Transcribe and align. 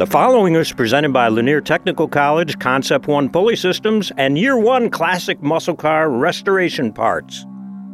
The 0.00 0.06
following 0.06 0.54
is 0.54 0.72
presented 0.72 1.12
by 1.12 1.28
Lanier 1.28 1.60
Technical 1.60 2.08
College, 2.08 2.58
Concept 2.58 3.06
One 3.06 3.28
Pulley 3.28 3.54
Systems, 3.54 4.10
and 4.16 4.38
Year 4.38 4.56
One 4.56 4.88
Classic 4.88 5.42
Muscle 5.42 5.76
Car 5.76 6.08
Restoration 6.08 6.90
Parts. 6.90 7.44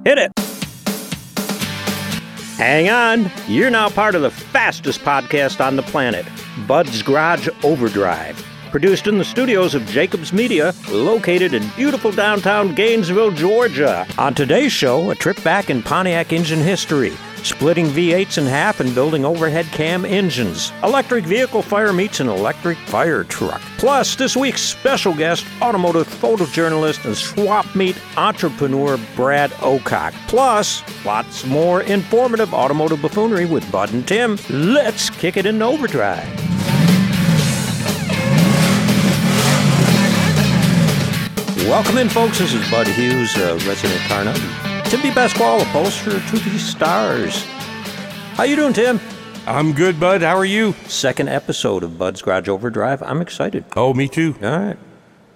Hit 0.04 0.16
it! 0.16 0.30
Hang 2.58 2.90
on, 2.90 3.28
you're 3.48 3.70
now 3.70 3.88
part 3.88 4.14
of 4.14 4.22
the 4.22 4.30
fastest 4.30 5.00
podcast 5.00 5.60
on 5.60 5.74
the 5.74 5.82
planet, 5.82 6.24
Bud's 6.68 7.02
Garage 7.02 7.48
Overdrive. 7.64 8.40
Produced 8.70 9.08
in 9.08 9.18
the 9.18 9.24
studios 9.24 9.74
of 9.74 9.84
Jacobs 9.86 10.32
Media, 10.32 10.72
located 10.88 11.54
in 11.54 11.68
beautiful 11.74 12.12
downtown 12.12 12.72
Gainesville, 12.72 13.32
Georgia. 13.32 14.06
On 14.16 14.32
today's 14.32 14.70
show, 14.70 15.10
a 15.10 15.16
trip 15.16 15.42
back 15.42 15.70
in 15.70 15.82
Pontiac 15.82 16.32
engine 16.32 16.60
history 16.60 17.16
splitting 17.46 17.86
V8s 17.86 18.38
in 18.38 18.46
half 18.46 18.80
and 18.80 18.94
building 18.94 19.24
overhead 19.24 19.66
cam 19.66 20.04
engines. 20.04 20.72
Electric 20.82 21.24
vehicle 21.24 21.62
fire 21.62 21.92
meets 21.92 22.20
an 22.20 22.28
electric 22.28 22.76
fire 22.78 23.24
truck. 23.24 23.60
Plus, 23.78 24.16
this 24.16 24.36
week's 24.36 24.62
special 24.62 25.14
guest, 25.14 25.46
automotive 25.62 26.08
photojournalist 26.08 27.04
and 27.04 27.16
swap 27.16 27.72
meet 27.74 27.96
entrepreneur 28.16 28.98
Brad 29.14 29.50
Ocock. 29.52 30.12
Plus, 30.28 30.82
lots 31.04 31.46
more 31.46 31.82
informative 31.82 32.52
automotive 32.52 33.00
buffoonery 33.00 33.46
with 33.46 33.70
Bud 33.70 33.92
and 33.92 34.06
Tim. 34.06 34.38
Let's 34.50 35.10
kick 35.10 35.36
it 35.36 35.46
in 35.46 35.62
overdrive. 35.62 36.26
Welcome 41.68 41.98
in, 41.98 42.08
folks. 42.08 42.38
This 42.38 42.54
is 42.54 42.70
Bud 42.70 42.86
Hughes, 42.86 43.36
uh, 43.36 43.58
resident 43.66 44.00
car 44.02 44.24
nut. 44.24 44.65
Timmy 44.88 45.10
Pasquale, 45.10 45.62
upholsterer 45.62 46.20
to 46.20 46.38
the 46.38 46.58
stars. 46.58 47.42
How 48.34 48.44
you 48.44 48.54
doing, 48.54 48.72
Tim? 48.72 49.00
I'm 49.44 49.72
good, 49.72 49.98
Bud. 49.98 50.22
How 50.22 50.36
are 50.36 50.44
you? 50.44 50.74
Second 50.86 51.28
episode 51.28 51.82
of 51.82 51.98
Bud's 51.98 52.22
Garage 52.22 52.48
Overdrive. 52.48 53.02
I'm 53.02 53.20
excited. 53.20 53.64
Oh, 53.76 53.92
me 53.94 54.08
too. 54.08 54.36
All 54.42 54.58
right. 54.58 54.76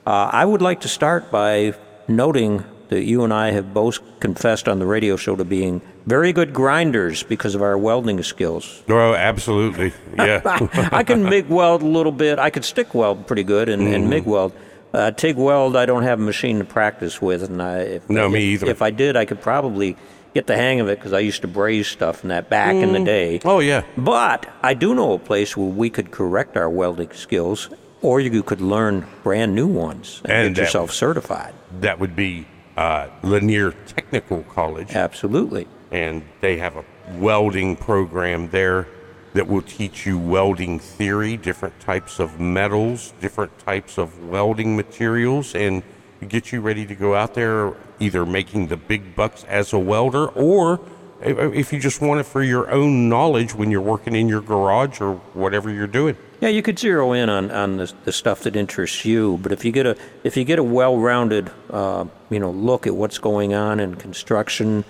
Uh, 0.07 0.31
I 0.33 0.45
would 0.45 0.63
like 0.63 0.81
to 0.83 0.89
start 0.89 1.33
by 1.33 1.75
noting 2.07 2.65
that 2.91 3.03
you 3.05 3.25
and 3.25 3.33
I 3.33 3.51
have 3.51 3.75
both 3.75 3.99
confessed 4.21 4.69
on 4.69 4.79
the 4.79 4.87
radio 4.87 5.17
show 5.17 5.35
to 5.35 5.45
being 5.45 5.81
very 6.07 6.33
good 6.33 6.53
grinders 6.53 7.25
because 7.25 7.55
of 7.57 7.63
our 7.63 7.77
welding 7.77 8.23
skills. 8.23 8.83
Oh, 8.89 9.15
absolutely. 9.15 9.93
Yeah. 10.17 10.41
I 10.93 11.03
can 11.03 11.25
MIG 11.29 11.49
weld 11.49 11.83
a 11.83 11.87
little 11.87 12.13
bit. 12.13 12.39
I 12.39 12.51
could 12.51 12.65
stick 12.65 12.95
weld 12.95 13.27
pretty 13.27 13.45
good 13.45 13.69
and, 13.69 13.83
and 13.83 14.09
MIG 14.09 14.27
weld. 14.27 14.53
Uh, 14.93 15.11
TIG 15.13 15.37
weld, 15.37 15.77
I 15.77 15.87
don't 15.87 16.03
have 16.03 16.19
a 16.19 16.23
machine 16.23 16.59
to 16.59 16.65
practice 16.65 17.23
with, 17.23 17.43
and 17.45 17.63
I 17.63 17.79
if, 17.79 18.11
No, 18.11 18.29
me 18.29 18.41
either. 18.55 18.67
If 18.69 18.83
I 18.83 18.91
did, 18.91 19.17
I 19.17 19.25
could 19.25 19.41
probably 19.41 19.97
get 20.35 20.47
the 20.47 20.57
hang 20.57 20.81
of 20.81 20.89
it 20.89 20.99
because 20.99 21.13
I 21.13 21.21
used 21.21 21.43
to 21.43 21.49
braze 21.49 21.87
stuff 21.89 22.23
and 22.23 22.31
that 22.31 22.49
back 22.51 22.75
in 22.75 22.93
the 22.93 23.01
day. 23.05 23.41
oh, 23.45 23.61
yeah. 23.61 23.83
But 23.97 24.47
I 24.63 24.75
do 24.75 24.95
know 24.95 25.13
a 25.13 25.19
place 25.19 25.57
where 25.57 25.67
we 25.69 25.91
could 25.91 26.11
correct 26.11 26.57
our 26.57 26.69
welding 26.71 27.13
skills, 27.13 27.69
or 28.03 28.21
you 28.21 28.43
could 28.43 28.61
learn 28.61 29.07
brand 29.23 29.55
new 29.55 29.67
ones 29.67 30.21
and, 30.25 30.33
And 30.33 30.55
get 30.55 30.61
that- 30.63 30.67
yourself 30.69 30.93
certified. 30.93 31.55
That 31.81 31.99
would 32.01 32.17
be 32.17 32.47
uh, 32.77 33.09
Lanier 33.23 33.73
Technical 33.87 34.43
College. 34.45 34.93
Absolutely. 34.95 35.69
And 35.93 36.23
they 36.41 36.57
have 36.59 36.77
a 36.77 36.85
welding 37.19 37.77
program 37.77 38.49
there 38.51 38.87
that 39.33 39.47
will 39.47 39.63
teach 39.63 40.07
you 40.07 40.19
welding 40.19 40.79
theory, 40.79 41.37
different 41.37 41.79
types 41.81 42.19
of 42.19 42.41
metals, 42.41 43.13
different 43.21 43.57
types 43.59 43.99
of 43.99 44.29
welding 44.29 44.77
materials, 44.77 45.55
and 45.55 45.83
get 46.29 46.53
you 46.53 46.61
ready 46.61 46.85
to 46.87 46.95
go 46.95 47.15
out 47.15 47.35
there 47.35 47.75
either 47.99 48.27
making 48.27 48.67
the 48.67 48.77
big 48.77 49.15
bucks 49.15 49.45
as 49.45 49.73
a 49.73 49.79
welder 49.79 50.29
or 50.29 50.81
if 51.23 51.73
you 51.73 51.79
just 51.79 52.01
want 52.01 52.21
it 52.21 52.25
for 52.25 52.43
your 52.43 52.71
own 52.71 53.09
knowledge 53.09 53.55
when 53.55 53.71
you're 53.71 53.81
working 53.81 54.15
in 54.15 54.29
your 54.29 54.41
garage 54.41 55.01
or 55.01 55.17
whatever 55.35 55.71
you're 55.71 55.87
doing. 55.87 56.17
Yeah, 56.41 56.49
you 56.49 56.63
could 56.63 56.79
zero 56.79 57.13
in 57.13 57.29
on, 57.29 57.51
on 57.51 57.77
the, 57.77 57.93
the 58.05 58.13
stuff 58.13 58.41
that 58.45 58.57
interests 58.57 59.05
you, 59.05 59.39
but 59.43 59.53
if 59.53 59.65
you 59.65 59.73
get 59.73 59.85
a 59.85 59.97
if 60.25 60.37
you 60.39 60.45
get 60.45 60.59
a 60.59 60.63
well-rounded 60.63 61.51
uh, 61.69 62.07
you 62.31 62.41
know 62.41 62.51
look 62.51 62.87
at 62.87 62.95
what's 62.95 63.19
going 63.19 63.53
on 63.53 63.81
in 63.81 63.97
construction 63.97 64.85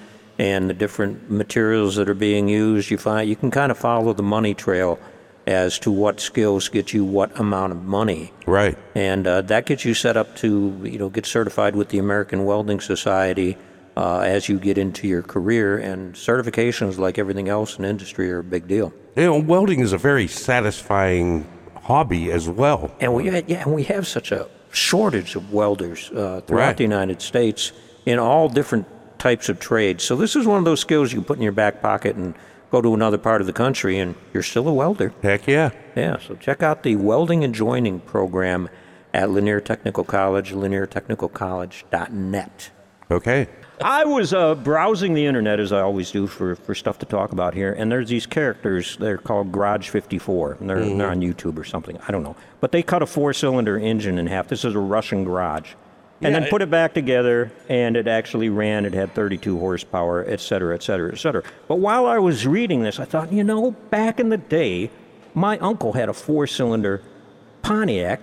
and 0.48 0.70
the 0.70 0.74
different 0.84 1.14
materials 1.30 1.92
that 1.96 2.08
are 2.08 2.14
being 2.28 2.48
used, 2.48 2.90
you 2.90 2.98
find 2.98 3.28
you 3.28 3.36
can 3.36 3.50
kind 3.50 3.70
of 3.70 3.78
follow 3.78 4.12
the 4.14 4.22
money 4.36 4.54
trail 4.54 4.98
as 5.46 5.78
to 5.80 5.90
what 6.02 6.20
skills 6.20 6.68
get 6.68 6.92
you 6.94 7.02
what 7.04 7.30
amount 7.38 7.72
of 7.72 7.80
money. 7.84 8.32
Right. 8.46 8.76
and 8.94 9.26
uh, 9.26 9.42
that 9.52 9.66
gets 9.66 9.84
you 9.84 9.94
set 9.94 10.16
up 10.16 10.28
to 10.42 10.48
you 10.92 10.98
know 11.00 11.08
get 11.10 11.26
certified 11.26 11.74
with 11.76 11.88
the 11.88 11.98
American 12.06 12.44
Welding 12.48 12.80
Society 12.80 13.50
uh, 13.96 14.20
as 14.36 14.48
you 14.48 14.56
get 14.68 14.76
into 14.78 15.06
your 15.08 15.22
career. 15.34 15.78
And 15.90 16.14
certifications, 16.14 16.98
like 16.98 17.18
everything 17.18 17.48
else 17.48 17.78
in 17.78 17.84
industry, 17.84 18.30
are 18.32 18.38
a 18.38 18.44
big 18.56 18.64
deal. 18.68 18.92
You 19.16 19.24
know, 19.26 19.38
welding 19.38 19.80
is 19.80 19.92
a 19.92 19.98
very 19.98 20.28
satisfying 20.28 21.46
hobby 21.82 22.30
as 22.30 22.48
well. 22.48 22.90
And 23.00 23.14
we 23.14 23.24
yeah, 23.30 23.62
and 23.64 23.74
we 23.74 23.82
have 23.84 24.06
such 24.06 24.30
a 24.32 24.46
shortage 24.72 25.34
of 25.36 25.52
welders 25.52 26.10
uh, 26.10 26.40
throughout 26.46 26.66
Right. 26.66 26.76
the 26.76 26.84
United 26.84 27.20
States 27.20 27.72
in 28.06 28.18
all 28.18 28.48
different 28.48 28.86
types 29.20 29.48
of 29.48 29.60
trades. 29.60 30.02
So 30.02 30.16
this 30.16 30.34
is 30.34 30.46
one 30.46 30.58
of 30.58 30.64
those 30.64 30.80
skills 30.80 31.12
you 31.12 31.18
can 31.18 31.24
put 31.24 31.36
in 31.36 31.42
your 31.42 31.52
back 31.52 31.80
pocket 31.80 32.16
and 32.16 32.34
go 32.70 32.82
to 32.82 32.94
another 32.94 33.18
part 33.18 33.40
of 33.40 33.46
the 33.46 33.52
country, 33.52 33.98
and 33.98 34.16
you're 34.32 34.42
still 34.42 34.66
a 34.66 34.72
welder. 34.72 35.12
Heck 35.22 35.46
yeah. 35.46 35.70
Yeah, 35.94 36.18
so 36.18 36.34
check 36.36 36.62
out 36.62 36.82
the 36.82 36.96
welding 36.96 37.44
and 37.44 37.54
joining 37.54 38.00
program 38.00 38.68
at 39.12 39.28
Lanier 39.30 39.60
Technical 39.60 40.04
College, 40.04 40.52
laniertechnicalcollege.net. 40.52 42.70
Okay. 43.10 43.48
I 43.82 44.04
was 44.04 44.34
uh, 44.34 44.54
browsing 44.56 45.14
the 45.14 45.24
internet 45.26 45.58
as 45.58 45.72
I 45.72 45.80
always 45.80 46.10
do 46.10 46.26
for, 46.26 46.54
for 46.54 46.74
stuff 46.74 46.98
to 46.98 47.06
talk 47.06 47.32
about 47.32 47.54
here, 47.54 47.72
and 47.72 47.90
there's 47.90 48.10
these 48.10 48.26
characters. 48.26 48.98
They're 48.98 49.16
called 49.18 49.52
Garage 49.52 49.88
54. 49.88 50.58
And 50.60 50.68
they're, 50.68 50.84
they're 50.84 51.10
on 51.10 51.20
YouTube 51.20 51.56
or 51.58 51.64
something. 51.64 51.98
I 52.06 52.12
don't 52.12 52.22
know. 52.22 52.36
But 52.60 52.72
they 52.72 52.82
cut 52.82 53.00
a 53.02 53.06
four 53.06 53.32
cylinder 53.32 53.78
engine 53.78 54.18
in 54.18 54.26
half. 54.26 54.48
This 54.48 54.66
is 54.66 54.74
a 54.74 54.78
Russian 54.78 55.24
garage. 55.24 55.72
And 56.22 56.34
Yeah, 56.34 56.40
then 56.40 56.50
put 56.50 56.60
it 56.60 56.70
back 56.70 56.92
together, 56.92 57.50
and 57.68 57.96
it 57.96 58.06
actually 58.06 58.50
ran. 58.50 58.84
It 58.84 58.92
had 58.92 59.14
32 59.14 59.58
horsepower, 59.58 60.24
et 60.28 60.40
cetera, 60.40 60.74
et 60.74 60.82
cetera, 60.82 61.10
et 61.12 61.18
cetera. 61.18 61.42
But 61.66 61.76
while 61.76 62.04
I 62.06 62.18
was 62.18 62.46
reading 62.46 62.82
this, 62.82 63.00
I 63.00 63.06
thought, 63.06 63.32
you 63.32 63.42
know, 63.42 63.70
back 63.90 64.20
in 64.20 64.28
the 64.28 64.36
day, 64.36 64.90
my 65.32 65.56
uncle 65.58 65.92
had 65.94 66.08
a 66.08 66.12
four 66.12 66.46
cylinder 66.46 67.02
Pontiac 67.62 68.20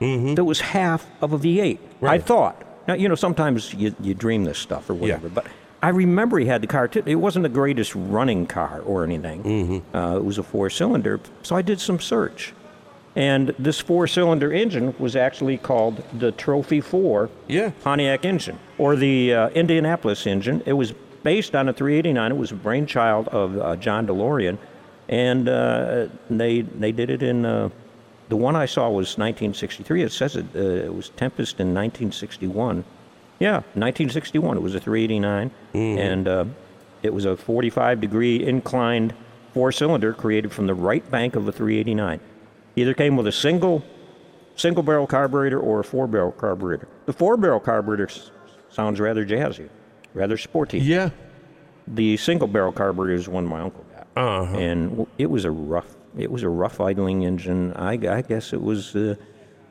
that 0.00 0.44
was 0.44 0.60
half 0.60 1.06
of 1.20 1.32
a 1.32 1.38
V8. 1.38 1.78
I 2.02 2.18
thought. 2.18 2.64
Now, 2.88 2.94
you 2.94 3.08
know, 3.08 3.14
sometimes 3.14 3.74
you, 3.74 3.94
you 4.00 4.14
dream 4.14 4.44
this 4.44 4.58
stuff 4.58 4.88
or 4.88 4.94
whatever, 4.94 5.28
but 5.28 5.46
I 5.82 5.88
remember 5.90 6.38
he 6.38 6.46
had 6.46 6.62
the 6.62 6.66
car. 6.66 6.88
Too. 6.88 7.02
It 7.06 7.16
wasn't 7.16 7.42
the 7.42 7.48
greatest 7.50 7.94
running 7.94 8.46
car 8.46 8.80
or 8.80 9.04
anything. 9.04 9.42
Mm-hmm. 9.42 9.96
Uh, 9.96 10.16
it 10.16 10.24
was 10.24 10.38
a 10.38 10.42
four 10.42 10.70
cylinder. 10.70 11.20
So 11.42 11.56
I 11.56 11.62
did 11.62 11.80
some 11.80 12.00
search. 12.00 12.52
And 13.20 13.54
this 13.58 13.78
four 13.78 14.06
cylinder 14.06 14.50
engine 14.50 14.94
was 14.98 15.14
actually 15.14 15.58
called 15.58 16.02
the 16.18 16.32
Trophy 16.32 16.80
4 16.80 17.28
Yeah. 17.48 17.70
Pontiac 17.84 18.24
engine 18.24 18.58
or 18.78 18.96
the 18.96 19.34
uh, 19.34 19.48
Indianapolis 19.50 20.26
engine. 20.26 20.62
It 20.64 20.72
was 20.72 20.94
based 21.22 21.54
on 21.54 21.68
a 21.68 21.72
389. 21.74 22.32
It 22.32 22.38
was 22.38 22.50
a 22.50 22.54
brainchild 22.54 23.28
of 23.28 23.58
uh, 23.58 23.76
John 23.76 24.06
DeLorean. 24.06 24.56
And 25.10 25.48
uh, 25.50 26.06
they, 26.30 26.62
they 26.62 26.92
did 26.92 27.10
it 27.10 27.22
in. 27.22 27.44
Uh, 27.44 27.68
the 28.30 28.36
one 28.36 28.56
I 28.56 28.64
saw 28.64 28.84
was 28.88 29.18
1963. 29.18 30.02
It 30.02 30.12
says 30.12 30.36
it, 30.36 30.46
uh, 30.54 30.58
it 30.58 30.94
was 30.94 31.10
Tempest 31.10 31.60
in 31.60 31.74
1961. 31.74 32.84
Yeah, 33.38 33.54
1961. 33.74 34.56
It 34.56 34.60
was 34.60 34.74
a 34.74 34.80
389, 34.80 35.50
and 35.74 36.28
uh, 36.28 36.44
it 37.02 37.12
was 37.12 37.24
a 37.24 37.36
45 37.36 38.00
degree 38.00 38.46
inclined 38.46 39.12
four 39.52 39.72
cylinder 39.72 40.12
created 40.14 40.52
from 40.52 40.68
the 40.68 40.74
right 40.74 41.10
bank 41.10 41.34
of 41.34 41.48
a 41.48 41.52
389. 41.52 42.20
Either 42.80 42.94
came 42.94 43.16
with 43.16 43.26
a 43.26 43.32
single 43.32 43.82
single 44.56 44.82
barrel 44.82 45.06
carburetor 45.06 45.58
or 45.60 45.80
a 45.80 45.84
four 45.84 46.06
barrel 46.06 46.32
carburetor. 46.32 46.88
The 47.06 47.12
four 47.12 47.36
barrel 47.36 47.60
carburetor 47.60 48.06
s- 48.08 48.30
sounds 48.70 49.00
rather 49.00 49.24
jazzy, 49.24 49.68
rather 50.14 50.36
sporty. 50.36 50.78
Yeah. 50.78 51.10
The 51.88 52.16
single 52.16 52.48
barrel 52.48 52.72
carburetor 52.72 53.14
is 53.14 53.28
one 53.28 53.46
my 53.46 53.60
uncle 53.60 53.84
got, 53.94 54.06
Uh-huh. 54.16 54.56
and 54.56 55.06
it 55.18 55.26
was 55.30 55.44
a 55.44 55.50
rough 55.50 55.96
it 56.18 56.30
was 56.30 56.42
a 56.42 56.48
rough 56.48 56.80
idling 56.80 57.22
engine. 57.24 57.72
I, 57.76 57.92
I 57.92 58.22
guess 58.22 58.52
it 58.52 58.60
was, 58.60 58.96
uh, 58.96 59.14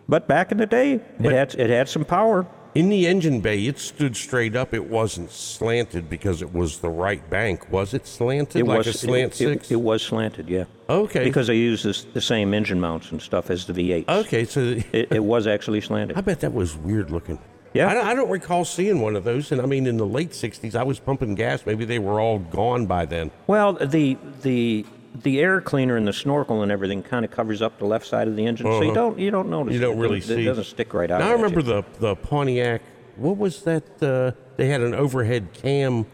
but 0.08 0.26
back 0.28 0.52
in 0.54 0.58
the 0.58 0.66
day, 0.66 1.02
it 1.20 1.32
had 1.32 1.54
it 1.56 1.70
had 1.70 1.90
some 1.90 2.06
power. 2.06 2.46
In 2.76 2.90
the 2.90 3.08
engine 3.08 3.42
bay, 3.42 3.66
it 3.66 3.80
stood 3.80 4.16
straight 4.16 4.56
up. 4.56 4.74
It 4.76 4.86
wasn't 4.86 5.32
slanted 5.32 6.08
because 6.10 6.42
it 6.44 6.54
was 6.54 6.80
the 6.80 6.90
right 6.90 7.28
bank. 7.30 7.72
Was 7.72 7.96
it 7.96 8.06
slanted 8.06 8.62
It 8.62 8.66
like 8.68 8.78
was 8.80 8.88
a 8.88 8.94
slant 8.94 9.34
it, 9.34 9.36
six? 9.36 9.72
It, 9.72 9.74
it 9.74 9.78
was 9.82 10.04
slanted, 10.04 10.48
yeah. 10.48 10.66
okay. 10.88 11.24
Because 11.24 11.48
they 11.48 11.56
used 11.58 11.84
this, 11.84 12.04
the 12.04 12.22
same 12.22 12.54
engine 12.54 12.80
mounts 12.80 13.12
and 13.12 13.20
stuff 13.22 13.50
as 13.50 13.66
the 13.66 13.74
V8. 13.74 14.08
okay, 14.08 14.46
so 14.46 14.62
It, 14.94 15.12
it 15.12 15.24
was 15.24 15.48
actually 15.48 15.82
slanted. 15.82 16.16
I 16.18 16.22
bet 16.22 16.42
that 16.42 16.54
was 16.54 16.78
weird 16.78 17.10
looking. 17.10 17.40
Yeah. 17.74 17.88
I 17.90 17.94
don't, 17.96 18.08
I 18.08 18.14
don't 18.14 18.30
recall 18.30 18.66
seeing 18.66 19.02
one 19.02 19.16
of 19.16 19.24
those. 19.24 19.52
And 19.52 19.62
I 19.62 19.66
mean, 19.66 19.86
in 19.88 19.98
the 19.98 20.06
late 20.06 20.32
'60s, 20.32 20.76
I 20.76 20.84
was 20.84 21.00
pumping 21.00 21.36
gas. 21.36 21.66
Maybe 21.66 21.86
they 21.86 22.00
were 22.00 22.20
all 22.20 22.40
gone 22.40 22.86
by 22.86 23.06
then. 23.06 23.30
Well, 23.48 23.74
the 23.74 24.18
the 24.42 24.86
the 25.16 25.40
air 25.40 25.62
cleaner 25.62 25.98
and 25.98 26.08
the 26.08 26.14
snorkel 26.14 26.62
and 26.62 26.72
everything 26.72 27.02
kind 27.04 27.26
of 27.26 27.32
covers 27.32 27.62
up 27.62 27.80
the 27.80 27.86
left 27.86 28.06
side 28.06 28.28
of 28.28 28.36
the 28.36 28.46
engine, 28.46 28.68
so 28.68 28.82
you 28.82 28.94
don't 28.94 29.18
you 29.20 29.32
don't 29.32 29.50
notice. 29.50 29.72
Uh-huh. 29.72 29.76
You 29.76 29.82
don't 29.82 29.98
it. 29.98 30.02
really 30.02 30.18
it, 30.20 30.24
see. 30.24 30.42
It 30.42 30.46
doesn't 30.46 30.66
stick 30.66 30.94
right 30.94 31.10
out. 31.10 31.20
Now 31.20 31.28
I 31.28 31.32
at 31.32 31.36
remember 31.36 31.62
you. 31.62 31.66
the 31.66 31.84
the 32.00 32.16
Pontiac. 32.16 32.82
What 33.16 33.38
was 33.38 33.64
that? 33.64 33.84
Uh, 34.02 34.32
they 34.58 34.68
had 34.68 34.82
an 34.82 34.94
overhead 34.94 35.54
cam 35.54 36.06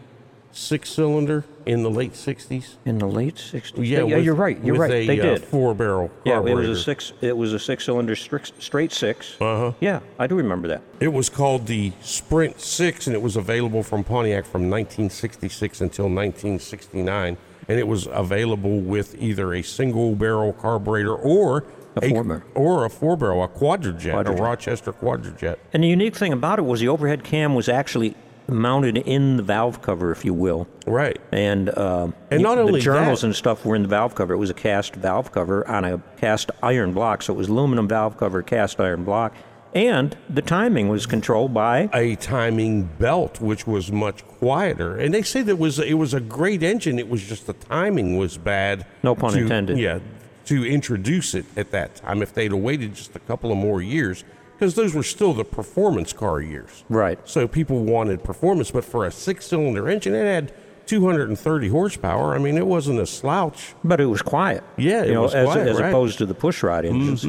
six 0.56 0.90
cylinder 0.90 1.44
in 1.66 1.82
the 1.82 1.90
late 1.90 2.12
60s? 2.12 2.76
In 2.84 2.98
the 2.98 3.06
late 3.06 3.36
60s. 3.36 3.72
Yeah, 3.76 3.98
yeah, 3.98 4.16
with- 4.16 4.24
you're 4.24 4.34
right. 4.34 4.58
You're 4.64 4.74
with 4.74 4.80
right. 4.80 4.92
A, 4.92 5.06
they 5.06 5.20
uh, 5.20 5.22
did. 5.22 5.44
four 5.44 5.74
barrel 5.74 6.10
yeah, 6.24 6.38
it 6.38 6.54
was 6.54 6.68
a 6.68 6.76
six. 6.76 7.12
It 7.20 7.36
was 7.36 7.52
a 7.52 7.58
six-cylinder 7.58 8.16
straight, 8.16 8.52
straight 8.58 8.92
six. 8.92 9.36
Uh 9.40 9.58
huh. 9.58 9.72
Yeah, 9.80 10.00
I 10.18 10.26
do 10.26 10.36
remember 10.36 10.68
that. 10.68 10.82
It 11.00 11.08
was 11.08 11.28
called 11.28 11.66
the 11.66 11.92
Sprint 12.00 12.60
6, 12.60 13.06
and 13.06 13.14
it 13.14 13.22
was 13.22 13.36
available 13.36 13.82
from 13.82 14.02
Pontiac 14.04 14.44
from 14.44 14.70
1966 14.70 15.80
until 15.80 16.04
1969. 16.06 17.36
And 17.68 17.78
it 17.78 17.88
was 17.88 18.06
available 18.12 18.80
with 18.80 19.14
either 19.20 19.52
a 19.54 19.62
single 19.62 20.14
barrel 20.14 20.52
carburetor 20.52 21.14
or 21.14 21.64
A 21.96 22.08
four-barrel. 22.08 22.42
or 22.54 22.84
a 22.84 22.90
four 22.90 23.16
barrel, 23.16 23.42
a 23.42 23.48
quadrajet, 23.48 24.12
Quadrajet. 24.12 24.38
a 24.38 24.42
Rochester 24.42 24.92
quadrajet. 24.92 25.56
And 25.72 25.82
the 25.82 25.88
unique 25.88 26.14
thing 26.14 26.32
about 26.32 26.58
it 26.58 26.62
was 26.62 26.80
the 26.80 26.88
overhead 26.88 27.24
cam 27.24 27.54
was 27.54 27.68
actually 27.68 28.14
mounted 28.48 28.96
in 28.98 29.36
the 29.38 29.42
valve 29.42 29.82
cover, 29.82 30.12
if 30.12 30.24
you 30.24 30.32
will. 30.32 30.68
Right. 30.86 31.18
And, 31.32 31.68
uh, 31.70 32.08
And 32.30 32.42
not 32.44 32.54
the 32.54 32.62
only 32.62 32.80
journals 32.80 33.22
that- 33.22 33.26
and 33.26 33.34
stuff 33.34 33.64
were 33.66 33.74
in 33.74 33.82
the 33.82 33.88
valve 33.88 34.14
cover. 34.14 34.32
It 34.34 34.36
was 34.38 34.50
a 34.50 34.54
cast 34.54 34.94
valve 34.94 35.32
cover 35.32 35.66
on 35.68 35.84
a 35.84 36.00
cast 36.20 36.52
iron 36.62 36.92
block, 36.92 37.22
so 37.22 37.32
it 37.34 37.36
was 37.36 37.48
aluminum 37.48 37.88
valve 37.88 38.16
cover, 38.16 38.42
cast 38.42 38.80
iron 38.80 39.02
block, 39.02 39.32
and 39.76 40.16
the 40.30 40.40
timing 40.40 40.88
was 40.88 41.04
controlled 41.04 41.52
by. 41.52 41.90
A 41.92 42.16
timing 42.16 42.84
belt, 42.98 43.42
which 43.42 43.66
was 43.66 43.92
much 43.92 44.26
quieter, 44.26 44.96
and 44.96 45.12
they 45.12 45.20
say 45.20 45.42
that 45.42 45.56
was 45.56 45.78
it 45.78 45.94
was 45.94 46.14
a 46.14 46.20
great 46.20 46.62
engine. 46.62 46.98
It 46.98 47.10
was 47.10 47.22
just 47.22 47.46
the 47.46 47.52
timing 47.52 48.16
was 48.16 48.38
bad. 48.38 48.86
No 49.02 49.14
pun 49.14 49.34
to- 49.34 49.40
intended. 49.40 49.78
Yeah, 49.78 49.98
to 50.46 50.64
introduce 50.64 51.34
it 51.34 51.44
at 51.56 51.72
that 51.72 51.96
time. 51.96 52.22
If 52.22 52.32
they'd 52.32 52.52
have 52.52 52.60
waited 52.60 52.94
just 52.94 53.14
a 53.14 53.18
couple 53.20 53.52
of 53.52 53.58
more 53.58 53.82
years, 53.82 54.24
because 54.54 54.76
those 54.76 54.94
were 54.94 55.02
still 55.02 55.34
the 55.34 55.44
performance 55.44 56.14
car 56.14 56.40
years. 56.40 56.84
Right. 56.88 57.18
So 57.28 57.46
people 57.46 57.84
wanted 57.84 58.24
performance, 58.24 58.70
but 58.70 58.84
for 58.84 59.04
a 59.04 59.10
six-cylinder 59.10 59.88
engine, 59.90 60.14
it 60.14 60.24
had 60.24 60.54
230 60.86 61.68
horsepower. 61.68 62.34
I 62.34 62.38
mean, 62.38 62.56
it 62.56 62.66
wasn't 62.66 63.00
a 63.00 63.06
slouch. 63.06 63.74
But 63.84 64.00
it 64.00 64.06
was 64.06 64.22
quiet. 64.22 64.64
Yeah, 64.78 65.02
it 65.02 65.08
you 65.08 65.14
know, 65.14 65.22
was 65.22 65.34
as, 65.34 65.46
quiet, 65.46 65.68
as 65.68 65.80
right. 65.80 65.88
opposed 65.88 66.18
to 66.18 66.26
the 66.26 66.34
pushrod 66.34 66.86
engines. 66.86 67.26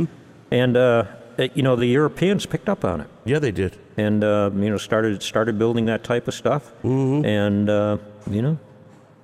And 0.52 0.78
uh, 0.78 0.80
uh, 0.80 1.06
you 1.38 1.62
know, 1.64 1.76
the 1.76 1.86
Europeans 1.88 2.46
picked 2.46 2.68
up 2.70 2.84
on 2.84 3.02
it, 3.02 3.08
Yeah, 3.26 3.40
they 3.40 3.52
did. 3.52 3.78
and 3.98 4.24
uh, 4.24 4.50
you 4.56 4.70
know, 4.70 4.78
started 4.78 5.22
started 5.24 5.58
building 5.60 5.86
that 5.86 6.04
type 6.04 6.28
of 6.28 6.34
stuff. 6.34 6.72
Mm-hmm. 6.84 7.26
And 7.26 7.70
uh, 7.70 7.98
you 8.30 8.42
know, 8.42 8.58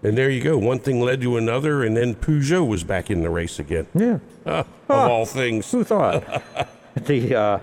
And 0.03 0.17
there 0.17 0.29
you 0.29 0.41
go. 0.41 0.57
One 0.57 0.79
thing 0.79 1.01
led 1.01 1.21
to 1.21 1.37
another, 1.37 1.83
and 1.83 1.95
then 1.97 2.15
Peugeot 2.15 2.67
was 2.67 2.83
back 2.83 3.09
in 3.09 3.21
the 3.21 3.29
race 3.29 3.59
again. 3.59 3.87
yeah. 3.93 4.19
of 4.45 4.67
all 4.89 5.25
things. 5.25 5.71
Who 5.71 5.83
thought? 5.83 6.23
the 6.95 7.35
uh, 7.35 7.59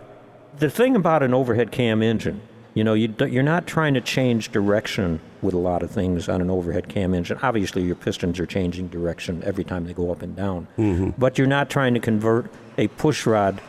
the 0.59 0.71
thing 0.71 0.97
about 0.97 1.23
an 1.23 1.33
overhead 1.35 1.71
cam 1.71 2.03
engine, 2.03 2.41
you 2.75 2.83
know, 2.85 2.95
you 2.95 3.15
you're 3.29 3.43
not 3.43 3.67
trying 3.67 3.95
to 3.95 4.01
change 4.01 4.51
direction 4.53 5.21
with 5.43 5.55
a 5.55 5.59
lot 5.59 5.83
of 5.83 5.91
things 5.91 6.29
on 6.29 6.41
an 6.43 6.51
overhead 6.51 6.89
cam 6.89 7.15
engine. 7.15 7.39
Obviously, 7.43 7.83
your 7.83 7.95
pistons 7.95 8.39
are 8.41 8.47
changing 8.47 8.89
direction 8.89 9.43
every 9.45 9.65
time 9.65 9.87
they 9.87 9.93
go 9.95 10.11
up 10.11 10.23
and 10.23 10.35
down, 10.37 10.67
Mm-hmm. 10.77 11.11
but 11.19 11.39
you're 11.39 11.47
not 11.47 11.71
trying 11.71 11.95
to 11.95 12.01
convert 12.01 12.51
a 12.77 12.89
push 12.89 13.27
rod 13.27 13.61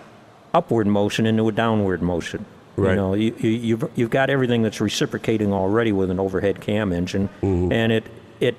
upward 0.53 0.87
motion 0.87 1.25
into 1.25 1.47
a 1.47 1.51
downward 1.51 2.01
motion. 2.01 2.45
Right. 2.77 2.91
You 2.91 2.95
know, 2.95 3.13
you, 3.13 3.35
you, 3.39 3.49
you've 3.49 3.91
you've 3.95 4.09
got 4.09 4.29
everything 4.29 4.61
that's 4.63 4.79
reciprocating 4.81 5.51
already 5.53 5.91
with 5.91 6.09
an 6.09 6.19
overhead 6.19 6.61
cam 6.61 6.91
engine, 6.93 7.29
Mm-hmm. 7.41 7.71
and 7.71 7.91
it 7.91 8.05
it 8.39 8.55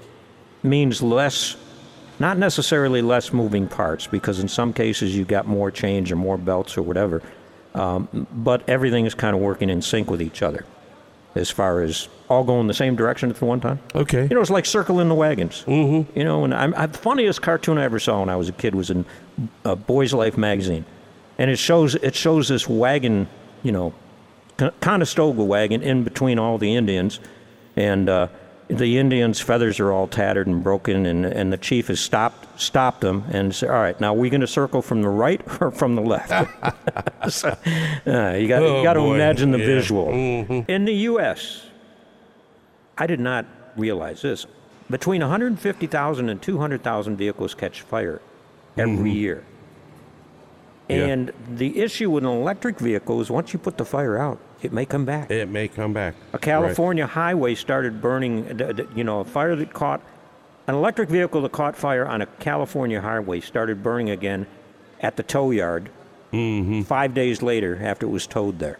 means 0.63 1.03
less 1.03 1.57
not 2.21 2.39
necessarily 2.39 3.03
less 3.03 3.33
moving 3.33 3.67
parts 3.67 4.07
because 4.07 4.39
in 4.39 4.47
some 4.49 4.73
cases 4.73 5.17
you've 5.17 5.27
got 5.29 5.47
more 5.47 5.71
change 5.71 6.13
or 6.13 6.17
more 6.17 6.37
belts 6.39 6.77
or 6.77 6.83
whatever 6.83 7.21
um, 7.75 8.27
but 8.33 8.63
everything 8.69 9.07
is 9.07 9.15
kind 9.15 9.35
of 9.35 9.43
working 9.43 9.69
in 9.71 9.83
sync 9.83 10.09
with 10.11 10.23
each 10.23 10.41
other 10.43 10.65
as 11.35 11.51
far 11.51 11.81
as 11.81 12.09
all 12.29 12.45
going 12.45 12.69
the 12.69 12.75
same 12.75 12.95
direction 12.95 13.29
at 13.31 13.37
the 13.37 13.45
one 13.45 13.59
time 13.61 13.81
Okay. 13.95 14.23
you 14.25 14.35
know 14.37 14.41
it's 14.41 14.51
like 14.51 14.67
circling 14.67 15.09
the 15.09 15.15
wagons 15.17 15.65
mm-hmm. 15.67 16.17
you 16.17 16.23
know 16.25 16.45
and 16.45 16.55
I'm, 16.55 16.75
I, 16.77 16.87
the 16.87 16.99
funniest 16.99 17.43
cartoon 17.43 17.77
i 17.79 17.83
ever 17.85 17.99
saw 17.99 18.21
when 18.21 18.29
i 18.29 18.37
was 18.37 18.49
a 18.49 18.53
kid 18.53 18.75
was 18.77 18.91
in 18.91 19.05
uh, 19.65 19.75
boys 19.75 20.13
life 20.13 20.37
magazine 20.37 20.85
and 21.43 21.51
it 21.51 21.59
shows 21.59 21.97
it 21.97 22.15
shows 22.15 22.47
this 22.47 22.69
wagon 22.69 23.27
you 23.65 23.73
know 23.73 23.93
Conestoga 24.81 25.43
wagon 25.43 25.83
in 25.83 26.05
between 26.05 26.39
all 26.39 26.57
the 26.57 26.77
Indians, 26.77 27.19
and 27.75 28.09
uh, 28.09 28.29
the 28.69 28.97
Indians' 28.99 29.41
feathers 29.41 29.81
are 29.81 29.91
all 29.91 30.07
tattered 30.07 30.47
and 30.47 30.63
broken, 30.63 31.05
and, 31.07 31.25
and 31.27 31.53
the 31.53 31.57
chief 31.57 31.89
has 31.89 31.99
stopped 31.99 32.61
stopped 32.61 33.01
them 33.01 33.25
and 33.33 33.53
said, 33.53 33.71
"All 33.71 33.81
right, 33.81 33.99
now 34.01 34.15
we're 34.15 34.31
going 34.31 34.43
to 34.43 34.47
circle 34.47 34.81
from 34.81 35.03
the 35.03 35.09
right 35.09 35.41
or 35.61 35.73
from 35.73 35.97
the 35.97 36.03
left." 36.03 36.31
so, 37.29 37.49
uh, 38.07 38.37
you 38.37 38.47
got 38.47 38.63
Oh, 38.63 38.79
you 38.79 38.83
got 38.85 38.95
to 38.95 39.01
imagine 39.01 39.51
the 39.51 39.59
Yeah. 39.59 39.67
visual. 39.67 40.07
Mm-hmm. 40.09 40.71
In 40.71 40.85
the 40.85 40.95
U.S., 41.11 41.67
I 42.97 43.09
did 43.09 43.19
not 43.21 43.47
realize 43.77 44.23
this. 44.23 44.47
Between 44.91 45.23
150,000 45.23 46.29
and 46.29 46.41
200,000 46.41 47.17
vehicles 47.17 47.55
catch 47.55 47.81
fire 47.81 48.21
every 48.77 49.11
year. 49.11 49.45
Yeah. 50.99 51.07
And 51.07 51.33
the 51.57 51.79
issue 51.81 52.11
with 52.11 52.25
an 52.25 52.31
electric 52.31 52.79
vehicle 52.79 53.21
is 53.21 53.31
once 53.31 53.53
you 53.53 53.59
put 53.59 53.77
the 53.79 53.85
fire 53.85 54.19
out, 54.19 54.39
it 54.63 54.73
may 54.73 54.85
come 54.87 55.05
back. 55.05 55.31
It 55.31 55.49
may 55.49 55.69
come 55.69 55.93
back. 55.93 56.15
A 56.33 56.39
California 56.39 57.07
highway 57.07 57.55
started 57.55 58.01
burning, 58.01 58.61
you 58.95 59.05
know, 59.05 59.21
a 59.21 59.25
fire 59.25 59.57
that 59.57 59.73
caught, 59.73 60.01
an 60.69 60.75
electric 60.75 61.09
vehicle 61.09 61.43
that 61.43 61.53
caught 61.53 61.77
fire 61.77 62.07
on 62.07 62.23
a 62.23 62.27
California 62.27 63.01
highway 63.01 63.41
started 63.41 63.83
burning 63.83 64.11
again 64.11 64.47
at 65.01 65.17
the 65.17 65.23
tow 65.23 65.51
yard 65.51 65.91
Mm-hmm. 66.33 66.83
five 66.83 67.13
days 67.13 67.43
later 67.43 67.79
after 67.83 68.07
it 68.07 68.09
was 68.09 68.27
towed 68.27 68.59
there. 68.59 68.79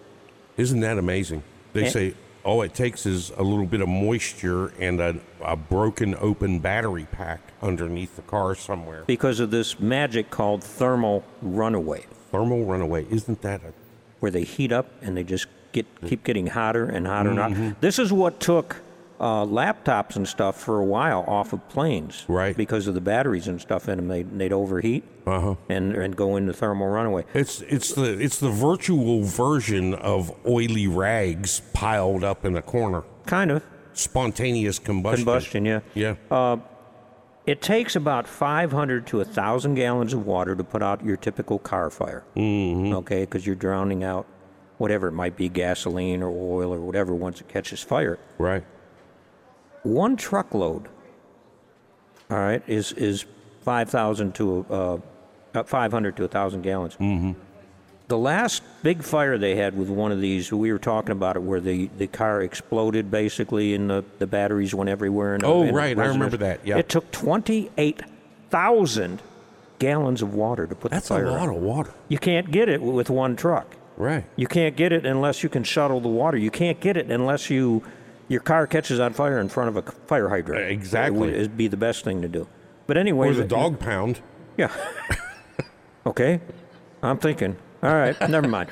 Isn't 0.57 0.81
that 0.81 0.97
amazing? 0.97 1.43
They 1.75 1.85
Eh. 1.85 1.89
say 1.91 2.15
all 2.45 2.63
it 2.63 2.73
takes 2.73 3.05
is 3.05 3.31
a 3.37 3.43
little 3.43 3.67
bit 3.67 3.83
of 3.83 3.89
moisture 3.91 4.73
and 4.81 4.99
a, 5.01 5.17
a 5.45 5.55
broken 5.55 6.15
open 6.19 6.61
battery 6.61 7.07
pack 7.13 7.41
underneath 7.63 8.17
the 8.17 8.23
car 8.23 8.55
somewhere. 8.55 9.05
Because 9.07 9.41
of 9.41 9.51
this 9.51 9.79
magic 9.81 10.31
called 10.31 10.63
thermal 10.65 11.25
runaway, 11.41 12.07
Thermal 12.31 12.65
runaway. 12.65 13.07
Isn't 13.11 13.43
that 13.43 13.63
a 13.63 13.73
where 14.21 14.31
they 14.31 14.45
heat 14.45 14.73
up 14.73 14.87
and 15.03 15.17
they 15.17 15.25
just 15.25 15.47
get 15.73 15.85
keep 16.07 16.25
getting 16.25 16.47
hotter 16.47 16.85
and 16.87 17.07
hotter 17.07 17.31
and 17.31 17.39
Mm-hmm. 17.39 17.63
hotter. 17.65 17.77
This 17.81 17.99
is 17.99 18.13
what 18.13 18.41
took 18.41 18.77
uh, 19.21 19.45
laptops 19.45 20.17
and 20.17 20.27
stuff 20.27 20.59
for 20.61 20.79
a 20.81 20.85
while 20.85 21.25
off 21.29 21.53
of 21.53 21.69
planes, 21.69 22.25
Right. 22.29 22.57
Because 22.57 22.87
of 22.89 22.95
the 22.95 23.01
batteries 23.01 23.47
and 23.49 23.61
stuff 23.61 23.89
in 23.89 23.97
them, 23.97 24.09
they 24.09 24.23
they'd 24.23 24.53
overheat 24.53 25.05
Uh-huh. 25.27 25.55
and 25.69 25.95
and 25.95 26.17
go 26.17 26.37
into 26.37 26.53
thermal 26.53 26.89
runaway. 26.89 27.25
It's 27.35 27.61
it's 27.63 27.93
the 27.95 28.19
it's 28.19 28.39
the 28.41 28.51
virtual 28.51 29.23
version 29.25 29.95
of 29.95 30.33
oily 30.47 30.87
rags 30.89 31.61
piled 31.75 32.25
up 32.25 32.45
in 32.45 32.57
a 32.57 32.63
corner. 32.63 33.03
Kind 33.27 33.51
of 33.51 33.63
Spontaneous 33.95 34.79
combustion. 34.79 35.25
combustion, 35.27 35.65
yeah. 35.67 35.81
Yeah. 35.95 36.15
It 37.45 37.61
takes 37.61 37.97
about 37.97 38.29
500 38.29 39.07
to 39.09 39.17
1,000 39.19 39.75
gallons 39.75 40.13
of 40.13 40.25
water 40.25 40.55
to 40.55 40.63
put 40.63 40.83
out 40.83 41.05
your 41.05 41.17
typical 41.17 41.59
car 41.59 41.91
fire. 41.91 42.23
Mm-hmm. 42.37 42.95
Okay, 42.95 43.21
because 43.23 43.47
you're 43.47 43.57
drowning 43.57 44.05
out 44.05 44.27
whatever 44.79 45.09
it 45.09 45.13
might 45.13 45.37
be, 45.37 45.49
gasoline 45.49 46.23
or 46.23 46.29
oil 46.29 46.73
or 46.73 46.81
whatever, 46.81 47.15
once 47.15 47.41
it 47.41 47.49
catches 47.49 47.83
fire. 47.83 48.19
right. 48.39 48.65
One 49.83 50.17
truckload, 50.17 50.89
all 52.31 52.39
right, 52.39 52.63
is 52.69 52.93
is 52.93 53.25
5,000 53.63 54.33
to 54.37 54.67
uh, 54.71 54.99
uh, 55.55 55.65
500 55.65 56.17
to 56.17 56.23
1,000 56.23 56.63
gallons. 56.63 56.95
Mm-hmm. 56.95 57.33
The 58.13 58.19
last 58.19 58.63
big 58.83 59.03
fire 59.03 59.39
they 59.39 59.57
had 59.57 59.75
with 59.75 59.89
one 59.89 60.13
of 60.13 60.21
these, 60.21 60.53
we 60.53 60.71
were 60.71 60.79
talking 60.79 61.13
about 61.13 61.37
it, 61.37 61.43
where 61.43 61.61
the, 61.61 61.89
the 61.97 62.07
car 62.07 62.43
exploded 62.43 63.11
basically 63.11 63.73
and 63.73 63.89
the, 63.89 64.05
the 64.19 64.27
batteries 64.27 64.75
went 64.75 64.91
everywhere. 64.91 65.35
And 65.35 65.43
Oh, 65.43 65.73
right, 65.73 65.99
I 65.99 66.05
remember 66.09 66.37
that, 66.37 66.61
yeah. 66.63 66.77
It 66.77 66.91
took 66.91 67.11
28,000 67.11 69.23
gallons 69.79 70.21
of 70.21 70.35
water 70.35 70.67
to 70.67 70.75
put 70.75 70.91
That's 70.91 71.09
the 71.09 71.15
fire 71.15 71.25
That's 71.25 71.37
a 71.37 71.41
lot 71.41 71.49
out. 71.49 71.57
of 71.57 71.63
water. 71.63 71.95
You 72.09 72.19
can't 72.19 72.51
get 72.51 72.69
it 72.69 72.83
with 72.83 73.09
one 73.09 73.35
truck. 73.35 73.77
Right. 73.97 74.27
You 74.37 74.47
can't 74.47 74.77
get 74.77 74.93
it 74.93 75.07
unless 75.07 75.43
you 75.43 75.49
can 75.49 75.65
shuttle 75.65 76.03
the 76.03 76.09
water. 76.11 76.37
You 76.37 76.51
can't 76.51 76.81
get 76.81 76.99
it 76.99 77.11
unless 77.11 77.49
you 77.49 77.83
your 78.29 78.43
car 78.43 78.67
catches 78.67 79.01
on 79.01 79.15
fire 79.15 79.39
in 79.39 79.49
front 79.49 79.75
of 79.75 79.77
a 79.79 79.91
fire 79.91 80.29
hydrant. 80.29 80.65
Uh, 80.65 80.67
exactly. 80.67 81.31
It 81.31 81.41
would 81.41 81.57
be 81.57 81.67
the 81.67 81.79
best 81.79 82.05
thing 82.05 82.21
to 82.21 82.29
do. 82.29 82.47
But 82.87 82.99
anyway, 82.99 83.31
Or 83.31 83.33
the 83.33 83.45
dog 83.45 83.81
pound. 83.81 84.21
Yeah. 84.59 84.71
okay. 86.07 86.43
I'm 87.03 87.17
thinking. 87.17 87.57
All 87.83 87.95
right. 87.95 88.19
never 88.29 88.49
mind. 88.49 88.71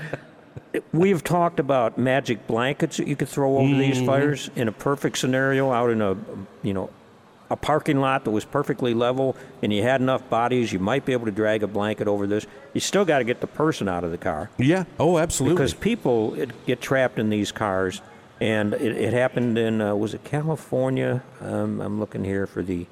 We've 0.93 1.23
talked 1.23 1.59
about 1.59 1.99
magic 1.99 2.47
blankets 2.47 2.99
that 2.99 3.09
you 3.09 3.17
could 3.17 3.29
throw 3.29 3.59
over 3.59 3.75
these 3.75 4.01
fires 4.05 4.51
in 4.55 4.69
a 4.69 4.73
perfect 4.73 5.19
scenario 5.19 5.73
out 5.73 5.91
in 5.91 6.01
a 6.01 6.17
you 6.63 6.75
know 6.75 6.91
a 7.51 7.57
parking 7.57 8.01
lot 8.01 8.25
that 8.25 8.31
was 8.31 8.45
perfectly 8.45 8.95
level 8.95 9.35
and 9.63 9.73
you 9.73 9.83
had 9.83 10.01
enough 10.01 10.29
bodies 10.31 10.73
you 10.73 10.79
might 10.79 11.05
be 11.05 11.13
able 11.13 11.27
to 11.27 11.33
drag 11.33 11.65
a 11.65 11.67
blanket 11.67 12.07
over 12.07 12.25
this 12.29 12.47
you 12.75 12.81
still 12.81 13.05
got 13.05 13.19
to 13.19 13.25
get 13.25 13.41
the 13.41 13.49
person 13.49 13.89
out 13.89 14.05
of 14.05 14.13
the 14.13 14.19
car 14.19 14.49
Yeah. 14.59 14.85
Oh, 15.01 15.19
absolutely. 15.19 15.57
because 15.57 15.75
people 15.75 16.35
it, 16.35 16.67
get 16.67 16.81
trapped 16.81 17.19
in 17.19 17.31
these 17.31 17.51
cars, 17.51 18.01
and 18.41 18.75
it, 18.75 18.97
it 18.97 19.13
happened 19.13 19.59
in 19.59 19.81
uh, 19.81 19.95
was 19.97 20.15
it 20.15 20.23
California? 20.23 21.23
Um, 21.41 21.81
I'm 21.81 21.99
looking 21.99 22.23
here 22.25 22.47
for 22.47 22.63
the. 22.63 22.87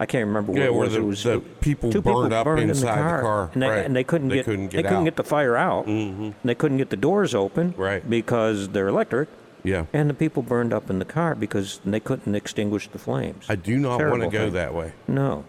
I 0.00 0.06
can't 0.06 0.26
remember 0.26 0.52
what 0.52 0.60
Yeah, 0.60 0.66
it 0.66 0.72
where 0.74 0.80
was. 0.86 0.92
the- 0.94 0.98
it 1.00 1.04
was 1.04 1.22
the 1.22 1.40
people 1.60 1.92
two 1.92 2.02
burned 2.02 2.32
up 2.32 2.44
burned 2.44 2.62
in 2.62 2.68
inside 2.70 2.96
the 2.96 3.02
car, 3.02 3.20
car, 3.22 3.50
and 3.54 3.62
they, 3.62 3.68
right. 3.68 3.86
and 3.86 3.94
they 3.94 4.04
couldn't 4.04 4.28
They 4.28 4.36
get 4.36 4.44
couldn't 4.44 4.72
they 4.72 4.82
get 4.82 4.88
couldn't 4.88 5.04
get 5.04 5.16
the 5.16 5.24
fire 5.24 5.56
out. 5.56 5.86
Mm-hmm. 5.86 6.30
They 6.44 6.54
couldn't 6.54 6.78
get 6.78 6.90
the 6.90 6.96
doors 6.96 7.34
open 7.34 7.74
Right. 7.76 8.08
because 8.08 8.70
they're 8.70 8.88
electric, 8.88 9.28
Yeah. 9.62 9.86
And 9.92 10.10
the 10.10 10.14
people 10.14 10.42
burned 10.42 10.72
up 10.72 10.90
in 10.90 10.98
the 10.98 11.04
car 11.04 11.34
because 11.34 11.80
they 11.84 12.00
couldn't 12.00 12.34
extinguish 12.34 12.88
the 12.88 12.98
flames. 12.98 13.44
I 13.48 13.54
do 13.56 13.76
not 13.78 14.00
want 14.00 14.22
to 14.22 14.28
go 14.28 14.44
thing. 14.46 14.52
that 14.54 14.74
way. 14.74 14.92
No. 15.06 15.44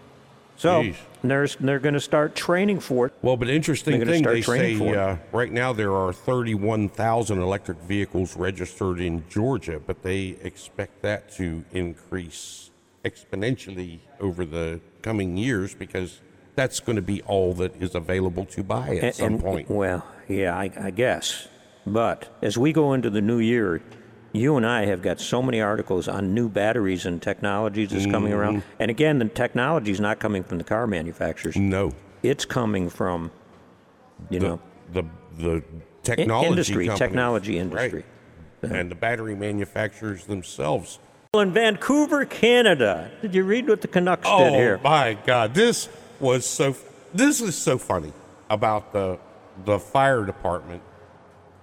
So 0.58 0.84
Jeez. 0.84 0.96
there's 1.22 1.56
they're 1.56 1.78
going 1.80 1.92
to 1.94 2.00
start 2.00 2.34
training 2.34 2.80
for 2.80 3.06
it. 3.08 3.12
Well, 3.20 3.36
but 3.36 3.50
interesting 3.50 4.02
thing, 4.06 4.22
they 4.22 4.40
say 4.40 4.94
uh, 4.96 5.16
right 5.32 5.52
now 5.52 5.74
there 5.74 5.92
are 5.94 6.14
31,000 6.14 7.38
electric 7.42 7.78
vehicles 7.80 8.36
registered 8.38 8.98
in 9.00 9.24
Georgia, 9.28 9.80
but 9.84 10.02
they 10.02 10.36
expect 10.42 11.02
that 11.02 11.30
to 11.32 11.64
increase 11.72 12.65
exponentially 13.10 14.00
over 14.20 14.44
the 14.44 14.80
coming 15.02 15.36
years 15.36 15.74
because 15.74 16.20
that's 16.56 16.80
going 16.80 16.96
to 16.96 17.02
be 17.02 17.22
all 17.22 17.52
that 17.54 17.74
is 17.80 17.94
available 17.94 18.44
to 18.46 18.62
buy 18.62 18.96
at 18.96 19.04
And- 19.04 19.14
some 19.14 19.26
and- 19.34 19.40
point. 19.40 19.70
Well, 19.70 20.04
yeah, 20.28 20.56
I, 20.56 20.70
I 20.80 20.90
guess. 20.90 21.48
But 21.86 22.28
as 22.42 22.58
we 22.58 22.72
go 22.72 22.92
into 22.94 23.10
the 23.10 23.20
new 23.20 23.38
year, 23.38 23.80
you 24.32 24.56
and 24.56 24.66
I 24.66 24.86
have 24.86 25.02
got 25.02 25.20
so 25.20 25.40
many 25.40 25.60
articles 25.60 26.08
on 26.08 26.34
new 26.34 26.48
batteries 26.48 27.06
and 27.06 27.22
technologies 27.22 27.90
that's 27.90 28.06
coming 28.06 28.32
around. 28.32 28.58
Mm-hmm. 28.58 28.82
And 28.82 28.90
again, 28.90 29.18
the 29.20 29.26
technology 29.26 29.92
is 29.92 30.00
not 30.00 30.18
coming 30.18 30.42
from 30.42 30.58
the 30.58 30.64
car 30.64 30.86
manufacturers. 30.86 31.56
No, 31.56 31.92
It's 32.24 32.44
coming 32.44 32.88
from, 32.90 33.30
you 34.30 34.40
the 34.40 34.46
know, 34.48 34.60
the 34.92 35.04
the 35.38 35.62
technology 36.02 36.48
industry, 36.48 36.86
companies. 36.86 36.98
technology 36.98 37.52
Right. 37.54 37.60
industry. 37.62 38.04
and 38.62 38.90
the 38.90 38.94
battery 38.96 39.36
manufacturers 39.36 40.24
themselves. 40.24 40.98
In 41.40 41.52
Vancouver, 41.52 42.24
Canada. 42.24 43.10
Did 43.22 43.34
you 43.34 43.44
read 43.44 43.68
what 43.68 43.80
the 43.82 43.88
Canucks 43.88 44.26
Oh 44.30 44.38
did 44.44 44.54
here? 44.54 44.80
Oh 44.80 44.88
my 44.88 45.18
God, 45.26 45.54
this 45.54 45.88
was 46.20 46.46
so. 46.46 46.74
This 47.14 47.40
is 47.40 47.56
so 47.56 47.78
funny 47.78 48.12
about 48.50 48.92
the 48.92 49.18
the 49.64 49.78
fire 49.78 50.24
department 50.24 50.82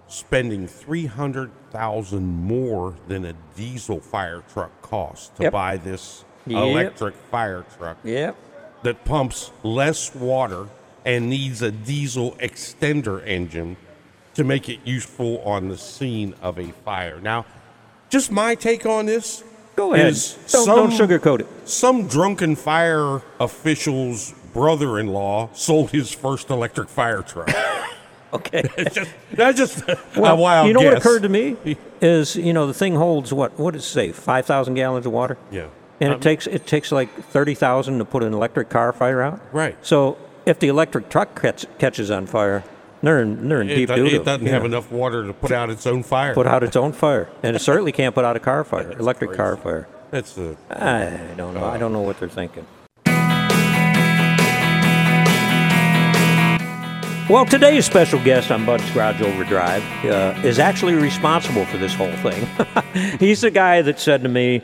spending 0.08 0.68
three 0.68 1.06
hundred 1.06 1.52
thousand 1.72 2.26
more 2.26 2.96
than 3.08 3.26
a 3.26 3.34
diesel 3.56 4.00
fire 4.00 4.44
truck 4.54 4.82
costs 4.82 5.30
to 5.38 5.44
Yep. 5.44 5.52
buy 5.54 5.78
this 5.78 6.24
Yep. 6.46 6.58
electric 6.64 7.16
fire 7.32 7.66
truck 7.78 7.98
Yep. 8.04 8.36
that 8.84 9.06
pumps 9.06 9.52
less 9.64 10.14
water 10.14 10.68
and 11.06 11.30
needs 11.30 11.62
a 11.62 11.72
diesel 11.72 12.32
extender 12.40 13.26
engine 13.26 13.78
to 14.36 14.44
make 14.44 14.70
it 14.70 14.80
useful 14.84 15.40
on 15.46 15.68
the 15.70 15.78
scene 15.78 16.34
of 16.42 16.58
a 16.58 16.72
fire. 16.86 17.20
Now, 17.22 17.46
just 18.10 18.32
my 18.32 18.56
take 18.56 18.86
on 18.86 19.06
this. 19.06 19.44
Go 19.76 19.94
ahead. 19.94 20.08
is 20.08 20.38
Don't, 20.52 20.68
don't 20.68 20.92
some- 20.92 21.08
sugarcoat 21.08 21.40
it. 21.42 21.48
some 21.68 22.08
drunken 22.08 22.56
fire 22.56 23.22
official's 23.40 24.34
brother-in-law 24.54 25.50
sold 25.54 25.92
his 25.92 26.12
first 26.12 26.50
electric 26.50 26.90
fire 26.90 27.22
truck. 27.22 27.50
Okay. 28.34 28.64
It's 28.78 28.96
just 28.96 29.12
that's 29.34 29.58
just 29.60 29.88
a 29.88 29.96
Well, 30.18 30.38
wild 30.38 30.68
you 30.68 30.74
know 30.74 30.82
what 30.82 30.98
occurred 30.98 31.22
to 31.22 31.30
me 31.30 31.56
is 32.02 32.36
you 32.36 32.52
know 32.52 32.66
the 32.66 32.74
thing 32.74 32.96
holds 32.96 33.32
what 33.32 33.60
what 33.60 33.76
does 33.76 33.84
it 33.84 33.90
say 33.90 34.12
five 34.12 34.48
thousand 34.48 34.74
gallons 34.74 35.06
of 35.06 35.12
water. 35.12 35.38
Yeah. 35.52 35.68
And 36.02 36.14
Um, 36.14 36.18
it 36.18 36.24
takes 36.24 36.48
it 36.48 36.66
takes 36.66 36.92
like 36.92 37.14
thirty 37.26 37.54
thousand 37.54 38.00
to 38.00 38.06
put 38.06 38.24
an 38.24 38.34
electric 38.34 38.70
car 38.70 38.92
fire 38.92 39.22
out. 39.22 39.40
Right. 39.52 39.78
So 39.86 40.18
if 40.48 40.58
the 40.58 40.68
electric 40.68 41.10
truck 41.10 41.40
catch, 41.40 41.68
catches 41.78 42.10
on 42.10 42.26
fire, 42.26 42.64
they're 43.04 43.22
in, 43.22 43.50
they're 43.50 43.62
in 43.62 43.70
It, 43.70 43.76
deep 43.76 43.90
do- 43.90 44.06
it 44.06 44.24
doesn't 44.24 44.48
have 44.48 44.64
enough 44.66 44.92
water 44.92 45.26
to 45.28 45.34
put 45.34 45.52
out 45.52 45.70
its 45.70 45.86
own 45.86 46.04
fire. 46.04 46.34
Put 46.34 46.48
out 46.48 46.64
its 46.64 46.76
own 46.76 46.94
fire, 46.94 47.30
and 47.44 47.56
it 47.56 47.60
certainly 47.60 47.92
can't 47.92 48.16
put 48.16 48.24
out 48.26 48.36
a 48.36 48.40
car 48.40 48.64
fire, 48.64 48.92
electric 48.94 49.32
crazy. 49.32 49.38
car 49.38 49.58
fire. 49.58 49.88
That's 50.10 50.34
the 50.34 50.56
I 50.70 51.34
don't 51.36 51.54
know. 51.54 51.66
I 51.66 51.78
don't 51.78 51.92
know 51.92 52.02
what 52.02 52.20
they're 52.20 52.30
thinking. 52.30 52.66
Well, 57.30 57.46
today's 57.46 57.86
special 57.86 58.22
guest 58.24 58.52
on 58.52 58.66
Bud's 58.66 58.88
Garage 58.92 59.22
Overdrive 59.22 59.82
uh, 60.06 60.40
is 60.44 60.60
actually 60.60 60.94
responsible 60.94 61.66
for 61.66 61.78
this 61.78 61.94
whole 61.94 62.12
thing. 62.18 62.48
He's 63.20 63.42
the 63.42 63.50
guy 63.50 63.82
that 63.82 64.00
said 64.00 64.24
to 64.24 64.30
me, 64.30 64.62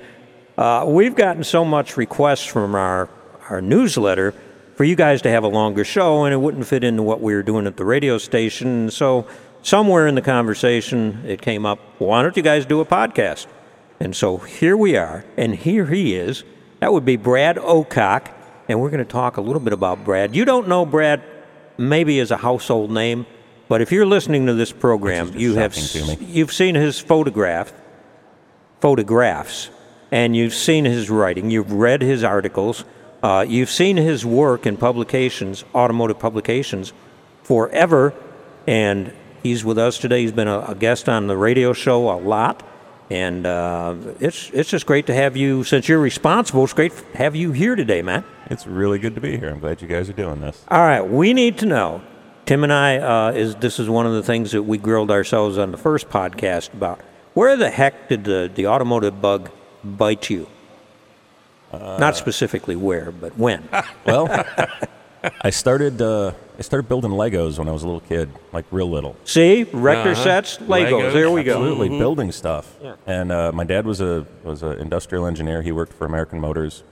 uh, 0.57 0.83
We've 0.85 1.15
gotten 1.15 1.43
so 1.45 1.63
much 1.63 1.95
requests 1.97 2.45
from 2.45 2.75
our, 2.75 3.09
our 3.49 3.61
newsletter 3.61 4.33
for 4.79 4.85
you 4.85 4.95
guys 4.95 5.21
to 5.21 5.29
have 5.29 5.43
a 5.43 5.47
longer 5.49 5.83
show, 5.83 6.23
and 6.23 6.33
it 6.33 6.37
wouldn't 6.37 6.65
fit 6.65 6.85
into 6.85 7.03
what 7.03 7.19
we 7.19 7.35
were 7.35 7.43
doing 7.43 7.67
at 7.67 7.75
the 7.75 7.83
radio 7.83 8.17
station. 8.17 8.89
So, 8.89 9.27
somewhere 9.61 10.07
in 10.07 10.15
the 10.15 10.21
conversation, 10.21 11.21
it 11.27 11.41
came 11.41 11.65
up, 11.65 11.79
Why 11.97 12.21
don't 12.21 12.37
you 12.37 12.43
guys 12.43 12.65
do 12.65 12.79
a 12.79 12.85
podcast? 12.85 13.47
And 13.99 14.15
so 14.15 14.37
here 14.37 14.77
we 14.77 14.95
are, 14.95 15.25
and 15.35 15.53
here 15.53 15.87
he 15.87 16.15
is. 16.15 16.45
That 16.79 16.93
would 16.93 17.03
be 17.03 17.17
Brad 17.17 17.57
Ocock, 17.57 18.31
and 18.69 18.79
we're 18.79 18.89
going 18.89 19.03
to 19.03 19.11
talk 19.11 19.35
a 19.35 19.41
little 19.41 19.59
bit 19.59 19.73
about 19.73 20.05
Brad. 20.05 20.33
You 20.33 20.45
don't 20.45 20.69
know 20.69 20.85
Brad 20.85 21.23
maybe 21.77 22.21
as 22.21 22.31
a 22.31 22.37
household 22.37 22.89
name, 22.89 23.25
but 23.67 23.81
if 23.81 23.91
you're 23.91 24.05
listening 24.05 24.45
to 24.45 24.53
this 24.53 24.71
program, 24.71 25.33
you 25.35 25.55
have 25.55 25.75
you've 26.21 26.53
seen 26.53 26.75
his 26.75 26.97
photograph, 27.01 27.73
photographs, 28.79 29.71
and 30.09 30.37
you've 30.37 30.53
seen 30.53 30.85
his 30.85 31.09
writing. 31.09 31.51
You've 31.51 31.73
read 31.73 32.01
his 32.01 32.23
articles. 32.23 32.85
Uh, 33.21 33.45
you've 33.47 33.69
seen 33.69 33.97
his 33.97 34.25
work 34.25 34.65
in 34.65 34.77
publications, 34.77 35.65
automotive 35.75 36.19
publications, 36.19 36.93
forever. 37.43 38.13
And 38.67 39.13
he's 39.43 39.65
with 39.65 39.77
us 39.77 39.97
today. 39.97 40.21
He's 40.21 40.31
been 40.31 40.47
a, 40.47 40.59
a 40.59 40.75
guest 40.75 41.09
on 41.09 41.27
the 41.27 41.37
radio 41.37 41.73
show 41.73 42.11
a 42.11 42.17
lot. 42.19 42.65
And 43.09 43.47
uh, 43.47 43.95
it's 44.19 44.51
it's 44.51 44.69
just 44.69 44.85
great 44.85 45.07
to 45.07 45.15
have 45.15 45.35
you. 45.35 45.63
Since 45.63 45.89
you're 45.89 45.99
responsible, 45.99 46.63
it's 46.63 46.73
great 46.73 46.95
to 46.95 47.17
have 47.17 47.35
you 47.35 47.51
here 47.51 47.75
today, 47.75 48.03
Matt. 48.03 48.23
It's 48.51 48.67
really 48.67 48.99
good 48.99 49.15
to 49.15 49.21
be 49.21 49.35
here. 49.35 49.49
I'm 49.49 49.59
glad 49.59 49.81
you 49.81 49.87
guys 49.87 50.11
are 50.11 50.13
doing 50.13 50.41
this. 50.41 50.63
All 50.67 50.81
right, 50.81 51.01
we 51.01 51.33
need 51.33 51.57
to 51.57 51.65
know. 51.65 52.03
Tim 52.45 52.63
and 52.63 52.71
I 52.71 52.97
uh, 52.97 53.31
is 53.31 53.55
this 53.55 53.79
is 53.79 53.89
one 53.89 54.05
of 54.05 54.13
the 54.13 54.21
things 54.21 54.51
that 54.51 54.61
we 54.61 54.77
grilled 54.77 55.09
ourselves 55.09 55.57
on 55.57 55.71
the 55.71 55.77
first 55.77 56.09
podcast 56.09 56.71
about. 56.73 57.01
Where 57.33 57.57
the 57.57 57.71
heck 57.71 58.09
did 58.09 58.25
the, 58.25 58.51
the 58.53 58.67
automotive 58.67 59.21
bug 59.21 59.49
bite 59.83 60.29
you? 60.29 60.47
Not 61.73 62.15
specifically 62.15 62.75
where, 62.75 63.11
but 63.11 63.37
when. 63.37 63.67
Well, 64.05 64.27
I 65.41 65.49
started 65.49 66.01
uh, 66.01 66.31
I 66.57 66.61
started 66.61 66.87
building 66.87 67.11
Legos 67.11 67.59
when 67.59 67.67
I 67.67 67.71
was 67.71 67.83
a 67.83 67.85
little 67.85 67.99
kid, 68.01 68.29
like 68.53 68.65
real 68.71 68.89
little. 68.89 69.15
See, 69.25 69.61
Erector 69.73 70.11
Uh-huh. 70.11 70.23
sets, 70.23 70.57
Legos. 70.59 70.91
Legos, 70.91 71.13
There 71.13 71.29
we 71.29 71.43
go. 71.43 71.57
Absolutely, 71.57 71.89
building 71.89 72.31
stuff. 72.31 72.75
And 73.05 73.31
uh, 73.31 73.51
my 73.51 73.65
dad 73.65 73.85
was 73.85 73.99
a 74.01 74.25
was 74.43 74.63
an 74.63 74.79
industrial 74.79 75.25
engineer. 75.27 75.61
He 75.61 75.71
worked 75.73 75.91
for 75.93 76.05
American 76.05 76.39
Motors, 76.39 76.83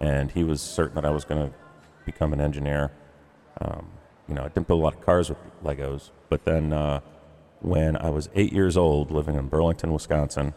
and 0.00 0.30
he 0.30 0.42
was 0.42 0.60
certain 0.62 0.94
that 0.94 1.04
I 1.04 1.10
was 1.10 1.24
going 1.24 1.48
to 1.48 1.54
become 2.06 2.32
an 2.32 2.40
engineer. 2.40 2.90
Um, 3.60 3.86
you 4.28 4.34
know, 4.34 4.42
I 4.42 4.48
didn't 4.48 4.66
build 4.66 4.80
a 4.80 4.84
lot 4.84 4.94
of 4.94 5.02
cars 5.02 5.28
with 5.28 5.38
Legos, 5.62 6.10
but 6.30 6.44
then 6.46 6.72
uh, 6.72 7.00
when 7.60 7.96
I 7.96 8.08
was 8.10 8.28
eight 8.34 8.52
years 8.54 8.76
old, 8.78 9.10
living 9.10 9.34
in 9.36 9.48
Burlington, 9.48 9.92
Wisconsin, 9.92 10.54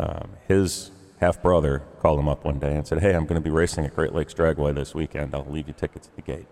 um, 0.00 0.30
his 0.48 0.90
half 1.24 1.40
brother 1.42 1.82
called 2.00 2.18
him 2.18 2.28
up 2.28 2.44
one 2.44 2.58
day 2.58 2.74
and 2.76 2.86
said, 2.86 3.00
"Hey, 3.00 3.14
I'm 3.14 3.24
going 3.24 3.40
to 3.42 3.44
be 3.50 3.50
racing 3.50 3.84
at 3.86 3.94
Great 3.94 4.12
Lakes 4.14 4.34
Dragway 4.34 4.74
this 4.74 4.94
weekend. 4.94 5.34
I'll 5.34 5.46
leave 5.48 5.66
you 5.68 5.74
tickets 5.74 6.08
at 6.08 6.16
the 6.16 6.22
gate." 6.22 6.46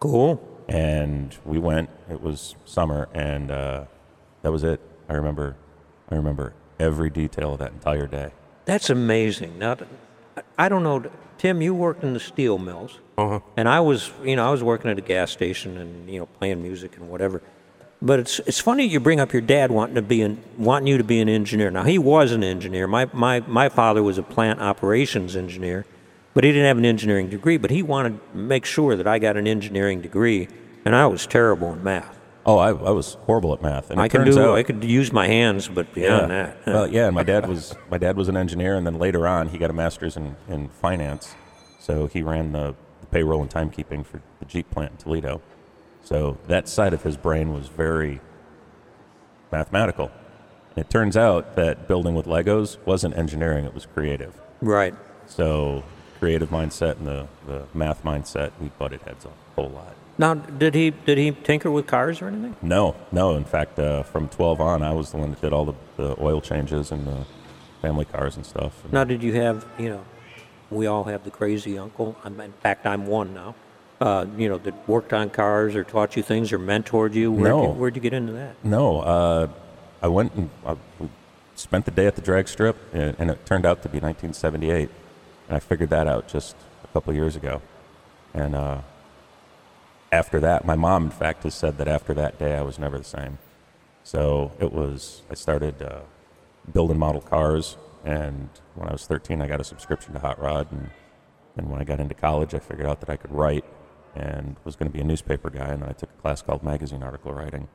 Cool. 0.00 0.40
and 0.68 1.36
we 1.44 1.58
went. 1.58 1.90
It 2.10 2.20
was 2.22 2.54
summer, 2.64 3.08
and 3.14 3.50
uh, 3.50 3.84
that 4.42 4.50
was 4.52 4.62
it. 4.64 4.80
I 5.08 5.14
remember, 5.14 5.56
I 6.10 6.14
remember 6.14 6.54
every 6.78 7.10
detail 7.10 7.52
of 7.52 7.58
that 7.58 7.72
entire 7.72 8.06
day. 8.06 8.30
That's 8.64 8.88
amazing. 8.90 9.58
Now, 9.58 9.76
I 10.58 10.68
don't 10.68 10.82
know, 10.84 11.04
Tim. 11.38 11.60
You 11.60 11.74
worked 11.74 12.02
in 12.04 12.14
the 12.14 12.20
steel 12.20 12.56
mills, 12.58 12.98
Uh-huh. 13.18 13.40
and 13.56 13.68
I 13.68 13.80
was, 13.80 14.10
you 14.24 14.36
know, 14.36 14.46
I 14.46 14.50
was 14.50 14.62
working 14.62 14.90
at 14.90 14.98
a 14.98 15.02
gas 15.02 15.30
station 15.32 15.76
and 15.76 16.08
you 16.10 16.18
know 16.20 16.26
playing 16.26 16.62
music 16.62 16.96
and 16.96 17.08
whatever. 17.10 17.42
But 18.02 18.18
it's 18.20 18.38
it's 18.40 18.58
funny 18.60 18.86
you 18.86 18.98
bring 18.98 19.20
up 19.20 19.32
your 19.32 19.42
dad 19.42 19.70
wanting 19.70 19.94
to 19.96 20.02
be 20.02 20.22
an, 20.22 20.42
wanting 20.56 20.86
you 20.86 20.96
to 20.98 21.04
be 21.04 21.20
an 21.20 21.28
engineer. 21.28 21.70
Now 21.70 21.84
he 21.84 21.98
was 21.98 22.32
an 22.32 22.42
engineer. 22.42 22.86
My 22.86 23.08
my 23.12 23.40
my 23.40 23.68
father 23.68 24.02
was 24.02 24.16
a 24.16 24.22
plant 24.22 24.60
operations 24.60 25.36
engineer, 25.36 25.84
but 26.32 26.42
he 26.44 26.50
didn't 26.50 26.66
have 26.66 26.78
an 26.78 26.86
engineering 26.86 27.28
degree. 27.28 27.58
But 27.58 27.70
he 27.70 27.82
wanted 27.82 28.18
to 28.32 28.38
make 28.38 28.64
sure 28.64 28.96
that 28.96 29.06
I 29.06 29.18
got 29.18 29.36
an 29.36 29.46
engineering 29.46 30.00
degree, 30.00 30.48
and 30.84 30.96
I 30.96 31.06
was 31.06 31.26
terrible 31.26 31.72
in 31.74 31.84
math. 31.84 32.18
Oh, 32.46 32.56
I, 32.56 32.68
I 32.68 32.90
was 32.90 33.14
horrible 33.26 33.52
at 33.52 33.60
math, 33.60 33.90
and 33.90 34.00
I 34.00 34.08
could 34.08 34.24
do 34.24 34.40
out, 34.40 34.54
I 34.56 34.62
could 34.62 34.82
use 34.82 35.12
my 35.12 35.26
hands, 35.26 35.68
but 35.68 35.92
beyond 35.92 36.30
that, 36.30 36.56
uh, 36.66 36.72
Well, 36.72 36.86
yeah, 36.86 37.04
and 37.06 37.14
my 37.14 37.22
dad 37.22 37.46
was 37.46 37.74
my 37.90 37.98
dad 37.98 38.16
was 38.16 38.30
an 38.30 38.36
engineer, 38.36 38.76
and 38.76 38.86
then 38.86 38.98
later 38.98 39.26
on 39.26 39.48
he 39.48 39.58
got 39.58 39.68
a 39.68 39.74
master's 39.74 40.16
in, 40.16 40.36
in 40.48 40.70
finance, 40.70 41.34
so 41.78 42.06
he 42.06 42.22
ran 42.22 42.52
the, 42.52 42.74
the 43.02 43.06
payroll 43.08 43.42
and 43.42 43.50
timekeeping 43.50 44.06
for 44.06 44.22
the 44.38 44.46
Jeep 44.46 44.70
plant 44.70 44.92
in 44.92 44.96
Toledo. 44.96 45.42
So 46.10 46.38
that 46.48 46.68
side 46.68 46.92
of 46.92 47.04
his 47.04 47.16
brain 47.16 47.52
was 47.52 47.68
very 47.68 48.20
mathematical. 49.52 50.10
It 50.76 50.90
turns 50.90 51.16
out 51.16 51.54
that 51.54 51.86
building 51.86 52.16
with 52.16 52.26
Legos 52.26 52.78
wasn't 52.84 53.16
engineering; 53.16 53.64
it 53.64 53.74
was 53.74 53.86
creative. 53.86 54.34
right. 54.60 54.94
So 55.26 55.84
creative 56.18 56.50
mindset 56.50 56.98
and 56.98 57.06
the, 57.06 57.28
the 57.46 57.64
math 57.72 58.02
mindset, 58.02 58.50
we 58.60 58.68
butted 58.78 59.00
heads 59.02 59.24
a 59.24 59.30
whole 59.54 59.70
lot. 59.70 59.94
Now, 60.18 60.34
did 60.34 60.74
he 60.74 60.90
did 60.90 61.16
he 61.16 61.30
tinker 61.30 61.70
with 61.70 61.86
cars 61.86 62.20
or 62.20 62.26
anything? 62.26 62.56
No, 62.60 62.96
no. 63.12 63.36
In 63.36 63.44
fact, 63.44 63.78
uh, 63.78 64.02
from 64.02 64.28
12 64.28 64.60
on, 64.60 64.82
I 64.82 64.92
was 64.92 65.12
the 65.12 65.16
one 65.16 65.30
that 65.30 65.40
did 65.40 65.52
all 65.52 65.64
the, 65.64 65.74
the 65.96 66.20
oil 66.20 66.40
changes 66.40 66.90
and 66.90 67.06
the 67.06 67.24
family 67.80 68.04
cars 68.04 68.36
and 68.36 68.44
stuff. 68.44 68.82
And 68.84 68.92
Now, 68.92 69.04
did 69.04 69.22
you 69.22 69.32
have 69.34 69.64
you 69.78 69.88
know, 69.88 70.04
we 70.70 70.86
all 70.86 71.04
have 71.04 71.22
the 71.24 71.30
crazy 71.30 71.78
uncle. 71.78 72.16
I'm, 72.24 72.38
in 72.40 72.52
fact, 72.52 72.84
I'm 72.84 73.06
one 73.06 73.32
now. 73.32 73.54
Uh, 74.00 74.24
you 74.38 74.48
know, 74.48 74.56
that 74.56 74.88
worked 74.88 75.12
on 75.12 75.28
cars 75.28 75.76
or 75.76 75.84
taught 75.84 76.16
you 76.16 76.22
things 76.22 76.52
or 76.52 76.58
mentored 76.58 77.12
you. 77.12 77.30
Where'd 77.30 77.50
No. 77.50 77.62
you, 77.64 77.68
where'd 77.72 77.94
you 77.96 78.00
get 78.00 78.14
into 78.14 78.32
that? 78.32 78.54
no, 78.64 79.00
uh, 79.00 79.48
I 80.00 80.08
went 80.08 80.32
and 80.34 80.48
uh, 80.64 80.76
spent 81.54 81.84
the 81.84 81.90
day 81.90 82.06
at 82.06 82.16
the 82.16 82.22
drag 82.22 82.48
strip, 82.48 82.76
and, 82.94 83.14
and 83.18 83.30
it 83.30 83.44
turned 83.44 83.66
out 83.66 83.82
to 83.82 83.88
be 83.90 83.98
1978. 84.00 84.88
And 85.48 85.56
I 85.56 85.60
figured 85.60 85.90
that 85.90 86.06
out 86.08 86.28
just 86.28 86.56
a 86.82 86.86
couple 86.94 87.10
of 87.10 87.16
years 87.16 87.36
ago. 87.36 87.60
And 88.32 88.54
uh, 88.56 88.78
after 90.10 90.40
that, 90.40 90.64
my 90.64 90.76
mom, 90.76 91.04
in 91.04 91.10
fact, 91.10 91.42
has 91.42 91.54
said 91.54 91.76
that 91.76 91.86
after 91.86 92.14
that 92.14 92.38
day, 92.38 92.56
I 92.56 92.62
was 92.62 92.78
never 92.78 92.96
the 92.96 93.04
same. 93.04 93.36
So 94.02 94.52
it 94.58 94.72
was, 94.72 95.20
I 95.30 95.34
started 95.34 95.82
uh, 95.82 96.00
building 96.72 96.98
model 96.98 97.20
cars, 97.20 97.76
and 98.06 98.48
when 98.76 98.88
I 98.88 98.92
was 98.92 99.06
13, 99.06 99.42
I 99.42 99.46
got 99.46 99.60
a 99.60 99.64
subscription 99.64 100.14
to 100.14 100.20
Hot 100.20 100.40
Rod. 100.40 100.72
And, 100.72 100.88
and 101.58 101.68
when 101.70 101.82
I 101.82 101.84
got 101.84 102.00
into 102.00 102.14
college, 102.14 102.54
I 102.54 102.60
figured 102.60 102.86
out 102.86 103.00
that 103.00 103.10
I 103.10 103.16
could 103.18 103.32
write 103.32 103.64
and 104.14 104.56
was 104.64 104.76
going 104.76 104.90
to 104.90 104.92
be 104.96 105.00
a 105.00 105.04
newspaper 105.04 105.50
guy. 105.50 105.68
And 105.68 105.82
then 105.82 105.88
I 105.88 105.92
took 105.92 106.10
a 106.10 106.20
class 106.20 106.42
called 106.42 106.62
magazine 106.62 107.02
article 107.02 107.32
writing. 107.32 107.68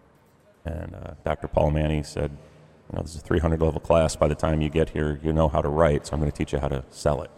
And 0.65 0.95
uh, 0.95 1.13
Dr. 1.23 1.47
Paul 1.47 1.71
Manny 1.71 2.03
said, 2.03 2.31
you 2.31 2.95
know, 2.97 3.01
this 3.03 3.15
is 3.15 3.21
a 3.21 3.25
300 3.25 3.61
level 3.61 3.79
class. 3.79 4.15
By 4.15 4.27
the 4.27 4.35
time 4.35 4.61
you 4.61 4.69
get 4.69 4.89
here, 4.89 5.19
you 5.23 5.31
know 5.33 5.47
how 5.47 5.61
to 5.61 5.69
write, 5.69 6.07
so 6.07 6.13
I'm 6.13 6.19
going 6.19 6.31
to 6.31 6.37
teach 6.37 6.53
you 6.53 6.59
how 6.59 6.67
to 6.67 6.83
sell 6.89 7.21
it. 7.21 7.31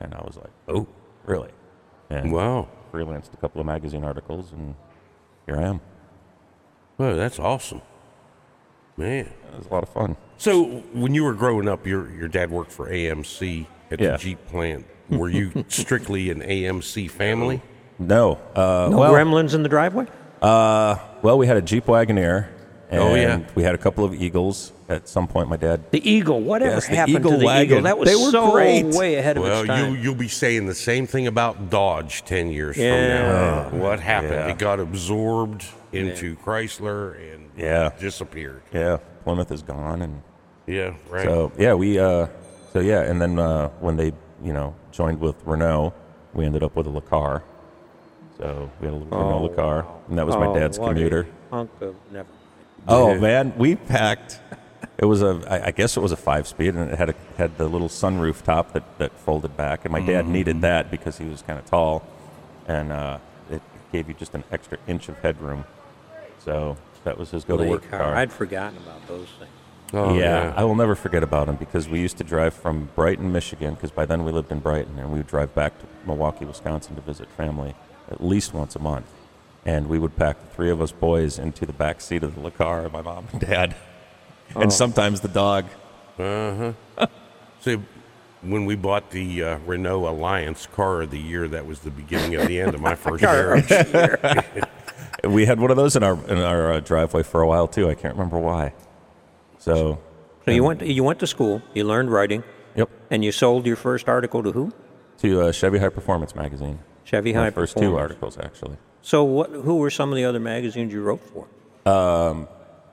And 0.00 0.14
I 0.14 0.18
was 0.22 0.36
like, 0.36 0.50
oh, 0.68 0.86
really? 1.24 1.50
And 2.10 2.32
Wow. 2.32 2.68
freelanced 2.92 3.32
a 3.34 3.36
couple 3.36 3.60
of 3.60 3.66
magazine 3.66 4.04
articles, 4.04 4.52
and 4.52 4.74
here 5.46 5.56
I 5.56 5.62
am. 5.62 5.80
Well, 6.98 7.16
that's 7.16 7.38
awesome. 7.38 7.82
Man. 8.96 9.26
It 9.26 9.56
was 9.58 9.66
a 9.66 9.70
lot 9.72 9.82
of 9.82 9.88
fun. 9.88 10.16
So 10.38 10.64
when 10.92 11.14
you 11.14 11.24
were 11.24 11.34
growing 11.34 11.68
up, 11.68 11.86
your 11.86 12.10
your 12.12 12.28
dad 12.28 12.50
worked 12.50 12.72
for 12.72 12.88
AMC 12.90 13.66
at 13.90 14.00
Yeah. 14.00 14.12
the 14.12 14.18
Jeep 14.18 14.46
plant. 14.46 14.86
Were 15.10 15.28
you 15.28 15.64
strictly 15.68 16.30
an 16.30 16.40
AMC 16.42 17.10
family? 17.10 17.60
No, 17.98 18.38
uh, 18.54 18.88
No 18.90 18.98
well, 18.98 19.12
gremlins 19.12 19.54
in 19.54 19.62
the 19.62 19.68
driveway? 19.68 20.06
uh, 20.42 20.96
well, 21.22 21.38
we 21.38 21.46
had 21.46 21.56
a 21.56 21.62
Jeep 21.62 21.86
Wagoneer, 21.86 22.48
and 22.90 23.00
Oh, 23.00 23.14
yeah. 23.14 23.40
we 23.54 23.62
had 23.62 23.74
a 23.74 23.78
couple 23.78 24.04
of 24.04 24.14
Eagles. 24.14 24.72
At 24.88 25.08
some 25.08 25.26
point, 25.26 25.48
my 25.48 25.56
dad. 25.56 25.80
The 25.90 26.08
Eagle. 26.08 26.40
Whatever 26.40 26.74
Yes, 26.74 26.86
the 26.86 26.94
happened 26.94 27.16
Eagle 27.16 27.30
to 27.32 27.36
the 27.38 27.44
wagon. 27.46 27.64
Eagle? 27.78 27.82
That 27.82 27.98
was 27.98 28.08
They 28.08 28.14
were 28.14 28.30
so 28.30 28.52
great. 28.52 28.84
way 28.84 29.16
ahead 29.16 29.36
of 29.36 29.42
Well, 29.42 29.60
its 29.62 29.66
time. 29.68 29.94
you 29.96 30.00
you'll 30.00 30.14
be 30.14 30.28
saying 30.28 30.66
the 30.66 30.76
same 30.76 31.08
thing 31.08 31.26
about 31.26 31.70
Dodge 31.70 32.24
ten 32.24 32.52
years 32.52 32.76
Yeah. 32.76 33.64
from 33.70 33.78
now. 33.80 33.84
what 33.84 33.98
happened? 33.98 34.32
yeah. 34.34 34.46
It 34.48 34.58
got 34.58 34.78
absorbed 34.78 35.64
into 35.92 36.36
Chrysler 36.36 37.16
and 37.34 37.50
Yeah. 37.56 37.90
disappeared. 37.98 38.62
Yeah, 38.72 38.98
Plymouth 39.24 39.50
is 39.50 39.62
gone, 39.62 40.02
and 40.02 40.22
Yeah, 40.68 40.90
right. 41.10 41.24
so 41.24 41.50
yeah, 41.58 41.74
we. 41.74 41.98
Uh, 41.98 42.26
so 42.72 42.78
yeah, 42.78 43.00
and 43.00 43.20
then 43.20 43.40
uh, 43.40 43.70
when 43.80 43.96
they, 43.96 44.12
you 44.44 44.52
know, 44.52 44.72
joined 44.92 45.18
with 45.20 45.34
Renault, 45.44 45.94
we 46.32 46.44
ended 46.44 46.62
up 46.62 46.76
with 46.76 46.86
a 46.86 46.90
Le 46.90 47.00
Car. 47.00 47.42
So 48.38 48.70
we 48.80 48.86
had 48.86 48.94
a 48.94 48.98
Renault 48.98 49.50
Oh, 49.52 49.56
car, 49.56 49.86
and 50.08 50.18
that 50.18 50.26
was 50.26 50.36
my 50.36 50.46
Oh, 50.46 50.54
dad's 50.54 50.78
what 50.78 50.90
a 50.90 50.94
commuter. 50.94 51.26
hunk 51.50 51.70
of 51.80 51.94
never. 52.12 52.28
Oh 52.88 53.14
Yeah. 53.14 53.20
man, 53.20 53.52
we 53.56 53.76
packed. 53.76 54.40
It 54.98 55.04
was 55.06 55.22
a, 55.22 55.42
I 55.66 55.70
guess 55.72 55.96
it 55.96 56.00
was 56.00 56.12
a 56.12 56.16
five 56.16 56.46
speed, 56.46 56.74
and 56.74 56.90
it 56.90 56.98
had 56.98 57.10
a, 57.10 57.14
had 57.36 57.56
the 57.58 57.68
little 57.68 57.88
sunroof 57.88 58.42
top 58.42 58.72
that, 58.72 58.98
that 58.98 59.12
folded 59.18 59.56
back. 59.56 59.84
And 59.84 59.92
my 59.92 60.00
Mm-hmm. 60.00 60.08
dad 60.08 60.28
needed 60.28 60.60
that 60.62 60.90
because 60.90 61.18
he 61.18 61.24
was 61.26 61.42
kind 61.42 61.58
of 61.58 61.64
tall, 61.66 62.02
and 62.66 62.92
uh, 62.92 63.18
it 63.50 63.62
gave 63.92 64.08
you 64.08 64.14
just 64.14 64.34
an 64.34 64.44
extra 64.52 64.78
inch 64.86 65.08
of 65.08 65.18
headroom. 65.18 65.64
So 66.38 66.76
that 67.04 67.18
was 67.18 67.30
his 67.30 67.44
go 67.44 67.56
to 67.56 67.64
work 67.64 67.88
car. 67.90 68.00
car. 68.00 68.14
I'd 68.16 68.32
forgotten 68.32 68.76
about 68.78 69.06
those 69.08 69.28
things. 69.38 69.50
Oh, 69.92 70.18
yeah, 70.18 70.52
I 70.56 70.64
will 70.64 70.74
never 70.74 70.94
forget 70.94 71.22
about 71.22 71.48
him 71.48 71.56
because 71.56 71.88
we 71.88 72.00
used 72.00 72.18
to 72.18 72.24
drive 72.24 72.54
from 72.54 72.90
Brighton, 72.94 73.30
Michigan, 73.32 73.74
because 73.74 73.90
by 73.92 74.04
then 74.04 74.24
we 74.24 74.32
lived 74.32 74.50
in 74.50 74.58
Brighton, 74.60 74.98
and 74.98 75.10
we 75.10 75.18
would 75.18 75.26
drive 75.28 75.54
back 75.54 75.78
to 75.78 75.86
Milwaukee, 76.06 76.44
Wisconsin 76.44 76.96
to 76.96 77.00
visit 77.02 77.28
family 77.30 77.74
at 78.10 78.22
least 78.24 78.54
once 78.54 78.76
a 78.76 78.78
month. 78.78 79.06
And 79.64 79.88
we 79.88 79.98
would 79.98 80.16
pack 80.16 80.40
the 80.40 80.46
three 80.54 80.70
of 80.70 80.80
us 80.80 80.92
boys 80.92 81.38
into 81.38 81.66
the 81.66 81.72
back 81.72 82.00
seat 82.00 82.22
of 82.22 82.40
the 82.40 82.50
car, 82.50 82.88
my 82.88 83.02
mom 83.02 83.26
and 83.32 83.40
dad, 83.40 83.74
and 84.54 84.72
sometimes 84.72 85.20
the 85.20 85.28
dog. 85.28 85.64
Uh 86.18 86.72
huh. 86.96 87.06
See, 87.60 87.78
when 88.42 88.64
we 88.64 88.76
bought 88.76 89.10
the 89.10 89.42
uh, 89.42 89.58
Renault 89.66 90.06
Alliance 90.08 90.66
car 90.66 91.02
of 91.02 91.10
the 91.10 91.18
year, 91.18 91.48
that 91.48 91.66
was 91.66 91.80
the 91.80 91.90
beginning 91.90 92.36
of 92.36 92.46
the 92.46 92.60
end 92.60 92.74
of 92.76 92.80
my 92.80 92.94
first 93.04 93.22
marriage. 93.24 93.68
We 95.24 95.46
had 95.46 95.58
one 95.58 95.72
of 95.72 95.76
those 95.76 95.96
in 95.96 96.04
our 96.04 96.14
in 96.28 96.38
our 96.38 96.74
uh, 96.74 96.80
driveway 96.80 97.24
for 97.24 97.40
a 97.42 97.48
while 97.48 97.66
too. 97.66 97.90
I 97.90 97.94
can't 97.94 98.14
remember 98.14 98.38
why. 98.38 98.72
So, 99.58 99.98
So 100.44 100.52
you 100.52 100.62
went 100.62 100.82
you 100.82 101.02
went 101.02 101.18
to 101.20 101.26
school, 101.26 101.60
you 101.74 101.82
learned 101.82 102.12
writing, 102.12 102.44
yep, 102.76 102.88
and 103.10 103.24
you 103.24 103.32
sold 103.32 103.66
your 103.66 103.74
first 103.76 104.08
article 104.08 104.44
to 104.44 104.52
who? 104.52 104.72
to 105.18 105.40
uh, 105.40 105.50
Chevy 105.52 105.78
High 105.78 105.88
Performance 105.88 106.36
magazine. 106.36 106.78
Chevy 107.06 107.32
My 107.32 107.44
High 107.44 107.50
first 107.50 107.74
two 107.74 107.80
Performance. 107.80 108.02
articles 108.02 108.38
actually. 108.38 108.76
So 109.00 109.22
what? 109.22 109.50
Who 109.50 109.76
were 109.76 109.90
some 109.90 110.10
of 110.10 110.16
the 110.16 110.24
other 110.24 110.40
magazines 110.40 110.92
you 110.92 111.02
wrote 111.02 111.20
for? 111.20 111.46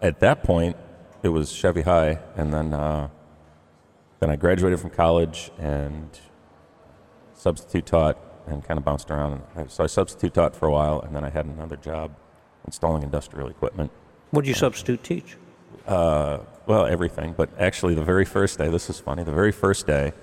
at 0.02 0.19
that 0.19 0.43
point, 0.43 0.76
it 1.23 1.30
was 1.30 1.52
Chevy 1.52 1.82
High, 1.82 2.19
and 2.36 2.54
then 2.54 2.73
uh, 2.73 3.10
then 4.19 4.30
I 4.30 4.36
graduated 4.36 4.80
from 4.80 4.91
college 4.91 5.52
and 5.58 6.10
substitute 7.34 7.88
taught 7.88 8.17
and 8.45 8.63
kind 8.63 8.78
of 8.78 8.86
bounced 8.86 9.10
around. 9.10 9.41
So 9.67 9.84
I 9.84 9.88
substitute 9.88 10.34
taught 10.36 10.56
for 10.56 10.67
a 10.67 10.71
while, 10.71 11.02
and 11.02 11.15
then 11.15 11.26
I 11.26 11.30
had 11.30 11.45
another 11.45 11.76
job 11.76 12.15
installing 12.65 13.02
industrial 13.02 13.49
equipment. 13.49 13.91
What 14.30 14.43
did 14.43 14.49
you 14.49 14.56
substitute 14.56 15.04
teach? 15.04 15.38
Uh, 15.88 16.39
well, 16.67 16.86
everything, 16.86 17.34
but 17.36 17.49
actually, 17.60 17.95
the 17.95 18.04
very 18.04 18.26
first 18.26 18.60
day, 18.60 18.69
this 18.69 18.89
is 18.89 18.99
funny. 18.99 19.23
The 19.23 19.32
very 19.32 19.52
first 19.52 19.88
day 19.88 20.13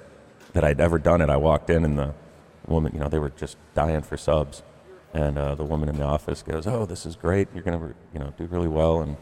that 0.53 0.65
I'd 0.65 0.81
ever 0.81 0.99
done 0.99 1.21
it, 1.21 1.29
I 1.29 1.37
walked 1.37 1.71
in, 1.71 1.85
and 1.85 1.99
the 1.99 2.15
woman, 2.71 2.93
you 2.95 3.01
know, 3.01 3.09
they 3.09 3.19
were 3.19 3.31
just 3.31 3.57
dying 3.75 4.03
for 4.03 4.17
subs, 4.17 4.63
and 5.13 5.39
uh, 5.39 5.55
the 5.55 5.65
woman 5.65 5.89
in 5.89 5.97
the 5.97 6.05
office 6.05 6.43
goes, 6.43 6.67
"Oh, 6.67 6.87
this 6.87 7.05
is 7.07 7.17
great. 7.17 7.49
You're 7.55 7.63
gonna, 7.63 7.95
you 8.13 8.21
know, 8.21 8.33
do 8.39 8.47
really 8.47 8.69
well." 8.69 9.01
And 9.01 9.17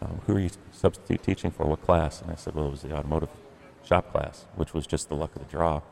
um, 0.00 0.20
who 0.26 0.36
are 0.36 0.40
you 0.40 0.50
substitute 0.72 1.22
teaching 1.22 1.50
for? 1.50 1.66
What 1.66 1.82
class? 1.82 2.20
And 2.20 2.30
I 2.30 2.34
said, 2.34 2.54
"Well, 2.54 2.66
it 2.66 2.70
was 2.70 2.82
the 2.82 2.96
automotive 2.96 3.30
shop 3.84 4.12
class, 4.12 4.46
which 4.56 4.74
was 4.74 4.86
just 4.86 5.08
the 5.08 5.14
luck 5.14 5.34
of 5.34 5.42
the 5.42 5.50
draw." 5.50 5.82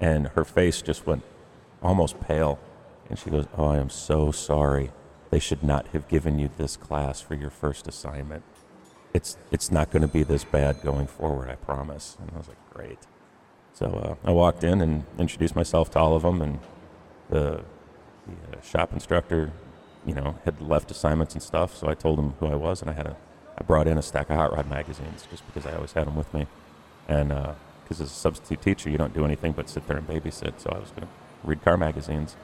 And 0.00 0.28
her 0.28 0.44
face 0.44 0.82
just 0.82 1.06
went 1.06 1.22
almost 1.82 2.20
pale, 2.20 2.58
and 3.08 3.18
she 3.18 3.30
goes, 3.30 3.46
"Oh, 3.56 3.66
I 3.66 3.78
am 3.78 3.90
so 3.90 4.30
sorry. 4.30 4.92
They 5.30 5.40
should 5.40 5.62
not 5.62 5.88
have 5.88 6.08
given 6.08 6.38
you 6.38 6.50
this 6.56 6.76
class 6.76 7.20
for 7.20 7.34
your 7.34 7.50
first 7.50 7.88
assignment." 7.88 8.44
it's 9.16 9.36
it's 9.50 9.70
not 9.70 9.90
going 9.90 10.02
to 10.02 10.08
be 10.08 10.22
this 10.22 10.44
bad 10.44 10.82
going 10.82 11.06
forward. 11.06 11.48
I 11.48 11.56
promise. 11.56 12.16
And 12.20 12.30
I 12.34 12.38
was 12.38 12.48
like, 12.48 12.70
great. 12.70 12.98
So 13.76 13.86
uh, 14.24 14.28
I 14.28 14.32
walked 14.32 14.64
in 14.64 14.80
and 14.80 15.04
introduced 15.18 15.54
myself 15.54 15.90
to 15.90 15.98
all 15.98 16.16
of 16.16 16.22
them, 16.22 16.40
and 16.40 16.58
the, 17.28 17.60
the 18.26 18.56
uh, 18.56 18.60
shop 18.62 18.90
instructor, 18.94 19.52
you 20.06 20.14
know, 20.14 20.38
had 20.46 20.62
left 20.62 20.90
assignments 20.90 21.34
and 21.34 21.42
stuff. 21.42 21.76
So 21.76 21.86
I 21.86 21.94
told 21.94 22.18
him 22.18 22.30
who 22.40 22.46
I 22.46 22.54
was, 22.54 22.80
and 22.80 22.90
I 22.90 22.94
had 22.94 23.06
a 23.06 23.16
I 23.58 23.64
brought 23.64 23.86
in 23.86 23.96
a 23.96 24.02
stack 24.02 24.28
of 24.30 24.36
hot 24.36 24.54
rod 24.54 24.68
magazines 24.68 25.26
just 25.30 25.46
because 25.46 25.66
I 25.66 25.74
always 25.74 25.92
had 25.92 26.06
them 26.06 26.16
with 26.16 26.32
me, 26.32 26.46
and 27.08 27.28
because 27.82 28.00
as 28.00 28.10
a 28.10 28.14
substitute 28.14 28.60
teacher, 28.60 28.90
you 28.90 28.98
don't 28.98 29.14
do 29.14 29.24
anything 29.24 29.52
but 29.52 29.68
sit 29.68 29.86
there 29.86 29.96
and 29.96 30.06
babysit. 30.06 30.60
So 30.60 30.70
I 30.70 30.78
was 30.78 30.90
going 30.90 31.02
to 31.02 31.08
read 31.44 31.62
car 31.62 31.76
magazines. 31.76 32.36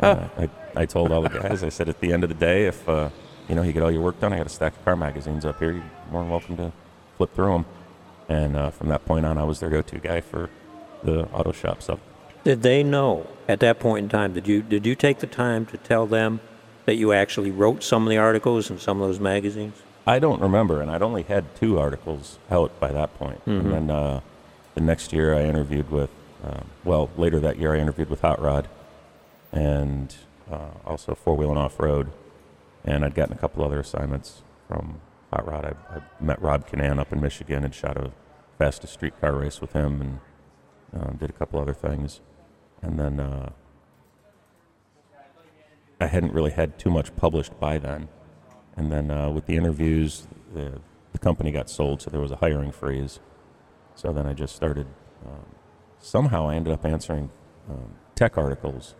And 0.00 0.20
uh, 0.20 0.28
I, 0.38 0.82
I 0.82 0.86
told 0.86 1.12
all 1.12 1.22
the 1.22 1.28
guys, 1.28 1.62
I 1.62 1.68
said, 1.68 1.88
at 1.88 2.00
the 2.00 2.12
end 2.12 2.22
of 2.22 2.28
the 2.28 2.34
day, 2.34 2.66
if 2.66 2.88
uh, 2.88 3.10
you 3.48 3.54
know 3.54 3.62
you 3.62 3.72
get 3.72 3.82
all 3.82 3.90
your 3.90 4.02
work 4.02 4.20
done, 4.20 4.32
I 4.32 4.38
got 4.38 4.46
a 4.46 4.50
stack 4.50 4.74
of 4.76 4.84
car 4.84 4.96
magazines 4.96 5.44
up 5.44 5.58
here. 5.58 5.72
You're 5.72 5.84
more 6.10 6.22
than 6.22 6.30
welcome 6.30 6.56
to 6.56 6.72
flip 7.16 7.34
through 7.34 7.52
them. 7.52 7.64
And 8.28 8.56
uh, 8.56 8.70
from 8.70 8.88
that 8.88 9.04
point 9.04 9.26
on, 9.26 9.36
I 9.38 9.44
was 9.44 9.60
their 9.60 9.70
go-to 9.70 9.98
guy 9.98 10.20
for 10.20 10.48
the 11.02 11.24
auto 11.28 11.52
shop 11.52 11.82
stuff. 11.82 12.00
Did 12.44 12.62
they 12.62 12.82
know 12.82 13.26
at 13.48 13.60
that 13.60 13.78
point 13.78 14.04
in 14.04 14.08
time? 14.08 14.32
Did 14.32 14.48
you 14.48 14.62
did 14.62 14.86
you 14.86 14.94
take 14.94 15.20
the 15.20 15.26
time 15.26 15.66
to 15.66 15.76
tell 15.76 16.06
them 16.06 16.40
that 16.86 16.96
you 16.96 17.12
actually 17.12 17.50
wrote 17.50 17.82
some 17.82 18.04
of 18.04 18.10
the 18.10 18.18
articles 18.18 18.70
in 18.70 18.78
some 18.78 19.00
of 19.00 19.08
those 19.08 19.20
magazines? 19.20 19.80
I 20.06 20.18
don't 20.18 20.40
remember, 20.40 20.80
and 20.80 20.90
I'd 20.90 21.02
only 21.02 21.22
had 21.22 21.54
two 21.54 21.78
articles 21.78 22.38
out 22.50 22.78
by 22.80 22.90
that 22.90 23.16
point. 23.16 23.40
And 23.46 23.72
then 23.72 23.90
uh, 23.90 24.20
the 24.74 24.80
next 24.80 25.12
year, 25.12 25.32
I 25.32 25.42
interviewed 25.44 25.90
with, 25.92 26.10
um, 26.42 26.64
well, 26.82 27.08
later 27.16 27.38
that 27.38 27.56
year, 27.58 27.72
I 27.74 27.78
interviewed 27.78 28.10
with 28.10 28.22
Hot 28.22 28.42
Rod, 28.42 28.66
and 29.52 30.12
uh, 30.50 30.70
also 30.84 31.14
Four 31.14 31.36
Wheel 31.36 31.50
and 31.50 31.58
Off 31.58 31.78
Road, 31.78 32.10
and 32.84 33.04
I'd 33.04 33.14
gotten 33.14 33.32
a 33.32 33.38
couple 33.38 33.64
other 33.64 33.78
assignments 33.78 34.42
from 34.66 35.00
Hot 35.32 35.46
Rod. 35.46 35.64
I, 35.64 35.96
I 35.96 36.02
met 36.20 36.42
Rob 36.42 36.68
Kinnan 36.68 36.98
up 36.98 37.12
in 37.12 37.20
Michigan 37.20 37.62
and 37.62 37.72
shot 37.72 37.96
a 37.96 38.10
fastest 38.58 38.94
street 38.94 39.12
car 39.20 39.34
race 39.34 39.60
with 39.60 39.72
him, 39.72 40.00
and 40.00 40.18
um, 40.92 41.16
did 41.18 41.30
a 41.30 41.32
couple 41.32 41.60
other 41.60 41.74
things, 41.74 42.20
and 42.82 42.98
then 42.98 43.20
uh, 43.20 43.50
I 46.00 46.06
hadn't 46.06 46.32
really 46.32 46.50
had 46.50 46.78
too 46.78 46.90
much 46.90 47.14
published 47.16 47.58
by 47.60 47.78
then. 47.78 48.08
And 48.76 48.90
then 48.90 49.10
uh, 49.10 49.30
with 49.30 49.46
the 49.46 49.56
interviews, 49.56 50.26
the, 50.54 50.80
the 51.12 51.18
company 51.18 51.52
got 51.52 51.68
sold, 51.70 52.02
so 52.02 52.10
there 52.10 52.20
was 52.20 52.30
a 52.30 52.36
hiring 52.36 52.72
freeze. 52.72 53.20
So 53.94 54.12
then 54.12 54.26
I 54.26 54.32
just 54.32 54.56
started. 54.56 54.86
Um, 55.24 55.46
somehow 56.00 56.48
I 56.48 56.54
ended 56.56 56.72
up 56.72 56.84
answering 56.84 57.30
um, 57.70 57.94
tech 58.14 58.36
articles. 58.36 58.94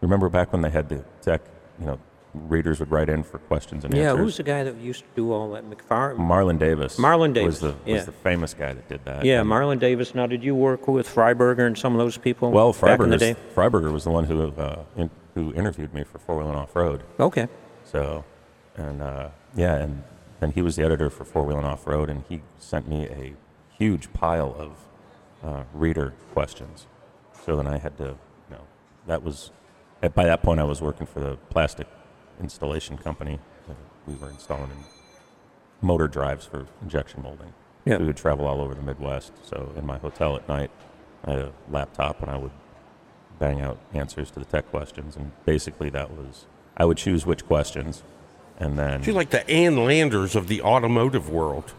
Remember 0.00 0.28
back 0.28 0.52
when 0.52 0.62
they 0.62 0.70
had 0.70 0.88
the 0.88 1.04
tech, 1.20 1.42
you 1.78 1.86
know, 1.86 1.98
readers 2.34 2.80
would 2.80 2.90
write 2.90 3.08
in 3.08 3.22
for 3.22 3.38
questions 3.38 3.84
and 3.84 3.94
answers. 3.94 4.04
Yeah, 4.04 4.10
answers. 4.10 4.24
who's 4.24 4.36
the 4.36 4.42
guy 4.42 4.64
that 4.64 4.76
used 4.76 5.00
to 5.00 5.08
do 5.16 5.32
all 5.32 5.52
that? 5.52 5.64
McFarlane. 5.68 6.18
Marlan 6.18 6.58
Davis. 6.58 6.96
Marlan 6.96 7.28
was 7.28 7.34
Davis, 7.34 7.58
the 7.60 7.74
yeah. 7.86 7.94
was 7.94 8.06
the 8.06 8.12
famous 8.12 8.54
guy 8.54 8.72
that 8.74 8.88
did 8.88 9.04
that. 9.04 9.24
Yeah, 9.24 9.40
And- 9.40 9.50
Marlan 9.50 9.78
Davis. 9.78 10.14
Now, 10.14 10.26
did 10.26 10.44
you 10.44 10.54
work 10.54 10.88
with 10.88 11.08
Freiberger 11.08 11.66
and 11.66 11.76
some 11.76 11.94
of 11.94 11.98
those 11.98 12.18
people? 12.18 12.50
Well, 12.50 12.72
back 12.72 13.00
in 13.00 13.10
the 13.10 13.16
day. 13.16 13.36
Freiberger 13.54 13.92
was 13.92 14.04
the 14.04 14.10
one 14.10 14.24
who 14.24 14.52
uh, 14.52 14.84
in, 14.96 15.10
who 15.34 15.52
interviewed 15.54 15.94
me 15.94 16.04
for 16.04 16.18
Four 16.18 16.38
Wheel 16.38 16.48
and 16.48 16.56
Off 16.56 16.74
Road. 16.74 17.02
Okay. 17.18 17.48
So, 17.84 18.24
and 18.76 19.02
uh, 19.02 19.30
yeah, 19.54 19.76
and 19.76 20.02
then 20.40 20.52
he 20.52 20.62
was 20.62 20.76
the 20.76 20.84
editor 20.84 21.10
for 21.10 21.24
Four 21.24 21.44
Wheel 21.44 21.56
and 21.56 21.66
Off 21.66 21.86
Road, 21.86 22.10
and 22.10 22.24
he 22.28 22.42
sent 22.58 22.88
me 22.88 23.06
a 23.06 23.34
huge 23.78 24.12
pile 24.12 24.54
of 24.58 24.72
uh, 25.42 25.64
reader 25.72 26.14
questions. 26.32 26.86
So 27.44 27.56
then 27.56 27.66
I 27.66 27.78
had 27.78 27.96
to, 27.98 28.04
you 28.04 28.16
know, 28.50 28.62
that 29.06 29.22
was, 29.22 29.50
at, 30.02 30.14
by 30.14 30.24
that 30.24 30.42
point 30.42 30.60
I 30.60 30.64
was 30.64 30.82
working 30.82 31.06
for 31.06 31.20
the 31.20 31.36
plastic 31.48 31.86
installation 32.40 32.98
company. 32.98 33.38
We 34.06 34.14
were 34.14 34.30
installing 34.30 34.70
motor 35.82 36.08
drives 36.08 36.46
for 36.46 36.66
injection 36.82 37.22
molding. 37.22 37.52
Yeah. 37.84 37.98
We 37.98 38.06
would 38.06 38.16
travel 38.16 38.46
all 38.46 38.60
over 38.60 38.74
the 38.74 38.82
Midwest. 38.82 39.32
So 39.42 39.72
in 39.76 39.86
my 39.86 39.98
hotel 39.98 40.34
at 40.36 40.48
night, 40.48 40.70
I 41.24 41.30
had 41.32 41.40
a 41.40 41.52
laptop 41.70 42.20
and 42.22 42.30
I 42.30 42.36
would 42.36 42.50
bang 43.38 43.60
out 43.60 43.78
answers 43.94 44.30
to 44.32 44.38
the 44.40 44.44
tech 44.44 44.68
questions. 44.70 45.14
And 45.16 45.32
basically 45.44 45.90
that 45.90 46.10
was, 46.10 46.46
I 46.76 46.84
would 46.84 46.96
choose 46.96 47.24
which 47.26 47.46
questions 47.46 48.02
and 48.58 48.78
then. 48.78 49.02
She's 49.02 49.14
like 49.14 49.30
the 49.30 49.48
Ann 49.48 49.84
Landers 49.84 50.34
of 50.34 50.48
the 50.48 50.62
automotive 50.62 51.30
world. 51.30 51.72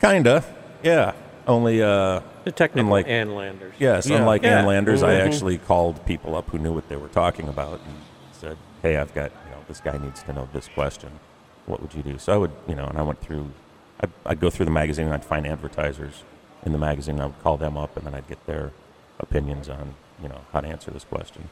Kinda, 0.00 0.44
yeah. 0.82 1.12
Only, 1.46 1.82
uh, 1.82 2.20
The 2.44 2.52
technical 2.52 2.86
Unlike- 2.88 3.08
Ann 3.08 3.34
Landers. 3.34 3.74
yes, 3.78 4.06
Yeah. 4.06 4.18
unlike 4.18 4.42
Yeah. 4.42 4.58
Ann 4.60 4.66
Landers, 4.66 5.02
I 5.02 5.14
Mhm. 5.14 5.26
actually 5.26 5.58
called 5.58 6.04
people 6.06 6.34
up 6.36 6.50
who 6.50 6.58
knew 6.58 6.72
what 6.72 6.88
they 6.88 6.96
were 6.96 7.08
talking 7.08 7.48
about 7.48 7.80
and 7.86 7.94
said, 8.32 8.56
"Hey, 8.82 8.96
I've 8.98 9.14
got, 9.14 9.30
you 9.30 9.36
know, 9.36 9.43
this 9.68 9.80
guy 9.80 9.98
needs 9.98 10.22
to 10.24 10.32
know 10.32 10.48
this 10.52 10.68
question. 10.68 11.10
What 11.66 11.80
would 11.80 11.94
you 11.94 12.02
do?" 12.02 12.18
So 12.18 12.32
I 12.32 12.36
would, 12.36 12.52
you 12.68 12.74
know, 12.74 12.86
and 12.86 12.98
I 12.98 13.02
went 13.02 13.20
through. 13.20 13.50
I'd, 14.00 14.10
I'd 14.26 14.40
go 14.40 14.50
through 14.50 14.66
the 14.66 14.72
magazine 14.72 15.06
and 15.06 15.14
I'd 15.14 15.24
find 15.24 15.46
advertisers 15.46 16.24
in 16.64 16.72
the 16.72 16.78
magazine. 16.78 17.20
I 17.20 17.26
would 17.26 17.42
call 17.42 17.56
them 17.56 17.76
up 17.76 17.96
and 17.96 18.06
then 18.06 18.14
I'd 18.14 18.28
get 18.28 18.44
their 18.46 18.72
opinions 19.20 19.68
on, 19.68 19.94
you 20.22 20.28
know, 20.28 20.40
how 20.52 20.60
to 20.60 20.68
answer 20.68 20.90
this 20.90 21.04
question. 21.04 21.48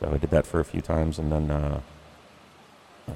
So 0.00 0.10
I 0.12 0.18
did 0.18 0.30
that 0.30 0.46
for 0.46 0.60
a 0.60 0.64
few 0.64 0.80
times, 0.80 1.18
and 1.18 1.32
then 1.32 1.50
uh, 1.50 1.80
uh, 3.08 3.12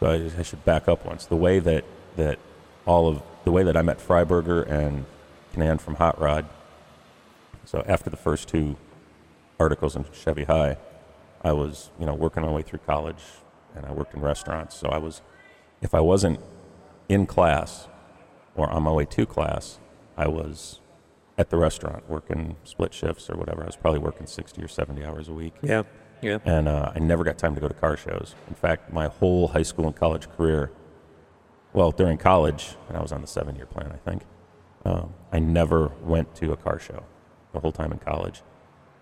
so 0.00 0.06
I, 0.06 0.38
I 0.38 0.42
should 0.42 0.64
back 0.64 0.88
up 0.88 1.04
once. 1.04 1.26
The 1.26 1.36
way 1.36 1.58
that 1.58 1.84
that 2.16 2.38
all 2.86 3.08
of 3.08 3.22
the 3.44 3.52
way 3.52 3.62
that 3.62 3.76
I 3.76 3.82
met 3.82 3.98
Freiberger 3.98 4.68
and 4.68 5.06
Kinnan 5.54 5.80
from 5.80 5.96
Hot 5.96 6.20
Rod. 6.20 6.46
So 7.64 7.84
after 7.86 8.10
the 8.10 8.16
first 8.16 8.48
two 8.48 8.76
articles 9.58 9.96
in 9.96 10.04
Chevy 10.12 10.44
High, 10.44 10.76
I 11.42 11.52
was 11.52 11.90
you 11.98 12.06
know 12.06 12.14
working 12.14 12.42
my 12.42 12.50
way 12.50 12.62
through 12.62 12.80
college, 12.80 13.22
and 13.78 13.86
I 13.86 13.92
worked 13.92 14.14
in 14.14 14.20
restaurants. 14.20 14.76
So 14.76 14.88
I 14.88 14.98
was, 14.98 15.22
if 15.80 15.94
I 15.94 16.00
wasn't 16.00 16.40
in 17.08 17.24
class 17.26 17.88
or 18.54 18.68
on 18.70 18.82
my 18.82 18.92
way 18.92 19.04
to 19.06 19.24
class, 19.24 19.78
I 20.16 20.28
was 20.28 20.80
at 21.38 21.50
the 21.50 21.56
restaurant 21.56 22.08
working 22.10 22.56
split 22.64 22.92
shifts 22.92 23.30
or 23.30 23.36
whatever. 23.36 23.62
I 23.62 23.66
was 23.66 23.76
probably 23.76 24.00
working 24.00 24.26
sixty 24.26 24.62
or 24.62 24.68
seventy 24.68 25.04
hours 25.04 25.28
a 25.28 25.32
week 25.32 25.54
Yeah. 25.62 25.84
Yeah. 26.20 26.38
and 26.44 26.66
uh, 26.68 26.90
I 26.94 26.98
never 26.98 27.22
got 27.22 27.38
time 27.38 27.54
to 27.54 27.60
go 27.60 27.68
to 27.68 27.74
car 27.74 27.96
shows. 27.96 28.34
In 28.48 28.54
fact, 28.54 28.92
my 28.92 29.06
whole 29.06 29.46
high 29.48 29.62
school 29.62 29.86
and 29.86 29.94
college 29.94 30.28
career, 30.36 30.72
well, 31.72 31.92
during 31.92 32.18
college, 32.18 32.74
and 32.88 32.96
I 32.98 33.00
was 33.00 33.12
on 33.12 33.20
the 33.20 33.28
seven 33.28 33.54
year 33.54 33.66
plan, 33.66 33.92
I 33.92 33.98
think, 34.10 34.22
um, 34.84 35.14
I 35.32 35.38
never 35.38 35.92
went 36.02 36.34
to 36.36 36.50
a 36.52 36.56
car 36.56 36.80
show 36.80 37.04
the 37.52 37.60
whole 37.60 37.72
time 37.72 37.92
in 37.92 37.98
college. 38.00 38.42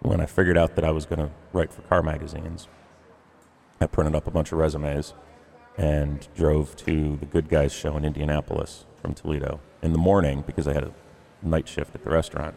When 0.01 0.21
I 0.21 0.27
figured 0.27 0.59
out 0.59 0.77
that 0.77 0.85
I 0.85 0.91
was 0.91 1.07
going 1.07 1.21
to 1.21 1.31
write 1.55 1.73
for 1.73 1.81
car 1.83 2.03
magazines, 2.03 2.69
I 3.81 3.87
printed 3.87 4.15
up 4.15 4.27
a 4.27 4.31
bunch 4.31 4.53
of 4.53 4.59
resumes 4.59 5.15
and 5.77 6.27
drove 6.35 6.75
to 6.77 7.17
the 7.17 7.27
Good 7.27 7.49
Guys 7.49 7.73
show 7.73 7.97
in 7.97 8.05
Indianapolis 8.05 8.87
from 9.03 9.15
Toledo 9.15 9.61
in 9.83 9.93
the 9.93 9.99
morning 9.99 10.43
because 10.47 10.67
I 10.67 10.73
had 10.73 10.85
a 10.85 10.93
night 11.43 11.69
shift 11.69 11.95
at 11.95 12.03
the 12.03 12.11
restaurant. 12.11 12.57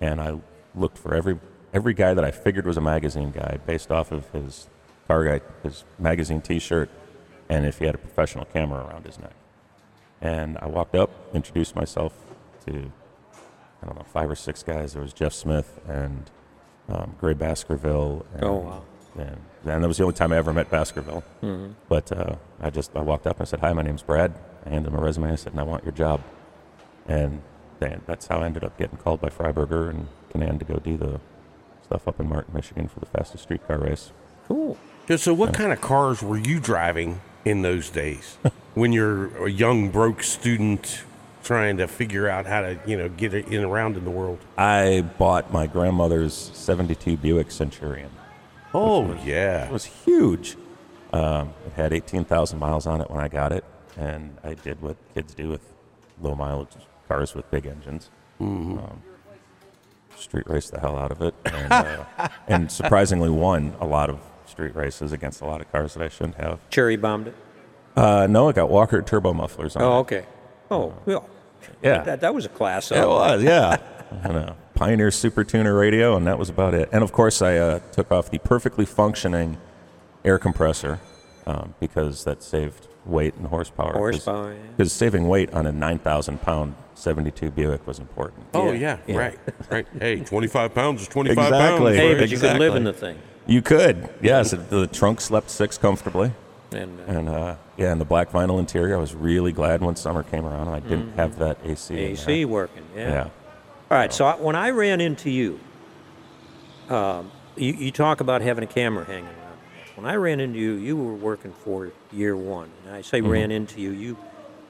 And 0.00 0.20
I 0.20 0.38
looked 0.74 0.98
for 0.98 1.14
every 1.14 1.38
every 1.74 1.92
guy 1.94 2.14
that 2.14 2.24
I 2.24 2.30
figured 2.30 2.64
was 2.66 2.76
a 2.76 2.80
magazine 2.80 3.30
guy 3.30 3.58
based 3.66 3.90
off 3.90 4.10
of 4.12 4.30
his 4.30 4.68
car 5.06 5.24
guy, 5.24 5.40
his 5.62 5.84
magazine 5.98 6.40
T-shirt, 6.40 6.88
and 7.48 7.66
if 7.66 7.78
he 7.78 7.84
had 7.84 7.94
a 7.94 7.98
professional 7.98 8.46
camera 8.46 8.84
around 8.86 9.04
his 9.04 9.18
neck. 9.18 9.34
And 10.22 10.56
I 10.62 10.66
walked 10.66 10.94
up, 10.94 11.10
introduced 11.34 11.76
myself 11.76 12.14
to 12.66 12.90
I 13.82 13.86
don't 13.86 13.96
know 13.96 14.04
five 14.04 14.30
or 14.30 14.34
six 14.34 14.62
guys. 14.62 14.94
There 14.94 15.02
was 15.02 15.12
Jeff 15.12 15.34
Smith 15.34 15.78
and 15.86 16.30
um, 16.88 17.14
Gray 17.20 17.34
Baskerville. 17.34 18.24
And, 18.34 18.44
Oh, 18.44 18.54
wow. 18.54 18.82
And, 19.18 19.40
and 19.64 19.82
that 19.82 19.88
was 19.88 19.96
the 19.96 20.04
only 20.04 20.14
time 20.14 20.32
I 20.32 20.36
ever 20.36 20.52
met 20.52 20.70
Baskerville. 20.70 21.24
Mm-hmm. 21.42 21.72
But 21.88 22.12
uh, 22.12 22.36
I 22.60 22.70
just 22.70 22.94
I 22.94 23.00
walked 23.00 23.26
up 23.26 23.38
and 23.38 23.46
I 23.46 23.48
said, 23.48 23.60
"Hi, 23.60 23.72
my 23.72 23.82
name's 23.82 24.02
Brad." 24.02 24.34
I 24.64 24.70
handed 24.70 24.92
him 24.92 24.98
a 24.98 25.02
resume. 25.02 25.32
I 25.32 25.36
said, 25.36 25.52
"And 25.52 25.60
I 25.60 25.64
want 25.64 25.84
your 25.84 25.92
job." 25.92 26.20
And 27.08 27.42
then 27.78 28.02
that's 28.06 28.26
how 28.26 28.40
I 28.40 28.46
ended 28.46 28.64
up 28.64 28.76
getting 28.78 28.98
called 28.98 29.20
by 29.20 29.28
Freiberger 29.28 29.90
and 29.90 30.08
Kinnan 30.32 30.58
to 30.58 30.64
go 30.64 30.76
do 30.76 30.96
the 30.96 31.20
stuff 31.84 32.08
up 32.08 32.18
in 32.20 32.28
Martin, 32.28 32.52
Michigan 32.54 32.88
for 32.88 33.00
the 33.00 33.06
fastest 33.06 33.44
streetcar 33.44 33.78
race. 33.78 34.12
Cool. 34.48 34.76
Yeah, 35.08 35.16
So, 35.16 35.32
what 35.34 35.54
kind 35.54 35.72
of 35.72 35.80
cars 35.80 36.22
were 36.22 36.38
you 36.38 36.58
driving 36.58 37.20
in 37.44 37.62
those 37.62 37.90
days 37.90 38.38
when 38.74 38.92
you're 38.92 39.46
a 39.46 39.50
young 39.50 39.90
broke 39.90 40.22
student 40.22 41.04
trying 41.44 41.76
to 41.76 41.86
figure 41.86 42.28
out 42.28 42.44
how 42.44 42.60
to, 42.62 42.78
you 42.86 42.96
know, 42.96 43.08
get 43.08 43.32
it 43.32 43.46
in 43.46 43.62
around 43.62 43.96
in 43.96 44.04
the 44.04 44.10
world? 44.10 44.38
I 44.58 45.04
bought 45.16 45.52
my 45.52 45.66
grandmother's 45.66 46.34
'72 46.34 47.16
Buick 47.16 47.50
Centurion. 47.50 48.10
Oh 48.78 49.16
yeah, 49.24 49.64
It 49.66 49.72
was 49.72 49.84
huge. 49.86 50.56
Um, 51.12 51.54
it 51.66 51.72
had 51.74 51.92
18,000 51.94 52.58
miles 52.58 52.86
on 52.86 53.00
it 53.00 53.10
when 53.10 53.20
I 53.20 53.28
got 53.28 53.50
it, 53.52 53.64
and 53.96 54.36
I 54.44 54.52
did 54.54 54.82
what 54.82 54.96
kids 55.14 55.32
do 55.34 55.48
with 55.48 55.62
low 56.20 56.34
mileage 56.34 56.68
cars 57.08 57.34
with 57.34 57.50
big 57.50 57.64
engines. 57.66 58.10
Um, 58.38 59.02
street 60.16 60.46
raced 60.48 60.72
the 60.72 60.80
hell 60.80 60.98
out 60.98 61.10
of 61.10 61.22
it, 61.22 61.34
and, 61.46 61.72
uh, 61.72 62.04
and 62.48 62.70
surprisingly 62.70 63.30
won 63.30 63.74
a 63.80 63.86
lot 63.86 64.10
of 64.10 64.18
street 64.46 64.74
races 64.76 65.12
against 65.12 65.40
a 65.40 65.46
lot 65.46 65.60
of 65.62 65.70
cars 65.72 65.94
that 65.94 66.02
I 66.02 66.08
shouldn't 66.08 66.36
have. 66.36 66.58
Cherry 66.70 66.96
bombed 66.96 67.28
it. 67.28 67.34
Uh, 67.96 68.26
no, 68.28 68.48
it 68.50 68.56
got 68.56 68.68
Walker 68.68 69.00
turbo 69.00 69.32
mufflers 69.32 69.74
on 69.76 69.82
it. 69.82 69.86
Oh, 69.86 69.96
it. 69.96 70.00
okay. 70.00 70.26
Oh, 70.70 70.94
well, 71.06 71.28
Yeah. 71.82 72.02
that, 72.02 72.20
that 72.20 72.34
was 72.34 72.44
a 72.44 72.50
class. 72.50 72.90
It 72.92 73.06
was, 73.06 73.42
yeah. 73.42 73.78
and 74.22 74.36
a 74.36 74.56
Pioneer 74.76 75.10
Super 75.10 75.42
Tuner 75.42 75.74
radio, 75.74 76.16
and 76.16 76.26
that 76.26 76.38
was 76.38 76.48
about 76.50 76.74
it. 76.74 76.88
And 76.92 77.02
of 77.02 77.10
course, 77.10 77.40
I 77.42 77.56
uh, 77.56 77.78
took 77.92 78.12
off 78.12 78.30
the 78.30 78.38
perfectly 78.38 78.84
functioning 78.84 79.56
air 80.24 80.38
compressor 80.38 81.00
um, 81.46 81.74
because 81.80 82.24
that 82.24 82.42
saved 82.42 82.86
weight 83.06 83.34
and 83.36 83.46
horsepower. 83.46 83.94
Horsepower, 83.94 84.52
yeah. 84.52 84.58
Because 84.76 84.92
saving 84.92 85.28
weight 85.28 85.52
on 85.54 85.66
a 85.66 85.72
9,000 85.72 86.42
pound 86.42 86.74
72 86.94 87.50
Buick 87.50 87.86
was 87.86 87.98
important. 87.98 88.44
oh 88.54 88.70
Yeah, 88.72 88.98
yeah, 89.06 89.14
yeah. 89.14 89.16
right, 89.16 89.38
right. 89.70 89.86
Hey, 89.98 90.20
twenty 90.24 90.46
five 90.46 90.74
pounds 90.74 91.02
is 91.02 91.08
twenty 91.08 91.34
five 91.34 91.48
Exactly. 91.48 91.84
pounds. 91.92 91.96
Hey, 91.96 92.08
right? 92.12 92.18
but 92.20 92.30
you 92.30 92.38
could 92.38 92.58
live 92.58 92.74
in 92.74 92.84
the 92.84 92.92
thing. 92.92 93.18
You 93.46 93.62
could, 93.62 94.08
yes. 94.20 94.50
the 94.50 94.86
trunk 94.88 95.20
slept 95.20 95.50
six 95.50 95.78
comfortably. 95.78 96.32
And, 96.72 96.98
uh, 96.98 97.02
And 97.06 97.28
uh, 97.28 97.56
yeah, 97.76 97.92
and 97.92 98.00
the 98.00 98.04
black 98.04 98.30
vinyl 98.32 98.58
interior, 98.58 98.96
I 98.96 98.98
was 99.00 99.14
really 99.14 99.52
glad 99.52 99.82
when 99.82 99.94
summer 99.94 100.22
came 100.22 100.44
around 100.44 100.66
and 100.68 100.76
I 100.76 100.80
didn't 100.80 101.12
have 101.16 101.38
that 101.38 101.58
AC. 101.64 101.94
in 101.94 102.00
there. 102.00 102.12
AC 102.12 102.44
working, 102.44 102.82
yeah. 102.94 103.28
All 103.88 103.96
right, 103.96 104.12
so 104.12 104.24
I, 104.24 104.34
when 104.34 104.56
I 104.56 104.70
ran 104.70 105.00
into 105.00 105.30
you, 105.30 105.60
um, 106.88 107.30
you, 107.54 107.72
you 107.72 107.92
talk 107.92 108.20
about 108.20 108.42
having 108.42 108.64
a 108.64 108.66
camera 108.66 109.04
hanging 109.04 109.26
around. 109.26 109.58
When 109.94 110.06
I 110.06 110.16
ran 110.16 110.40
into 110.40 110.58
you, 110.58 110.72
you 110.72 110.96
were 110.96 111.14
working 111.14 111.52
for 111.52 111.92
year 112.12 112.36
one. 112.36 112.68
And 112.84 112.94
I 112.94 113.02
say 113.02 113.20
ran 113.20 113.50
into 113.50 113.80
you, 113.80 113.90
you 113.90 114.16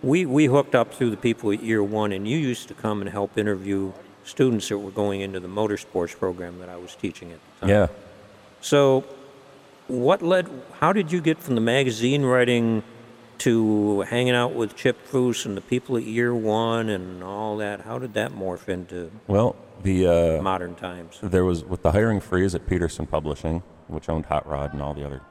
we, 0.03 0.27
we 0.27 0.45
hooked 0.45 0.75
up 0.75 0.93
through 0.93 1.11
the 1.11 1.17
people 1.17 1.51
at 1.51 1.63
year 1.63 1.83
one, 1.83 2.13
and 2.13 2.29
you 2.29 2.37
used 2.37 2.69
to 2.69 2.75
come 2.75 3.01
and 3.01 3.09
help 3.11 3.39
interview 3.39 3.93
students 4.25 4.69
that 4.69 4.79
were 4.79 4.91
going 4.91 5.23
into 5.23 5.41
the 5.41 5.49
motorsports 5.49 6.17
program 6.17 6.59
that 6.59 6.69
I 6.69 6.77
was 6.77 6.95
teaching 6.95 7.33
at 7.33 7.39
the 7.39 7.61
time. 7.61 7.69
Yeah. 7.71 7.87
So, 8.61 9.05
what 9.89 10.21
led? 10.21 10.49
How 10.79 10.93
did 10.93 11.11
you 11.11 11.21
get 11.21 11.39
from 11.39 11.55
the 11.55 11.61
magazine 11.61 12.23
writing 12.23 12.83
to 13.41 14.01
hanging 14.03 14.35
out 14.35 14.55
with 14.55 14.77
Chip 14.77 15.07
Foose 15.07 15.47
and 15.47 15.57
the 15.57 15.61
people 15.61 15.97
at 15.97 16.05
Year 16.05 16.35
One 16.35 16.89
and 16.89 17.23
all 17.23 17.57
that? 17.59 17.83
How 17.83 17.99
did 17.99 18.15
that 18.15 18.33
morph 18.33 18.69
into 18.69 19.11
Well, 19.27 19.57
the 19.83 20.07
uh, 20.39 20.43
modern 20.43 20.75
times? 20.75 21.19
there 21.23 21.45
was 21.45 21.65
with 21.65 21.83
the 21.83 21.93
hiring 21.93 22.21
freeze 22.21 22.55
at 22.55 22.67
Petersen 22.67 23.07
Publishing, 23.07 23.63
which 23.89 24.09
owned 24.09 24.27
Hot 24.27 24.47
Rod 24.49 24.73
and 24.73 24.83
all 24.83 24.95
the 24.95 25.05
other 25.05 25.23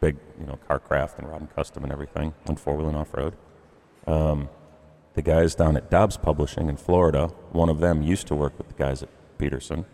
big, 0.00 0.16
you 0.38 0.46
know, 0.46 0.58
car 0.68 0.78
craft 0.78 1.18
and 1.18 1.28
Rod 1.28 1.40
and 1.40 1.54
Custom 1.54 1.82
and 1.82 1.92
everything, 1.92 2.34
and 2.46 2.58
four 2.58 2.76
wheel 2.76 2.88
and 2.88 2.96
off 2.96 3.12
road. 3.14 3.34
Um, 4.06 4.48
the 5.14 5.22
guys 5.22 5.54
down 5.54 5.76
at 5.76 5.90
Dobbs 5.90 6.16
Publishing 6.16 6.68
in 6.68 6.76
Florida, 6.76 7.26
one 7.52 7.68
of 7.68 7.80
them 7.80 8.02
used 8.02 8.26
to 8.28 8.34
work 8.34 8.56
with 8.58 8.68
the 8.68 8.74
guys 8.74 9.02
at 9.02 9.08
Petersen. 9.38 9.84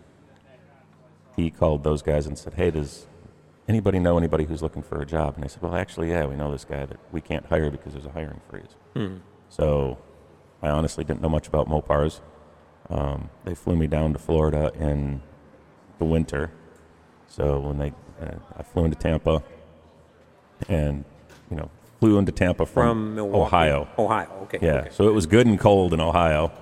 He 1.36 1.50
called 1.50 1.82
those 1.84 2.02
guys 2.02 2.26
and 2.26 2.38
said, 2.38 2.54
"Hey, 2.54 2.70
does 2.70 3.06
anybody 3.68 3.98
know 3.98 4.16
anybody 4.18 4.44
who's 4.44 4.62
looking 4.62 4.82
for 4.82 5.00
a 5.00 5.06
job?" 5.06 5.34
And 5.34 5.44
they 5.44 5.48
said, 5.48 5.62
"Well, 5.62 5.74
actually, 5.74 6.10
yeah, 6.10 6.26
we 6.26 6.36
know 6.36 6.50
this 6.50 6.64
guy 6.64 6.84
that 6.86 6.98
we 7.12 7.20
can't 7.20 7.46
hire 7.46 7.70
because 7.70 7.92
there's 7.92 8.06
a 8.06 8.10
hiring 8.12 8.40
freeze." 8.48 8.76
So, 9.48 9.98
I 10.62 10.68
honestly 10.70 11.04
didn't 11.04 11.22
know 11.22 11.28
much 11.28 11.46
about 11.48 11.68
Mopars. 11.68 12.20
Um, 12.90 13.30
they 13.44 13.54
flew 13.54 13.76
me 13.76 13.86
down 13.86 14.12
to 14.12 14.18
Florida 14.18 14.72
in 14.78 15.22
the 15.98 16.04
winter. 16.04 16.50
So 17.26 17.58
when 17.60 17.78
they, 17.78 17.92
uh, 18.20 18.36
I 18.56 18.62
flew 18.62 18.84
into 18.84 18.96
Tampa, 18.96 19.42
and 20.68 21.04
you 21.50 21.56
know, 21.56 21.70
flew 22.00 22.18
into 22.18 22.32
Tampa 22.32 22.66
from, 22.66 23.16
From 23.16 23.34
Ohio. 23.34 23.88
Ohio, 23.98 24.28
okay. 24.42 24.58
Yeah, 24.60 24.72
okay. 24.80 24.90
so 24.90 25.08
it 25.08 25.12
was 25.12 25.26
good 25.26 25.46
and 25.46 25.58
cold 25.58 25.92
in 25.94 26.00
Ohio, 26.00 26.52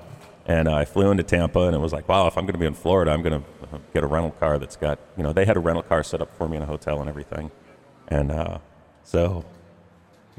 and 0.46 0.68
uh, 0.68 0.74
I 0.74 0.84
flew 0.84 1.10
into 1.10 1.22
Tampa, 1.22 1.60
and 1.60 1.74
it 1.74 1.78
was 1.78 1.92
like, 1.92 2.08
wow, 2.08 2.26
if 2.26 2.36
I'm 2.36 2.44
going 2.44 2.54
to 2.54 2.58
be 2.58 2.66
in 2.66 2.74
Florida, 2.74 3.10
I'm 3.10 3.22
going 3.22 3.42
to 3.42 3.80
get 3.94 4.02
a 4.02 4.06
rental 4.06 4.32
car 4.32 4.58
that's 4.58 4.76
got, 4.76 4.98
you 5.16 5.22
know, 5.22 5.32
they 5.32 5.44
had 5.44 5.56
a 5.56 5.60
rental 5.60 5.82
car 5.82 6.02
set 6.02 6.20
up 6.20 6.36
for 6.36 6.48
me 6.48 6.56
in 6.56 6.62
a 6.62 6.66
hotel 6.66 7.00
and 7.00 7.08
everything, 7.08 7.50
and 8.08 8.30
uh, 8.30 8.58
so 9.04 9.44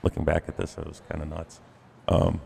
looking 0.04 0.24
back 0.24 0.44
at 0.48 0.58
this, 0.58 0.78
it 0.78 0.86
was 0.86 1.02
kind 1.10 1.22
of 1.22 1.30
nuts. 1.30 1.62
Um, 2.08 2.42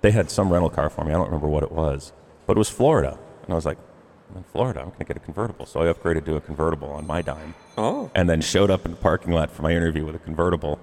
they 0.00 0.10
had 0.10 0.30
some 0.30 0.52
rental 0.52 0.70
car 0.70 0.88
for 0.88 1.04
me. 1.04 1.10
I 1.10 1.14
don't 1.14 1.26
remember 1.26 1.48
what 1.48 1.62
it 1.62 1.72
was, 1.72 2.12
but 2.46 2.56
it 2.56 2.58
was 2.58 2.70
Florida, 2.70 3.18
and 3.42 3.52
I 3.52 3.54
was 3.54 3.66
like, 3.66 3.78
I'm 4.30 4.38
in 4.38 4.44
Florida. 4.44 4.80
I'm 4.80 4.86
going 4.86 4.98
to 4.98 5.04
get 5.04 5.16
a 5.16 5.20
convertible. 5.20 5.66
So 5.66 5.82
I 5.82 5.92
upgraded 5.92 6.24
to 6.24 6.36
a 6.36 6.40
convertible 6.40 6.90
on 6.90 7.06
my 7.06 7.22
dime. 7.22 7.54
Oh. 7.78 8.10
And 8.14 8.28
then 8.28 8.40
showed 8.40 8.70
up 8.70 8.84
in 8.84 8.90
the 8.90 8.96
parking 8.96 9.32
lot 9.32 9.50
for 9.50 9.62
my 9.62 9.70
interview 9.70 10.04
with 10.04 10.16
a 10.16 10.18
convertible, 10.18 10.80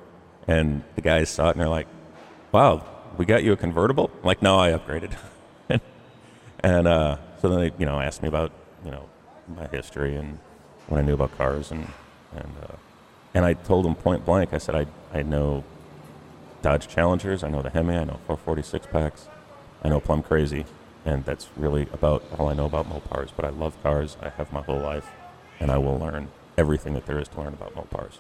and 0.48 0.84
the 0.96 1.02
guys 1.02 1.30
saw 1.30 1.50
it 1.50 1.52
and 1.52 1.62
they're 1.62 1.68
like, 1.68 1.88
"Wow, 2.52 2.86
we 3.18 3.26
got 3.26 3.44
you 3.44 3.52
a 3.52 3.58
convertible?" 3.58 4.12
I'm 4.22 4.26
like, 4.26 4.42
no, 4.42 4.60
I 4.60 4.72
upgraded. 4.72 5.16
and 6.64 6.88
uh, 6.88 7.18
so 7.42 7.50
then 7.50 7.60
they, 7.60 7.72
you 7.78 7.86
know, 7.86 8.00
asked 8.00 8.22
me 8.22 8.30
about, 8.30 8.52
you 8.86 8.92
know, 8.92 9.10
my 9.48 9.68
history 9.68 10.16
and 10.16 10.40
what 10.88 11.00
I 11.00 11.02
knew 11.02 11.14
about 11.14 11.38
cars, 11.38 11.72
and 11.72 11.88
and 12.34 12.52
uh, 12.64 12.76
and 13.34 13.46
I 13.46 13.54
told 13.54 13.86
them 13.86 13.96
point 13.96 14.26
blank. 14.26 14.54
I 14.54 14.58
said 14.58 14.76
I 14.76 14.88
I 15.14 15.24
know 15.24 15.64
Dodge 16.62 16.88
Challengers, 16.88 17.44
I 17.44 17.50
know 17.50 17.62
the 17.62 17.70
Hemi, 17.70 17.96
I 17.96 18.06
know 18.06 18.20
446 18.26 18.88
packs, 18.88 19.28
I 19.84 19.90
know 19.90 20.00
Plum 20.00 20.24
Crazy, 20.24 20.66
and 21.06 21.26
that's 21.26 21.50
really 21.58 21.88
about 21.92 22.24
all 22.38 22.48
I 22.48 22.54
know 22.54 22.66
about 22.66 22.90
Mopars. 22.90 23.32
But 23.36 23.46
I 23.46 23.50
love 23.50 23.82
cars. 23.84 24.18
I 24.22 24.30
have 24.30 24.52
my 24.54 24.62
whole 24.62 24.80
life, 24.80 25.12
and 25.60 25.70
I 25.70 25.78
will 25.78 26.00
learn 26.00 26.30
everything 26.58 26.94
that 26.94 27.06
there 27.06 27.20
is 27.20 27.28
to 27.30 27.42
learn 27.42 27.54
about 27.54 27.76
Mopars. 27.76 28.20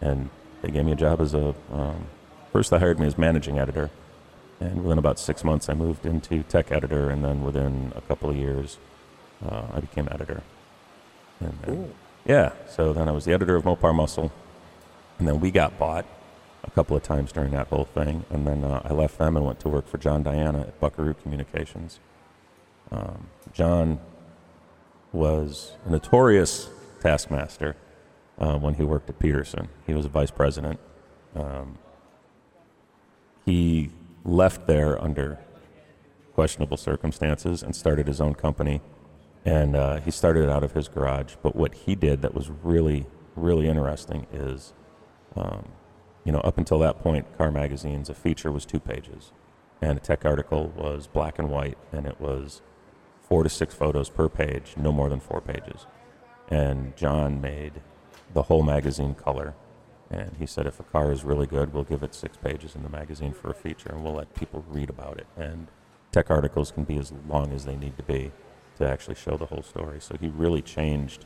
And 0.00 0.30
they 0.62 0.70
gave 0.70 0.84
me 0.84 0.92
a 0.92 0.96
job 0.96 1.20
as 1.20 1.34
a 1.34 1.54
um, 1.72 2.06
first. 2.52 2.70
They 2.70 2.78
hired 2.78 2.98
me 2.98 3.06
as 3.06 3.16
managing 3.16 3.58
editor, 3.58 3.90
and 4.60 4.82
within 4.82 4.98
about 4.98 5.18
six 5.18 5.44
months, 5.44 5.68
I 5.68 5.74
moved 5.74 6.06
into 6.06 6.42
tech 6.44 6.70
editor, 6.70 7.10
and 7.10 7.24
then 7.24 7.42
within 7.42 7.92
a 7.96 8.00
couple 8.00 8.30
of 8.30 8.36
years, 8.36 8.78
uh, 9.44 9.64
I 9.72 9.80
became 9.80 10.08
editor. 10.10 10.42
And 11.40 11.58
then, 11.62 11.94
yeah, 12.24 12.52
so 12.68 12.92
then 12.92 13.08
I 13.08 13.12
was 13.12 13.24
the 13.24 13.32
editor 13.32 13.56
of 13.56 13.64
Mopar 13.64 13.94
Muscle, 13.94 14.32
and 15.18 15.28
then 15.28 15.40
we 15.40 15.50
got 15.50 15.78
bought 15.78 16.06
a 16.62 16.70
couple 16.70 16.96
of 16.96 17.02
times 17.02 17.32
during 17.32 17.50
that 17.52 17.68
whole 17.68 17.84
thing, 17.84 18.24
and 18.30 18.46
then 18.46 18.64
uh, 18.64 18.80
I 18.84 18.92
left 18.92 19.18
them 19.18 19.36
and 19.36 19.44
went 19.44 19.60
to 19.60 19.68
work 19.68 19.86
for 19.86 19.98
John 19.98 20.22
Diana 20.22 20.60
at 20.60 20.80
Buckaroo 20.80 21.14
Communications. 21.14 22.00
Um, 22.90 23.28
John 23.52 23.98
was 25.12 25.72
a 25.84 25.90
notorious 25.90 26.68
taskmaster 27.00 27.76
uh, 28.38 28.56
when 28.58 28.74
he 28.74 28.84
worked 28.84 29.08
at 29.10 29.18
Petersen. 29.18 29.68
He 29.86 29.94
was 29.94 30.06
a 30.06 30.08
vice 30.08 30.30
president. 30.30 30.80
Um, 31.36 31.78
he 33.44 33.90
left 34.24 34.66
there 34.66 35.00
under 35.02 35.38
questionable 36.34 36.76
circumstances 36.76 37.62
and 37.62 37.74
started 37.76 38.06
his 38.06 38.20
own 38.20 38.34
company. 38.34 38.80
And 39.44 39.76
uh, 39.76 40.00
he 40.00 40.10
started 40.10 40.44
it 40.44 40.50
out 40.50 40.64
of 40.64 40.72
his 40.72 40.88
garage. 40.88 41.34
But 41.42 41.54
what 41.54 41.74
he 41.74 41.94
did 41.94 42.22
that 42.22 42.34
was 42.34 42.50
really, 42.62 43.06
really 43.36 43.68
interesting 43.68 44.26
is, 44.32 44.72
um, 45.36 45.68
you 46.24 46.32
know, 46.32 46.40
up 46.40 46.56
until 46.56 46.78
that 46.78 47.00
point, 47.02 47.36
car 47.36 47.50
magazines, 47.50 48.08
a 48.08 48.14
feature 48.14 48.50
was 48.50 48.64
two 48.64 48.80
pages, 48.80 49.32
and 49.82 49.98
a 49.98 50.00
tech 50.00 50.24
article 50.24 50.72
was 50.74 51.06
black 51.06 51.38
and 51.38 51.50
white, 51.50 51.76
and 51.92 52.06
it 52.06 52.18
was 52.18 52.62
four 53.20 53.42
to 53.42 53.50
six 53.50 53.74
photos 53.74 54.08
per 54.08 54.28
page, 54.28 54.74
no 54.76 54.90
more 54.90 55.10
than 55.10 55.20
four 55.20 55.42
pages. 55.42 55.86
And 56.48 56.96
John 56.96 57.40
made 57.40 57.82
the 58.32 58.42
whole 58.42 58.62
magazine 58.62 59.14
color. 59.14 59.54
And 60.14 60.36
he 60.38 60.46
said, 60.46 60.68
if 60.68 60.78
a 60.78 60.84
car 60.84 61.10
is 61.10 61.24
really 61.24 61.48
good, 61.48 61.74
we'll 61.74 61.82
give 61.82 62.04
it 62.04 62.14
six 62.14 62.36
pages 62.36 62.76
in 62.76 62.84
the 62.84 62.88
magazine 62.88 63.32
for 63.32 63.50
a 63.50 63.54
feature, 63.54 63.88
and 63.88 64.04
we'll 64.04 64.14
let 64.14 64.32
people 64.34 64.64
read 64.68 64.88
about 64.88 65.18
it. 65.18 65.26
And 65.36 65.66
tech 66.12 66.30
articles 66.30 66.70
can 66.70 66.84
be 66.84 66.98
as 66.98 67.12
long 67.28 67.52
as 67.52 67.64
they 67.64 67.74
need 67.74 67.96
to 67.96 68.04
be 68.04 68.30
to 68.78 68.88
actually 68.88 69.16
show 69.16 69.36
the 69.36 69.46
whole 69.46 69.64
story. 69.64 70.00
So 70.00 70.16
he 70.20 70.28
really 70.28 70.62
changed. 70.62 71.24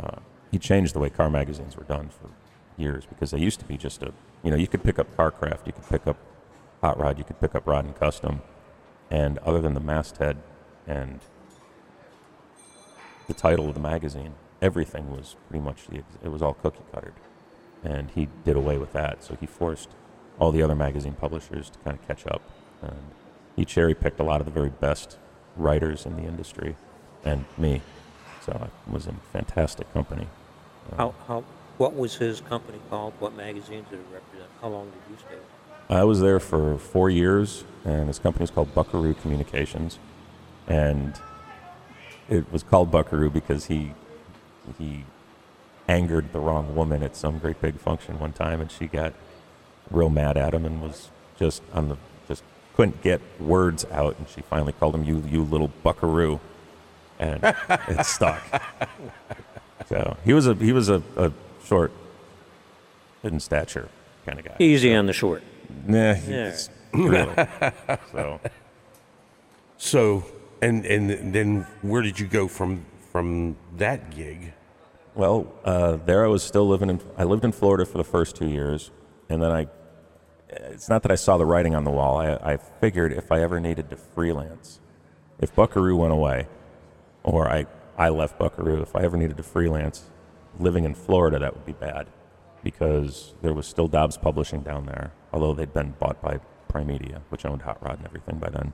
Uh, 0.00 0.20
he 0.52 0.60
changed 0.60 0.94
the 0.94 1.00
way 1.00 1.10
car 1.10 1.28
magazines 1.28 1.76
were 1.76 1.82
done 1.82 2.08
for 2.08 2.30
years 2.76 3.04
because 3.04 3.32
they 3.32 3.40
used 3.40 3.58
to 3.58 3.66
be 3.66 3.76
just 3.76 4.00
a, 4.04 4.12
you 4.44 4.50
know, 4.52 4.56
you 4.56 4.68
could 4.68 4.84
pick 4.84 5.00
up 5.00 5.16
Carcraft, 5.16 5.66
you 5.66 5.72
could 5.72 5.88
pick 5.88 6.06
up 6.06 6.16
Hot 6.82 6.96
Rod, 6.96 7.18
you 7.18 7.24
could 7.24 7.40
pick 7.40 7.56
up 7.56 7.66
Rod 7.66 7.84
and 7.84 7.96
Custom, 7.96 8.42
and 9.10 9.38
other 9.38 9.60
than 9.60 9.74
the 9.74 9.80
masthead 9.80 10.36
and 10.86 11.18
the 13.26 13.34
title 13.34 13.68
of 13.68 13.74
the 13.74 13.80
magazine, 13.80 14.34
everything 14.62 15.10
was 15.10 15.34
pretty 15.48 15.64
much 15.64 15.88
the, 15.88 16.04
it 16.22 16.28
was 16.28 16.42
all 16.42 16.54
cookie 16.54 16.84
cuttered, 16.92 17.14
and 17.84 18.10
he 18.14 18.28
did 18.44 18.56
away 18.56 18.78
with 18.78 18.92
that. 18.94 19.22
So 19.22 19.36
he 19.38 19.46
forced 19.46 19.90
all 20.38 20.50
the 20.50 20.62
other 20.62 20.74
magazine 20.74 21.14
publishers 21.14 21.70
to 21.70 21.78
kind 21.80 21.98
of 21.98 22.06
catch 22.06 22.26
up, 22.26 22.42
and 22.82 22.96
he 23.54 23.64
cherry 23.64 23.94
picked 23.94 24.18
a 24.18 24.24
lot 24.24 24.40
of 24.40 24.46
the 24.46 24.52
very 24.52 24.70
best 24.70 25.18
writers 25.56 26.06
in 26.06 26.16
the 26.16 26.22
industry, 26.22 26.76
and 27.24 27.44
me. 27.56 27.82
So 28.44 28.52
I 28.52 28.92
was 28.92 29.06
in 29.06 29.16
fantastic 29.32 29.92
company. 29.92 30.26
Uh, 30.92 30.96
how, 30.96 31.14
how, 31.28 31.44
what 31.78 31.94
was 31.94 32.16
his 32.16 32.40
company 32.40 32.78
called? 32.90 33.14
What 33.20 33.34
magazines 33.34 33.86
did 33.90 34.00
it 34.00 34.06
represent? 34.12 34.50
How 34.60 34.68
long 34.68 34.90
did 34.90 35.12
you 35.12 35.16
stay? 35.18 35.38
I 35.88 36.04
was 36.04 36.20
there 36.20 36.40
for 36.40 36.78
four 36.78 37.10
years, 37.10 37.64
and 37.84 38.08
his 38.08 38.18
company 38.18 38.44
is 38.44 38.50
called 38.50 38.74
Buckaroo 38.74 39.14
Communications, 39.14 39.98
and 40.66 41.20
it 42.28 42.50
was 42.50 42.62
called 42.62 42.90
Buckaroo 42.90 43.30
because 43.30 43.66
he 43.66 43.92
he 44.78 45.04
angered 45.88 46.32
the 46.32 46.38
wrong 46.38 46.74
woman 46.74 47.02
at 47.02 47.14
some 47.16 47.38
great 47.38 47.60
big 47.60 47.78
function 47.78 48.18
one 48.18 48.32
time, 48.32 48.60
and 48.60 48.70
she 48.70 48.86
got 48.86 49.12
real 49.90 50.08
mad 50.10 50.36
at 50.36 50.54
him 50.54 50.64
and 50.64 50.80
was 50.80 51.10
just 51.38 51.62
on 51.72 51.88
the 51.88 51.96
just 52.26 52.42
couldn't 52.76 53.02
get 53.02 53.20
words 53.40 53.84
out, 53.92 54.16
and 54.18 54.28
she 54.28 54.40
finally 54.42 54.72
called 54.72 54.94
him 54.94 55.04
"you 55.04 55.22
you 55.28 55.42
little 55.42 55.68
Buckaroo," 55.82 56.40
and 57.18 57.40
it 57.88 58.04
stuck. 58.06 58.42
So 59.88 60.16
he 60.24 60.32
was 60.32 60.46
a 60.46 60.54
he 60.54 60.72
was 60.72 60.88
a, 60.88 61.02
a 61.16 61.30
short 61.62 61.92
in 63.22 63.38
stature 63.38 63.88
kind 64.24 64.38
of 64.38 64.44
guy. 64.46 64.56
Easy 64.58 64.94
on 64.94 65.04
the 65.04 65.12
short. 65.12 65.42
Nah, 65.86 66.14
Yeah. 66.26 66.56
really. 66.94 67.34
so 68.12 68.40
So, 69.76 70.24
and 70.62 70.86
and 70.86 71.34
then 71.34 71.66
where 71.82 72.00
did 72.00 72.18
you 72.18 72.26
go 72.26 72.48
from 72.48 72.86
from 73.12 73.56
that 73.76 74.10
gig? 74.14 74.52
Well, 75.14 75.52
uh, 75.64 75.96
there 76.04 76.24
I 76.24 76.28
was 76.28 76.42
still 76.42 76.66
living 76.66 76.90
in. 76.90 77.00
I 77.16 77.24
lived 77.24 77.44
in 77.44 77.52
Florida 77.52 77.84
for 77.84 77.98
the 77.98 78.04
first 78.04 78.34
two 78.34 78.48
years, 78.48 78.90
and 79.28 79.42
then 79.42 79.52
I. 79.52 79.68
It's 80.48 80.88
not 80.88 81.02
that 81.02 81.10
I 81.12 81.16
saw 81.16 81.36
the 81.36 81.46
writing 81.46 81.74
on 81.74 81.84
the 81.84 81.90
wall. 81.90 82.18
I, 82.18 82.34
I 82.34 82.56
figured 82.56 83.12
if 83.12 83.32
I 83.32 83.40
ever 83.40 83.60
needed 83.60 83.90
to 83.90 83.96
freelance, 83.96 84.80
if 85.40 85.54
Buckaroo 85.54 85.96
went 85.96 86.12
away, 86.12 86.48
or 87.22 87.48
I 87.48 87.66
I 87.96 88.08
left 88.08 88.38
Buckaroo, 88.38 88.82
if 88.82 88.96
I 88.96 89.02
ever 89.02 89.16
needed 89.16 89.36
to 89.36 89.42
freelance, 89.44 90.10
living 90.58 90.84
in 90.84 90.94
Florida 90.94 91.38
that 91.38 91.54
would 91.54 91.66
be 91.66 91.72
bad, 91.72 92.08
because 92.64 93.34
there 93.40 93.54
was 93.54 93.66
still 93.66 93.86
Dobbs 93.86 94.16
Publishing 94.16 94.62
down 94.62 94.86
there, 94.86 95.12
although 95.32 95.54
they'd 95.54 95.72
been 95.72 95.94
bought 95.98 96.20
by 96.20 96.40
Primedia, 96.68 97.22
which 97.28 97.46
owned 97.46 97.62
Hot 97.62 97.80
Rod 97.82 97.98
and 97.98 98.06
everything 98.06 98.38
by 98.38 98.50
then. 98.50 98.72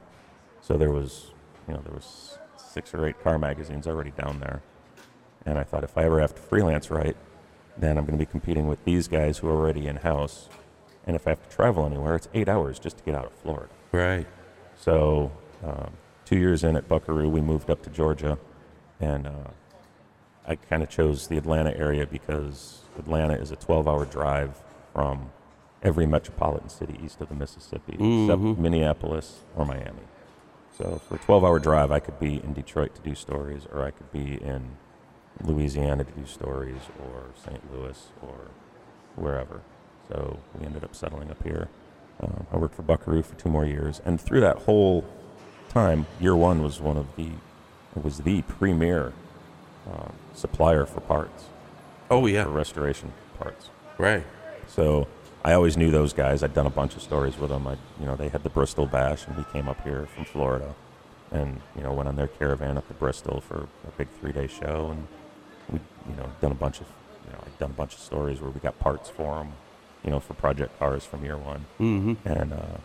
So 0.62 0.76
there 0.78 0.90
was, 0.90 1.32
you 1.68 1.74
know, 1.74 1.80
there 1.82 1.94
was 1.94 2.38
six 2.56 2.94
or 2.94 3.06
eight 3.06 3.22
car 3.22 3.38
magazines 3.38 3.86
already 3.86 4.10
down 4.12 4.40
there. 4.40 4.62
And 5.46 5.58
I 5.58 5.64
thought 5.64 5.84
if 5.84 5.96
I 5.96 6.04
ever 6.04 6.20
have 6.20 6.34
to 6.34 6.42
freelance 6.42 6.90
right, 6.90 7.16
then 7.76 7.96
I'm 7.96 8.04
going 8.04 8.18
to 8.18 8.24
be 8.24 8.30
competing 8.30 8.68
with 8.68 8.84
these 8.84 9.08
guys 9.08 9.38
who 9.38 9.48
are 9.48 9.52
already 9.52 9.86
in 9.86 9.96
house. 9.96 10.48
And 11.06 11.16
if 11.16 11.26
I 11.26 11.30
have 11.30 11.48
to 11.48 11.54
travel 11.54 11.86
anywhere, 11.86 12.14
it's 12.14 12.28
eight 12.34 12.48
hours 12.48 12.78
just 12.78 12.98
to 12.98 13.04
get 13.04 13.14
out 13.14 13.24
of 13.24 13.32
Florida. 13.32 13.72
Right. 13.92 14.26
So, 14.76 15.32
um, 15.64 15.92
two 16.24 16.38
years 16.38 16.62
in 16.62 16.76
at 16.76 16.88
Buckaroo, 16.88 17.28
we 17.28 17.40
moved 17.40 17.70
up 17.70 17.82
to 17.82 17.90
Georgia, 17.90 18.38
and 19.00 19.26
uh, 19.26 19.50
I 20.46 20.56
kind 20.56 20.82
of 20.82 20.90
chose 20.90 21.26
the 21.26 21.36
Atlanta 21.36 21.76
area 21.76 22.06
because 22.06 22.82
Atlanta 22.98 23.34
is 23.34 23.50
a 23.50 23.56
12-hour 23.56 24.06
drive 24.06 24.60
from 24.92 25.30
every 25.82 26.06
metropolitan 26.06 26.68
city 26.68 26.98
east 27.02 27.20
of 27.20 27.28
the 27.28 27.34
Mississippi, 27.34 27.94
except 27.94 28.40
Minneapolis 28.58 29.40
or 29.56 29.64
Miami. 29.64 30.02
So, 30.76 31.00
for 31.08 31.16
a 31.16 31.18
12-hour 31.18 31.58
drive, 31.58 31.90
I 31.90 32.00
could 32.00 32.18
be 32.20 32.36
in 32.36 32.52
Detroit 32.52 32.94
to 32.94 33.00
do 33.02 33.14
stories, 33.14 33.66
or 33.72 33.82
I 33.84 33.90
could 33.90 34.12
be 34.12 34.34
in 34.42 34.76
Louisiana 35.44 36.04
to 36.04 36.10
do 36.12 36.26
stories, 36.26 36.80
or 36.98 37.24
St. 37.42 37.60
Louis, 37.72 38.08
or 38.22 38.48
wherever. 39.16 39.60
So 40.08 40.38
we 40.58 40.66
ended 40.66 40.84
up 40.84 40.94
settling 40.94 41.30
up 41.30 41.42
here. 41.42 41.68
Um, 42.20 42.46
I 42.52 42.56
worked 42.56 42.74
for 42.74 42.82
Buckaroo 42.82 43.22
for 43.22 43.34
two 43.36 43.48
more 43.48 43.64
years, 43.64 44.00
and 44.04 44.20
through 44.20 44.40
that 44.40 44.58
whole 44.58 45.04
time, 45.68 46.06
year 46.20 46.36
one 46.36 46.62
was 46.62 46.80
one 46.80 46.96
of 46.96 47.16
the 47.16 47.30
it 47.96 48.04
was 48.04 48.18
the 48.18 48.42
premier 48.42 49.12
um, 49.90 50.12
supplier 50.32 50.86
for 50.86 51.00
parts, 51.00 51.46
Oh 52.10 52.26
yeah, 52.26 52.44
for 52.44 52.50
restoration 52.50 53.12
parts. 53.38 53.70
Right. 53.98 54.24
So 54.66 55.06
I 55.44 55.52
always 55.52 55.76
knew 55.76 55.90
those 55.90 56.12
guys. 56.12 56.42
I'd 56.42 56.54
done 56.54 56.66
a 56.66 56.70
bunch 56.70 56.96
of 56.96 57.02
stories 57.02 57.38
with 57.38 57.50
them. 57.50 57.66
I, 57.66 57.76
you 57.98 58.06
know, 58.06 58.16
they 58.16 58.28
had 58.28 58.42
the 58.42 58.50
Bristol 58.50 58.86
Bash, 58.86 59.26
and 59.26 59.36
we 59.36 59.44
came 59.52 59.68
up 59.68 59.82
here 59.84 60.06
from 60.14 60.24
Florida, 60.24 60.74
and 61.30 61.60
you 61.76 61.82
know, 61.82 61.92
went 61.92 62.08
on 62.08 62.16
their 62.16 62.26
caravan 62.28 62.76
up 62.76 62.86
to 62.88 62.94
Bristol 62.94 63.40
for 63.40 63.68
a 63.86 63.90
big 63.96 64.08
three-day 64.20 64.48
show, 64.48 64.90
and 64.90 65.06
we, 65.70 65.78
you 66.08 66.16
know, 66.16 66.30
done 66.40 66.52
a 66.52 66.56
bunch 66.56 66.80
of, 66.80 66.86
you 67.26 67.32
know, 67.32 67.38
I'd 67.44 67.58
done 67.58 67.70
a 67.70 67.74
bunch 67.74 67.94
of 67.94 68.00
stories 68.00 68.40
where 68.40 68.50
we 68.50 68.60
got 68.60 68.78
parts 68.78 69.08
for 69.08 69.36
them, 69.38 69.52
you 70.04 70.10
know, 70.10 70.20
for 70.20 70.34
Project 70.34 70.78
Cars 70.78 71.04
from 71.04 71.24
year 71.24 71.36
one, 71.36 71.66
Mm-hmm. 71.78 72.28
and 72.28 72.52
uh, 72.52 72.78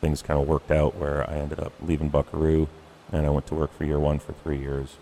things 0.00 0.22
kind 0.22 0.40
of 0.40 0.48
worked 0.48 0.70
out 0.70 0.96
where 0.96 1.28
I 1.28 1.34
ended 1.34 1.60
up 1.60 1.72
leaving 1.82 2.08
Buckaroo, 2.08 2.68
and 3.12 3.26
I 3.26 3.30
went 3.30 3.46
to 3.48 3.54
work 3.54 3.72
for 3.76 3.84
year 3.84 3.98
one 3.98 4.18
for 4.18 4.32
three 4.32 4.58
years, 4.58 4.96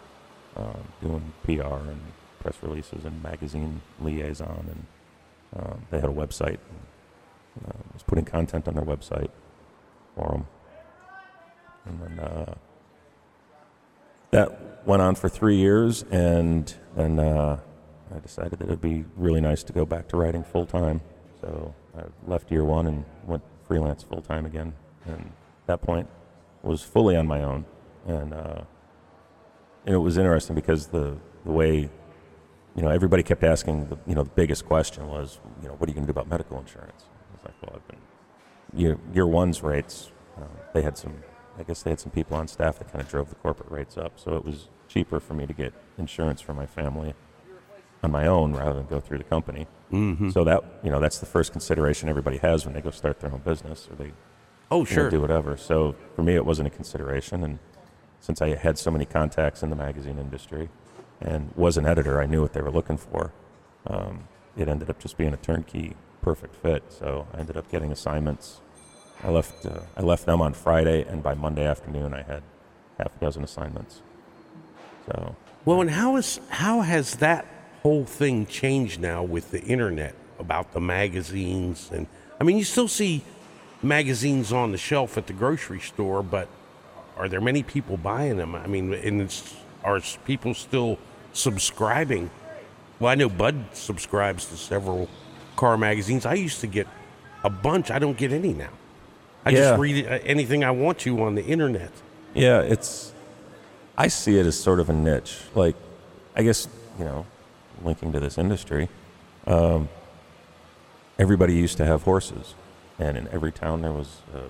um, 0.57 0.89
doing 1.01 1.33
PR 1.45 1.63
and 1.89 2.01
press 2.41 2.57
releases 2.63 3.05
and 3.05 3.23
magazine 3.23 3.81
liaison, 4.01 4.67
and 4.71 5.63
um, 5.63 5.83
they 5.91 6.01
had 6.01 6.09
a 6.11 6.13
website. 6.13 6.59
And, 6.69 7.67
uh, 7.67 7.73
was 7.93 8.03
putting 8.05 8.25
content 8.25 8.69
on 8.69 8.75
their 8.75 8.85
website 8.85 9.31
for 10.15 10.29
them, 10.29 10.47
and 11.87 12.01
then 12.01 12.25
uh, 12.25 12.55
that 14.31 14.87
went 14.87 15.03
on 15.03 15.15
for 15.15 15.29
three 15.29 15.57
years, 15.57 16.05
and 16.11 16.75
then 16.97 17.19
uh, 17.19 17.59
I 18.15 18.19
decided 18.21 18.59
that 18.59 18.67
it'd 18.67 18.81
be 18.81 19.05
really 19.17 19.41
nice 19.41 19.63
to 19.65 19.73
go 19.73 19.85
back 19.85 20.09
to 20.09 20.17
writing 20.17 20.43
full 20.43 20.67
time. 20.67 21.01
So 21.41 21.75
I 21.97 22.03
left 22.27 22.51
year 22.51 22.65
one 22.65 22.87
and 22.87 23.05
went 23.25 23.43
freelance 23.67 24.03
full 24.03 24.23
time 24.23 24.47
again, 24.47 24.75
and 25.05 25.21
at 25.21 25.67
that 25.67 25.83
point 25.83 26.09
was 26.63 26.83
fully 26.83 27.17
on 27.17 27.27
my 27.27 27.43
own, 27.43 27.65
and 28.07 28.33
uh, 28.33 28.63
and 29.87 29.95
it 29.95 29.99
was 29.99 30.19
interesting 30.19 30.55
because 30.55 30.89
the 30.89 31.17
the 31.45 31.53
way 31.53 31.89
you 32.77 32.83
know 32.83 32.91
everybody 32.91 33.23
kept 33.23 33.45
asking 33.45 33.89
the 33.89 33.99
you 34.07 34.15
know 34.15 34.23
the 34.23 34.31
biggest 34.31 34.67
question 34.67 35.07
was 35.07 35.39
you 35.63 35.69
know 35.69 35.75
what 35.75 35.89
are 35.89 35.91
you 35.91 35.95
going 35.95 36.07
to 36.07 36.13
do 36.13 36.19
about 36.19 36.29
medical 36.29 36.59
insurance? 36.59 37.05
I 37.07 37.37
was 37.37 37.45
like, 37.45 37.55
well, 37.63 37.77
I've 37.77 37.89
been 37.89 38.81
year 38.81 38.99
year 39.15 39.27
one's 39.27 39.63
rates. 39.63 40.11
Uh, 40.37 40.45
they 40.73 40.83
had 40.83 40.97
some, 40.97 41.15
I 41.59 41.63
guess 41.65 41.83
they 41.83 41.91
had 41.91 42.01
some 42.01 42.13
people 42.13 42.37
on 42.37 42.47
staff 42.49 42.79
that 42.79 42.91
kind 42.93 43.03
of 43.03 43.09
drove 43.09 43.29
the 43.29 43.35
corporate 43.37 43.71
rates 43.71 43.97
up, 43.99 44.19
so 44.19 44.37
it 44.37 44.45
was 44.45 44.69
cheaper 44.89 45.21
for 45.21 45.35
me 45.35 45.47
to 45.47 45.53
get 45.53 45.73
insurance 45.99 46.41
for 46.41 46.55
my 46.55 46.67
family 46.67 47.15
on 48.03 48.13
my 48.13 48.27
own 48.27 48.53
rather 48.55 48.75
than 48.75 48.87
go 48.87 49.01
through 49.01 49.19
the 49.19 49.25
company. 49.25 49.67
Mm-hmm. 49.93 50.31
So 50.31 50.45
that 50.45 50.63
you 50.85 50.91
know 50.91 51.01
that's 51.01 51.19
the 51.19 51.27
first 51.27 51.53
consideration 51.53 52.09
everybody 52.09 52.37
has 52.39 52.65
when 52.65 52.75
they 52.75 52.81
go 52.81 52.91
start 52.91 53.21
their 53.21 53.33
own 53.33 53.41
business 53.41 53.89
or 53.91 53.97
they 53.97 54.13
Oh, 54.71 54.79
you 54.81 54.83
know, 54.83 54.85
sure. 54.85 55.11
do 55.11 55.21
whatever. 55.21 55.57
So 55.57 55.97
for 56.15 56.23
me, 56.23 56.35
it 56.35 56.45
wasn't 56.45 56.67
a 56.69 56.71
consideration, 56.71 57.43
and 57.43 57.59
since 58.21 58.43
I 58.43 58.55
had 58.55 58.79
so 58.79 58.91
many 58.91 59.07
contacts 59.07 59.63
in 59.63 59.71
the 59.71 59.77
magazine 59.77 60.19
industry 60.19 60.69
and 61.21 61.53
was 61.57 61.77
an 61.77 61.87
editor, 61.87 62.21
I 62.21 62.27
knew 62.27 62.43
what 62.43 62.53
they 62.53 62.61
were 62.61 62.71
looking 62.71 62.99
for. 62.99 63.33
Um, 63.87 64.29
it 64.57 64.69
ended 64.69 64.91
up 64.91 64.99
just 64.99 65.17
being 65.17 65.33
a 65.33 65.37
turnkey, 65.39 65.97
perfect 66.21 66.55
fit. 66.55 66.83
So 66.89 67.27
I 67.33 67.39
ended 67.39 67.57
up 67.57 67.71
getting 67.71 67.91
assignments. 67.91 68.61
I 69.23 69.31
left. 69.31 69.67
Uh, 69.67 69.81
I 69.97 70.03
left 70.03 70.27
them 70.27 70.41
on 70.41 70.53
Friday, 70.55 71.03
and 71.03 71.23
by 71.23 71.35
Monday 71.35 71.67
afternoon, 71.67 72.15
I 72.15 72.23
had 72.23 72.43
half 72.99 73.17
a 73.17 73.21
dozen 73.21 73.45
assignments. 73.45 74.03
So 75.07 75.35
Well, 75.65 75.81
and 75.81 75.91
how 75.91 76.17
is 76.17 76.41
how 76.49 76.81
has 76.81 77.17
that 77.17 77.47
whole 77.83 78.05
thing 78.05 78.47
changed 78.47 79.01
now 79.01 79.23
with 79.23 79.51
the 79.51 79.63
internet 79.63 80.15
about 80.39 80.73
the 80.73 80.81
magazines 80.81 81.91
and 81.93 82.07
I 82.41 82.45
mean 82.45 82.59
you 82.59 82.65
still 82.65 82.89
see 82.89 83.25
magazines 83.83 84.53
on 84.53 84.73
the 84.73 84.79
shelf 84.79 85.17
at 85.17 85.27
the 85.27 85.33
grocery 85.33 85.81
store, 85.81 86.23
but 86.23 86.49
are 87.17 87.29
there 87.29 87.41
many 87.41 87.63
people 87.63 87.97
buying 87.97 88.37
them? 88.37 88.55
I 88.55 88.67
mean, 88.67 88.93
and 88.95 89.21
it's, 89.23 89.55
are 89.85 90.01
people 90.25 90.55
still 90.55 90.99
subscribing? 91.33 92.31
Well, 93.01 93.11
I 93.11 93.15
know 93.15 93.29
Bud 93.29 93.57
subscribes 93.73 94.47
to 94.47 94.57
several 94.57 95.09
car 95.57 95.77
magazines. 95.77 96.27
I 96.27 96.35
used 96.35 96.61
to 96.61 96.67
get 96.67 96.87
a 97.45 97.51
bunch. 97.51 97.91
I 97.91 97.99
don't 97.99 98.17
get 98.17 98.33
any 98.33 98.53
now. 98.53 98.71
I 99.45 99.51
Yeah. 99.51 99.57
just 99.57 99.81
read 99.81 100.07
uh, 100.07 100.19
anything 100.25 100.65
I 100.65 100.71
want 100.71 100.99
to 101.01 101.23
on 101.23 101.35
the 101.35 101.45
internet. 101.45 101.91
Yeah, 102.35 102.61
it's. 102.61 103.13
I 103.97 104.09
see 104.09 104.39
it 104.39 104.47
as 104.47 104.59
sort 104.59 104.79
of 104.81 104.89
a 104.91 104.93
niche. 104.93 105.39
Like, 105.55 105.75
I 106.37 106.43
guess 106.43 106.69
you 106.99 107.05
know, 107.05 107.27
linking 107.83 108.13
to 108.13 108.21
this 108.21 108.39
industry, 108.39 108.89
um, 109.47 109.89
everybody 111.19 111.55
used 111.55 111.77
to 111.79 111.85
have 111.85 112.03
horses, 112.03 112.55
and 112.99 113.17
in 113.17 113.29
every 113.29 113.53
town 113.53 113.83
there 113.83 113.93
was 113.93 114.23
a, 114.35 114.43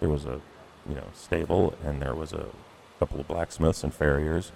there 0.00 0.08
was 0.08 0.24
a 0.24 0.40
you 0.88 0.94
know 0.94 1.04
stable, 1.14 1.74
and 1.84 2.00
there 2.02 2.14
was 2.14 2.32
a 2.32 2.46
couple 2.98 3.20
of 3.20 3.28
blacksmiths 3.28 3.84
and 3.84 3.94
farriers, 3.94 4.52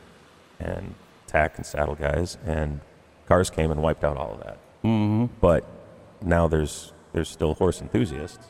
and 0.59 0.95
tack 1.27 1.57
and 1.57 1.67
saddle 1.67 1.95
guys, 1.95 2.39
and 2.47 2.81
cars 3.29 3.51
came 3.51 3.71
and 3.71 3.83
wiped 3.83 4.05
out 4.05 4.17
all 4.17 4.33
of 4.35 4.41
that. 4.41 4.59
Mm-hmm. 4.85 5.27
But 5.41 5.65
now 6.23 6.49
there's 6.49 6.93
there's 7.13 7.29
still 7.29 7.55
horse 7.55 7.81
enthusiasts, 7.81 8.47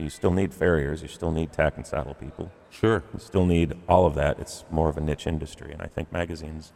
so 0.00 0.04
you 0.04 0.10
still 0.10 0.30
need 0.30 0.54
farriers, 0.54 1.02
you 1.02 1.08
still 1.08 1.30
need 1.30 1.52
tack 1.52 1.76
and 1.76 1.86
saddle 1.86 2.14
people. 2.14 2.50
Sure. 2.70 3.04
You 3.12 3.20
still 3.20 3.44
need 3.44 3.74
all 3.86 4.06
of 4.06 4.14
that. 4.14 4.38
It's 4.38 4.64
more 4.70 4.88
of 4.88 4.96
a 4.96 5.00
niche 5.02 5.26
industry, 5.26 5.72
and 5.72 5.82
I 5.82 5.88
think 5.88 6.10
magazines 6.10 6.72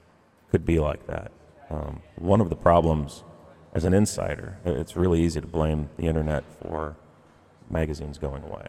could 0.50 0.66
be 0.66 0.78
like 0.78 1.06
that. 1.06 1.32
Um, 1.70 2.02
one 2.16 2.42
of 2.42 2.50
the 2.50 2.56
problems, 2.56 3.24
as 3.72 3.84
an 3.84 3.94
insider, 3.94 4.58
it's 4.66 4.94
really 4.94 5.22
easy 5.22 5.40
to 5.40 5.46
blame 5.46 5.88
the 5.96 6.06
internet 6.06 6.44
for 6.60 6.96
magazines 7.70 8.18
going 8.18 8.42
away. 8.42 8.66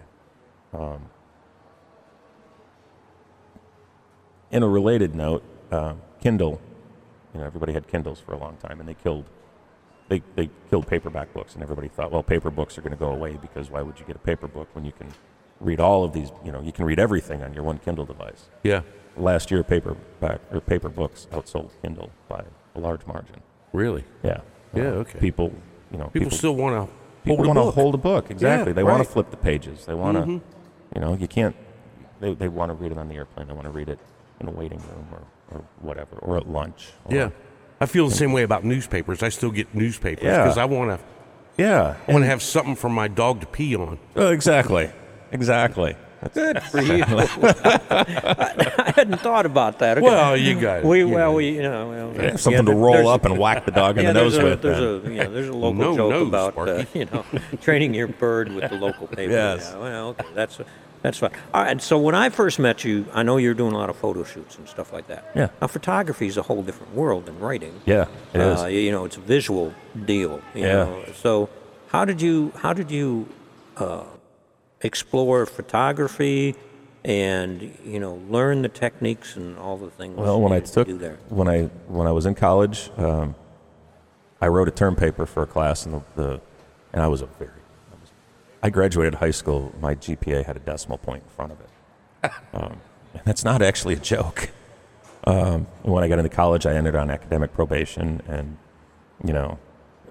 Um, 0.72 1.10
in 4.52 4.64
a 4.64 4.70
related 4.70 5.16
note, 5.16 5.44
uh, 5.70 5.96
Kindle, 6.22 6.62
you 7.34 7.42
know, 7.42 7.46
everybody 7.46 7.74
had 7.74 7.90
Kindles 7.90 8.22
for 8.22 8.32
a 8.32 8.38
long 8.38 8.56
time, 8.56 8.80
and 8.80 8.88
they 8.88 8.94
killed 8.94 9.26
they, 10.10 10.22
they 10.36 10.50
killed 10.70 10.88
paperback 10.88 11.34
books, 11.34 11.54
and 11.56 11.64
everybody 11.64 11.88
thought, 11.88 12.12
well, 12.12 12.24
paper 12.24 12.52
books 12.52 12.78
are 12.78 12.82
going 12.82 12.92
to 12.94 12.98
go 12.98 13.10
away 13.12 13.38
because 13.42 13.70
why 13.72 13.82
would 13.82 14.00
you 14.00 14.06
get 14.06 14.16
a 14.16 14.20
paper 14.20 14.48
book 14.48 14.68
when 14.74 14.86
you 14.86 14.92
can 14.92 15.08
read 15.60 15.80
all 15.80 16.04
of 16.04 16.14
these? 16.14 16.32
You 16.44 16.52
know, 16.52 16.62
you 16.62 16.72
can 16.72 16.86
read 16.86 17.00
everything 17.00 17.42
on 17.44 17.54
your 17.54 17.64
one 17.64 17.80
Kindle 17.80 18.06
device. 18.06 18.50
Yeah. 18.64 18.82
Last 19.18 19.50
year, 19.50 19.64
paperback 19.64 20.42
or 20.52 20.60
paper 20.62 20.90
books 20.90 21.28
outsold 21.32 21.72
Kindle 21.82 22.12
by 22.28 22.44
a 22.76 22.80
large 22.80 23.06
margin. 23.08 23.42
Really? 23.74 24.04
Yeah. 24.24 24.42
Yeah, 24.74 24.84
Uh, 24.84 24.86
okay. 25.04 25.20
People, 25.20 25.54
you 25.92 25.98
know, 25.98 26.08
People, 26.10 26.32
still 26.32 26.56
want 26.56 26.76
to 26.88 26.94
people 27.24 27.38
hold 27.38 27.46
a 27.46 27.48
want 27.48 27.58
to 27.58 27.64
book. 27.64 27.76
hold 27.76 27.96
a 27.96 27.98
book. 27.98 28.30
Exactly. 28.32 28.74
they 28.74 28.84
want 28.84 28.98
right. 28.98 29.02
Mm-hmm. 29.04 29.08
to 29.08 29.14
flip 29.14 29.32
the 29.32 29.38
pages. 29.38 29.86
They 29.86 29.94
want 29.94 30.18
to, 30.24 30.30
you 30.94 31.02
know, 31.02 31.16
you 31.16 31.28
can't. 31.28 31.56
They, 32.20 32.34
they 32.34 32.48
want 32.50 32.70
to 32.70 32.74
read 32.76 32.92
it 32.92 32.98
on 32.98 33.08
the 33.10 33.16
airplane. 33.16 33.48
They 33.48 33.54
want 33.54 33.66
to 33.66 33.72
read 33.72 33.90
it 33.90 34.00
in 34.42 34.48
a 34.48 34.52
waiting 34.52 34.80
room 34.80 35.08
or, 35.12 35.22
or 35.52 35.64
whatever, 35.82 36.18
or 36.18 36.38
at 36.38 36.48
lunch. 36.50 36.90
or- 37.06 37.16
Yeah. 37.16 37.30
I 37.82 37.86
feel 37.86 38.08
the 38.08 38.16
same 38.16 38.32
way 38.32 38.44
about 38.44 38.64
newspapers. 38.64 39.22
I 39.22 39.30
still 39.30 39.52
get 39.52 39.74
newspapers 39.76 40.24
Yeah. 40.24 40.44
because 40.44 40.58
I 40.58 40.66
want 40.66 41.00
to 41.00 41.06
Yeah. 41.62 41.96
I 42.08 42.12
want 42.12 42.24
to 42.24 42.28
have 42.28 42.42
something 42.42 42.76
for 42.76 42.90
my 42.90 43.08
dog 43.08 43.42
to 43.42 43.48
pee 43.48 43.76
on. 43.76 44.00
Oh, 44.16 44.30
exactly. 44.32 44.90
Exactly. 45.32 45.96
Good 46.34 46.64
for 46.64 46.82
you. 46.82 47.04
I 47.08 48.94
hadn't 48.96 49.20
thought 49.20 49.46
about 49.46 49.80
that. 49.80 49.98
Okay. 49.98 50.06
Well, 50.08 50.36
you 50.36 50.60
guys. 50.60 50.84
we 50.84 51.00
you 51.00 51.10
well 51.10 51.32
know. 51.32 51.36
we 51.38 51.50
you 51.50 51.62
know 51.62 51.90
well, 51.90 52.14
Yeah, 52.16 52.36
something 52.36 52.66
to 52.66 52.74
roll 52.74 53.08
up 53.08 53.26
and 53.26 53.38
whack 53.38 53.66
the 53.66 53.72
dog 53.72 53.98
in 53.98 54.06
yeah, 54.06 54.14
the 54.14 54.22
nose 54.22 54.34
there's 54.34 54.44
a, 54.44 54.50
with. 54.50 54.62
There's 54.62 55.04
then. 55.04 55.12
a 55.12 55.16
yeah, 55.16 55.28
there's 55.28 55.50
a 55.50 55.54
local 55.54 55.74
No 55.74 55.96
joke 55.96 56.10
nose, 56.12 56.28
about 56.28 56.58
uh, 56.58 56.86
you 56.94 57.06
know 57.06 57.24
training 57.62 57.94
your 57.94 58.08
bird 58.08 58.52
with 58.54 58.70
the 58.70 58.78
local 58.78 59.08
paper. 59.08 59.32
Yes. 59.32 59.70
Yeah, 59.72 59.80
well, 59.80 60.08
okay, 60.10 60.26
that's 60.34 60.60
that's 61.06 61.20
fine. 61.20 61.32
All 61.54 61.64
right. 61.64 61.80
So 61.82 62.00
when 62.00 62.16
I 62.16 62.30
first 62.30 62.58
met 62.58 62.84
you, 62.84 63.06
I 63.14 63.22
know 63.22 63.38
you're 63.38 63.54
doing 63.54 63.74
a 63.74 63.78
lot 63.78 63.90
of 63.92 63.96
photo 63.96 64.24
shoots 64.24 64.58
and 64.58 64.68
stuff 64.68 64.92
like 64.92 65.06
that. 65.08 65.32
Yeah. 65.36 65.50
Now 65.62 65.68
photography 65.68 66.26
is 66.28 66.38
a 66.38 66.42
whole 66.42 66.64
different 66.64 66.96
world 66.96 67.28
than 67.28 67.40
writing. 67.40 67.80
yeah, 67.86 68.08
it 68.34 68.42
is. 68.42 68.62
Uh, 68.62 68.66
you 68.68 68.92
know, 68.92 69.06
it's 69.06 69.18
a 69.18 69.22
visual 69.22 69.74
deal. 70.06 70.42
You 70.56 70.64
Yeah. 70.64 70.74
Know? 70.86 71.06
So 71.14 71.50
how 71.90 72.06
did 72.06 72.22
you 72.22 72.52
how 72.58 72.74
did 72.74 72.90
you 72.90 73.28
uh, 73.78 74.04
explore 74.82 75.46
photography 75.46 76.56
and 77.04 77.62
you 77.86 78.00
know 78.00 78.16
learn 78.30 78.64
the 78.64 78.70
techniques 78.70 79.36
and 79.36 79.58
all 79.60 79.78
the 79.78 79.92
things? 79.92 80.18
Well, 80.18 80.42
when 80.42 80.54
I 80.54 80.60
to 80.60 80.72
took 80.72 80.88
there? 81.00 81.20
when 81.30 81.48
I 81.48 81.64
when 81.88 82.08
I 82.08 82.12
was 82.12 82.26
in 82.26 82.34
college, 82.34 82.90
um, 82.98 83.36
I 84.42 84.48
wrote 84.48 84.68
a 84.68 84.72
term 84.72 84.96
paper 84.96 85.28
for 85.28 85.44
a 85.44 85.48
class, 85.48 85.86
and 85.86 85.94
the, 85.96 86.02
the 86.16 86.42
and 86.94 87.04
I 87.04 87.08
was 87.08 87.22
a 87.22 87.28
very 87.28 87.52
I, 88.66 88.70
graduated 88.70 89.16
high 89.16 89.32
school. 89.32 89.74
My 89.80 89.96
GPA 89.96 90.46
had 90.46 90.56
a 90.56 90.60
decimal 90.60 90.98
point 90.98 91.24
in 91.24 91.30
front 91.30 91.52
of 91.52 91.60
it, 91.60 92.32
um, 92.54 92.82
and 93.14 93.22
that's 93.24 93.44
not 93.44 93.62
actually 93.62 93.94
a 93.94 94.00
joke. 94.00 94.50
Um, 95.26 95.68
when 95.84 96.04
I 96.04 96.08
got 96.08 96.20
into 96.20 96.30
college, 96.30 96.66
I 96.66 96.74
ended 96.74 96.96
on 96.96 97.10
academic 97.10 97.54
probation, 97.54 98.22
and 98.28 98.58
you 99.24 99.34
know, 99.34 99.60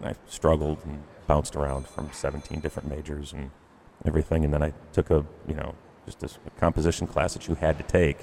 I 0.03 0.15
struggled 0.29 0.79
and 0.85 1.03
bounced 1.27 1.57
around 1.57 1.87
from 1.89 2.11
17 2.13 2.61
different 2.61 2.89
majors 2.89 3.33
and 3.33 3.51
everything, 4.05 4.45
and 4.45 4.55
then 4.55 4.63
I 4.63 4.73
took 4.93 5.11
a 5.11 5.25
you 5.49 5.55
know 5.55 5.75
just 6.05 6.23
a 6.23 6.51
composition 6.61 7.07
class 7.07 7.35
that 7.35 7.49
you 7.49 7.57
had 7.57 7.77
to 7.79 7.85
take, 7.85 8.19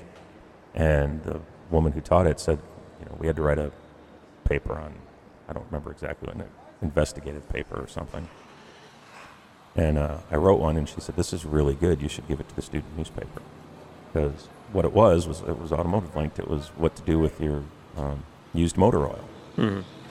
and 0.73 1.23
the 1.23 1.41
woman 1.69 1.91
who 1.91 2.01
taught 2.01 2.27
it 2.27 2.39
said, 2.39 2.59
you 2.99 3.05
know, 3.05 3.17
we 3.19 3.27
had 3.27 3.35
to 3.35 3.41
write 3.41 3.59
a 3.59 3.71
paper 4.45 4.73
on, 4.73 4.93
I 5.49 5.53
don't 5.53 5.65
remember 5.65 5.91
exactly 5.91 6.31
an 6.31 6.43
investigative 6.81 7.47
paper 7.49 7.81
or 7.81 7.87
something. 7.87 8.27
And 9.81 9.97
uh, 9.97 10.17
I 10.29 10.35
wrote 10.35 10.59
one, 10.59 10.77
and 10.77 10.87
she 10.87 11.01
said, 11.01 11.15
"This 11.15 11.33
is 11.33 11.43
really 11.43 11.73
good. 11.73 12.03
You 12.03 12.07
should 12.07 12.27
give 12.27 12.39
it 12.39 12.47
to 12.49 12.55
the 12.55 12.61
student 12.61 12.95
newspaper." 12.95 13.41
Because 14.13 14.47
what 14.71 14.85
it 14.85 14.93
was 14.93 15.27
was 15.27 15.41
it 15.41 15.59
was 15.59 15.71
automotive 15.71 16.15
linked. 16.15 16.37
It 16.37 16.47
was 16.47 16.67
what 16.77 16.95
to 16.97 17.01
do 17.01 17.17
with 17.17 17.41
your 17.41 17.63
um, 17.97 18.23
used 18.53 18.77
motor 18.77 19.07
oil. 19.07 19.25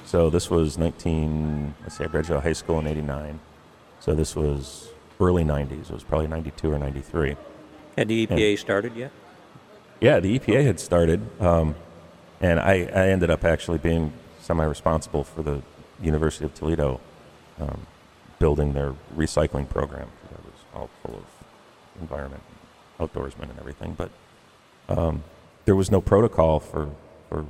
So 0.04 0.28
this 0.28 0.50
was 0.50 0.76
19. 0.76 1.74
Let's 1.82 1.98
say 1.98 2.04
I 2.04 2.08
graduated 2.08 2.42
high 2.42 2.52
school 2.52 2.80
in 2.80 2.88
'89. 2.88 3.38
So 4.00 4.12
this 4.12 4.34
was 4.34 4.88
early 5.20 5.44
'90s. 5.44 5.82
It 5.82 5.90
was 5.90 6.02
probably 6.02 6.26
'92 6.26 6.72
or 6.72 6.78
'93. 6.78 7.36
Had 7.96 8.08
the 8.08 8.26
EPA 8.26 8.58
started 8.58 8.96
yet? 8.96 9.12
Yeah, 10.00 10.18
the 10.18 10.36
EPA 10.36 10.64
had 10.64 10.80
started, 10.80 11.20
um, 11.40 11.76
and 12.40 12.58
I, 12.58 12.90
I 12.92 13.08
ended 13.10 13.30
up 13.30 13.44
actually 13.44 13.78
being 13.78 14.14
semi-responsible 14.40 15.22
for 15.24 15.42
the 15.42 15.62
University 16.02 16.46
of 16.46 16.54
Toledo 16.54 17.00
um, 17.60 17.86
building 18.40 18.72
their 18.72 18.94
recycling 19.16 19.68
program. 19.68 20.08
Because 20.22 20.36
that 20.36 20.44
was 20.44 20.60
all 20.74 20.90
full 21.04 21.16
of 21.18 22.00
environment, 22.00 22.42
outdoorsmen, 22.98 23.48
and 23.50 23.58
everything. 23.60 23.94
But 23.96 24.10
um, 24.88 25.22
there 25.66 25.76
was 25.76 25.92
no 25.92 26.00
protocol 26.00 26.58
for 26.58 26.90
for 27.28 27.46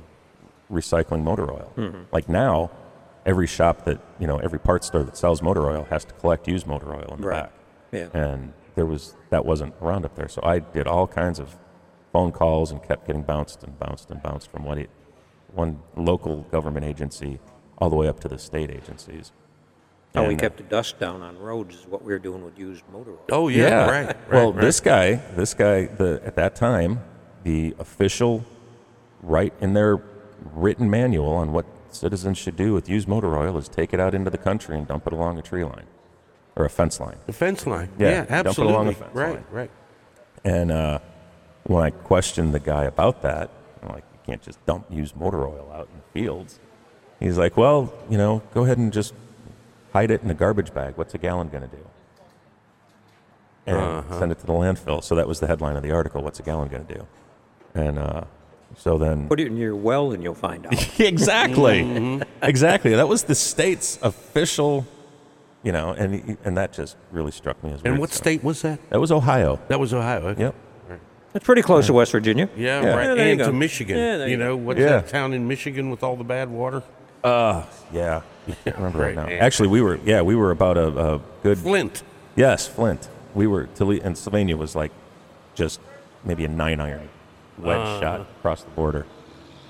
recycling 0.71 1.23
motor 1.23 1.51
oil. 1.51 1.73
Like 2.11 2.29
now, 2.29 2.69
every 3.25 3.47
shop 3.47 3.85
that 3.85 3.99
you 4.19 4.27
know, 4.27 4.37
every 4.37 4.59
parts 4.59 4.85
store 4.87 5.03
that 5.03 5.17
sells 5.17 5.41
motor 5.41 5.67
oil 5.69 5.87
has 5.89 6.05
to 6.05 6.13
collect 6.13 6.47
used 6.47 6.67
motor 6.67 6.93
oil 6.93 7.13
in 7.15 7.21
the 7.21 7.27
Right. 7.27 7.43
back 7.43 7.51
Yeah. 7.91 8.07
and 8.13 8.53
there 8.75 8.85
was 8.85 9.15
that 9.31 9.43
wasn't 9.45 9.73
around 9.81 10.05
up 10.05 10.15
there. 10.15 10.29
So 10.29 10.41
I 10.43 10.59
did 10.59 10.87
all 10.87 11.07
kinds 11.07 11.39
of 11.39 11.57
phone 12.13 12.31
calls 12.31 12.71
and 12.71 12.81
kept 12.83 13.07
getting 13.07 13.23
bounced 13.23 13.63
and 13.63 13.77
bounced 13.79 14.09
and 14.11 14.21
bounced 14.21 14.51
from 14.51 14.63
one, 14.65 14.85
one 15.53 15.79
local 15.95 16.41
government 16.51 16.85
agency 16.85 17.39
all 17.77 17.89
the 17.89 17.95
way 17.95 18.07
up 18.07 18.19
to 18.21 18.27
the 18.27 18.37
state 18.37 18.69
agencies. 18.69 19.31
How 20.13 20.27
we 20.27 20.35
uh, 20.35 20.39
kept 20.39 20.57
the 20.57 20.63
dust 20.63 20.99
down 20.99 21.21
on 21.21 21.37
roads 21.37 21.75
is 21.75 21.87
what 21.87 22.03
we 22.03 22.11
were 22.11 22.19
doing 22.19 22.43
with 22.43 22.57
used 22.59 22.83
motor 22.91 23.11
oil. 23.11 23.25
Oh 23.31 23.47
yeah, 23.47 23.89
right. 23.89 24.05
right 24.07 24.15
well, 24.31 24.51
right. 24.53 24.61
this 24.61 24.79
guy, 24.79 25.15
this 25.35 25.53
guy, 25.53 25.85
the 25.85 26.21
at 26.25 26.35
that 26.35 26.55
time, 26.55 26.99
the 27.43 27.73
official, 27.79 28.43
right 29.21 29.53
in 29.61 29.73
their 29.73 30.01
written 30.53 30.89
manual 30.89 31.31
on 31.33 31.53
what 31.53 31.65
citizens 31.89 32.37
should 32.37 32.55
do 32.55 32.73
with 32.73 32.89
used 32.89 33.07
motor 33.07 33.37
oil 33.37 33.57
is 33.57 33.69
take 33.69 33.93
it 33.93 33.99
out 33.99 34.13
into 34.13 34.29
the 34.29 34.37
country 34.37 34.77
and 34.77 34.87
dump 34.87 35.07
it 35.07 35.13
along 35.13 35.37
a 35.39 35.41
tree 35.41 35.63
line 35.63 35.85
or 36.55 36.65
a 36.65 36.69
fence 36.69 36.99
line. 36.99 37.17
the 37.27 37.33
fence 37.33 37.65
line. 37.65 37.89
Yeah, 37.97 38.09
Yeah, 38.09 38.17
dump 38.25 38.29
it 38.31 38.47
absolutely. 38.47 38.73
along 38.73 38.85
the 38.87 38.93
fence 38.93 39.11
right, 39.15 39.33
line. 39.35 39.45
right. 39.51 39.71
And 40.43 40.71
uh, 40.71 40.99
when 41.63 41.83
I 41.83 41.91
questioned 41.91 42.53
the 42.53 42.59
guy 42.59 42.83
about 42.85 43.21
that, 43.21 43.49
I'm 43.81 43.89
like, 43.89 44.03
you 44.13 44.19
can't 44.25 44.41
just 44.41 44.63
dump 44.65 44.87
used 44.89 45.15
motor 45.15 45.45
oil 45.47 45.71
out 45.73 45.87
in 45.93 45.97
the 45.97 46.19
fields. 46.21 46.59
He's 47.19 47.37
like, 47.37 47.55
well, 47.55 47.93
you 48.09 48.17
know, 48.17 48.41
go 48.53 48.63
ahead 48.65 48.77
and 48.77 48.91
just 48.91 49.13
hide 49.93 50.11
it 50.11 50.21
in 50.23 50.29
a 50.29 50.33
garbage 50.33 50.73
bag. 50.73 50.93
What's 50.97 51.13
a 51.13 51.17
gallon 51.17 51.49
going 51.49 51.63
to 51.69 51.75
do? 51.75 51.85
And 53.67 53.77
Uh-huh. 53.77 54.19
send 54.19 54.31
it 54.31 54.39
to 54.39 54.45
the 54.45 54.53
landfill. 54.53 55.03
So 55.03 55.15
that 55.15 55.27
was 55.27 55.39
the 55.39 55.47
headline 55.47 55.75
of 55.75 55.83
the 55.83 55.91
article. 55.91 56.21
What's 56.23 56.39
a 56.39 56.43
gallon 56.43 56.67
going 56.69 56.85
to 56.85 56.93
do? 56.95 57.07
And 57.75 57.99
uh, 57.99 58.23
so 58.75 58.97
then. 58.97 59.27
Put 59.27 59.39
it 59.39 59.47
in 59.47 59.57
your 59.57 59.75
well 59.75 60.11
and 60.11 60.23
you'll 60.23 60.33
find 60.33 60.65
out. 60.65 60.73
exactly. 60.99 61.81
Mm-hmm. 61.83 62.23
Exactly. 62.41 62.95
That 62.95 63.07
was 63.07 63.23
the 63.23 63.35
state's 63.35 63.99
official, 64.01 64.85
you 65.63 65.71
know, 65.71 65.91
and 65.91 66.37
and 66.43 66.57
that 66.57 66.73
just 66.73 66.97
really 67.11 67.31
struck 67.31 67.63
me 67.63 67.71
as 67.71 67.83
weird. 67.83 67.93
And 67.93 67.99
what 67.99 68.09
So- 68.09 68.17
state 68.17 68.43
was 68.43 68.61
that? 68.63 68.79
That 68.89 68.99
was 68.99 69.11
Ohio. 69.11 69.59
That 69.67 69.79
was 69.79 69.93
Ohio. 69.93 70.27
okay. 70.29 70.41
Yep. 70.41 70.55
It's 71.33 71.45
pretty 71.45 71.61
close 71.61 71.85
to 71.87 71.93
West 71.93 72.11
Virginia. 72.11 72.49
Yeah, 72.57 72.81
Yeah. 72.81 72.93
right. 72.95 73.17
Yeah, 73.17 73.23
and 73.23 73.39
to 73.39 73.53
Michigan. 73.53 73.97
Yeah, 73.97 74.25
you 74.25 74.31
you 74.31 74.37
know, 74.37 74.57
what's 74.57 74.79
Yeah. 74.81 74.87
that 74.99 75.07
town 75.07 75.31
in 75.33 75.47
Michigan 75.47 75.89
with 75.89 76.03
all 76.03 76.17
the 76.17 76.25
bad 76.25 76.49
water? 76.49 76.83
Uh, 77.23 77.63
yeah. 77.93 78.21
I 78.47 78.71
remember 78.71 78.99
Right, 78.99 79.15
right 79.15 79.15
now. 79.15 79.27
yeah. 79.29 79.43
Actually, 79.45 79.69
we 79.69 79.81
were 79.81 79.99
yeah 80.05 80.21
we 80.21 80.35
were 80.35 80.51
about 80.51 80.77
a, 80.77 80.87
a 81.15 81.21
good 81.43 81.57
Flint. 81.59 82.03
yes 82.35 82.67
Flint. 82.67 83.07
We 83.35 83.47
were 83.47 83.67
Toledo 83.75 84.03
and 84.05 84.17
Sylvania 84.17 84.57
was 84.57 84.75
like 84.75 84.91
just 85.55 85.79
maybe 86.23 86.43
a 86.45 86.47
nine 86.47 86.79
iron 86.79 87.09
wedge 87.57 87.77
Uh-huh. 87.77 87.99
shot 88.01 88.21
across 88.21 88.63
the 88.63 88.71
border. 88.71 89.05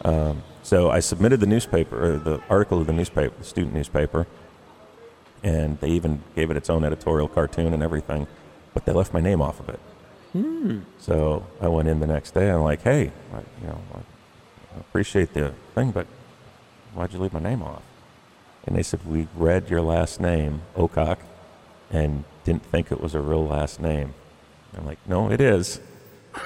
Um, 0.05 0.43
so 0.63 0.89
I 0.89 0.99
submitted 0.99 1.39
the 1.39 1.45
newspaper 1.47 2.13
or 2.13 2.17
the 2.17 2.41
article 2.49 2.79
of 2.81 2.87
the 2.87 2.93
newspaper, 2.93 3.33
the 3.37 3.43
student 3.43 3.73
newspaper, 3.73 4.25
and 5.43 5.79
they 5.79 5.89
even 5.89 6.23
gave 6.35 6.49
it 6.51 6.57
its 6.57 6.69
own 6.69 6.83
editorial 6.83 7.27
cartoon 7.27 7.73
and 7.73 7.83
everything, 7.83 8.27
but 8.73 8.85
they 8.85 8.93
left 8.93 9.13
my 9.13 9.19
name 9.21 9.41
off 9.41 9.59
of 9.59 9.69
it. 9.69 9.79
So 10.99 11.45
I 11.59 11.67
went 11.67 11.87
in 11.89 11.99
the 11.99 12.07
next 12.07 12.31
day. 12.33 12.49
I'm 12.49 12.61
like, 12.61 12.81
hey, 12.83 13.11
I, 13.33 13.37
you 13.61 13.67
know, 13.67 13.81
I 13.93 14.79
appreciate 14.79 15.33
the 15.33 15.53
thing, 15.75 15.91
but 15.91 16.07
why'd 16.93 17.11
you 17.11 17.19
leave 17.19 17.33
my 17.33 17.39
name 17.41 17.61
off? 17.61 17.81
And 18.65 18.75
they 18.75 18.83
said, 18.83 19.05
we 19.05 19.27
read 19.35 19.69
your 19.69 19.81
last 19.81 20.19
name, 20.19 20.61
Ocock, 20.75 21.17
and 21.91 22.23
didn't 22.43 22.63
think 22.63 22.91
it 22.91 23.01
was 23.01 23.15
a 23.15 23.21
real 23.21 23.45
last 23.45 23.79
name. 23.79 24.13
I'm 24.77 24.85
like, 24.85 24.99
no, 25.07 25.31
it 25.31 25.41
is. 25.41 25.79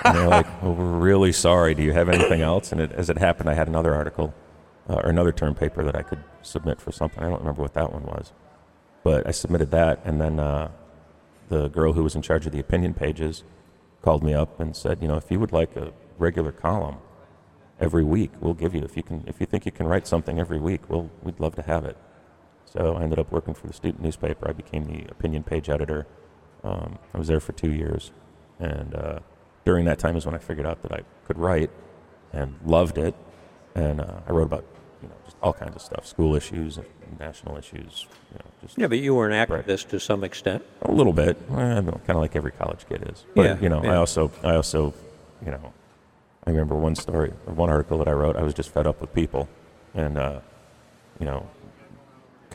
And 0.03 0.17
they're 0.17 0.27
like, 0.27 0.63
well, 0.63 0.73
we're 0.75 0.97
really 0.97 1.31
sorry. 1.31 1.75
Do 1.75 1.83
you 1.83 1.93
have 1.93 2.09
anything 2.09 2.41
else? 2.41 2.71
And 2.71 2.81
it, 2.81 2.91
as 2.93 3.09
it 3.09 3.17
happened, 3.17 3.49
I 3.49 3.53
had 3.53 3.67
another 3.67 3.93
article 3.93 4.33
uh, 4.89 4.95
or 4.95 5.09
another 5.09 5.31
term 5.31 5.55
paper 5.55 5.83
that 5.83 5.95
I 5.95 6.01
could 6.01 6.23
submit 6.41 6.81
for 6.81 6.91
something. 6.91 7.23
I 7.23 7.29
don't 7.29 7.39
remember 7.39 7.61
what 7.61 7.73
that 7.73 7.91
one 7.91 8.03
was. 8.03 8.31
But 9.03 9.27
I 9.27 9.31
submitted 9.31 9.71
that, 9.71 10.01
and 10.03 10.19
then 10.19 10.39
uh, 10.39 10.71
the 11.49 11.67
girl 11.67 11.93
who 11.93 12.03
was 12.03 12.15
in 12.15 12.21
charge 12.21 12.45
of 12.47 12.51
the 12.51 12.59
opinion 12.59 12.93
pages 12.93 13.43
called 14.01 14.23
me 14.23 14.33
up 14.33 14.59
and 14.59 14.75
said, 14.75 14.99
you 15.01 15.07
know, 15.07 15.15
if 15.15 15.29
you 15.29 15.39
would 15.39 15.51
like 15.51 15.75
a 15.75 15.91
regular 16.17 16.51
column 16.51 16.97
every 17.79 18.03
week, 18.03 18.31
we'll 18.39 18.53
give 18.53 18.73
you. 18.73 18.81
If 18.81 18.97
you 18.97 19.03
can, 19.03 19.23
if 19.27 19.39
you 19.39 19.45
think 19.45 19.65
you 19.65 19.71
can 19.71 19.87
write 19.87 20.07
something 20.07 20.39
every 20.39 20.59
week, 20.59 20.89
we'll, 20.89 21.11
we'd 21.21 21.39
love 21.39 21.55
to 21.55 21.61
have 21.61 21.85
it. 21.85 21.97
So 22.75 22.95
I 22.95 23.03
ended 23.03 23.19
up 23.19 23.31
working 23.31 23.53
for 23.53 23.67
the 23.67 23.73
student 23.73 24.01
newspaper. 24.01 24.47
I 24.49 24.53
became 24.53 24.85
the 24.85 25.09
opinion 25.09 25.43
page 25.43 25.69
editor. 25.69 26.05
Um, 26.63 26.97
I 27.13 27.17
was 27.17 27.27
there 27.27 27.39
for 27.39 27.53
two 27.53 27.71
years, 27.71 28.11
and 28.59 28.93
uh, 28.95 29.19
during 29.63 29.85
that 29.85 29.97
time 29.99 30.17
is 30.17 30.25
when 30.25 30.35
I 30.35 30.39
figured 30.39 30.65
out 30.65 30.81
that 30.81 30.91
I 30.91 31.01
could 31.25 31.37
write 31.37 31.69
and 32.33 32.55
loved 32.65 32.97
it. 32.97 33.15
And 33.75 34.01
uh, 34.01 34.19
I 34.27 34.31
wrote 34.31 34.43
about 34.47 34.65
you 35.01 35.07
know 35.07 35.13
just 35.25 35.37
all 35.41 35.53
kinds 35.53 35.75
of 35.75 35.81
stuff, 35.81 36.05
school 36.05 36.35
issues, 36.35 36.79
national 37.19 37.55
issues, 37.57 38.07
you 38.31 38.39
know, 38.39 38.45
just 38.61 38.77
Yeah, 38.77 38.87
but 38.87 38.97
you 38.99 39.15
were 39.15 39.29
an 39.29 39.49
Right. 39.49 39.65
activist 39.65 39.89
to 39.89 39.99
some 39.99 40.23
extent. 40.23 40.63
a 40.81 40.91
little 40.91 41.13
bit. 41.13 41.37
kind 41.47 41.87
of 41.87 42.15
like 42.17 42.35
every 42.35 42.51
college 42.51 42.85
kid 42.89 43.07
is. 43.09 43.25
But 43.35 43.43
Yeah, 43.45 43.59
you 43.61 43.69
know, 43.69 43.79
I 43.83 43.95
also, 43.95 44.31
I 44.43 44.55
also, 44.55 44.93
you 45.45 45.51
know, 45.51 45.71
I 46.45 46.49
remember 46.49 46.75
one 46.75 46.95
story, 46.95 47.31
or 47.45 47.53
one 47.53 47.69
article 47.69 47.97
that 47.99 48.07
I 48.07 48.11
wrote. 48.11 48.35
I 48.35 48.43
was 48.43 48.53
just 48.53 48.69
fed 48.69 48.85
up 48.87 48.99
with 49.01 49.13
people, 49.13 49.47
and 49.93 50.17
uh, 50.17 50.39
you 51.19 51.25
know, 51.25 51.47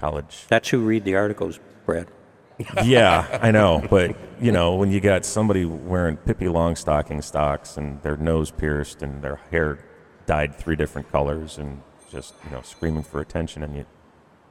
college. 0.00 0.46
That's 0.48 0.68
who 0.70 0.80
read 0.80 1.04
the 1.04 1.14
articles, 1.14 1.60
Brad. 1.86 2.08
yeah, 2.84 3.38
I 3.42 3.50
know, 3.50 3.86
but 3.90 4.16
you 4.40 4.52
know, 4.52 4.74
when 4.74 4.90
you 4.90 5.00
got 5.00 5.24
somebody 5.24 5.64
wearing 5.64 6.16
Pippi 6.16 6.46
Longstocking 6.46 7.22
stocks 7.22 7.76
and 7.76 8.02
their 8.02 8.16
nose 8.16 8.50
pierced 8.50 9.02
and 9.02 9.22
their 9.22 9.36
hair 9.50 9.78
dyed 10.26 10.56
three 10.56 10.76
different 10.76 11.10
colors 11.10 11.58
and 11.58 11.82
just 12.10 12.34
you 12.44 12.50
know 12.50 12.62
screaming 12.62 13.02
for 13.02 13.20
attention, 13.20 13.62
and 13.62 13.76
you 13.76 13.86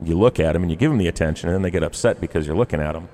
you 0.03 0.17
look 0.17 0.39
at 0.39 0.53
them 0.53 0.63
and 0.63 0.71
you 0.71 0.77
give 0.77 0.91
them 0.91 0.97
the 0.97 1.07
attention, 1.07 1.49
and 1.49 1.55
then 1.55 1.61
they 1.61 1.71
get 1.71 1.83
upset 1.83 2.21
because 2.21 2.47
you're 2.47 2.55
looking 2.55 2.79
at 2.79 2.93
them. 2.93 3.09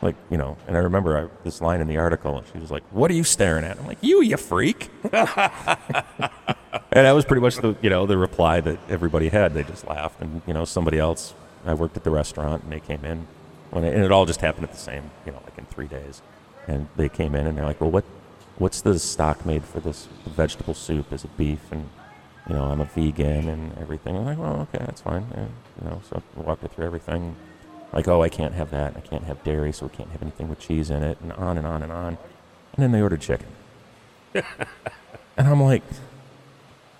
Like 0.00 0.14
you 0.30 0.38
know, 0.38 0.56
and 0.68 0.76
I 0.76 0.80
remember 0.80 1.18
I, 1.18 1.28
this 1.42 1.60
line 1.60 1.80
in 1.80 1.88
the 1.88 1.96
article. 1.96 2.38
and 2.38 2.46
She 2.52 2.58
was 2.58 2.70
like, 2.70 2.84
"What 2.92 3.10
are 3.10 3.14
you 3.14 3.24
staring 3.24 3.64
at?" 3.64 3.78
I'm 3.78 3.86
like, 3.86 3.98
"You, 4.00 4.22
you 4.22 4.36
freak!" 4.36 4.90
and 5.02 5.12
that 6.92 7.12
was 7.12 7.24
pretty 7.24 7.40
much 7.40 7.56
the 7.56 7.76
you 7.82 7.90
know 7.90 8.06
the 8.06 8.16
reply 8.16 8.60
that 8.60 8.78
everybody 8.88 9.28
had. 9.28 9.54
They 9.54 9.64
just 9.64 9.86
laughed, 9.86 10.20
and 10.20 10.40
you 10.46 10.54
know 10.54 10.64
somebody 10.64 10.98
else. 10.98 11.34
I 11.66 11.74
worked 11.74 11.96
at 11.96 12.04
the 12.04 12.10
restaurant, 12.10 12.64
and 12.64 12.72
they 12.72 12.80
came 12.80 13.04
in, 13.04 13.26
when 13.70 13.84
it, 13.84 13.94
and 13.94 14.04
it 14.04 14.12
all 14.12 14.26
just 14.26 14.40
happened 14.40 14.64
at 14.64 14.72
the 14.72 14.78
same 14.78 15.10
you 15.26 15.32
know 15.32 15.40
like 15.44 15.58
in 15.58 15.66
three 15.66 15.86
days. 15.86 16.22
And 16.66 16.88
they 16.96 17.08
came 17.08 17.34
in 17.34 17.46
and 17.46 17.56
they're 17.56 17.64
like, 17.64 17.80
"Well, 17.80 17.90
what 17.90 18.04
what's 18.58 18.80
the 18.82 18.98
stock 18.98 19.46
made 19.46 19.64
for 19.64 19.80
this 19.80 20.06
vegetable 20.26 20.74
soup? 20.74 21.12
Is 21.12 21.24
it 21.24 21.36
beef?" 21.36 21.72
And 21.72 21.88
you 22.48 22.54
know, 22.54 22.64
I'm 22.64 22.80
a 22.80 22.84
vegan 22.84 23.48
and 23.48 23.76
everything. 23.78 24.16
I'm 24.16 24.24
like, 24.24 24.38
"Well, 24.38 24.68
okay, 24.72 24.84
that's 24.84 25.00
fine." 25.00 25.26
And, 25.34 25.50
you 25.80 25.88
know, 25.88 26.02
so 26.08 26.22
I 26.36 26.40
walked 26.40 26.62
her 26.62 26.68
through 26.68 26.86
everything. 26.86 27.36
Like, 27.92 28.06
oh, 28.06 28.22
I 28.22 28.28
can't 28.28 28.54
have 28.54 28.70
that. 28.70 28.96
I 28.96 29.00
can't 29.00 29.24
have 29.24 29.42
dairy, 29.44 29.72
so 29.72 29.86
we 29.86 29.96
can't 29.96 30.10
have 30.10 30.20
anything 30.20 30.48
with 30.48 30.58
cheese 30.58 30.90
in 30.90 31.02
it, 31.02 31.18
and 31.22 31.32
on 31.32 31.56
and 31.56 31.66
on 31.66 31.82
and 31.82 31.90
on. 31.90 32.18
And 32.74 32.82
then 32.82 32.92
they 32.92 33.00
ordered 33.00 33.22
chicken. 33.22 33.48
and 34.34 34.44
I'm 35.38 35.62
like, 35.62 35.82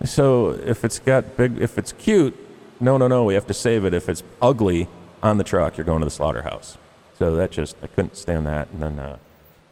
so 0.05 0.51
if 0.51 0.85
it's 0.85 0.99
got 0.99 1.37
big, 1.37 1.61
if 1.61 1.77
it's 1.77 1.93
cute, 1.93 2.37
no, 2.81 2.97
no, 2.97 3.09
no, 3.09 3.25
we 3.25 3.35
have 3.35 3.47
to 3.47 3.55
save 3.55 3.85
it. 3.85 3.95
If 3.95 4.09
it's 4.09 4.23
ugly 4.41 4.89
on 5.23 5.39
the 5.39 5.45
truck, 5.45 5.77
you're 5.77 5.85
going 5.85 6.01
to 6.01 6.05
the 6.05 6.11
slaughterhouse. 6.11 6.79
So 7.19 7.35
that 7.37 7.51
just, 7.51 7.77
I 7.83 7.89
couldn't 7.89 8.17
stand 8.17 8.47
that. 8.47 8.69
And 8.71 8.83
then, 8.83 8.99
uh, 8.99 9.19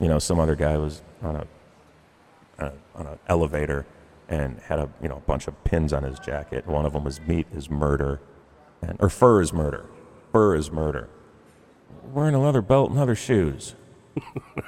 you 0.00 0.09
know, 0.09 0.18
some 0.18 0.40
other 0.40 0.57
guy 0.57 0.76
was 0.76 1.02
on 1.22 1.36
a, 1.36 1.46
uh, 2.59 2.70
on 2.94 3.07
an 3.07 3.18
elevator 3.28 3.86
and 4.28 4.59
had 4.61 4.78
a, 4.78 4.88
you 5.00 5.09
know, 5.09 5.22
bunch 5.26 5.46
of 5.46 5.64
pins 5.64 5.92
on 5.92 6.02
his 6.02 6.18
jacket. 6.18 6.66
One 6.66 6.84
of 6.84 6.92
them 6.92 7.04
was 7.04 7.20
meat 7.20 7.46
is 7.52 7.70
murder, 7.70 8.20
and 8.82 8.96
or 9.00 9.09
fur 9.09 9.40
is 9.40 9.52
murder. 9.52 9.86
Fur 10.32 10.57
is 10.57 10.70
murder. 10.70 11.09
Wearing 12.12 12.34
a 12.34 12.42
leather 12.42 12.62
belt 12.62 12.90
and 12.90 12.98
leather 12.98 13.14
shoes. 13.14 13.74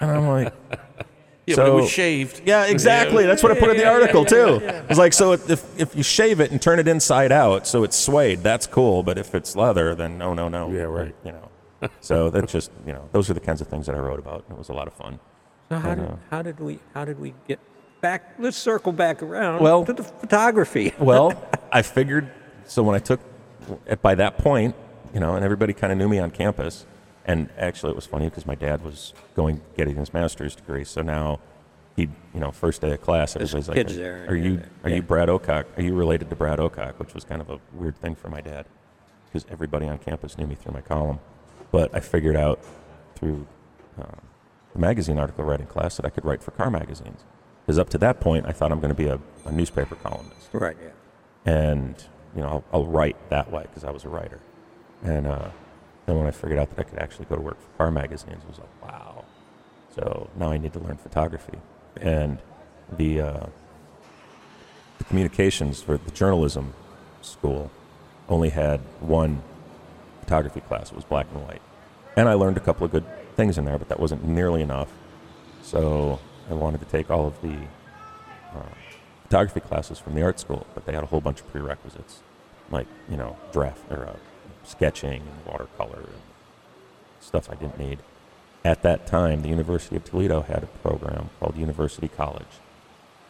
and 0.01 0.11
I'm 0.11 0.28
like, 0.28 0.55
Yeah, 1.49 1.57
but 1.57 1.66
So- 1.66 1.78
it 1.78 1.80
was 1.80 1.90
shaved. 1.90 2.42
yeah, 2.44 2.66
exactly. 2.66 3.26
That's 3.26 3.42
what 3.42 3.53
I 3.53 3.59
put 3.59 3.70
in 3.70 3.76
the 3.76 3.86
article 3.88 4.24
too. 4.24 4.61
It's 4.88 4.99
like 4.99 5.12
so 5.12 5.32
if 5.32 5.80
if 5.80 5.96
you 5.96 6.03
shave 6.03 6.40
it 6.40 6.51
and 6.51 6.61
turn 6.61 6.78
it 6.78 6.86
inside 6.88 7.32
out 7.32 7.66
so 7.66 7.84
it's 7.84 7.96
suede, 7.96 8.42
that's 8.42 8.66
cool. 8.66 9.03
But 9.03 9.18
if 9.18 9.34
it's 9.34 9.57
leather, 9.57 9.94
then 9.94 10.18
no, 10.18 10.34
no, 10.34 10.49
no. 10.49 10.70
Yeah, 10.70 10.82
right. 10.82 11.14
You 11.24 11.32
know. 11.32 11.88
So 12.01 12.28
that's 12.30 12.53
just 12.53 12.70
you 12.86 12.92
know 12.92 13.09
those 13.12 13.30
are 13.30 13.34
the 13.34 13.40
kinds 13.40 13.61
of 13.61 13.68
things 13.68 13.86
that 13.86 13.94
I 13.94 13.99
wrote 13.99 14.18
about. 14.18 14.44
It 14.51 14.59
was 14.59 14.68
a 14.68 14.72
lot 14.74 14.86
of 14.88 14.94
fun. 14.94 15.20
So 15.70 15.78
how 15.78 15.94
did, 15.94 16.05
uh, 16.05 16.16
how 16.30 16.42
did 16.42 16.61
we 16.61 16.78
how 16.94 17.05
did 17.05 17.18
we 17.20 17.34
get 17.46 17.59
back? 18.01 18.34
Let's 18.38 18.57
circle 18.57 18.92
back 18.92 19.22
around 19.22 19.61
Well- 19.62 19.84
to 19.84 19.92
the 19.92 20.03
photography. 20.03 20.92
Well, 20.99 21.32
I 21.72 21.82
figured 21.82 22.30
so 22.66 22.82
when 22.82 22.94
I 22.96 22.99
took 22.99 23.20
at 23.86 24.03
by 24.03 24.14
that 24.16 24.38
point, 24.38 24.74
you 25.14 25.20
know, 25.20 25.34
and 25.36 25.44
everybody 25.44 25.72
kind 25.72 25.92
of 25.92 25.99
knew 25.99 26.09
me 26.09 26.18
on 26.18 26.30
campus. 26.30 26.84
And 27.29 27.51
actually, 27.59 27.91
it 27.91 27.97
was 27.97 28.07
funny 28.07 28.24
because 28.24 28.47
my 28.47 28.55
dad 28.55 28.83
was 28.83 29.12
going 29.37 29.61
getting 29.76 29.97
his 29.97 30.14
master's 30.14 30.57
degree. 30.57 30.83
So 30.85 31.03
now 31.03 31.41
he, 31.95 32.09
you 32.33 32.41
know, 32.41 32.51
first 32.51 32.81
day 32.81 32.93
of 32.93 33.03
class, 33.03 33.35
There's 33.35 33.55
everybody's 33.55 33.68
like, 33.68 33.91
"Are- 33.91 33.93
there, 33.93 34.26
"Are 34.29 34.35
you 34.35 34.62
are 34.83 34.89
yeah. 34.89 34.97
you 34.97 35.03
Brad 35.03 35.29
Ocock? 35.29 35.66
Are 35.76 35.83
you 35.83 35.95
related 35.95 36.31
to 36.31 36.37
Brad 36.37 36.59
Ocock?" 36.59 36.99
Which 36.99 37.12
was 37.12 37.24
kind 37.24 37.43
of 37.43 37.51
a 37.51 37.61
weird 37.74 37.97
thing 37.99 38.14
for 38.14 38.31
my 38.31 38.41
dad 38.41 38.64
because 39.26 39.45
everybody 39.51 39.87
on 39.87 39.99
campus 39.99 40.39
knew 40.39 40.47
me 40.47 40.55
through 40.55 40.72
my 40.72 40.81
column. 40.81 41.20
But 41.70 41.95
I 41.95 42.01
figured 42.01 42.35
out 42.35 42.61
through 43.14 43.47
uh, 44.01 44.05
the 44.72 44.79
magazine 44.79 45.18
article 45.18 45.45
writing 45.45 45.66
class 45.66 45.97
that 45.97 46.07
I 46.07 46.09
could 46.09 46.24
write 46.24 46.43
for 46.43 46.53
car 46.53 46.70
magazines. 46.70 47.24
Because 47.66 47.79
up 47.79 47.91
to 47.91 47.99
that 47.99 48.20
point, 48.20 48.47
I 48.47 48.53
thought 48.53 48.72
I'm 48.72 48.81
going 48.81 48.89
to 48.89 48.95
be 48.95 49.09
a, 49.09 49.20
a 49.45 49.53
newspaper 49.53 49.97
columnist 49.97 50.49
right. 50.55 50.76
Yeah. 50.83 51.53
and 51.53 51.95
you 52.35 52.41
know 52.41 52.49
I'll, 52.49 52.64
I'll 52.72 52.87
write 52.87 53.16
that 53.29 53.53
way 53.53 53.64
because 53.64 53.85
I 53.85 53.91
was 53.91 54.05
a 54.05 54.09
writer. 54.09 54.41
And 55.03 55.26
uh, 55.26 55.51
then 56.09 56.17
when 56.17 56.27
I 56.27 56.31
figured 56.31 56.59
out 56.59 56.71
that 56.71 56.79
I 56.79 56.89
could 56.89 56.99
actually 56.99 57.27
go 57.27 57.37
to 57.37 57.43
work 57.43 57.61
for 57.61 57.69
car 57.77 57.91
magazines, 57.91 58.43
it 58.43 58.49
was 58.49 58.59
like, 58.59 58.83
wow. 58.83 59.25
So 59.95 60.31
now 60.37 60.51
I 60.51 60.57
need 60.57 60.73
to 60.73 60.79
learn 60.79 60.97
photography. 60.97 61.59
And 62.01 62.39
the 62.97 63.21
uh, 63.21 63.47
the 64.97 65.05
communications 65.05 65.83
for 65.83 65.99
the 65.99 66.11
journalism 66.13 66.73
school 67.21 67.71
only 68.29 68.49
had 68.49 68.81
one 69.01 69.43
photography 70.21 70.61
class. 70.61 70.91
It 70.91 70.97
was 70.97 71.05
black 71.05 71.27
and 71.35 71.45
white, 71.45 71.63
and 72.17 72.29
I 72.29 72.35
learned 72.35 72.57
a 72.57 72.61
couple 72.61 72.87
of 72.87 72.91
good 72.93 73.05
things 73.37 73.59
in 73.59 73.67
there, 73.67 73.77
but 73.77 73.89
that 73.89 74.01
wasn't 74.01 74.25
nearly 74.25 74.63
enough. 74.63 74.91
So 75.63 76.21
I 76.49 76.55
wanted 76.55 76.81
to 76.81 76.87
take 76.87 77.11
all 77.11 77.27
of 77.27 77.41
the 77.43 77.57
uh, 78.55 78.63
photography 79.25 79.61
classes 79.61 79.99
from 79.99 80.15
the 80.15 80.23
art 80.23 80.41
school, 80.41 80.67
but 80.75 80.87
they 80.87 80.93
had 80.93 81.03
a 81.03 81.07
whole 81.07 81.21
bunch 81.21 81.41
of 81.41 81.51
prerequisites, 81.53 82.23
like 82.71 82.87
you 83.11 83.19
know 83.19 83.37
draft 83.53 83.83
or 83.91 84.07
uh, 84.07 84.17
sketching 84.69 85.23
and 85.23 85.47
watercolor 85.47 86.01
and 86.01 86.23
stuff 87.21 87.51
I 87.51 87.55
didn't 87.55 87.79
need. 87.79 87.99
At 88.64 88.83
that 88.83 89.07
time, 89.07 89.43
the 89.43 89.49
University 89.49 89.97
of 89.97 90.05
Toledo 90.05 90.43
had 90.43 90.62
a 90.62 90.66
program 90.66 91.31
called 91.39 91.57
University 91.57 92.09
College, 92.09 92.61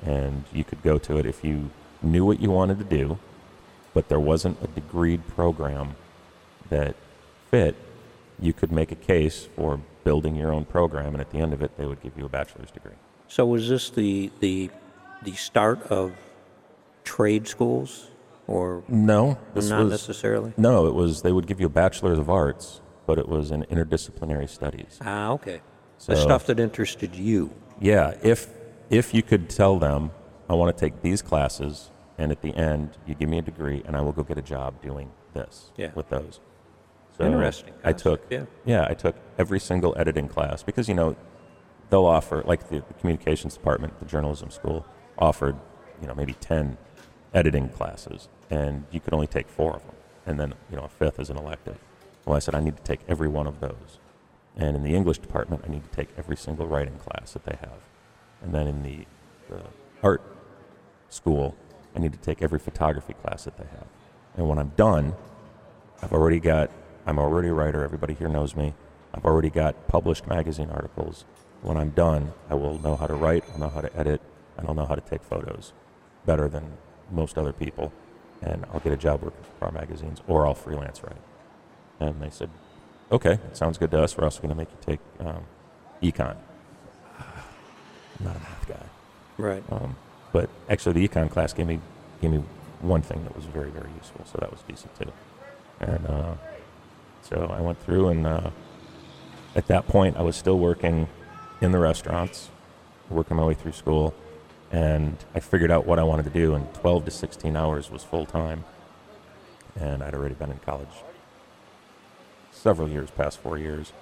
and 0.05 0.45
you 0.53 0.65
could 0.65 0.83
go 0.83 0.99
to 0.99 1.19
it 1.19 1.27
if 1.27 1.45
you 1.45 1.71
knew 2.03 2.25
what 2.25 2.41
you 2.41 2.51
wanted 2.51 2.79
to 2.79 2.85
do, 2.85 3.19
but 3.95 4.09
there 4.09 4.21
wasn't 4.21 4.59
a 4.63 4.69
degreed 4.69 5.27
program 5.29 5.97
that 6.71 6.95
fit. 7.51 7.77
You 8.41 8.53
could 8.53 8.73
make 8.73 8.93
a 8.93 8.97
case 8.97 9.49
for 9.57 9.81
building 10.05 10.35
your 10.37 10.53
own 10.53 10.65
program, 10.65 11.09
and 11.15 11.21
at 11.21 11.31
the 11.31 11.39
end 11.39 11.53
of 11.53 11.63
it, 11.63 11.77
they 11.77 11.85
would 11.85 12.03
give 12.03 12.17
you 12.17 12.25
a 12.25 12.29
bachelor's 12.29 12.71
degree. 12.71 12.93
So 13.29 13.47
was 13.47 13.69
this 13.69 13.91
the, 13.91 14.31
the, 14.41 14.71
the 15.23 15.35
start 15.35 15.83
of 15.89 16.13
trade 17.05 17.47
schools, 17.47 18.09
or 18.49 18.83
No, 18.89 19.39
this 19.55 19.69
not 19.71 19.85
was 19.85 19.91
necessarily? 19.93 20.53
no. 20.57 20.87
It 20.89 20.95
was 20.95 21.23
they 21.23 21.31
would 21.33 21.47
give 21.47 21.61
you 21.61 21.67
a 21.67 21.71
bachelor's 21.71 22.19
of 22.19 22.29
arts, 22.29 22.81
but 23.07 23.19
it 23.19 23.29
was 23.29 23.53
in 23.53 23.63
interdisciplinary 23.65 24.49
studies. 24.49 24.99
Ah, 25.03 25.31
okay. 25.31 25.61
The 26.07 26.17
stuff 26.17 26.47
that 26.47 26.59
interested 26.59 27.15
you. 27.15 27.51
Yeah, 27.81 28.15
if 28.23 28.49
if 28.91 29.13
you 29.15 29.23
could 29.23 29.49
tell 29.51 29.79
them, 29.79 30.11
I 30.49 30.55
want 30.55 30.77
to 30.77 30.81
take 30.81 31.03
these 31.03 31.23
classes, 31.23 31.91
and 32.17 32.33
at 32.33 32.41
the 32.43 32.55
end 32.57 32.97
you 33.07 33.15
give 33.15 33.29
me 33.29 33.39
a 33.39 33.43
degree, 33.43 33.83
and 33.87 33.97
I 33.97 34.01
will 34.01 34.13
go 34.13 34.23
get 34.25 34.39
a 34.39 34.43
job 34.43 34.81
doing 34.83 35.11
this 35.35 35.71
Yeah. 35.77 35.91
with 35.95 36.09
those. 36.09 36.41
So 37.17 37.25
Interesting 37.25 37.75
I 37.85 37.93
took 37.93 38.23
yeah. 38.31 38.45
yeah 38.65 38.87
I 38.89 38.95
took 38.95 39.17
every 39.39 39.59
single 39.61 39.93
editing 39.99 40.29
class 40.29 40.63
because 40.63 40.89
you 40.89 40.95
know 40.95 41.17
they'll 41.91 42.07
offer 42.07 42.43
like 42.47 42.69
the, 42.69 42.77
the 42.87 42.95
communications 42.95 43.55
department, 43.55 43.99
the 43.99 44.05
journalism 44.07 44.51
school 44.51 44.87
offered 45.19 45.57
you 46.01 46.07
know 46.07 46.15
maybe 46.15 46.35
ten 46.35 46.79
editing 47.35 47.69
classes, 47.69 48.29
and 48.51 48.85
you 48.91 49.01
could 49.01 49.15
only 49.15 49.27
take 49.27 49.49
four 49.49 49.77
of 49.77 49.83
them, 49.85 49.95
and 50.27 50.41
then 50.41 50.55
you 50.71 50.77
know 50.77 50.85
a 50.85 50.89
fifth 50.89 51.19
as 51.19 51.31
an 51.31 51.37
elective. 51.37 51.79
Well, 52.25 52.37
I 52.37 52.41
said 52.41 52.55
I 52.55 52.61
need 52.61 52.77
to 52.77 52.83
take 52.83 53.01
every 53.09 53.29
one 53.29 53.47
of 53.47 53.61
those, 53.61 53.99
and 54.57 54.77
in 54.77 54.83
the 54.83 54.95
English 54.95 55.19
department, 55.19 55.63
I 55.67 55.71
need 55.71 55.85
to 55.85 55.97
take 55.97 56.09
every 56.17 56.37
single 56.37 56.67
writing 56.67 56.99
class 56.99 57.33
that 57.33 57.45
they 57.45 57.57
have, 57.61 57.81
and 58.43 58.55
then 58.55 58.67
in 58.67 58.83
the, 58.83 59.07
the 59.49 59.63
art 60.03 60.23
school, 61.09 61.57
I 61.95 61.99
need 61.99 62.13
to 62.13 62.19
take 62.19 62.43
every 62.43 62.59
photography 62.59 63.15
class 63.15 63.45
that 63.45 63.57
they 63.57 63.67
have, 63.67 63.87
and 64.37 64.49
when 64.49 64.59
I'm 64.59 64.73
done, 64.77 65.15
I've 66.03 66.13
already 66.13 66.41
got 66.41 66.71
I'm 67.09 67.19
already 67.19 67.49
a 67.49 67.55
writer. 67.55 67.83
Everybody 67.83 68.13
here 68.13 68.29
knows 68.29 68.55
me. 68.55 68.75
I've 69.15 69.25
already 69.25 69.49
got 69.49 69.89
published 69.89 70.27
magazine 70.27 70.69
articles. 70.69 71.25
When 71.63 71.79
I'm 71.79 71.91
done, 71.91 72.35
I 72.51 72.55
will 72.55 72.79
know 72.79 72.97
how 72.97 73.07
to 73.07 73.15
write, 73.15 73.45
I'll 73.51 73.61
know 73.61 73.71
how 73.71 73.81
to 73.81 73.99
edit, 73.99 74.21
and 74.59 74.69
I'll 74.69 74.75
know 74.75 74.85
how 74.85 74.95
to 74.95 75.01
take 75.01 75.23
photos 75.23 75.73
better 76.27 76.49
than 76.49 76.77
most 77.11 77.39
other 77.39 77.53
people. 77.53 77.93
And 78.43 78.65
I'll 78.73 78.81
get 78.81 78.93
a 78.93 78.97
job 78.97 79.23
working 79.23 79.43
for 79.59 79.67
our 79.67 79.73
magazines, 79.73 80.21
or 80.29 80.47
I'll 80.47 80.55
freelance 80.55 81.03
write. 81.03 81.17
And 81.99 82.21
they 82.23 82.31
said, 82.31 82.51
okay, 83.11 83.33
it 83.33 83.57
sounds 83.57 83.79
good 83.79 83.91
to 83.91 84.03
us. 84.03 84.17
We're 84.17 84.25
also 84.25 84.41
going 84.41 84.51
to 84.51 84.55
make 84.55 84.69
you 84.71 84.79
take 84.81 85.01
um, 85.21 85.45
econ. 86.03 86.37
I'm 87.19 87.25
not 88.25 88.37
a 88.37 88.41
math 88.41 88.69
guy. 88.69 88.87
Right. 89.37 89.63
Um, 89.71 89.97
but 90.33 90.51
actually, 90.69 90.93
the 90.95 91.09
econ 91.09 91.31
class 91.31 91.53
gave 91.53 91.67
me 91.67 91.81
gave 92.21 92.33
me 92.33 92.43
one 92.81 93.03
thing 93.03 93.23
that 93.25 93.35
was 93.35 93.45
very 93.47 93.71
very 93.71 93.91
useful, 93.97 94.25
so 94.25 94.39
that 94.41 94.51
was 94.51 94.61
decent 94.63 94.95
too. 94.99 95.13
And 95.81 96.07
uh, 96.07 96.35
so 97.23 97.51
I 97.53 97.61
went 97.61 97.81
through, 97.83 98.09
and 98.09 98.27
uh, 98.27 98.51
at 99.55 99.67
that 99.69 99.87
point, 99.87 100.17
I 100.17 100.23
was 100.23 100.37
still 100.37 100.59
working 100.59 101.09
in 101.61 101.73
the 101.73 101.79
restaurants, 101.79 102.51
working 103.09 103.37
my 103.37 103.45
way 103.45 103.55
through 103.55 103.73
school, 103.73 104.15
and 104.71 105.17
I 105.35 105.41
figured 105.41 105.71
out 105.71 105.87
what 105.87 105.99
I 105.99 106.03
wanted 106.03 106.25
to 106.25 106.31
do. 106.31 106.55
And 106.55 106.73
12 106.75 107.07
to 107.07 107.11
16 107.11 107.57
hours 107.57 107.91
was 107.91 108.05
full 108.05 108.27
time, 108.27 108.65
and 109.79 110.03
I'd 110.03 110.15
already 110.15 110.35
been 110.35 110.51
in 110.51 110.59
college 110.59 110.89
several 112.59 112.89
years, 112.89 113.11
past 113.11 113.39
four 113.39 113.57
years, 113.57 113.93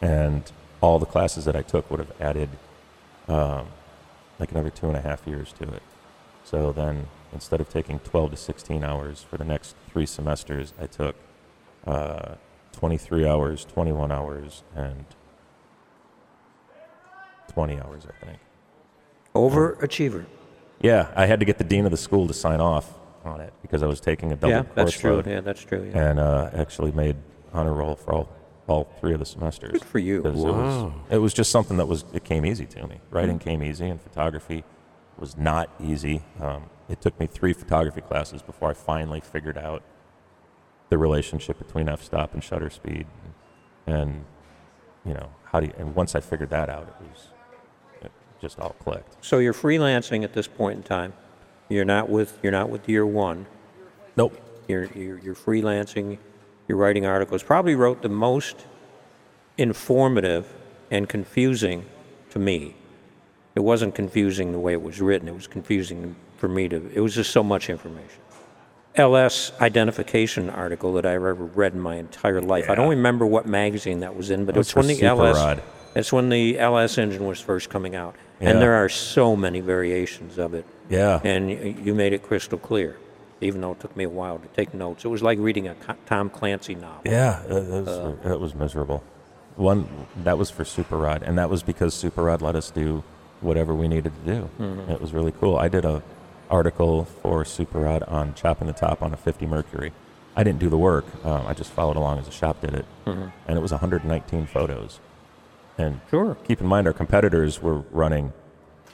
and 0.00 0.50
all 0.80 0.98
the 0.98 1.06
classes 1.06 1.44
that 1.44 1.54
I 1.54 1.62
took 1.62 1.90
would 1.90 2.00
have 2.00 2.12
added 2.20 2.48
um, 3.28 3.66
like 4.38 4.50
another 4.50 4.70
two 4.70 4.88
and 4.88 4.96
a 4.96 5.00
half 5.00 5.26
years 5.26 5.52
to 5.60 5.64
it. 5.64 5.82
So 6.44 6.72
then, 6.72 7.08
instead 7.32 7.60
of 7.60 7.68
taking 7.68 8.00
12 8.00 8.32
to 8.32 8.36
16 8.36 8.82
hours 8.82 9.22
for 9.22 9.36
the 9.36 9.44
next 9.44 9.76
three 9.92 10.06
semesters, 10.06 10.72
I 10.80 10.86
took 10.86 11.14
uh, 11.86 12.34
23 12.72 13.28
hours, 13.28 13.64
21 13.66 14.10
hours, 14.10 14.62
and 14.74 15.04
20 17.52 17.80
hours, 17.80 18.06
I 18.06 18.24
think. 18.24 18.38
Overachiever. 19.34 20.24
Yeah, 20.80 21.12
I 21.14 21.26
had 21.26 21.40
to 21.40 21.46
get 21.46 21.58
the 21.58 21.64
dean 21.64 21.84
of 21.84 21.90
the 21.90 21.96
school 21.96 22.26
to 22.26 22.34
sign 22.34 22.60
off 22.60 22.98
on 23.24 23.40
it 23.40 23.52
because 23.62 23.82
I 23.82 23.86
was 23.86 24.00
taking 24.00 24.32
a 24.32 24.36
double 24.36 24.50
Yeah, 24.54 24.62
course 24.62 24.74
that's 24.74 24.98
true. 24.98 25.12
load 25.16 25.26
Yeah, 25.26 25.40
that's 25.40 25.62
true. 25.62 25.90
Yeah. 25.92 26.10
and 26.10 26.18
uh, 26.18 26.50
actually 26.54 26.90
made 26.92 27.16
honor 27.52 27.74
roll 27.74 27.96
for 27.96 28.12
all, 28.14 28.28
all 28.66 28.84
three 28.98 29.12
of 29.12 29.18
the 29.18 29.26
semesters. 29.26 29.72
Good 29.72 29.84
for 29.84 29.98
you. 29.98 30.22
'Cause 30.22 30.32
It 30.42 30.46
was, 30.46 30.82
Wow. 30.82 30.94
it 31.10 31.18
was 31.18 31.34
just 31.34 31.50
something 31.50 31.76
that 31.76 31.86
was 31.86 32.04
it 32.14 32.24
came 32.24 32.46
easy 32.46 32.64
to 32.66 32.86
me. 32.86 33.00
Writing 33.10 33.36
Hmm. 33.36 33.42
came 33.48 33.62
easy, 33.62 33.88
and 33.88 34.00
photography 34.00 34.64
was 35.18 35.36
not 35.36 35.68
easy. 35.78 36.22
Um, 36.40 36.70
it 36.88 37.00
took 37.02 37.18
me 37.20 37.26
three 37.26 37.52
photography 37.52 38.00
classes 38.00 38.40
before 38.42 38.70
I 38.70 38.74
finally 38.74 39.20
figured 39.20 39.58
out 39.58 39.82
the 40.88 40.96
relationship 40.98 41.58
between 41.58 41.88
f-stop 41.88 42.32
and 42.32 42.42
shutter 42.42 42.70
speed, 42.70 43.06
and 43.86 44.24
you 45.04 45.12
know 45.14 45.28
how 45.44 45.60
do 45.60 45.66
you, 45.66 45.72
and 45.78 45.94
once 45.94 46.14
I 46.16 46.20
figured 46.20 46.50
that 46.50 46.68
out, 46.70 46.88
it 46.88 46.94
was 47.00 47.28
it 47.32 47.39
just 48.40 48.58
all 48.58 48.74
clicked. 48.80 49.24
So 49.24 49.38
you're 49.38 49.54
freelancing 49.54 50.24
at 50.24 50.32
this 50.32 50.46
point 50.46 50.76
in 50.78 50.82
time. 50.82 51.12
You're 51.68 51.84
not 51.84 52.08
with 52.08 52.38
you're 52.42 52.52
not 52.52 52.70
with 52.70 52.88
Year 52.88 53.06
One. 53.06 53.46
Nope. 54.16 54.38
You're 54.66 54.86
you're, 54.94 55.18
you're 55.18 55.34
freelancing. 55.34 56.18
You're 56.66 56.78
writing 56.78 57.06
articles. 57.06 57.42
Probably 57.42 57.74
wrote 57.74 58.02
the 58.02 58.08
most 58.08 58.66
informative 59.58 60.52
and 60.90 61.08
confusing 61.08 61.86
to 62.30 62.38
me. 62.38 62.76
It 63.54 63.60
wasn't 63.60 63.94
confusing 63.94 64.52
the 64.52 64.58
way 64.58 64.72
it 64.72 64.82
was 64.82 65.00
written. 65.00 65.28
It 65.28 65.34
was 65.34 65.46
confusing 65.46 66.16
for 66.36 66.48
me 66.48 66.68
to. 66.68 66.90
It 66.94 67.00
was 67.00 67.14
just 67.14 67.30
so 67.30 67.42
much 67.42 67.68
information. 67.68 68.20
LS 68.96 69.52
identification 69.60 70.50
article 70.50 70.94
that 70.94 71.06
I've 71.06 71.14
ever 71.14 71.34
read 71.34 71.74
in 71.74 71.80
my 71.80 71.96
entire 71.96 72.40
life. 72.40 72.68
I 72.68 72.74
don't 72.74 72.88
remember 72.88 73.24
what 73.24 73.46
magazine 73.46 74.00
that 74.00 74.16
was 74.16 74.30
in, 74.30 74.44
but 74.44 74.56
it 74.56 74.58
was 74.58 74.74
when 74.74 74.86
for 74.86 74.94
the 74.94 75.02
LS. 75.02 75.60
It's 75.94 76.12
when 76.12 76.28
the 76.28 76.58
LS 76.58 76.98
engine 76.98 77.26
was 77.26 77.40
first 77.40 77.68
coming 77.70 77.94
out, 77.96 78.14
Yeah. 78.40 78.50
and 78.50 78.62
there 78.62 78.74
are 78.74 78.88
so 78.88 79.34
many 79.36 79.60
variations 79.60 80.38
of 80.38 80.54
it. 80.54 80.64
Yeah. 80.88 81.20
And 81.24 81.46
y- 81.48 81.74
you 81.82 81.94
made 81.94 82.12
it 82.12 82.22
crystal 82.22 82.58
clear, 82.58 82.96
even 83.40 83.60
though 83.60 83.72
it 83.72 83.80
took 83.80 83.96
me 83.96 84.04
a 84.04 84.08
while 84.08 84.38
to 84.38 84.48
take 84.48 84.72
notes. 84.74 85.04
It 85.04 85.08
was 85.08 85.22
like 85.22 85.38
reading 85.38 85.66
a 85.68 85.74
Co- 85.74 85.94
Tom 86.06 86.30
Clancy 86.30 86.74
novel. 86.74 87.00
Yeah, 87.04 87.42
it, 87.44 87.52
it 87.52 87.84
was, 87.84 87.88
Uh. 87.88 88.14
it 88.24 88.40
was 88.40 88.54
miserable. 88.54 89.02
One 89.56 89.88
that 90.24 90.38
was 90.38 90.48
for 90.50 90.64
Super 90.64 90.96
Rod, 90.96 91.22
and 91.22 91.36
that 91.38 91.50
was 91.50 91.62
because 91.62 91.92
Super 91.94 92.22
Rod 92.22 92.40
let 92.40 92.54
us 92.54 92.70
do 92.70 93.02
whatever 93.40 93.74
we 93.74 93.88
needed 93.88 94.12
to 94.24 94.32
do. 94.34 94.48
Mm-hmm. 94.60 94.90
It 94.92 95.00
was 95.00 95.12
really 95.12 95.32
cool. 95.32 95.56
I 95.56 95.68
did 95.68 95.84
a 95.84 96.02
article 96.50 97.04
for 97.04 97.44
Super 97.44 97.78
Rod 97.80 98.02
on 98.04 98.34
chopping 98.34 98.66
the 98.66 98.72
top 98.72 99.02
on 99.02 99.12
a 99.12 99.16
50 99.16 99.46
Mercury. 99.46 99.92
I 100.36 100.44
didn't 100.44 100.60
do 100.60 100.68
the 100.68 100.78
work. 100.78 101.04
Um, 101.24 101.46
I 101.46 101.52
just 101.54 101.70
followed 101.72 101.96
along 101.96 102.18
as 102.20 102.26
the 102.26 102.30
shop 102.32 102.60
did 102.60 102.74
it, 102.74 102.84
Mm-hmm. 103.06 103.26
and 103.48 103.58
it 103.58 103.60
was 103.60 103.72
119 103.72 104.46
photos. 104.46 105.00
And 105.80 106.00
Sure. 106.10 106.36
keep 106.44 106.60
in 106.60 106.66
mind, 106.66 106.86
our 106.86 106.92
competitors 106.92 107.62
were 107.62 107.78
running 107.90 108.32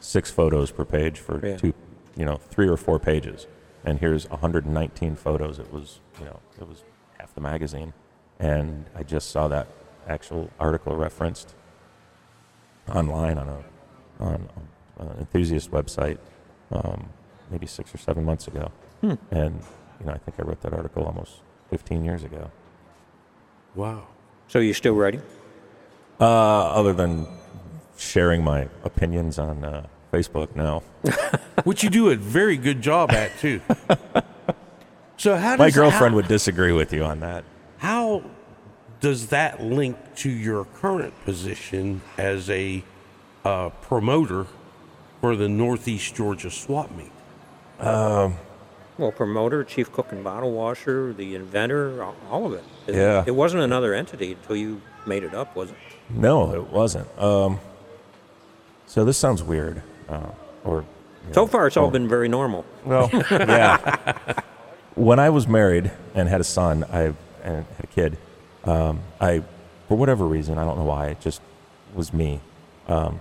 six 0.00 0.30
photos 0.30 0.70
per 0.70 0.84
page 0.84 1.18
for 1.18 1.44
Yeah. 1.44 1.56
two, 1.56 1.74
you 2.16 2.24
know, 2.24 2.36
three 2.36 2.68
or 2.68 2.76
four 2.76 2.98
pages. 2.98 3.46
And 3.84 3.98
here's 3.98 4.28
119 4.30 5.16
photos. 5.16 5.58
It 5.58 5.72
was, 5.72 6.00
you 6.18 6.24
know, 6.26 6.38
it 6.60 6.68
was 6.68 6.84
half 7.18 7.34
the 7.34 7.40
magazine. 7.40 7.92
And 8.38 8.86
I 8.94 9.02
just 9.02 9.30
saw 9.30 9.48
that 9.48 9.66
actual 10.08 10.50
article 10.60 10.94
referenced 10.96 11.54
online 12.94 13.38
on 13.38 13.48
a 13.48 13.58
on 14.18 14.48
an 14.98 15.10
enthusiast 15.18 15.70
website, 15.72 16.16
um, 16.72 17.10
maybe 17.50 17.66
six 17.66 17.94
or 17.94 17.98
seven 17.98 18.24
months 18.24 18.48
ago. 18.48 18.70
And 19.02 19.60
you 20.00 20.06
know, 20.06 20.12
I 20.12 20.18
think 20.18 20.38
I 20.40 20.42
wrote 20.42 20.60
that 20.62 20.72
article 20.72 21.04
almost 21.04 21.42
15 21.70 22.02
years 22.04 22.24
ago. 22.24 22.50
Wow. 23.74 24.06
So 24.48 24.58
you're 24.58 24.72
still 24.74 24.94
writing? 24.94 25.20
Uh, 26.20 26.24
other 26.24 26.92
than 26.92 27.26
sharing 27.98 28.42
my 28.42 28.68
opinions 28.84 29.38
on 29.38 29.64
uh, 29.64 29.86
Facebook, 30.12 30.54
now, 30.56 30.82
Which 31.64 31.82
you 31.82 31.90
do 31.90 32.10
a 32.10 32.16
very 32.16 32.56
good 32.56 32.80
job 32.82 33.10
at 33.12 33.36
too. 33.38 33.60
so 35.16 35.36
how 35.36 35.56
does 35.56 35.58
My 35.58 35.70
girlfriend 35.70 36.12
how, 36.12 36.16
would 36.16 36.28
disagree 36.28 36.72
with 36.72 36.92
you 36.92 37.04
on 37.04 37.20
that. 37.20 37.44
how 37.78 38.22
does 39.00 39.26
that 39.28 39.62
link 39.62 39.96
to 40.16 40.30
your 40.30 40.64
current 40.64 41.12
position 41.24 42.00
as 42.16 42.48
a 42.50 42.82
uh, 43.44 43.68
promoter 43.82 44.46
for 45.20 45.36
the 45.36 45.48
Northeast 45.48 46.14
Georgia 46.14 46.50
swap 46.50 46.90
meet? 46.96 47.12
Well, 47.78 49.12
promoter, 49.12 49.62
chief 49.64 49.92
cook 49.92 50.12
and 50.12 50.24
bottle 50.24 50.52
washer, 50.52 51.12
the 51.12 51.34
inventor, 51.34 52.02
all- 52.02 52.16
all 52.30 52.46
of 52.46 52.54
it. 52.54 52.64
It- 52.86 52.94
Yeah. 52.94 53.24
It 53.26 53.34
wasn't 53.34 53.62
another 53.62 53.92
entity 53.92 54.32
until 54.32 54.56
you 54.56 54.80
made 55.04 55.22
it 55.22 55.34
up, 55.34 55.54
was 55.54 55.70
it? 55.70 55.76
No, 56.10 56.54
it 56.54 56.70
wasn't. 56.70 57.06
Um, 57.18 57.58
so 58.86 59.04
this 59.04 59.18
sounds 59.18 59.42
weird, 59.42 59.82
uh, 60.08 60.30
or 60.64 60.84
you 61.26 61.34
So 61.34 61.42
know, 61.42 61.46
far, 61.46 61.66
it's 61.66 61.76
all 61.76 61.86
oh, 61.86 61.90
been 61.90 62.08
very 62.08 62.28
normal. 62.28 62.64
Well, 62.84 63.10
yeah. 63.30 64.40
when 64.94 65.18
I 65.18 65.30
was 65.30 65.48
married 65.48 65.90
and 66.14 66.28
had 66.28 66.40
a 66.40 66.44
son, 66.44 66.84
I 66.84 67.12
and 67.42 67.64
had 67.76 67.84
a 67.84 67.86
kid. 67.88 68.18
Um, 68.64 69.00
I, 69.20 69.42
for 69.88 69.96
whatever 69.96 70.26
reason, 70.26 70.58
I 70.58 70.64
don't 70.64 70.78
know 70.78 70.84
why, 70.84 71.08
it 71.08 71.20
just 71.20 71.40
was 71.94 72.12
me. 72.12 72.40
Um, 72.88 73.20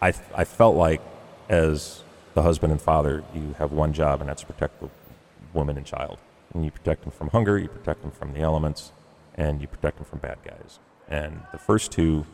I 0.00 0.12
I 0.34 0.44
felt 0.44 0.76
like 0.76 1.00
as 1.48 2.02
the 2.34 2.42
husband 2.42 2.72
and 2.72 2.80
father, 2.80 3.24
you 3.34 3.54
have 3.58 3.72
one 3.72 3.92
job, 3.92 4.20
and 4.20 4.28
that's 4.28 4.42
to 4.42 4.46
protect 4.46 4.80
the 4.80 4.88
woman 5.54 5.76
and 5.76 5.86
child. 5.86 6.18
And 6.54 6.64
you 6.64 6.70
protect 6.70 7.02
them 7.02 7.10
from 7.10 7.28
hunger, 7.28 7.58
you 7.58 7.68
protect 7.68 8.02
them 8.02 8.10
from 8.10 8.32
the 8.32 8.40
elements, 8.40 8.92
and 9.34 9.60
you 9.60 9.66
protect 9.66 9.96
them 9.96 10.06
from 10.06 10.18
bad 10.20 10.38
guys. 10.44 10.78
And 11.08 11.42
the 11.52 11.58
first 11.58 11.92
two 11.92 12.26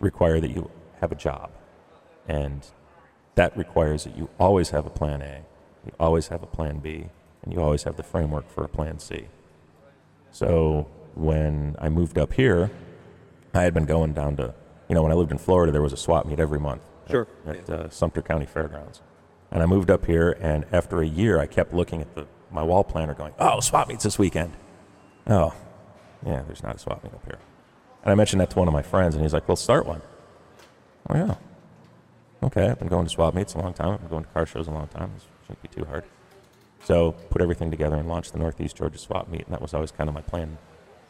require 0.00 0.40
that 0.40 0.50
you 0.50 0.70
have 1.00 1.12
a 1.12 1.14
job, 1.14 1.50
and 2.26 2.66
that 3.36 3.56
requires 3.56 4.04
that 4.04 4.16
you 4.16 4.28
always 4.38 4.70
have 4.70 4.84
a 4.86 4.90
plan 4.90 5.22
A, 5.22 5.42
you 5.86 5.92
always 5.98 6.28
have 6.28 6.42
a 6.42 6.46
plan 6.46 6.78
B, 6.78 7.06
and 7.42 7.52
you 7.52 7.60
always 7.60 7.84
have 7.84 7.96
the 7.96 8.02
framework 8.02 8.50
for 8.50 8.64
a 8.64 8.68
plan 8.68 8.98
C. 8.98 9.28
So 10.30 10.86
when 11.14 11.76
I 11.80 11.88
moved 11.88 12.18
up 12.18 12.34
here, 12.34 12.70
I 13.54 13.62
had 13.62 13.72
been 13.74 13.86
going 13.86 14.12
down 14.12 14.36
to, 14.36 14.54
you 14.88 14.94
know, 14.94 15.02
when 15.02 15.12
I 15.12 15.14
lived 15.14 15.32
in 15.32 15.38
Florida, 15.38 15.72
there 15.72 15.82
was 15.82 15.92
a 15.92 15.96
swap 15.96 16.26
meet 16.26 16.38
every 16.38 16.60
month 16.60 16.82
at- 17.06 17.10
at, 17.46 17.70
uh, 17.70 17.88
Sumter 17.90 18.20
County 18.22 18.46
Fairgrounds. 18.46 19.00
And 19.50 19.62
I 19.62 19.66
moved 19.66 19.90
up 19.90 20.04
here, 20.04 20.36
and 20.40 20.66
after 20.72 21.00
a 21.00 21.06
year, 21.06 21.38
I 21.40 21.46
kept 21.46 21.72
looking 21.72 22.02
at 22.02 22.14
the 22.14 22.26
my 22.50 22.62
wall 22.62 22.82
planner, 22.84 23.12
going, 23.14 23.32
"Oh, 23.38 23.60
swap 23.60 23.88
meets 23.88 24.04
this 24.04 24.18
weekend." 24.18 24.52
Oh, 25.26 25.52
yeah, 26.24 26.42
there's 26.46 26.62
not 26.62 26.76
a 26.76 26.78
swap 26.78 27.02
meet 27.04 27.12
up 27.14 27.24
here. 27.26 27.38
And 28.08 28.12
I 28.14 28.14
mentioned 28.14 28.40
that 28.40 28.48
to 28.52 28.58
one 28.58 28.68
of 28.68 28.72
my 28.72 28.80
friends, 28.80 29.14
and 29.14 29.22
he's 29.22 29.34
like, 29.34 29.46
"Well, 29.46 29.54
start 29.54 29.84
one." 29.84 30.00
Oh 31.10 31.14
yeah. 31.14 31.34
Okay, 32.42 32.66
I've 32.66 32.78
been 32.78 32.88
going 32.88 33.04
to 33.04 33.10
swap 33.10 33.34
meets 33.34 33.52
a 33.52 33.58
long 33.58 33.74
time. 33.74 33.92
I've 33.92 34.00
been 34.00 34.08
going 34.08 34.24
to 34.24 34.30
car 34.30 34.46
shows 34.46 34.66
a 34.66 34.70
long 34.70 34.88
time. 34.88 35.10
This 35.12 35.26
shouldn't 35.42 35.60
be 35.60 35.68
too 35.68 35.84
hard. 35.84 36.04
So 36.84 37.12
put 37.28 37.42
everything 37.42 37.70
together 37.70 37.96
and 37.96 38.08
launched 38.08 38.32
the 38.32 38.38
Northeast 38.38 38.76
Georgia 38.76 38.96
Swap 38.96 39.28
Meet, 39.28 39.42
and 39.44 39.52
that 39.52 39.60
was 39.60 39.74
always 39.74 39.90
kind 39.90 40.08
of 40.08 40.14
my 40.14 40.22
plan, 40.22 40.56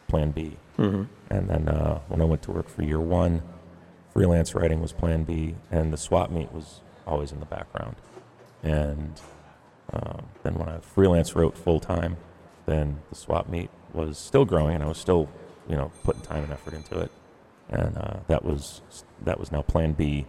Plan 0.09 0.31
B. 0.31 0.57
Mm-hmm. 0.77 1.03
And 1.29 1.49
then 1.49 1.69
uh, 1.69 2.01
when 2.09 2.19
I 2.19 2.25
went 2.25 2.41
to 2.41 2.51
work 2.51 2.67
for 2.67 2.83
year 2.83 2.99
one, 2.99 3.43
freelance 4.11 4.53
writing 4.53 4.81
was 4.81 4.91
Plan 4.91 5.23
B, 5.23 5.55
and 5.71 5.93
the 5.93 5.97
Swap 5.97 6.31
Meet 6.31 6.51
was 6.51 6.81
always 7.07 7.31
in 7.31 7.39
the 7.39 7.45
background. 7.45 7.95
And 8.61 9.21
um, 9.93 10.25
then 10.43 10.55
when 10.55 10.67
I 10.67 10.79
freelance 10.79 11.33
wrote 11.33 11.57
full 11.57 11.79
time, 11.79 12.17
then 12.65 12.99
the 13.07 13.15
Swap 13.15 13.47
Meet 13.47 13.69
was 13.93 14.17
still 14.17 14.43
growing, 14.43 14.75
and 14.75 14.83
I 14.83 14.87
was 14.87 14.97
still, 14.97 15.29
you 15.69 15.75
know, 15.75 15.91
putting 16.03 16.21
time 16.23 16.43
and 16.43 16.51
effort 16.51 16.73
into 16.73 16.99
it. 16.99 17.11
And 17.69 17.97
uh, 17.97 18.17
that 18.27 18.43
was 18.43 18.81
that 19.21 19.39
was 19.39 19.51
now 19.51 19.61
Plan 19.61 19.93
B. 19.93 20.25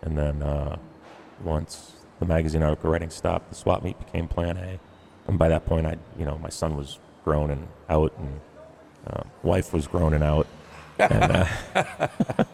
And 0.00 0.16
then 0.16 0.42
uh, 0.42 0.78
once 1.42 1.92
the 2.20 2.26
magazine 2.26 2.62
article 2.62 2.90
writing 2.90 3.10
stopped, 3.10 3.50
the 3.50 3.56
swap 3.56 3.82
meet 3.82 3.98
became 3.98 4.28
Plan 4.28 4.56
A. 4.56 4.78
And 5.26 5.38
by 5.38 5.48
that 5.48 5.66
point, 5.66 5.86
I, 5.86 5.96
you 6.18 6.24
know, 6.24 6.38
my 6.38 6.48
son 6.48 6.76
was 6.76 6.98
grown 7.24 7.50
and 7.50 7.68
out, 7.88 8.12
and 8.16 8.40
uh, 9.06 9.22
wife 9.42 9.72
was 9.72 9.86
grown 9.86 10.14
and 10.14 10.24
out. 10.24 10.46
And, 10.98 11.32
uh, 11.32 11.46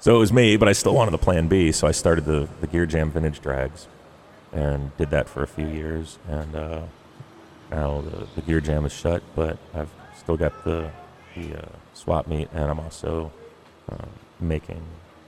so 0.00 0.14
it 0.14 0.18
was 0.18 0.32
me, 0.32 0.56
but 0.56 0.68
I 0.68 0.72
still 0.72 0.94
wanted 0.94 1.10
the 1.10 1.18
Plan 1.18 1.48
B. 1.48 1.72
So 1.72 1.86
I 1.86 1.92
started 1.92 2.26
the 2.26 2.48
the 2.60 2.66
Gear 2.66 2.84
Jam 2.84 3.10
Vintage 3.10 3.40
Drags, 3.40 3.88
and 4.52 4.94
did 4.98 5.10
that 5.10 5.28
for 5.28 5.42
a 5.42 5.46
few 5.46 5.66
years. 5.66 6.18
And 6.28 6.54
uh, 6.54 6.82
now 7.70 8.02
the, 8.02 8.26
the 8.34 8.42
Gear 8.42 8.60
Jam 8.60 8.84
is 8.84 8.92
shut, 8.92 9.22
but 9.34 9.58
I've 9.74 9.90
still 10.16 10.36
got 10.36 10.64
the 10.64 10.90
the 11.34 11.62
uh, 11.62 11.68
swap 11.92 12.26
meet, 12.26 12.48
and 12.52 12.70
I'm 12.70 12.80
also 12.80 13.32
uh, 13.90 14.06
making 14.40 14.82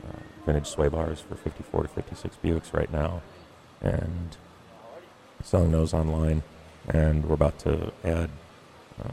uh, 0.06 0.18
vintage 0.44 0.66
sway 0.66 0.88
bars 0.88 1.20
for 1.20 1.34
54 1.36 1.82
to 1.82 1.88
56 1.88 2.36
Buicks 2.42 2.72
right 2.72 2.90
now, 2.92 3.22
and 3.80 4.36
selling 5.42 5.72
those 5.72 5.92
online. 5.92 6.42
And 6.88 7.26
we're 7.26 7.34
about 7.34 7.58
to 7.60 7.92
add 8.04 8.30
uh, 9.02 9.08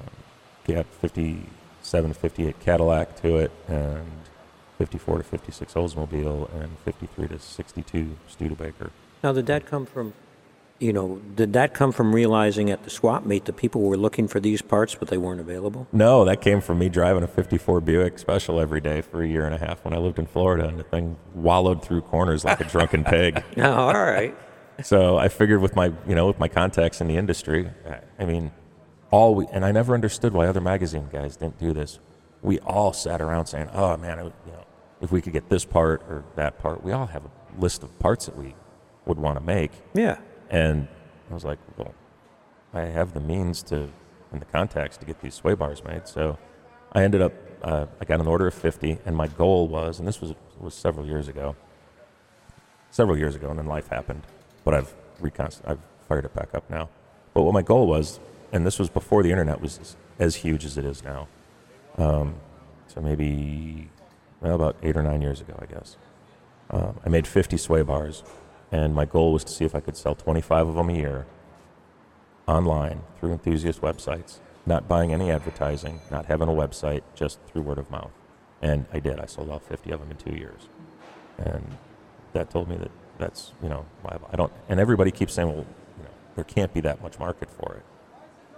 get 0.65 0.85
57 0.85 2.13
to 2.13 2.19
58 2.19 2.59
Cadillac 2.59 3.15
to 3.21 3.37
it, 3.37 3.51
and 3.67 4.11
54 4.77 5.19
to 5.19 5.23
56 5.23 5.73
Oldsmobile, 5.73 6.53
and 6.53 6.77
53 6.79 7.27
to 7.29 7.39
62 7.39 8.17
Studebaker. 8.27 8.91
Now, 9.23 9.31
did 9.31 9.45
that 9.47 9.65
come 9.65 9.85
from, 9.85 10.13
you 10.83 10.91
know, 10.93 11.19
did 11.35 11.53
that 11.53 11.73
come 11.73 11.91
from 11.91 12.13
realizing 12.13 12.69
at 12.69 12.83
the 12.83 12.89
swap 12.89 13.25
meet 13.25 13.45
that 13.45 13.53
people 13.55 13.81
were 13.81 13.95
looking 13.97 14.27
for 14.27 14.39
these 14.39 14.61
parts, 14.61 14.93
but 14.95 15.07
they 15.07 15.17
weren't 15.17 15.39
available? 15.39 15.87
No, 15.93 16.25
that 16.25 16.41
came 16.41 16.59
from 16.61 16.79
me 16.79 16.89
driving 16.89 17.23
a 17.23 17.27
54 17.27 17.79
Buick 17.81 18.19
Special 18.19 18.59
every 18.59 18.81
day 18.81 19.01
for 19.01 19.23
a 19.23 19.27
year 19.27 19.45
and 19.45 19.55
a 19.55 19.57
half 19.57 19.83
when 19.85 19.93
I 19.93 19.97
lived 19.97 20.19
in 20.19 20.25
Florida, 20.25 20.67
and 20.67 20.77
the 20.77 20.83
thing 20.83 21.15
wallowed 21.33 21.81
through 21.83 22.01
corners 22.01 22.43
like 22.43 22.59
a 22.59 22.65
drunken 22.65 23.03
pig. 23.15 23.41
Oh, 23.57 23.71
all 23.71 23.93
right. 23.93 24.35
So 24.83 25.17
I 25.17 25.29
figured 25.29 25.61
with 25.61 25.75
my, 25.75 25.93
you 26.07 26.15
know, 26.15 26.27
with 26.27 26.39
my 26.39 26.47
contacts 26.49 26.99
in 26.99 27.07
the 27.07 27.15
industry, 27.15 27.69
I- 28.19 28.25
mean, 28.25 28.51
all 29.11 29.35
we, 29.35 29.47
and 29.51 29.63
I 29.63 29.71
never 29.71 29.93
understood 29.93 30.33
why 30.33 30.47
other 30.47 30.61
magazine 30.61 31.07
guys 31.11 31.35
didn't 31.37 31.59
do 31.59 31.71
this. 31.73 31.99
We 32.41 32.59
all 32.59 32.91
sat 32.93 33.21
around 33.21 33.45
saying, 33.45 33.69
"Oh 33.73 33.95
man, 33.95 34.19
I, 34.19 34.23
you 34.23 34.31
know, 34.47 34.65
if 35.01 35.11
we 35.11 35.21
could 35.21 35.33
get 35.33 35.47
this 35.49 35.63
part 35.65 36.01
or 36.09 36.25
that 36.35 36.57
part." 36.59 36.83
We 36.83 36.91
all 36.91 37.05
have 37.05 37.23
a 37.25 37.31
list 37.61 37.83
of 37.83 37.97
parts 37.99 38.25
that 38.25 38.35
we 38.35 38.55
would 39.05 39.19
want 39.19 39.37
to 39.37 39.43
make, 39.45 39.71
Yeah. 39.93 40.17
And 40.53 40.87
I 41.29 41.33
was 41.33 41.43
like, 41.43 41.59
"Well, 41.77 41.93
I 42.73 42.81
have 42.81 43.13
the 43.13 43.19
means 43.19 43.61
to 43.63 43.89
and 44.31 44.39
the 44.41 44.45
contacts 44.45 44.97
to 44.97 45.05
get 45.05 45.19
these 45.19 45.33
sway 45.33 45.55
bars 45.55 45.83
made." 45.83 46.07
So 46.07 46.37
I 46.93 47.03
ended 47.03 47.21
up, 47.21 47.33
uh, 47.63 47.87
I 47.99 48.05
got 48.05 48.21
an 48.21 48.27
order 48.27 48.47
of 48.47 48.53
50, 48.53 48.99
and 49.05 49.15
my 49.17 49.27
goal 49.27 49.67
was, 49.67 49.99
and 49.99 50.07
this 50.07 50.21
was 50.21 50.33
was 50.59 50.75
several 50.75 51.05
years 51.05 51.27
ago, 51.27 51.55
several 52.91 53.17
years 53.17 53.35
ago, 53.35 53.49
and 53.49 53.59
then 53.59 53.65
life 53.65 53.87
happened. 53.87 54.21
But 54.63 54.75
I've 54.75 54.93
reconst- 55.19 55.61
I've 55.65 55.79
fired 56.07 56.25
it 56.25 56.33
back 56.33 56.53
up 56.53 56.69
now. 56.69 56.89
But 57.33 57.41
what 57.41 57.53
my 57.53 57.63
goal 57.63 57.87
was, 57.87 58.19
and 58.51 58.65
this 58.65 58.77
was 58.77 58.89
before 58.89 59.23
the 59.23 59.31
internet 59.31 59.59
was 59.59 59.97
as, 60.19 60.35
huge 60.35 60.63
as 60.63 60.77
it 60.77 60.85
is 60.85 61.03
now. 61.03 61.27
Um, 61.97 62.35
so 62.87 63.01
maybe 63.01 63.89
well, 64.41 64.55
about 64.55 64.75
eight 64.83 64.95
or 64.95 65.01
nine 65.03 65.21
years 65.21 65.41
ago, 65.41 65.57
I 65.59 65.65
guess. 65.65 65.97
Um, 66.69 66.99
I 67.05 67.09
made 67.09 67.25
50 67.27 67.57
sway 67.57 67.81
bars, 67.81 68.23
and 68.73 68.95
my 68.95 69.05
goal 69.05 69.31
was 69.31 69.43
to 69.43 69.51
see 69.51 69.65
if 69.65 69.75
I 69.75 69.79
could 69.81 69.95
sell 69.95 70.15
25 70.15 70.69
of 70.69 70.75
them 70.75 70.89
a 70.89 70.93
year 70.93 71.27
online 72.47 73.01
through 73.19 73.31
enthusiast 73.31 73.81
websites, 73.81 74.39
not 74.65 74.87
buying 74.87 75.13
any 75.13 75.29
advertising, 75.29 76.01
not 76.09 76.25
having 76.25 76.49
a 76.49 76.51
website, 76.51 77.03
just 77.13 77.37
through 77.45 77.61
word 77.61 77.77
of 77.77 77.91
mouth. 77.91 78.09
And 78.63 78.87
I 78.91 78.99
did. 78.99 79.19
I 79.19 79.27
sold 79.27 79.51
all 79.51 79.59
50 79.59 79.91
of 79.91 79.99
them 79.99 80.09
in 80.09 80.17
two 80.17 80.35
years. 80.35 80.69
And 81.37 81.77
that 82.33 82.49
told 82.49 82.67
me 82.67 82.77
that 82.77 82.89
that's, 83.19 83.51
you 83.61 83.69
know. 83.69 83.85
I 84.03 84.35
don't, 84.35 84.51
and 84.67 84.79
everybody 84.79 85.11
keeps 85.11 85.33
saying, 85.33 85.49
well, 85.49 85.67
you 85.97 86.03
know, 86.03 86.09
there 86.35 86.43
can't 86.43 86.73
be 86.73 86.81
that 86.81 86.99
much 87.03 87.19
market 87.19 87.51
for 87.51 87.75
it. 87.75 87.85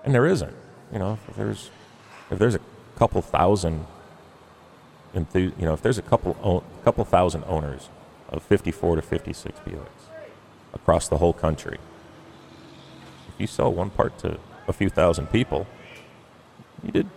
And 0.05 0.15
there 0.15 0.25
isn't. 0.25 0.55
You 0.93 0.99
know, 0.99 1.19
if 1.27 1.35
there's, 1.35 1.71
if 2.31 2.39
there's 2.39 2.55
a 2.55 2.61
couple 2.95 3.21
thousand, 3.21 3.85
you 5.13 5.51
know, 5.59 5.73
if 5.73 5.81
there's 5.81 5.97
a 5.97 6.03
couple, 6.03 6.63
couple 6.85 7.03
thousand 7.03 7.43
owners 7.47 7.89
of 8.29 8.43
54 8.43 8.95
to 8.95 9.01
56 9.01 9.59
Buicks 9.59 10.04
across 10.75 11.07
the 11.07 11.17
whole 11.17 11.33
country, 11.33 11.77
if 13.29 13.39
you 13.39 13.47
sell 13.47 13.71
one 13.71 13.89
part 13.89 14.17
to 14.19 14.37
a 14.67 14.73
few 14.73 14.89
thousand 14.89 15.27
people, 15.31 15.65
you 16.83 16.91
did, 16.91 17.07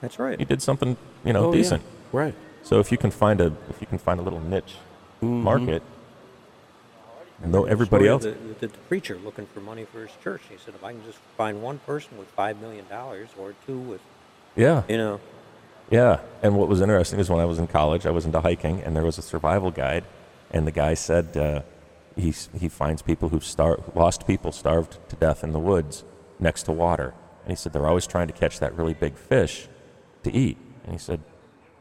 That's 0.00 0.18
right. 0.18 0.38
you 0.38 0.46
did 0.46 0.62
something, 0.62 0.96
you 1.24 1.32
know, 1.32 1.46
Oh, 1.46 1.52
yeah. 1.52 1.58
decent. 1.58 1.82
Right. 2.12 2.34
So 2.62 2.80
if 2.80 2.90
you 2.90 2.98
can 2.98 3.10
find 3.10 3.40
a 3.40 3.52
if 3.70 3.80
you 3.80 3.86
can 3.86 3.98
find 3.98 4.18
a 4.20 4.22
little 4.22 4.40
niche 4.40 4.74
market, 5.20 5.82
and 7.42 7.54
though 7.54 7.64
everybody 7.64 8.08
else, 8.08 8.24
The, 8.24 8.34
the, 8.60 8.68
preacher 8.88 9.16
looking 9.24 9.46
for 9.46 9.60
money 9.60 9.84
for 9.84 10.00
his 10.00 10.10
church. 10.22 10.42
He 10.50 10.56
said, 10.64 10.74
if 10.74 10.82
I 10.82 10.92
can 10.92 11.04
just 11.04 11.18
find 11.36 11.62
one 11.62 11.78
person 11.80 12.18
with 12.18 12.34
$5 12.36 12.60
million 12.60 12.84
or 12.92 13.54
two 13.64 13.78
with, 13.78 14.00
yeah, 14.56 14.82
you 14.88 14.96
know, 14.96 15.20
yeah. 15.90 16.18
And 16.42 16.56
what 16.56 16.68
was 16.68 16.80
interesting 16.80 17.20
is 17.20 17.30
when 17.30 17.40
I 17.40 17.44
was 17.44 17.58
in 17.58 17.66
college, 17.68 18.06
I 18.06 18.10
was 18.10 18.24
into 18.26 18.40
hiking, 18.40 18.82
and 18.82 18.96
there 18.96 19.04
was 19.04 19.18
a 19.18 19.22
survival 19.22 19.70
guide, 19.70 20.04
and 20.50 20.66
the 20.66 20.72
guy 20.72 20.94
said 20.94 21.36
uh, 21.36 21.62
he 22.18 22.34
he 22.58 22.68
finds 22.68 23.00
people 23.02 23.28
who've 23.30 23.44
starved, 23.44 23.94
lost 23.94 24.26
people 24.26 24.52
starved 24.52 24.98
to 25.08 25.16
death 25.16 25.42
in 25.44 25.52
the 25.52 25.58
woods 25.58 26.04
next 26.38 26.64
to 26.64 26.72
water, 26.72 27.14
and 27.42 27.50
he 27.50 27.56
said 27.56 27.72
they're 27.72 27.86
always 27.86 28.06
trying 28.06 28.26
to 28.26 28.32
catch 28.32 28.58
that 28.60 28.74
really 28.76 28.94
big 28.94 29.16
fish 29.16 29.68
to 30.24 30.32
eat, 30.32 30.58
and 30.84 30.92
he 30.92 30.98
said, 30.98 31.20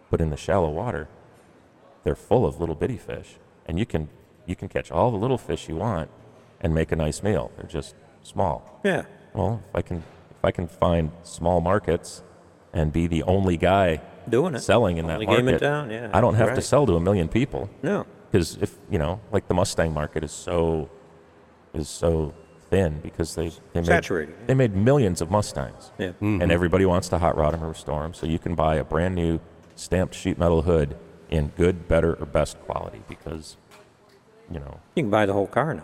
but 0.10 0.22
in 0.22 0.30
the 0.30 0.38
shallow 0.38 0.70
water, 0.70 1.08
they're 2.04 2.16
full 2.16 2.46
of 2.46 2.60
little 2.60 2.76
bitty 2.76 2.98
fish, 2.98 3.38
and 3.66 3.78
you 3.80 3.86
can 3.86 4.10
you 4.46 4.56
can 4.56 4.70
catch 4.70 4.92
all 4.92 5.12
the 5.12 5.18
little 5.18 5.38
fish 5.38 5.68
you 5.68 5.76
want 5.76 6.10
and 6.62 6.74
make 6.74 6.92
a 6.92 6.96
nice 6.96 7.22
meal. 7.22 7.52
They're 7.58 7.68
just 7.68 7.96
small. 8.24 8.80
yeah. 8.84 9.04
Well, 9.34 9.62
if 9.70 9.76
I 9.76 9.82
can 9.82 9.98
if 10.32 10.44
I 10.46 10.52
can 10.52 10.68
find 10.68 11.12
small 11.24 11.62
markets 11.62 12.24
and 12.74 12.94
be 12.94 13.08
the 13.08 13.24
only 13.24 13.58
guy 13.58 14.02
Doing 14.30 14.56
it. 14.56 14.60
selling 14.60 14.98
in 14.98 15.08
that 15.08 15.16
Only 15.22 15.26
in 15.38 15.46
market, 15.46 15.60
town, 15.60 15.90
yeah. 15.90 16.10
I 16.14 16.22
don't 16.22 16.36
have 16.36 16.54
to 16.56 16.62
sell 16.62 16.86
to 16.86 16.96
a 16.96 17.00
million 17.00 17.28
people 17.28 17.70
No. 17.84 18.06
Because 18.32 18.58
if 18.62 18.76
you 18.90 18.98
know, 19.00 19.20
like 19.32 19.48
the 19.48 19.54
Mustang 19.54 19.94
market 19.94 20.24
is 20.24 20.32
so 20.32 20.90
is 21.74 21.88
so 21.90 22.34
thin 22.70 23.00
because 23.02 23.36
they 23.36 23.50
they 23.74 23.80
made, 23.82 23.86
Saturated. 23.86 24.36
they 24.48 24.54
made 24.54 24.76
millions 24.76 25.22
of 25.22 25.30
Mustangs, 25.32 25.92
Yeah. 25.98 26.08
Mm-hmm. 26.10 26.42
and 26.42 26.52
everybody 26.52 26.86
wants 26.86 27.10
to 27.10 27.18
hot 27.18 27.38
rod 27.38 27.54
them 27.54 27.64
or 27.64 27.70
restore 27.70 28.02
them. 28.04 28.14
So 28.14 28.26
you 28.26 28.40
can 28.40 28.56
buy 28.56 28.76
a 28.76 28.84
brand 28.84 29.16
new 29.16 29.40
stamped 29.76 30.16
sheet 30.16 30.38
metal 30.38 30.64
hood 30.64 30.96
in 31.30 31.50
good, 31.58 31.88
better, 31.88 32.14
or 32.16 32.26
best 32.26 32.60
quality 32.62 33.02
because 33.08 33.58
you 34.52 34.60
know 34.60 34.80
You 34.96 35.04
can 35.04 35.10
buy 35.12 35.26
the 35.26 35.34
whole 35.34 35.48
car 35.48 35.74
now. 35.74 35.84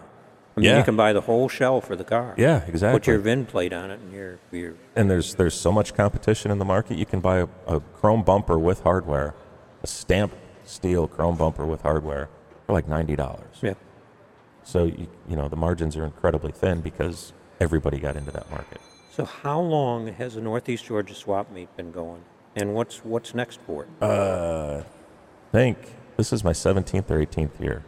I 0.56 0.60
mean, 0.60 0.70
Yeah. 0.70 0.78
you 0.78 0.84
can 0.84 0.96
buy 0.96 1.14
the 1.14 1.22
whole 1.22 1.50
shell 1.50 1.82
for 1.82 1.96
the 1.96 2.04
car. 2.04 2.34
yeah 2.38 2.64
exactly. 2.68 3.00
Put 3.00 3.08
your 3.08 3.18
VIN 3.20 3.46
plate 3.46 3.74
on 3.74 3.90
it, 3.92 4.00
and 4.00 4.14
you're 4.14 4.40
you're 4.52 4.74
and 4.96 5.10
there's 5.10 5.36
there's 5.36 5.54
so 5.56 5.72
much 5.72 5.94
competition 5.96 6.52
in 6.52 6.60
the 6.60 6.66
market. 6.66 6.98
You 6.98 7.06
can 7.06 7.22
buy 7.22 7.38
a, 7.40 7.48
a 7.68 7.80
chrome 7.80 8.24
bumper 8.24 8.60
with 8.60 8.82
hardware, 8.84 9.34
a 9.84 9.88
stamped 9.88 10.36
steel 10.74 11.08
chrome 11.08 11.38
bumper 11.38 11.66
with 11.66 11.82
hardware 11.82 12.30
for 12.66 12.74
like 12.74 12.88
ninety 12.88 13.16
dollars. 13.16 13.56
yeah. 13.62 13.74
So 14.64 14.86
you, 14.86 15.08
you 15.28 15.36
know 15.36 15.48
the 15.50 15.56
margins 15.56 15.96
are 15.98 16.06
incredibly 16.06 16.52
thin 16.52 16.82
because 16.82 17.34
everybody 17.60 18.00
got 18.00 18.16
into 18.16 18.32
that 18.32 18.50
market. 18.50 18.80
So 19.12 19.26
how 19.26 19.60
long 19.60 20.08
has 20.08 20.36
the 20.36 20.42
Northeast 20.42 20.86
Georgia 20.86 21.14
swap 21.14 21.52
meet 21.52 21.76
been 21.78 21.92
going, 21.92 22.24
and 22.56 22.74
what's 22.74 23.04
what's 23.06 23.36
next 23.36 23.60
for 23.66 23.84
it? 23.84 23.90
Uh, 24.02 24.82
I 24.82 25.52
think 25.52 25.78
this 26.18 26.34
is 26.34 26.44
my 26.44 26.54
17th 26.54 27.10
or 27.12 27.24
18th 27.24 27.60
year. 27.60 27.84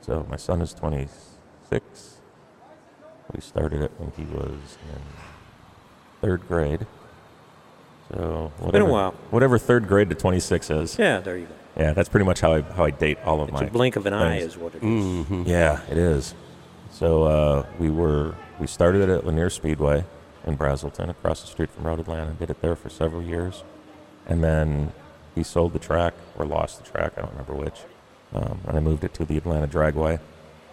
So 0.00 0.26
my 0.28 0.36
son 0.36 0.60
is 0.60 0.74
26. 0.74 2.20
We 3.32 3.40
started 3.40 3.82
it 3.82 3.92
when 3.98 4.10
he 4.16 4.24
was 4.34 4.76
in 4.92 5.00
third 6.20 6.46
grade. 6.48 6.86
So 8.12 8.52
whatever, 8.58 8.72
been 8.72 8.82
a 8.82 8.92
while. 8.92 9.12
Whatever 9.30 9.56
third 9.58 9.86
grade 9.88 10.10
to 10.10 10.14
26 10.16 10.70
is. 10.70 10.98
yeah, 10.98 11.20
there 11.20 11.38
you 11.38 11.46
go. 11.46 11.54
Yeah, 11.76 11.92
that's 11.92 12.08
pretty 12.08 12.26
much 12.26 12.40
how 12.40 12.52
I 12.54 12.60
how 12.62 12.84
I 12.84 12.90
date 12.90 13.18
all 13.24 13.40
of 13.40 13.48
It's 13.48 13.60
my. 13.60 13.66
a 13.66 13.70
blink 13.70 13.96
of 13.96 14.06
an 14.06 14.12
eye, 14.12 14.38
is 14.38 14.56
what 14.56 14.74
it 14.74 14.82
is. 14.82 15.46
Yeah, 15.46 15.80
it 15.90 15.96
is. 15.96 16.34
So 16.90 17.22
uh, 17.24 17.66
we 17.78 17.88
were 17.90 18.34
we 18.58 18.66
started 18.66 19.02
it 19.02 19.08
at 19.08 19.26
Lanier 19.26 19.48
Speedway 19.50 20.04
in 20.46 20.56
Braselton, 20.58 21.08
across 21.08 21.40
the 21.40 21.46
street 21.46 21.70
from 21.70 21.84
Road 21.84 22.00
Atlanta. 22.00 22.32
Did 22.32 22.50
it 22.50 22.60
there 22.60 22.76
for 22.76 22.90
several 22.90 23.22
years, 23.22 23.62
and 24.26 24.42
then 24.44 24.92
he 25.34 25.42
sold 25.42 25.72
the 25.72 25.78
track 25.78 26.14
or 26.36 26.44
lost 26.44 26.84
the 26.84 26.90
track. 26.90 27.12
I 27.16 27.22
don't 27.22 27.30
remember 27.30 27.54
which. 27.54 27.80
Um, 28.34 28.60
and 28.66 28.76
I 28.76 28.80
moved 28.80 29.04
it 29.04 29.14
to 29.14 29.24
the 29.24 29.36
Atlanta 29.36 29.66
Dragway. 29.68 30.18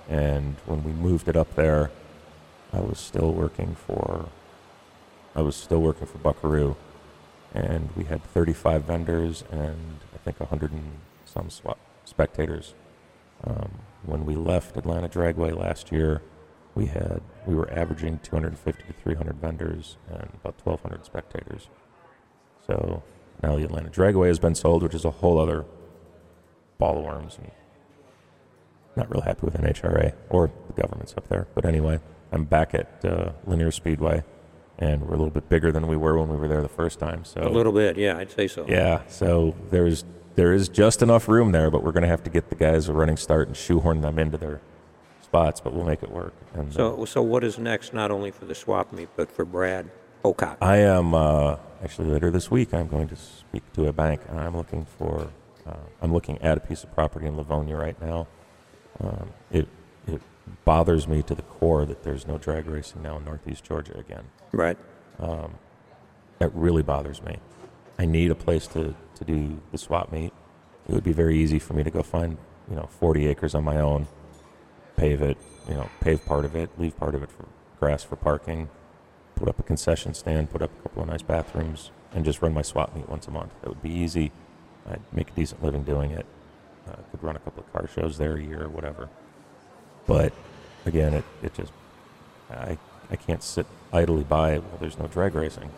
And 0.10 0.56
when 0.66 0.84
we 0.84 0.92
moved 0.92 1.28
it 1.28 1.36
up 1.36 1.56
there, 1.56 1.92
I 2.74 2.80
was 2.80 2.98
still 3.00 3.32
working 3.32 3.76
for 3.76 4.28
I 5.36 5.42
was 5.42 5.56
still 5.56 5.80
working 5.82 6.08
for 6.08 6.18
Buckaroo, 6.18 6.76
and 7.54 7.90
we 7.96 8.04
had 8.04 8.24
35 8.24 8.84
vendors 8.84 9.44
and 9.52 10.00
I 10.14 10.18
think 10.18 10.40
100 10.40 10.72
and 10.72 10.92
some 11.26 11.50
spectators. 12.06 12.74
Um, 13.44 13.80
when 14.04 14.26
we 14.26 14.36
left 14.36 14.78
Atlanta 14.78 15.08
Dragway 15.08 15.58
last 15.58 15.92
year, 15.92 16.22
we 16.76 16.88
had 16.88 17.22
we 17.46 17.56
were 17.56 17.72
averaging 17.72 18.20
250 18.20 18.84
to 18.84 18.94
300 18.94 19.36
vendors 19.38 19.98
and 20.10 20.30
about 20.34 20.56
1,200 20.64 21.06
spectators. 21.06 21.70
So 22.66 23.04
now 23.42 23.56
the 23.56 23.64
Atlanta 23.64 23.90
Dragway 23.90 24.28
has 24.28 24.40
been 24.40 24.56
sold, 24.56 24.84
which 24.84 24.94
is 24.94 25.06
a 25.06 25.12
whole 25.12 25.40
other 25.40 25.66
ball 26.78 27.00
of 27.00 27.04
worms. 27.04 27.38
And 27.38 27.52
not 28.96 29.10
real 29.10 29.22
happy 29.22 29.42
with 29.44 29.56
NHRA 29.56 30.14
or 30.30 30.52
the 30.68 30.82
governments 30.82 31.14
up 31.18 31.28
there. 31.30 31.48
But 31.56 31.66
anyway, 31.66 32.00
I'm 32.32 32.46
back 32.46 32.74
at 32.74 33.04
uh, 33.04 33.32
Lanier 33.46 33.72
Speedway, 33.72 34.24
and 34.80 35.02
we're 35.04 35.10
a 35.14 35.18
little 35.18 35.30
bit 35.30 35.48
bigger 35.50 35.72
than 35.72 35.88
we 35.88 35.96
were 35.98 36.18
when 36.18 36.30
we 36.30 36.38
were 36.38 36.48
there 36.48 36.62
the 36.62 36.68
first 36.70 36.98
time. 37.00 37.24
So 37.26 37.42
A 37.42 37.50
little 37.50 37.72
bit, 37.72 37.98
yeah, 37.98 38.18
I'd 38.18 38.32
say 38.32 38.48
so. 38.48 38.66
yeah, 38.68 39.02
so 39.08 39.56
there's 39.70 40.04
there 40.36 40.54
is 40.54 40.70
just 40.70 41.02
enough 41.02 41.28
room 41.28 41.52
there, 41.52 41.70
but 41.70 41.84
we're 41.84 41.92
going 41.92 42.04
to 42.04 42.10
have 42.10 42.24
to 42.24 42.30
get 42.30 42.50
the 42.50 42.56
guys 42.56 42.88
a 42.88 42.94
running 42.94 43.18
start 43.18 43.48
and 43.48 43.58
shoehorn 43.58 44.00
them 44.02 44.18
into 44.18 44.38
their 44.38 44.62
spots, 45.22 45.60
but 45.60 45.74
we'll 45.74 45.84
make 45.86 46.02
it 46.02 46.10
work. 46.12 46.34
And 46.54 46.70
uh, 46.70 46.74
So, 46.74 47.06
so 47.06 47.22
what 47.22 47.44
is 47.44 47.60
next, 47.60 47.94
not 47.94 48.10
only 48.10 48.32
for 48.32 48.46
the 48.46 48.56
swap 48.56 48.94
meet, 48.94 49.10
but 49.18 49.30
for 49.30 49.44
Brad 49.44 49.90
Ocock? 50.24 50.56
I 50.62 50.78
am 50.78 51.14
uh, 51.14 51.58
actually 51.84 52.10
later 52.10 52.32
this 52.32 52.50
week. 52.50 52.74
I'm 52.74 52.88
going 52.88 53.10
to 53.10 53.18
speak 53.18 53.64
to 53.74 53.88
a 53.88 53.94
bank, 53.94 54.22
and 54.30 54.40
I'm 54.40 54.56
looking 54.56 54.86
for 54.98 55.30
uh, 55.68 55.74
I'm 56.02 56.14
looking 56.14 56.38
at 56.42 56.58
a 56.58 56.62
piece 56.62 56.84
of 56.86 56.94
property 56.96 57.26
in 57.28 57.36
Lavonia 57.36 57.78
right 57.78 58.00
now. 58.02 58.28
Um, 59.02 59.30
it 59.52 59.68
bothers 60.66 61.08
me 61.08 61.22
to 61.24 61.36
the 61.36 61.42
core 61.44 61.86
that 61.86 62.04
there's 62.04 62.28
no 62.28 62.38
drag 62.38 62.68
racing 62.68 63.02
now 63.02 63.18
in 63.18 63.26
Northeast 63.26 63.64
Georgia 63.64 63.98
again. 63.98 64.26
Right. 64.52 64.78
That 66.40 66.54
really 66.56 66.84
bothers 66.84 67.22
me. 67.22 67.38
I 67.98 68.06
need 68.06 68.32
a 68.32 68.36
place 68.36 68.66
to, 68.68 68.96
to 69.16 69.26
do 69.26 69.62
the 69.72 69.78
swap 69.78 70.12
meet. 70.12 70.34
It 70.88 70.94
would 70.94 71.04
be 71.04 71.14
very 71.14 71.38
easy 71.38 71.60
for 71.60 71.74
me 71.74 71.84
to 71.84 71.92
go 71.92 72.02
find, 72.02 72.38
you 72.70 72.76
know, 72.76 72.88
40 73.00 73.28
acres 73.28 73.54
on 73.54 73.64
my 73.64 73.78
own, 73.78 74.08
pave 74.96 75.22
it, 75.22 75.38
you 75.68 75.76
know, 75.76 75.90
pave 76.00 76.26
part 76.26 76.46
of 76.46 76.56
it, 76.56 76.70
leave 76.80 76.98
part 76.98 77.14
of 77.14 77.24
it 77.24 77.32
for 77.32 77.46
grass 77.80 78.04
for 78.04 78.16
parking, 78.16 78.70
put 79.36 79.50
up 79.50 79.60
a 79.60 79.64
concession 79.64 80.14
stand, 80.14 80.50
put 80.50 80.62
up 80.62 80.72
a 80.80 80.82
couple 80.84 81.04
of 81.04 81.10
nice 81.10 81.22
bathrooms, 81.22 81.92
and 82.14 82.26
just 82.26 82.42
run 82.42 82.54
my 82.54 82.62
swap 82.62 82.96
meet 82.96 83.08
once 83.10 83.28
a 83.28 83.32
month. 83.32 83.52
That 83.62 83.70
would 83.70 83.84
be 83.84 83.92
easy. 83.92 84.32
I'd 84.90 85.02
make 85.12 85.30
a 85.32 85.34
decent 85.34 85.62
living 85.62 85.84
doing 85.84 86.12
it. 86.12 86.26
Uh, 86.88 86.96
could 87.12 87.24
run 87.24 87.36
a 87.36 87.40
couple 87.40 87.64
of 87.64 87.72
car 87.74 87.88
shows 87.94 88.18
there 88.18 88.38
a 88.38 88.42
year 88.42 88.64
or 88.64 88.70
whatever. 88.70 89.10
But 90.10 90.34
again, 90.86 91.14
it, 91.14 91.24
it 91.44 91.54
just 91.54 91.72
I 92.50 92.78
I 93.12 93.16
can't 93.16 93.44
sit 93.44 93.66
idly 93.94 94.24
by 94.24 94.58
while 94.58 94.78
there's 94.80 94.98
no 94.98 95.08
drag 95.08 95.36
racing. 95.36 95.70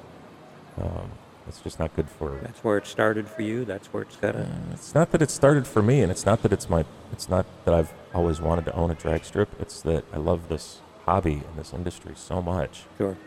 Um, 0.81 1.11
it's 1.47 1.59
just 1.59 1.79
not 1.79 1.93
good 1.95 2.09
for. 2.09 2.39
That's 2.41 2.63
where 2.63 2.77
it 2.77 2.87
started 2.87 3.27
for 3.27 3.41
you. 3.41 3.65
That's 3.65 3.87
where 3.87 4.03
it's 4.03 4.15
got 4.15 4.33
to. 4.33 4.47
It's 4.71 4.95
not 4.95 5.11
that 5.11 5.21
it 5.21 5.29
started 5.29 5.67
for 5.67 5.81
me, 5.81 6.01
and 6.01 6.09
it's 6.11 6.25
not 6.25 6.43
that 6.43 6.53
it's 6.53 6.69
my. 6.69 6.85
It's 7.11 7.27
not 7.27 7.45
that 7.65 7.73
I've 7.73 7.91
always 8.13 8.39
wanted 8.39 8.65
to 8.65 8.73
own 8.73 8.89
a 8.89 8.95
drag 8.95 9.25
strip. 9.25 9.49
It's 9.59 9.81
that 9.81 10.05
I 10.13 10.17
love 10.17 10.47
this 10.49 10.79
hobby 11.05 11.33
and 11.47 11.57
this 11.57 11.73
industry 11.73 12.13
so 12.15 12.41
much 12.41 12.83
Sure. 12.97 13.17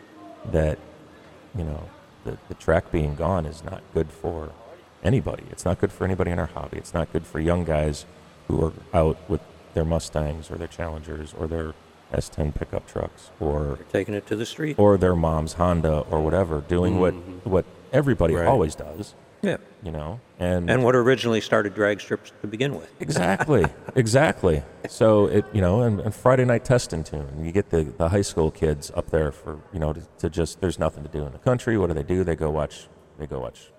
that 0.51 0.79
you 1.55 1.63
know 1.65 1.89
the 2.23 2.37
the 2.47 2.55
track 2.55 2.91
being 2.91 3.13
gone 3.15 3.45
is 3.45 3.63
not 3.63 3.83
good 3.93 4.09
for 4.09 4.51
anybody. 5.03 5.43
It's 5.51 5.65
not 5.65 5.79
good 5.79 5.91
for 5.91 6.03
anybody 6.05 6.31
in 6.31 6.39
our 6.39 6.47
hobby. 6.47 6.77
It's 6.77 6.93
not 6.93 7.11
good 7.13 7.27
for 7.27 7.39
young 7.39 7.63
guys 7.63 8.05
who 8.47 8.63
are 8.65 8.73
out 8.93 9.17
with 9.29 9.41
their 9.75 9.85
Mustangs 9.85 10.49
or 10.49 10.55
their 10.55 10.67
Challengers 10.67 11.35
or 11.37 11.45
their 11.47 11.73
S10 12.13 12.53
pickup 12.55 12.87
trucks 12.87 13.29
or 13.39 13.63
You're 13.65 13.77
taking 13.91 14.13
it 14.15 14.25
to 14.27 14.35
the 14.35 14.45
street. 14.45 14.79
or 14.79 14.97
their 14.97 15.15
mom's 15.15 15.53
Honda 15.53 15.99
or 16.09 16.21
whatever, 16.21 16.61
doing 16.61 16.99
what 16.99 17.13
what 17.45 17.65
everybody 17.93 18.33
Right. 18.35 18.47
always 18.47 18.73
does, 18.75 19.15
Yeah. 19.41 19.57
you 19.83 19.91
know. 19.91 20.19
And, 20.39 20.69
And 20.69 20.83
what 20.83 20.95
originally 20.95 21.41
started 21.41 21.73
drag 21.75 21.99
strips 22.01 22.31
to 22.41 22.47
begin 22.47 22.75
with. 22.75 22.89
exactly, 22.99 23.65
exactly. 23.95 24.63
So 24.87 25.25
it 25.27 25.45
you 25.51 25.61
know, 25.61 25.81
and, 25.81 25.99
and 25.99 26.13
Friday 26.13 26.45
night 26.45 26.63
test 26.63 26.93
and 26.93 27.05
tune. 27.05 27.43
You 27.43 27.51
get 27.51 27.69
the 27.69 27.83
the 27.83 28.09
high 28.09 28.21
school 28.23 28.49
kids 28.51 28.91
up 28.95 29.09
there 29.09 29.31
for 29.31 29.59
you 29.73 29.79
know 29.79 29.91
to, 29.93 30.01
to 30.19 30.29
just 30.29 30.61
there's 30.61 30.79
nothing 30.79 31.03
to 31.03 31.09
do 31.09 31.25
in 31.25 31.31
the 31.33 31.39
country. 31.39 31.77
What 31.77 31.87
do 31.87 31.93
they 31.95 32.03
do? 32.03 32.23
They 32.23 32.35
go 32.35 32.49
watch 32.49 32.87
they 33.19 33.25
go 33.27 33.39
watch 33.39 33.71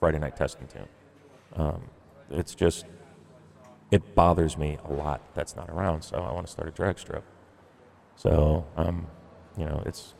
Friday 0.00 0.18
night 0.18 0.36
test 0.36 0.58
and 0.60 0.68
tune. 0.68 0.88
Um, 1.56 1.82
it's 2.30 2.54
just 2.54 2.84
it 3.90 4.14
bothers 4.14 4.56
me 4.56 4.78
a 4.84 4.92
lot 4.92 5.20
that's 5.34 5.56
not 5.56 5.68
around. 5.68 6.02
So 6.02 6.16
I 6.18 6.32
want 6.32 6.46
to 6.46 6.52
start 6.52 6.68
a 6.68 6.70
drag 6.70 6.98
strip. 6.98 7.24
So 8.16 8.66
um, 8.76 9.06
you 9.56 9.64
know, 9.66 9.82
it's 9.86 10.14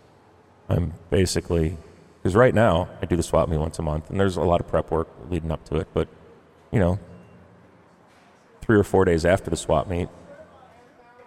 I'm 0.68 0.94
basically 1.10 1.76
because 2.22 2.34
right 2.36 2.54
now 2.54 2.88
I 3.00 3.06
do 3.06 3.16
the 3.16 3.22
swap 3.22 3.48
meet 3.48 3.58
once 3.58 3.78
a 3.78 3.82
month, 3.82 4.10
and 4.10 4.18
there's 4.18 4.36
a 4.36 4.42
lot 4.42 4.60
of 4.60 4.68
prep 4.68 4.90
work 4.90 5.08
leading 5.28 5.50
up 5.50 5.64
to 5.66 5.76
it. 5.76 5.88
But 5.94 6.08
you 6.70 6.78
know, 6.78 6.98
three 8.62 8.78
or 8.78 8.84
four 8.84 9.04
days 9.04 9.24
after 9.24 9.50
the 9.50 9.56
swap 9.56 9.88
meet, 9.88 10.08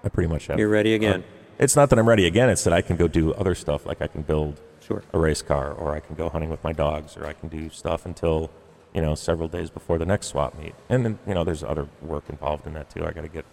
I 0.03 0.09
pretty 0.09 0.29
much 0.29 0.47
have. 0.47 0.59
You're 0.59 0.69
ready 0.69 0.93
again. 0.93 1.23
It's 1.59 1.75
not 1.75 1.89
that 1.91 1.99
I'm 1.99 2.07
ready 2.09 2.25
again; 2.25 2.49
it's 2.49 2.63
that 2.63 2.73
I 2.73 2.81
can 2.81 2.95
go 2.97 3.07
do 3.07 3.33
other 3.33 3.55
stuff, 3.55 3.85
like 3.85 4.01
I 4.01 4.07
can 4.07 4.21
build 4.23 4.59
Sure. 4.79 5.01
a 5.13 5.19
race 5.19 5.41
car, 5.41 5.71
or 5.71 5.95
I 5.95 5.99
can 6.01 6.15
go 6.15 6.27
hunting 6.29 6.49
with 6.49 6.63
my 6.63 6.73
dogs, 6.73 7.15
or 7.15 7.25
I 7.25 7.33
can 7.33 7.47
do 7.47 7.69
stuff 7.69 8.05
until 8.05 8.49
you 8.93 9.01
know 9.01 9.15
several 9.15 9.47
days 9.47 9.69
before 9.69 9.97
the 9.97 10.05
next 10.05 10.27
swap 10.27 10.57
meet. 10.57 10.75
And 10.89 11.05
then 11.05 11.19
you 11.27 11.33
know, 11.33 11.43
there's 11.43 11.63
other 11.63 11.87
work 12.01 12.25
involved 12.29 12.67
in 12.67 12.73
that 12.73 12.89
too. 12.89 13.05
I 13.05 13.11
got 13.11 13.21
to 13.21 13.27
get 13.27 13.45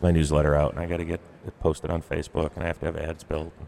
my 0.00 0.10
newsletter 0.10 0.54
out, 0.54 0.72
and 0.72 0.80
I 0.80 0.86
got 0.86 0.96
to 0.98 1.04
get 1.04 1.20
it 1.46 1.58
posted 1.60 1.90
on 1.90 2.02
Facebook, 2.02 2.50
and 2.54 2.64
I 2.64 2.66
have 2.66 2.78
to 2.80 2.86
have 2.86 2.96
ads 2.96 3.22
built. 3.24 3.52
And, 3.58 3.66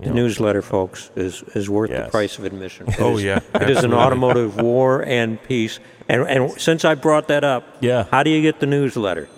you 0.00 0.04
The 0.04 0.10
know, 0.14 0.22
newsletter, 0.22 0.62
folks, 0.62 1.10
is, 1.16 1.42
is 1.54 1.68
worth 1.68 1.90
the 1.90 2.08
price 2.10 2.38
of 2.38 2.44
admission. 2.44 2.86
It 2.88 3.00
Oh, 3.00 3.16
is- 3.18 3.24
yeah, 3.24 3.40
It 3.54 3.68
is 3.68 3.82
an 3.84 3.92
automotive 3.92 4.56
war 4.60 5.04
and 5.04 5.42
peace. 5.42 5.80
And, 6.08 6.22
and 6.22 6.58
since 6.60 6.84
I 6.84 6.94
brought 6.94 7.28
that 7.28 7.42
up, 7.44 7.64
Yeah. 7.80 8.04
how 8.10 8.22
do 8.22 8.30
you 8.30 8.40
get 8.40 8.60
the 8.60 8.66
newsletter? 8.66 9.28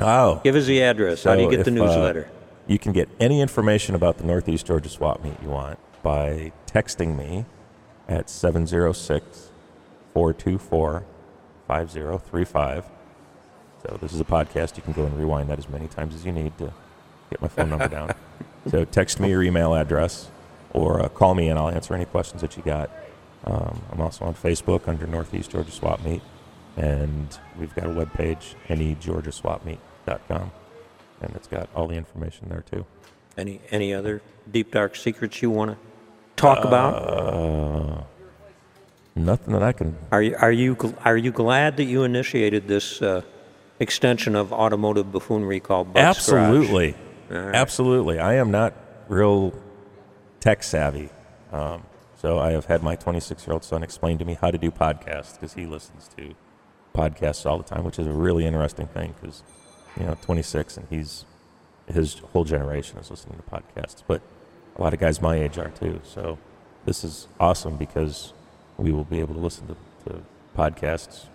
Oh, 0.00 0.40
Give 0.44 0.56
us 0.56 0.66
the 0.66 0.82
address. 0.82 1.22
how 1.24 1.34
do 1.36 1.42
you 1.42 1.50
So 1.50 1.56
get 1.56 1.64
the 1.64 1.70
if, 1.74 1.80
uh, 1.80 1.84
newsletter? 1.86 2.28
you 2.66 2.78
can 2.78 2.92
get 2.92 3.08
any 3.20 3.40
information 3.40 3.94
about 3.94 4.18
the 4.18 4.24
Northeast 4.24 4.66
Georgia 4.66 4.88
swap 4.88 5.22
meet 5.22 5.40
you 5.42 5.48
want 5.48 5.78
by 6.02 6.52
texting 6.66 7.16
me 7.16 7.44
at 8.08 8.28
706 8.28 9.49
424 10.14 11.04
5035. 11.66 12.84
So, 13.82 13.98
this 14.00 14.12
is 14.12 14.20
a 14.20 14.24
podcast. 14.24 14.76
You 14.76 14.82
can 14.82 14.92
go 14.92 15.06
and 15.06 15.16
rewind 15.16 15.48
that 15.48 15.58
as 15.58 15.68
many 15.68 15.88
times 15.88 16.14
as 16.14 16.26
you 16.26 16.32
need 16.32 16.56
to 16.58 16.72
get 17.30 17.40
my 17.40 17.48
phone 17.48 17.70
number 17.70 17.88
down. 17.88 18.14
So, 18.70 18.84
text 18.84 19.18
me 19.18 19.30
your 19.30 19.42
email 19.42 19.74
address 19.74 20.30
or 20.74 21.00
uh, 21.00 21.08
call 21.08 21.34
me 21.34 21.48
and 21.48 21.58
I'll 21.58 21.70
answer 21.70 21.94
any 21.94 22.04
questions 22.04 22.42
that 22.42 22.58
you 22.58 22.62
got. 22.62 22.90
Um, 23.44 23.80
I'm 23.90 24.00
also 24.00 24.24
on 24.26 24.34
Facebook 24.34 24.86
under 24.86 25.06
Northeast 25.06 25.50
Georgia 25.50 25.70
Swap 25.70 26.04
Meet, 26.04 26.20
and 26.76 27.38
we've 27.58 27.74
got 27.74 27.86
a 27.86 27.88
webpage, 27.88 28.54
negeorgiaswapmeet.com, 28.68 30.52
and 31.22 31.36
it's 31.36 31.46
got 31.46 31.70
all 31.74 31.86
the 31.86 31.94
information 31.94 32.48
there 32.50 32.62
too. 32.70 32.84
Any 33.38 33.60
any 33.70 33.94
other 33.94 34.20
deep 34.50 34.72
dark 34.72 34.94
secrets 34.96 35.40
you 35.40 35.50
want 35.50 35.70
to 35.70 35.78
talk 36.36 36.64
about? 36.64 38.06
Nothing 39.24 39.52
that 39.52 39.62
I 39.62 39.72
can. 39.72 39.96
Are 40.10 40.22
you 40.22 40.36
are 40.40 40.52
you 40.52 40.76
gl- 40.76 40.96
are 41.04 41.16
you 41.16 41.30
glad 41.30 41.76
that 41.76 41.84
you 41.84 42.04
initiated 42.04 42.68
this 42.68 43.02
uh, 43.02 43.22
extension 43.78 44.34
of 44.34 44.52
automotive 44.52 45.12
buffoonery 45.12 45.60
called 45.60 45.92
Bud's? 45.92 46.18
Absolutely, 46.18 46.94
absolutely. 47.30 48.18
I 48.18 48.34
am 48.34 48.50
not 48.50 48.74
real 49.08 49.52
tech 50.40 50.62
savvy, 50.62 51.10
um, 51.52 51.82
so 52.16 52.38
I 52.38 52.52
have 52.52 52.66
had 52.66 52.82
my 52.82 52.96
26 52.96 53.46
year 53.46 53.52
old 53.54 53.64
son 53.64 53.82
explain 53.82 54.18
to 54.18 54.24
me 54.24 54.34
how 54.40 54.50
to 54.50 54.58
do 54.58 54.70
podcasts 54.70 55.34
because 55.34 55.54
he 55.54 55.66
listens 55.66 56.08
to 56.16 56.34
podcasts 56.94 57.44
all 57.44 57.58
the 57.58 57.64
time, 57.64 57.84
which 57.84 57.98
is 57.98 58.06
a 58.06 58.12
really 58.12 58.46
interesting 58.46 58.86
thing 58.86 59.14
because 59.20 59.42
you 59.98 60.06
know 60.06 60.16
26 60.22 60.76
and 60.78 60.86
he's 60.88 61.24
his 61.86 62.18
whole 62.32 62.44
generation 62.44 62.98
is 62.98 63.10
listening 63.10 63.38
to 63.38 63.42
podcasts, 63.42 64.02
but 64.06 64.22
a 64.76 64.82
lot 64.82 64.94
of 64.94 65.00
guys 65.00 65.20
my 65.20 65.36
age 65.36 65.58
are 65.58 65.70
too. 65.70 66.00
So 66.04 66.38
this 66.84 67.04
is 67.04 67.28
awesome 67.38 67.76
because 67.76 68.32
we 68.80 68.92
will 68.92 69.04
be 69.04 69.20
able 69.20 69.34
to 69.34 69.40
listen 69.40 69.66
to, 69.68 69.76
to 70.10 70.22
podcasts, 70.56 71.26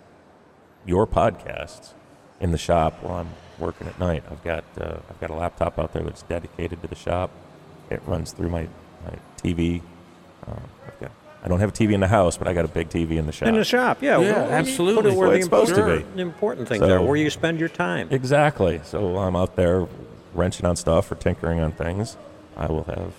your 0.84 1.06
podcasts, 1.06 1.92
in 2.40 2.50
the 2.50 2.58
shop 2.58 3.02
while 3.02 3.20
I'm 3.20 3.30
working 3.58 3.86
at 3.86 3.98
night. 3.98 4.22
I've 4.30 4.44
got 4.44 4.64
uh, 4.78 4.98
I've 5.08 5.18
got 5.20 5.30
a 5.30 5.34
laptop 5.34 5.78
out 5.78 5.92
there 5.94 6.02
that's 6.02 6.22
dedicated 6.22 6.82
to 6.82 6.88
the 6.88 6.94
shop. 6.94 7.30
It 7.88 8.02
runs 8.06 8.32
through 8.32 8.50
my, 8.50 8.68
my 9.04 9.14
TV. 9.42 9.80
Uh, 10.46 10.52
I've 10.86 11.00
got, 11.00 11.12
I 11.42 11.48
don't 11.48 11.60
have 11.60 11.70
a 11.70 11.72
TV 11.72 11.92
in 11.92 12.00
the 12.00 12.08
house, 12.08 12.36
but 12.36 12.48
I 12.48 12.52
got 12.52 12.64
a 12.64 12.68
big 12.68 12.88
TV 12.90 13.12
in 13.12 13.26
the 13.26 13.32
shop. 13.32 13.48
In 13.48 13.54
the 13.54 13.64
shop, 13.64 14.02
yeah. 14.02 14.18
Yeah, 14.20 14.32
well, 14.32 14.50
absolutely. 14.50 15.02
Put 15.04 15.12
it 15.12 15.16
where 15.16 15.30
the, 15.30 15.36
it's 15.36 15.44
supposed 15.44 15.74
to 15.74 15.80
important, 15.80 16.16
be. 16.16 16.22
important 16.22 16.68
things 16.68 16.80
So- 16.80 16.90
are, 16.96 17.02
where 17.02 17.16
you 17.16 17.30
spend 17.30 17.58
your 17.60 17.68
time. 17.68 18.08
Exactly. 18.10 18.80
So 18.84 19.16
I'm 19.18 19.36
out 19.36 19.56
there 19.56 19.86
wrenching 20.34 20.66
on 20.66 20.76
stuff 20.76 21.10
or 21.10 21.14
tinkering 21.14 21.60
on 21.60 21.72
things. 21.72 22.16
I 22.56 22.66
will 22.66 22.84
have 22.84 23.14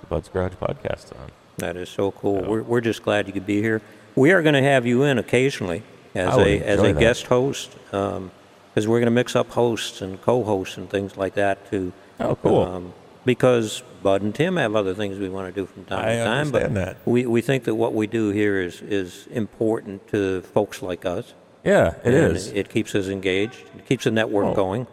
the 0.00 0.06
Bud's 0.08 0.28
Garage 0.28 0.54
podcast 0.54 1.12
on. 1.20 1.30
That 1.58 1.76
is 1.76 1.88
so 1.88 2.10
cool. 2.10 2.42
We're, 2.42 2.62
we're 2.62 2.80
just 2.80 3.02
glad 3.02 3.26
you 3.26 3.32
could 3.32 3.46
be 3.46 3.60
here. 3.62 3.80
We 4.16 4.32
are 4.32 4.42
going 4.42 4.54
to 4.54 4.62
have 4.62 4.86
you 4.86 5.02
in 5.04 5.18
occasionally 5.18 5.82
as 6.14 6.36
a 6.36 6.60
as 6.60 6.80
a 6.80 6.92
that. 6.92 6.98
guest 7.00 7.26
host, 7.26 7.76
because 7.86 8.86
we're 8.88 8.98
going 9.00 9.04
to 9.06 9.10
mix 9.10 9.34
up 9.36 9.50
hosts 9.50 10.00
and 10.00 10.20
co-hosts 10.20 10.76
and 10.76 10.88
things 10.90 11.16
like 11.16 11.34
that 11.34 11.70
too. 11.70 11.92
Oh, 12.20 12.36
cool. 12.36 12.62
Um, 12.62 12.94
because 13.24 13.82
Bud 14.02 14.22
and 14.22 14.34
Tim 14.34 14.56
have 14.56 14.76
other 14.76 14.94
things 14.94 15.18
we 15.18 15.28
want 15.28 15.52
to 15.52 15.60
do 15.60 15.66
from 15.66 15.84
time 15.86 16.04
I 16.04 16.12
to 16.16 16.24
time, 16.24 16.50
but 16.50 16.62
understand 16.64 16.76
that. 16.76 17.06
we 17.06 17.24
we 17.26 17.40
think 17.40 17.64
that 17.64 17.74
what 17.74 17.94
we 17.94 18.06
do 18.06 18.30
here 18.30 18.60
is 18.60 18.80
is 18.82 19.26
important 19.30 20.06
to 20.08 20.42
folks 20.42 20.82
like 20.82 21.04
us. 21.04 21.34
Yeah, 21.64 21.94
it 22.04 22.12
is. 22.14 22.48
It 22.52 22.68
keeps 22.68 22.94
us 22.94 23.08
engaged. 23.08 23.64
It 23.78 23.86
keeps 23.86 24.04
the 24.04 24.10
network 24.10 24.46
Oh. 24.46 24.54
going. 24.54 24.86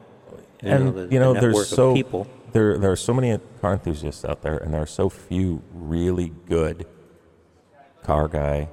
and 0.62 0.94
the, 0.96 1.08
you 1.14 1.20
know, 1.20 1.34
the 1.34 1.42
there's 1.42 1.68
so 1.68 1.94
people. 1.94 2.28
There 2.54 2.78
there 2.78 2.92
are 2.92 2.96
so 2.96 3.14
many 3.14 3.38
car 3.62 3.74
enthusiasts 3.74 4.26
out 4.26 4.42
there, 4.42 4.58
and 4.58 4.74
there 4.74 4.82
are 4.82 4.86
so 4.88 5.10
few 5.10 5.62
really 5.74 6.34
good 6.48 6.86
car 8.04 8.28
guy 8.28 8.70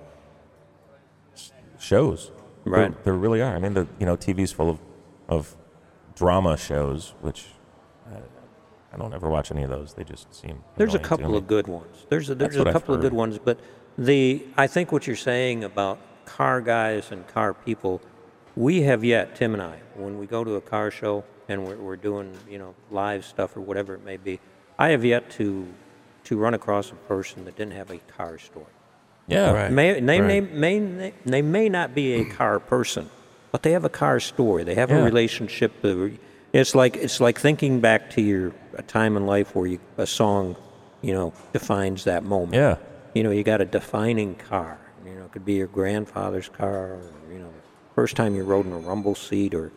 shows. 1.79 2.29
There- 2.29 2.35
Right. 2.65 3.05
There, 3.05 3.15
really 3.15 3.41
are. 3.41 3.55
I 3.55 3.59
mean, 3.59 3.73
the 3.73 3.87
you 3.99 4.05
know, 4.05 4.17
TV's 4.17 4.53
full 4.53 4.69
of 4.69 4.79
of 5.29 5.57
drama 6.15 6.57
shows, 6.57 7.15
which 7.23 7.47
uh, 8.13 8.17
I 8.93 8.97
don't 8.99 9.15
ever 9.15 9.29
watch 9.31 9.51
any 9.51 9.63
of 9.63 9.71
those. 9.71 9.95
They 9.95 10.05
just 10.05 10.35
seem. 10.35 10.63
There's 10.77 10.95
a 10.95 10.99
couple 10.99 11.35
of 11.37 11.47
good 11.47 11.67
ones. 11.67 12.07
There's 12.11 12.29
a, 12.29 12.35
there's 12.35 12.55
That's 12.57 12.65
what 12.65 12.73
couple 12.73 12.95
of 12.95 13.01
good 13.01 13.13
ones, 13.15 13.39
but 13.39 13.59
the 13.97 14.45
I 14.57 14.67
think 14.67 14.93
what 14.93 15.07
you're 15.07 15.17
saying 15.17 15.65
about 15.65 15.99
car 16.27 16.61
guys 16.61 17.11
and 17.11 17.27
car 17.29 17.55
people, 17.55 18.03
we 18.55 18.83
have 18.83 19.03
yet 19.03 19.35
Tim 19.35 19.55
and 19.55 19.63
I 19.63 19.79
when 19.95 20.19
we 20.19 20.27
go 20.27 20.45
to 20.45 20.57
a 20.57 20.61
car 20.61 20.91
show 20.91 21.25
and 21.49 21.67
we're, 21.67 21.77
we're 21.77 21.97
doing 21.97 22.33
you 22.49 22.59
know 22.59 22.75
live 22.91 23.25
stuff 23.25 23.57
or 23.57 23.61
whatever 23.61 23.95
it 23.95 24.05
may 24.05 24.17
be, 24.17 24.41
I 24.79 24.89
have 24.91 25.05
yet 25.05 25.31
to 25.33 25.67
to 26.25 26.37
run 26.37 26.55
across 26.55 26.91
a 26.93 26.95
person 26.95 27.45
that 27.47 27.57
didn't 27.57 27.73
have 27.73 27.91
a 27.91 27.99
car 28.17 28.39
story. 28.39 28.67
Yeah. 29.29 29.53
Right. 29.53 29.71
May, 29.73 30.01
they, 30.01 30.21
right. 30.21 30.53
may, 30.53 30.81
may, 30.81 31.13
they 31.25 31.43
may 31.43 31.69
not 31.69 31.95
be 31.95 32.15
a 32.15 32.25
car 32.25 32.59
person, 32.59 33.11
but 33.53 33.63
they 33.63 33.73
have 33.73 33.85
a 33.85 33.91
car 33.91 34.21
story. 34.21 34.65
They 34.65 34.75
have 34.75 34.91
Yeah. 34.91 34.99
a 34.99 35.05
relationship. 35.05 35.73
It's 36.53 36.75
like 36.75 36.97
it's 36.97 37.21
like 37.21 37.39
thinking 37.39 37.81
back 37.81 38.11
to 38.11 38.23
your 38.23 38.53
a 38.75 38.83
time 38.83 39.17
in 39.17 39.27
life 39.27 39.55
where 39.55 39.67
you, 39.67 39.81
a 39.99 40.07
song, 40.07 40.57
you 41.03 41.13
know, 41.13 41.33
defines 41.53 42.05
that 42.05 42.25
moment. 42.25 42.55
Yeah. 42.55 42.77
You 43.15 43.23
know, 43.23 43.31
you 43.31 43.43
got 43.43 43.61
a 43.61 43.65
defining 43.65 44.35
car. 44.35 44.79
You 45.05 45.15
know, 45.15 45.25
it 45.25 45.33
could 45.33 45.45
be 45.45 45.55
your 45.55 45.67
grandfather's 45.67 46.49
car, 46.49 46.95
or 46.95 47.13
you 47.33 47.39
know, 47.39 47.53
first 47.95 48.17
time 48.17 48.35
you 48.35 48.45
rode 48.45 48.67
in 48.67 48.73
a 48.73 48.79
rumble 48.79 49.15
seat 49.15 49.55
or 49.55 49.73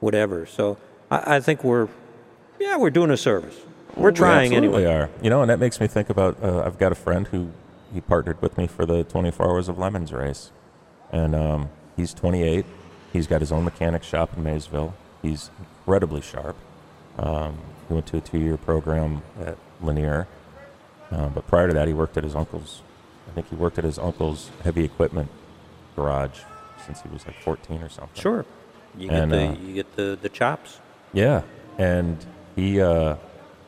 whatever. 0.00 0.46
So 0.46 0.78
I, 1.10 1.36
I 1.36 1.40
think 1.40 1.64
we're, 1.64 1.88
yeah, 2.58 2.76
we're 2.76 2.90
doing 2.90 3.10
a 3.10 3.16
service. 3.16 3.56
We're 3.96 4.12
trying 4.12 4.50
we 4.50 4.56
anyway. 4.56 4.84
are. 4.84 5.08
You 5.22 5.30
know, 5.30 5.40
and 5.40 5.50
that 5.50 5.58
makes 5.58 5.80
me 5.80 5.86
think 5.86 6.10
about. 6.10 6.42
Uh, 6.42 6.62
I've 6.64 6.78
got 6.78 6.92
a 6.92 6.94
friend 6.96 7.26
who 7.28 7.50
he 7.92 8.00
partnered 8.00 8.42
with 8.42 8.58
me 8.58 8.66
for 8.66 8.84
the 8.84 9.04
24 9.04 9.48
Hours 9.48 9.68
of 9.68 9.78
Lemons 9.78 10.12
race, 10.12 10.52
and 11.10 11.34
um, 11.34 11.70
he's 11.96 12.12
28. 12.12 12.66
He's 13.12 13.26
got 13.26 13.40
his 13.40 13.50
own 13.50 13.64
mechanic 13.64 14.02
shop 14.02 14.36
in 14.36 14.42
Maysville. 14.42 14.94
He's 15.22 15.50
incredibly 15.58 16.20
sharp. 16.20 16.56
Um, 17.18 17.58
he 17.88 17.94
went 17.94 18.06
to 18.08 18.18
a 18.18 18.20
two-year 18.20 18.58
program 18.58 19.22
at 19.40 19.56
Lanier, 19.80 20.26
uh, 21.10 21.28
but 21.28 21.46
prior 21.46 21.68
to 21.68 21.74
that, 21.74 21.88
he 21.88 21.94
worked 21.94 22.18
at 22.18 22.24
his 22.24 22.34
uncle's. 22.34 22.82
I 23.28 23.32
think 23.32 23.48
he 23.48 23.56
worked 23.56 23.78
at 23.78 23.84
his 23.84 23.98
uncle's 23.98 24.50
heavy 24.62 24.84
equipment 24.84 25.30
garage 25.96 26.40
since 26.84 27.00
he 27.00 27.08
was 27.08 27.26
like 27.26 27.40
14 27.40 27.82
or 27.82 27.88
something. 27.88 28.20
Sure. 28.20 28.44
You 28.96 29.08
get 29.08 29.28
the 29.30 29.48
uh, 29.48 29.52
you 29.54 29.74
get 29.74 29.96
the, 29.96 30.18
the 30.20 30.28
chops. 30.28 30.80
Yeah, 31.16 31.42
and 31.78 32.18
he 32.54 32.80
uh, 32.80 33.16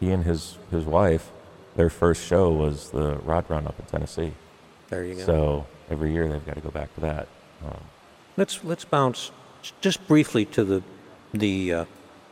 he 0.00 0.10
and 0.10 0.22
his 0.24 0.58
his 0.70 0.84
wife, 0.84 1.30
their 1.76 1.88
first 1.88 2.26
show 2.26 2.50
was 2.52 2.90
the 2.90 3.16
Rod 3.24 3.46
Run 3.48 3.66
up 3.66 3.78
in 3.80 3.86
Tennessee. 3.86 4.32
There 4.90 5.02
you 5.04 5.14
go. 5.14 5.24
So 5.24 5.66
every 5.90 6.12
year 6.12 6.28
they've 6.28 6.44
got 6.44 6.56
to 6.56 6.60
go 6.60 6.70
back 6.70 6.94
to 6.96 7.00
that. 7.00 7.28
Um, 7.64 7.80
Let's 8.36 8.62
let's 8.62 8.84
bounce 8.84 9.32
just 9.80 10.06
briefly 10.06 10.44
to 10.44 10.62
the 10.62 10.82
the 11.32 11.72
uh, 11.72 11.84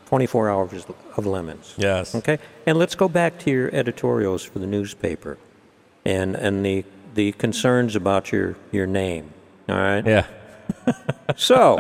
24 0.07 0.51
hours 0.51 0.87
of 1.17 1.27
lemons. 1.27 1.75
yes. 1.79 2.15
Okay, 2.15 2.39
and 2.67 2.79
let's 2.79 2.95
go 2.95 3.09
back 3.09 3.39
to 3.41 3.51
your 3.51 3.75
editorials 3.75 4.45
for 4.45 4.59
the 4.59 4.67
newspaper, 4.67 5.39
and 6.05 6.37
and 6.37 6.65
the 6.65 6.85
the 7.15 7.33
concerns 7.33 7.97
about 7.97 8.31
your 8.33 8.57
your 8.71 8.87
name. 8.87 9.33
All 9.69 9.77
right. 9.77 10.07
Yeah. 10.07 10.27
So, 11.37 11.79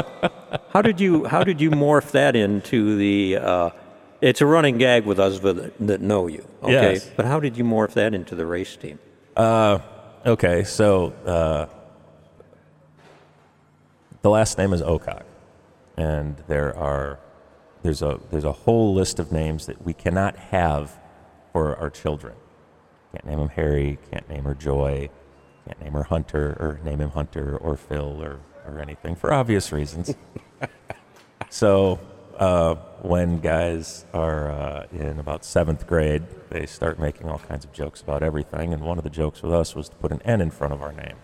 how 0.70 0.82
did 0.82 1.00
you 1.00 1.24
how 1.24 1.44
did 1.44 1.60
you 1.60 1.70
morph 1.70 2.10
that 2.12 2.36
into 2.36 2.96
the? 2.96 3.36
Uh, 3.36 3.70
it's 4.20 4.40
a 4.40 4.46
running 4.46 4.78
gag 4.78 5.04
with 5.04 5.18
us 5.18 5.38
that, 5.40 5.78
that 5.78 6.00
know 6.00 6.26
you. 6.26 6.46
Okay. 6.62 6.94
Yes. 6.94 7.10
But 7.16 7.26
how 7.26 7.38
did 7.38 7.56
you 7.56 7.64
morph 7.64 7.92
that 7.94 8.14
into 8.14 8.34
the 8.34 8.46
race 8.46 8.76
team? 8.76 8.98
Okay. 9.36 10.64
So 10.64 11.12
uh, 11.24 11.66
the 14.22 14.30
last 14.30 14.58
name 14.58 14.72
is 14.72 14.82
Ocock, 14.82 15.22
and 15.96 16.36
there 16.48 16.76
are 16.76 17.20
there's 17.82 18.02
a 18.02 18.20
there's 18.30 18.44
a 18.44 18.52
whole 18.52 18.94
list 18.94 19.18
of 19.18 19.30
names 19.30 19.66
that 19.66 19.82
we 19.82 19.94
cannot 19.94 20.36
have 20.36 20.98
for 21.52 21.76
our 21.76 21.90
children. 21.90 22.34
Can't 23.12 23.26
name 23.26 23.38
him 23.38 23.48
Harry. 23.50 23.98
Can't 24.10 24.28
name 24.28 24.44
her 24.44 24.54
Joy. 24.54 25.08
Can't 25.66 25.80
name 25.80 25.92
her 25.92 26.02
Hunter 26.02 26.56
or 26.58 26.80
name 26.84 27.00
him 27.00 27.10
Hunter 27.10 27.56
or 27.56 27.76
Phil 27.76 28.22
or 28.22 28.40
or 28.66 28.80
anything 28.80 29.14
for 29.14 29.32
obvious 29.32 29.72
reasons. 29.72 30.14
so 31.50 31.98
uh, 32.38 32.74
when 33.02 33.40
guys 33.40 34.04
are 34.12 34.50
uh, 34.50 34.86
in 34.92 35.18
about 35.18 35.44
seventh 35.44 35.86
grade, 35.86 36.22
they 36.50 36.66
start 36.66 36.98
making 36.98 37.28
all 37.28 37.38
kinds 37.38 37.64
of 37.64 37.72
jokes 37.72 38.00
about 38.00 38.22
everything, 38.22 38.72
and 38.72 38.82
one 38.82 38.98
of 38.98 39.04
the 39.04 39.10
jokes 39.10 39.42
with 39.42 39.52
us 39.52 39.74
was 39.74 39.88
to 39.88 39.96
put 39.96 40.12
an 40.12 40.20
N 40.22 40.40
in 40.40 40.50
front 40.50 40.72
of 40.72 40.82
our 40.82 40.92
name, 40.92 41.16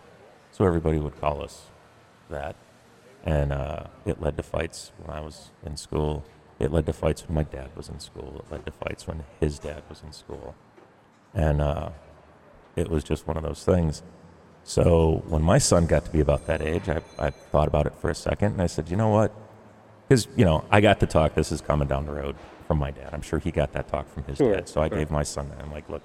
so 0.51 0.65
everybody 0.65 0.99
would 0.99 1.21
call 1.21 1.43
us 1.43 1.67
that, 2.31 2.57
and 3.25 3.53
uh, 3.53 3.85
it 4.07 4.21
led 4.21 4.37
to 4.37 4.43
fights 4.43 4.93
when 4.99 5.15
I 5.15 5.21
was 5.21 5.51
in 5.65 5.77
school. 5.77 6.25
It 6.59 6.73
led 6.73 6.87
to 6.87 6.93
fights 6.93 7.27
when 7.27 7.35
my 7.35 7.43
dad 7.43 7.71
was 7.77 7.89
in 7.89 7.99
school. 7.99 8.45
It 8.45 8.53
led 8.53 8.65
to 8.67 8.73
fights 8.73 9.07
when 9.07 9.25
his 9.41 9.59
dad 9.59 9.83
was 9.89 10.03
in 10.03 10.13
school, 10.13 10.55
and 11.35 11.61
uh, 11.61 11.91
it 12.77 12.89
was 12.89 13.05
just 13.05 13.27
one 13.27 13.37
of 13.37 13.43
those 13.43 13.65
things. 13.65 14.03
So 14.65 15.23
when 15.29 15.43
my 15.43 15.59
son 15.59 15.87
got 15.87 16.05
to 16.05 16.11
be 16.11 16.21
about 16.21 16.47
that 16.47 16.63
age, 16.63 16.89
I, 16.89 17.01
I 17.19 17.31
thought 17.31 17.69
about 17.69 17.87
it 17.87 17.95
for 18.01 18.11
a 18.11 18.15
second, 18.15 18.53
and 18.53 18.63
I 18.63 18.67
said, 18.67 18.89
you 18.89 18.97
know 18.97 19.09
what? 19.09 19.33
Because 20.09 20.29
you 20.37 20.45
know, 20.45 20.65
I 20.71 20.81
got 20.81 21.01
the 21.01 21.07
talk. 21.07 21.35
This 21.35 21.51
is 21.53 21.61
coming 21.61 21.89
down 21.89 22.07
the 22.07 22.13
road 22.13 22.37
from 22.69 22.79
my 22.79 22.91
dad. 22.91 23.11
I'm 23.13 23.23
sure 23.23 23.39
he 23.39 23.51
got 23.51 23.73
that 23.73 23.89
talk 23.89 24.13
from 24.13 24.25
his 24.25 24.39
Sure, 24.39 24.55
dad. 24.55 24.69
So 24.69 24.81
I 24.81 24.89
sure. 24.89 24.99
gave 24.99 25.11
my 25.11 25.23
son 25.25 25.49
that. 25.51 25.61
I'm 25.63 25.73
like, 25.73 25.89
look, 25.89 26.03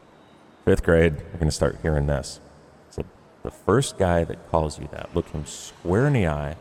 fifth 0.66 0.84
grade, 0.84 1.16
you're 1.18 1.34
going 1.40 1.46
to 1.48 1.52
start 1.52 1.78
hearing 1.82 2.08
this. 2.08 2.40
I 2.90 2.96
said, 2.96 3.06
the 3.44 3.52
first 3.52 3.98
guy 3.98 4.24
that 4.24 4.50
calls 4.50 4.80
you 4.80 4.88
that, 4.92 5.14
look 5.16 5.30
him 5.30 5.46
square 5.46 6.08
in 6.08 6.14
the 6.14 6.28
eye, 6.28 6.56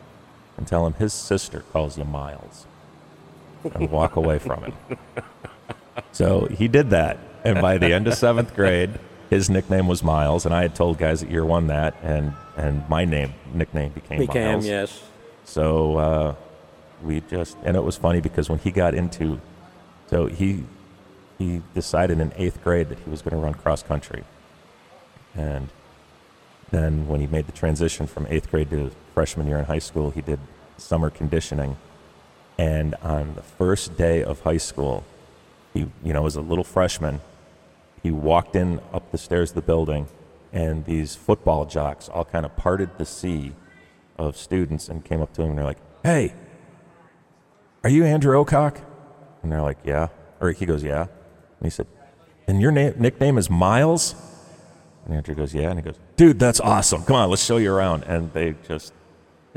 and 0.55 0.67
tell 0.67 0.85
him 0.85 0.93
his 0.93 1.13
sister 1.13 1.61
calls 1.73 1.97
you 1.97 2.03
Miles, 2.03 2.67
and 3.73 3.89
walk 3.89 4.15
away 4.15 4.39
from 4.39 4.63
him. 4.63 4.73
So 6.11 6.45
he 6.45 6.67
did 6.67 6.91
that, 6.91 7.17
and 7.43 7.59
by 7.59 7.77
the 7.79 7.91
end 7.91 8.07
of 8.07 8.13
seventh 8.13 8.55
grade, 8.55 8.91
his 9.29 9.49
nickname 9.49 9.87
was 9.87 10.03
Miles, 10.03 10.45
and 10.45 10.53
I 10.53 10.61
had 10.61 10.75
told 10.75 10.97
guys 10.97 11.23
at 11.23 11.29
year 11.29 11.45
one 11.45 11.67
that, 11.67 11.95
and 12.01 12.33
and 12.55 12.87
my 12.89 13.05
name 13.05 13.33
nickname 13.53 13.91
became, 13.91 14.19
Became 14.19 14.51
Miles. 14.53 14.65
yes. 14.65 15.03
So 15.43 15.97
uh, 15.97 16.35
we 17.03 17.21
just, 17.21 17.57
and 17.63 17.77
it 17.77 17.83
was 17.83 17.95
funny 17.97 18.19
because 18.21 18.49
when 18.49 18.59
he 18.59 18.71
got 18.71 18.93
into, 18.93 19.39
so 20.07 20.25
he 20.27 20.63
he 21.37 21.61
decided 21.73 22.19
in 22.19 22.33
eighth 22.35 22.63
grade 22.63 22.89
that 22.89 22.99
he 22.99 23.09
was 23.09 23.21
going 23.21 23.31
to 23.31 23.37
run 23.37 23.53
cross 23.53 23.83
country. 23.83 24.23
And 25.35 25.69
then 26.71 27.07
when 27.07 27.21
he 27.21 27.27
made 27.27 27.45
the 27.45 27.51
transition 27.51 28.07
from 28.07 28.25
eighth 28.27 28.49
grade 28.49 28.71
to 28.71 28.91
freshman 29.13 29.47
year 29.47 29.57
in 29.59 29.65
high 29.65 29.79
school, 29.79 30.09
he 30.09 30.21
did 30.21 30.39
summer 30.77 31.09
conditioning. 31.09 31.77
And 32.57 32.95
on 33.03 33.35
the 33.35 33.43
first 33.43 33.97
day 33.97 34.23
of 34.23 34.41
high 34.41 34.57
school, 34.57 35.03
he, 35.73 35.87
you 36.03 36.11
know, 36.11 36.23
was 36.23 36.35
a 36.35 36.41
little 36.41 36.63
freshman. 36.63 37.21
He 38.07 38.11
walked 38.11 38.55
in 38.55 38.79
up 38.93 39.11
the 39.11 39.17
stairs 39.17 39.49
of 39.51 39.55
the 39.55 39.61
building, 39.61 40.07
and 40.53 40.85
these 40.85 41.13
football 41.13 41.65
jocks 41.65 42.07
all 42.07 42.23
kind 42.23 42.45
of 42.45 42.55
parted 42.55 42.97
the 42.97 43.05
sea 43.05 43.51
of 44.17 44.37
students 44.37 44.87
and 44.87 45.03
came 45.03 45.21
up 45.21 45.33
to 45.33 45.41
him 45.41 45.49
and 45.49 45.57
they're 45.57 45.65
like, 45.65 45.81
"Hey, 46.03 46.33
are 47.83 47.89
you 47.89 48.05
Andrew 48.05 48.41
Ocock?" 48.41 48.77
And 49.43 49.51
they're 49.51 49.61
like, 49.61 49.79
"Yeah." 49.83 50.07
Or 50.39 50.51
he 50.51 50.65
goes, 50.65 50.83
"Yeah." 50.83 51.01
And 51.01 51.63
he 51.63 51.69
said, 51.69 51.87
"And 52.47 52.61
your 52.61 52.71
name, 52.71 52.93
nickname 52.97 53.37
is 53.37 53.49
Miles?" 53.49 54.15
And 55.03 55.13
Andrew 55.13 55.35
goes, 55.35 55.53
"Yeah." 55.53 55.71
And 55.71 55.79
he 55.79 55.83
goes, 55.83 55.99
"Dude, 56.15 56.39
that's 56.39 56.61
awesome. 56.61 57.03
Come 57.03 57.17
on, 57.17 57.29
let's 57.29 57.43
show 57.43 57.57
you 57.57 57.73
around." 57.73 58.05
And 58.05 58.31
they 58.31 58.55
just 58.69 58.93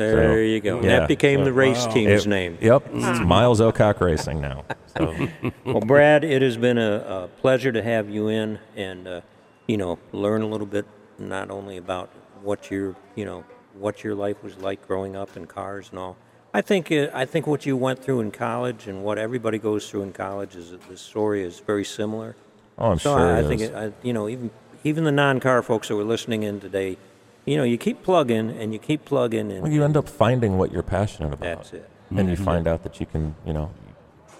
There 0.00 0.32
So, 0.34 0.38
you 0.40 0.60
go. 0.60 0.80
yeah. 0.80 1.00
That 1.00 1.08
became 1.08 1.44
the 1.44 1.52
race 1.52 1.86
team's 1.86 2.24
it- 2.24 2.28
name. 2.28 2.56
Yep, 2.60 2.88
it's 2.94 3.20
Miles 3.20 3.60
Ocock 3.60 4.00
Racing 4.00 4.40
now. 4.40 4.64
So 4.96 5.14
Well, 5.64 5.80
Brad, 5.80 6.24
it 6.24 6.40
has 6.42 6.56
been 6.56 6.78
a, 6.78 6.92
a 6.96 7.28
pleasure 7.40 7.70
to 7.70 7.82
have 7.82 8.08
you 8.08 8.28
in 8.28 8.58
and, 8.76 9.06
uh, 9.06 9.20
you 9.66 9.76
know, 9.76 9.98
learn 10.12 10.40
a 10.42 10.46
little 10.46 10.66
bit 10.66 10.86
not 11.18 11.50
only 11.50 11.76
about 11.76 12.08
what 12.42 12.70
your, 12.70 12.96
you 13.14 13.24
know, 13.26 13.44
what 13.74 14.02
your 14.02 14.14
life 14.14 14.42
was 14.42 14.56
like 14.56 14.86
growing 14.86 15.16
up 15.16 15.36
in 15.36 15.46
cars 15.46 15.88
and 15.90 15.98
all. 15.98 16.16
I 16.54 16.62
think 16.62 16.90
uh, 16.90 17.08
I 17.14 17.26
think 17.26 17.46
what 17.46 17.64
you 17.66 17.76
went 17.76 18.02
through 18.02 18.20
in 18.20 18.30
college 18.32 18.88
and 18.88 19.04
what 19.04 19.18
everybody 19.18 19.58
goes 19.58 19.88
through 19.88 20.02
in 20.02 20.12
college 20.12 20.56
is 20.56 20.70
that 20.72 20.80
the 20.88 20.96
story 20.96 21.44
is 21.44 21.60
very 21.60 21.84
similar. 21.84 22.34
oh, 22.78 22.92
I'm 22.92 22.98
So 22.98 23.16
sure 23.16 23.36
I, 23.36 23.40
I 23.40 23.42
think 23.44 23.60
it, 23.60 23.74
I, 23.74 23.92
you 24.02 24.12
know 24.12 24.28
even 24.28 24.50
even 24.82 25.04
the 25.04 25.12
non-car 25.12 25.62
folks 25.62 25.86
that 25.88 25.94
were 25.94 26.02
listening 26.04 26.42
in 26.42 26.58
today, 26.58 26.96
you 27.44 27.56
know, 27.56 27.64
you 27.64 27.78
keep 27.78 28.02
plugging 28.02 28.50
and 28.50 28.72
you 28.72 28.78
keep 28.78 29.04
plugging 29.04 29.50
and 29.50 29.62
Well, 29.62 29.72
you 29.72 29.84
end 29.84 29.96
up 29.96 30.08
finding 30.08 30.58
what 30.58 30.72
you're 30.72 30.82
passionate 30.82 31.32
about. 31.32 31.58
that's 31.58 31.72
it. 31.72 31.90
And 32.10 32.28
you 32.28 32.34
mm-hmm. 32.34 32.44
find 32.44 32.66
out 32.66 32.82
that 32.82 32.98
you 32.98 33.06
can, 33.06 33.36
you 33.46 33.52
know, 33.52 33.72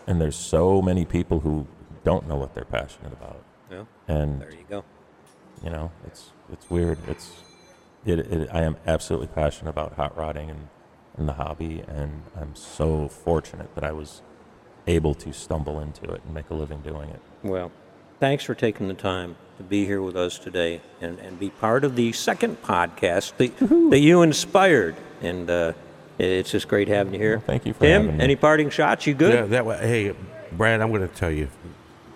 and 0.06 0.20
there's 0.20 0.36
so 0.36 0.82
many 0.82 1.04
people 1.04 1.40
who 1.40 1.66
don't 2.04 2.26
know 2.26 2.36
what 2.36 2.54
they're 2.54 2.64
passionate 2.64 3.12
about. 3.12 3.42
Well, 3.70 3.86
And, 4.08 4.40
there 4.40 4.50
you 4.50 4.64
go. 4.68 4.84
you 5.62 5.70
know, 5.70 5.92
it's 6.06 6.30
it's 6.52 6.68
weird. 6.68 6.98
It's 7.06 7.30
it, 8.04 8.18
it 8.18 8.48
I 8.52 8.62
am 8.62 8.76
absolutely 8.86 9.28
passionate 9.28 9.70
about 9.70 9.92
hot 9.94 10.16
rodding 10.16 10.50
and, 10.50 10.68
and 11.16 11.28
the 11.28 11.34
hobby 11.34 11.84
and 11.86 12.24
I'm 12.36 12.56
so 12.56 13.08
fortunate 13.08 13.74
that 13.76 13.84
I 13.84 13.92
was 13.92 14.22
able 14.86 15.14
to 15.14 15.32
stumble 15.32 15.78
into 15.78 16.04
it 16.10 16.22
and 16.24 16.34
make 16.34 16.50
a 16.50 16.54
living 16.54 16.80
doing 16.80 17.10
it. 17.10 17.20
Well, 17.42 17.70
thanks 18.20 18.44
for 18.44 18.54
taking 18.54 18.86
the 18.86 18.94
time 18.94 19.34
to 19.56 19.62
be 19.64 19.84
here 19.86 20.00
with 20.00 20.16
us 20.16 20.38
today 20.38 20.80
and, 21.00 21.18
and 21.18 21.40
be 21.40 21.50
part 21.50 21.84
of 21.84 21.96
the 21.96 22.12
second 22.12 22.62
podcast 22.62 23.36
that, 23.38 23.58
that 23.90 23.98
you 23.98 24.22
inspired. 24.22 24.94
And 25.22 25.50
uh, 25.50 25.72
it's 26.18 26.50
just 26.50 26.68
great 26.68 26.88
having 26.88 27.14
you 27.14 27.20
here. 27.20 27.38
Well, 27.38 27.46
thank 27.46 27.66
you 27.66 27.72
for 27.72 27.80
Tim, 27.80 28.02
having 28.02 28.18
me. 28.18 28.24
any 28.24 28.36
parting 28.36 28.70
shots? 28.70 29.06
You 29.06 29.14
good? 29.14 29.34
Yeah, 29.34 29.46
that 29.46 29.66
way. 29.66 29.78
Hey, 29.78 30.14
Brad, 30.52 30.80
I'm 30.80 30.90
going 30.90 31.06
to 31.06 31.14
tell 31.14 31.30
you 31.30 31.48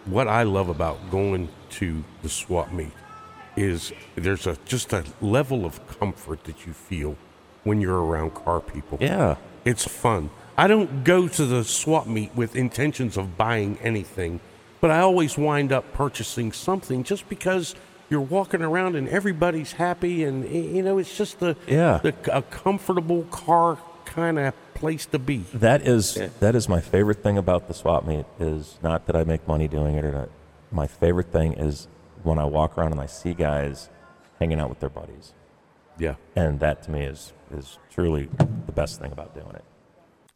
what 0.05 0.29
I 0.29 0.43
love 0.43 0.69
about 0.69 1.11
going 1.11 1.49
to 1.71 2.05
the 2.23 2.29
swap 2.29 2.71
meet 2.71 2.93
is 3.57 3.93
there's 4.15 4.47
a 4.47 4.59
just 4.65 4.93
a 4.93 5.05
level 5.21 5.65
of 5.65 5.87
comfort 5.99 6.45
that 6.45 6.67
you 6.67 6.73
feel 6.73 7.17
when 7.63 7.81
you're 7.81 8.05
around 8.05 8.35
car 8.35 8.61
people. 8.61 8.99
Yeah. 9.01 9.37
It's 9.65 9.87
fun. 9.89 10.29
I 10.59 10.67
don't 10.67 11.03
go 11.03 11.27
to 11.27 11.47
the 11.47 11.65
swap 11.65 12.07
meet 12.07 12.35
with 12.35 12.55
intentions 12.55 13.17
of 13.17 13.37
buying 13.39 13.79
anything, 13.79 14.41
but 14.85 14.91
I 14.91 15.01
always 15.01 15.39
wind 15.39 15.72
up 15.72 15.95
purchasing 15.95 16.53
something 16.53 17.05
just 17.05 17.26
because 17.30 17.74
you're 18.11 18.20
walking 18.20 18.61
around 18.61 18.97
and 18.97 19.09
everybody's 19.09 19.72
happy 19.72 20.24
and 20.24 20.45
you 20.47 20.82
know 20.82 20.99
it's 20.99 21.16
just 21.16 21.41
the 21.41 21.57
Yeah. 21.66 22.01
the 22.03 22.12
a 22.30 22.43
comfortable 22.43 23.22
car 23.30 23.78
kind 24.05 24.39
of 24.39 24.53
place 24.74 25.07
to 25.07 25.18
be. 25.18 25.39
That 25.55 25.89
is 25.89 26.18
Yeah. 26.18 26.28
that 26.41 26.55
is 26.55 26.68
my 26.68 26.80
favorite 26.80 27.22
thing 27.22 27.39
about 27.39 27.66
the 27.66 27.72
swap 27.72 28.05
meet 28.05 28.26
is 28.39 28.76
not 28.82 29.07
that 29.07 29.16
I 29.16 29.24
make 29.24 29.49
money 29.49 29.68
doing 29.68 29.95
it 29.95 30.05
or 30.05 30.12
not. 30.12 30.28
My 30.70 30.87
favorite 30.87 31.32
thing 31.32 31.55
is 31.55 31.89
when 32.22 32.39
I 32.39 32.45
walk 32.45 32.76
around 32.76 32.93
and 32.93 33.01
I 33.01 33.07
see 33.07 33.32
guys 33.32 33.89
hanging 34.39 34.61
out 34.61 34.68
with 34.68 34.80
their 34.80 34.91
buddies, 34.91 35.32
Yeah. 35.99 36.16
and 36.37 36.61
that 36.61 36.82
to 36.82 36.91
me 36.91 37.05
is 37.05 37.32
is 37.51 37.78
truly 37.91 38.28
the 38.66 38.72
best 38.72 39.01
thing 39.01 39.12
about 39.12 39.32
doing 39.32 39.55
it. 39.55 39.64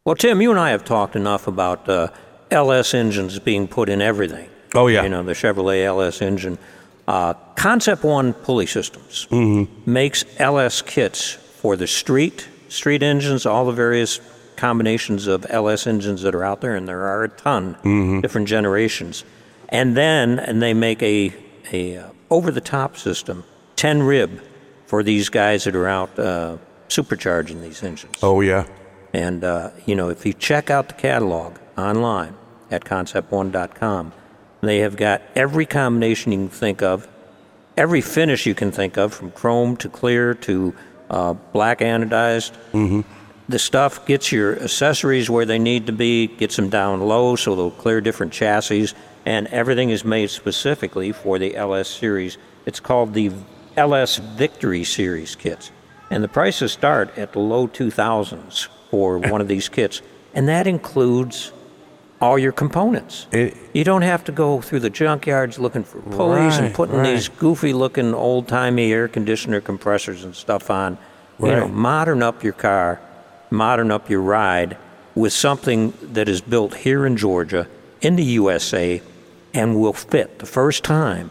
Well, 0.06 0.14
Tim, 0.14 0.40
you 0.40 0.50
and 0.50 0.58
I 0.58 0.70
have 0.70 0.86
talked 0.86 1.16
enough 1.16 1.46
about 1.46 1.86
uh, 1.86 2.08
LS 2.50 2.94
engines 2.94 3.38
being 3.38 3.68
put 3.68 3.88
in 3.88 4.00
everything. 4.00 4.48
Oh, 4.74 4.86
yeah. 4.86 5.02
You 5.02 5.08
know, 5.08 5.22
the 5.22 5.32
Chevrolet 5.32 5.84
LS 5.84 6.22
engine. 6.22 6.58
Uh, 7.06 7.34
Concept 7.56 8.04
One 8.04 8.34
Pulley 8.34 8.66
Systems 8.66 9.26
makes 9.86 10.24
LS 10.38 10.82
kits 10.82 11.32
for 11.32 11.74
the 11.76 11.86
street, 11.86 12.48
street 12.68 13.02
engines, 13.02 13.46
all 13.46 13.64
the 13.64 13.72
various 13.72 14.20
combinations 14.56 15.26
of 15.26 15.46
LS 15.48 15.86
engines 15.86 16.22
that 16.22 16.34
are 16.34 16.44
out 16.44 16.60
there, 16.60 16.76
and 16.76 16.86
there 16.86 17.06
are 17.06 17.24
a 17.24 17.28
ton, 17.28 18.20
different 18.20 18.46
generations. 18.46 19.24
And 19.70 19.96
then, 19.96 20.38
and 20.38 20.60
they 20.60 20.74
make 20.74 21.02
a, 21.02 21.32
a 21.72 21.96
uh, 21.96 22.10
over-the-top 22.30 22.96
system, 22.96 23.44
10 23.76 24.02
rib, 24.02 24.42
for 24.86 25.02
these 25.02 25.28
guys 25.28 25.64
that 25.64 25.76
are 25.76 25.86
out 25.86 26.18
uh, 26.18 26.56
supercharging 26.88 27.60
these 27.62 27.82
engines. 27.82 28.16
Oh 28.22 28.40
yeah. 28.40 28.66
And, 29.12 29.44
uh, 29.44 29.70
you 29.86 29.94
know, 29.94 30.08
if 30.10 30.24
you 30.26 30.32
check 30.32 30.70
out 30.70 30.88
the 30.88 30.94
catalog 30.94 31.56
online 31.76 32.34
at 32.70 32.84
concept1.com, 32.84 34.12
they 34.60 34.78
have 34.78 34.96
got 34.96 35.22
every 35.34 35.66
combination 35.66 36.32
you 36.32 36.38
can 36.38 36.48
think 36.48 36.82
of, 36.82 37.08
every 37.76 38.00
finish 38.00 38.46
you 38.46 38.54
can 38.54 38.72
think 38.72 38.96
of, 38.96 39.14
from 39.14 39.30
chrome 39.30 39.76
to 39.76 39.88
clear 39.88 40.34
to 40.34 40.74
uh, 41.10 41.32
black 41.32 41.78
anodized. 41.78 42.52
Mm-hmm. 42.72 43.00
The 43.48 43.58
stuff 43.58 44.04
gets 44.04 44.30
your 44.30 44.60
accessories 44.60 45.30
where 45.30 45.46
they 45.46 45.58
need 45.58 45.86
to 45.86 45.92
be, 45.92 46.26
gets 46.26 46.56
them 46.56 46.68
down 46.68 47.00
low 47.00 47.36
so 47.36 47.54
they'll 47.54 47.70
clear 47.70 48.00
different 48.00 48.32
chassis, 48.32 48.88
and 49.24 49.46
everything 49.48 49.90
is 49.90 50.04
made 50.04 50.30
specifically 50.30 51.12
for 51.12 51.38
the 51.38 51.56
LS 51.56 51.88
series. 51.88 52.36
It's 52.66 52.80
called 52.80 53.14
the 53.14 53.32
LS 53.76 54.16
Victory 54.16 54.84
Series 54.84 55.34
kits. 55.34 55.70
And 56.10 56.24
the 56.24 56.28
prices 56.28 56.72
start 56.72 57.16
at 57.16 57.32
the 57.32 57.38
low 57.38 57.68
2000s 57.68 58.68
for 58.90 59.18
one 59.30 59.40
of 59.40 59.48
these 59.48 59.68
kits. 59.68 60.02
And 60.34 60.48
that 60.48 60.66
includes 60.66 61.52
all 62.20 62.38
your 62.38 62.52
components. 62.52 63.26
It- 63.32 63.56
you 63.72 63.84
don't 63.84 64.02
have 64.02 64.24
to 64.24 64.32
go 64.32 64.60
through 64.60 64.80
the 64.80 64.90
junkyards 64.90 65.58
looking 65.58 65.84
for 65.84 66.00
pulleys 66.00 66.58
and 66.58 66.74
putting 66.74 66.96
right. 66.96 67.12
these 67.12 67.28
goofy 67.28 67.72
looking 67.72 68.14
old 68.14 68.48
timey 68.48 68.92
air 68.92 69.08
conditioner 69.08 69.60
compressors 69.60 70.24
and 70.24 70.34
stuff 70.34 70.70
on. 70.70 70.98
You 71.40 71.48
know, 71.48 71.68
modern 71.68 72.22
up 72.22 72.42
your 72.42 72.52
car, 72.52 73.00
modern 73.50 73.92
up 73.92 74.10
your 74.10 74.20
ride 74.20 74.76
with 75.14 75.32
something 75.32 75.92
that 76.02 76.28
is 76.28 76.40
built 76.40 76.74
here 76.74 77.06
in 77.06 77.16
Georgia, 77.16 77.68
in 78.00 78.16
the 78.16 78.24
USA, 78.24 79.00
and 79.54 79.80
will 79.80 79.92
fit 79.92 80.40
the 80.40 80.46
first 80.46 80.82
time. 80.82 81.30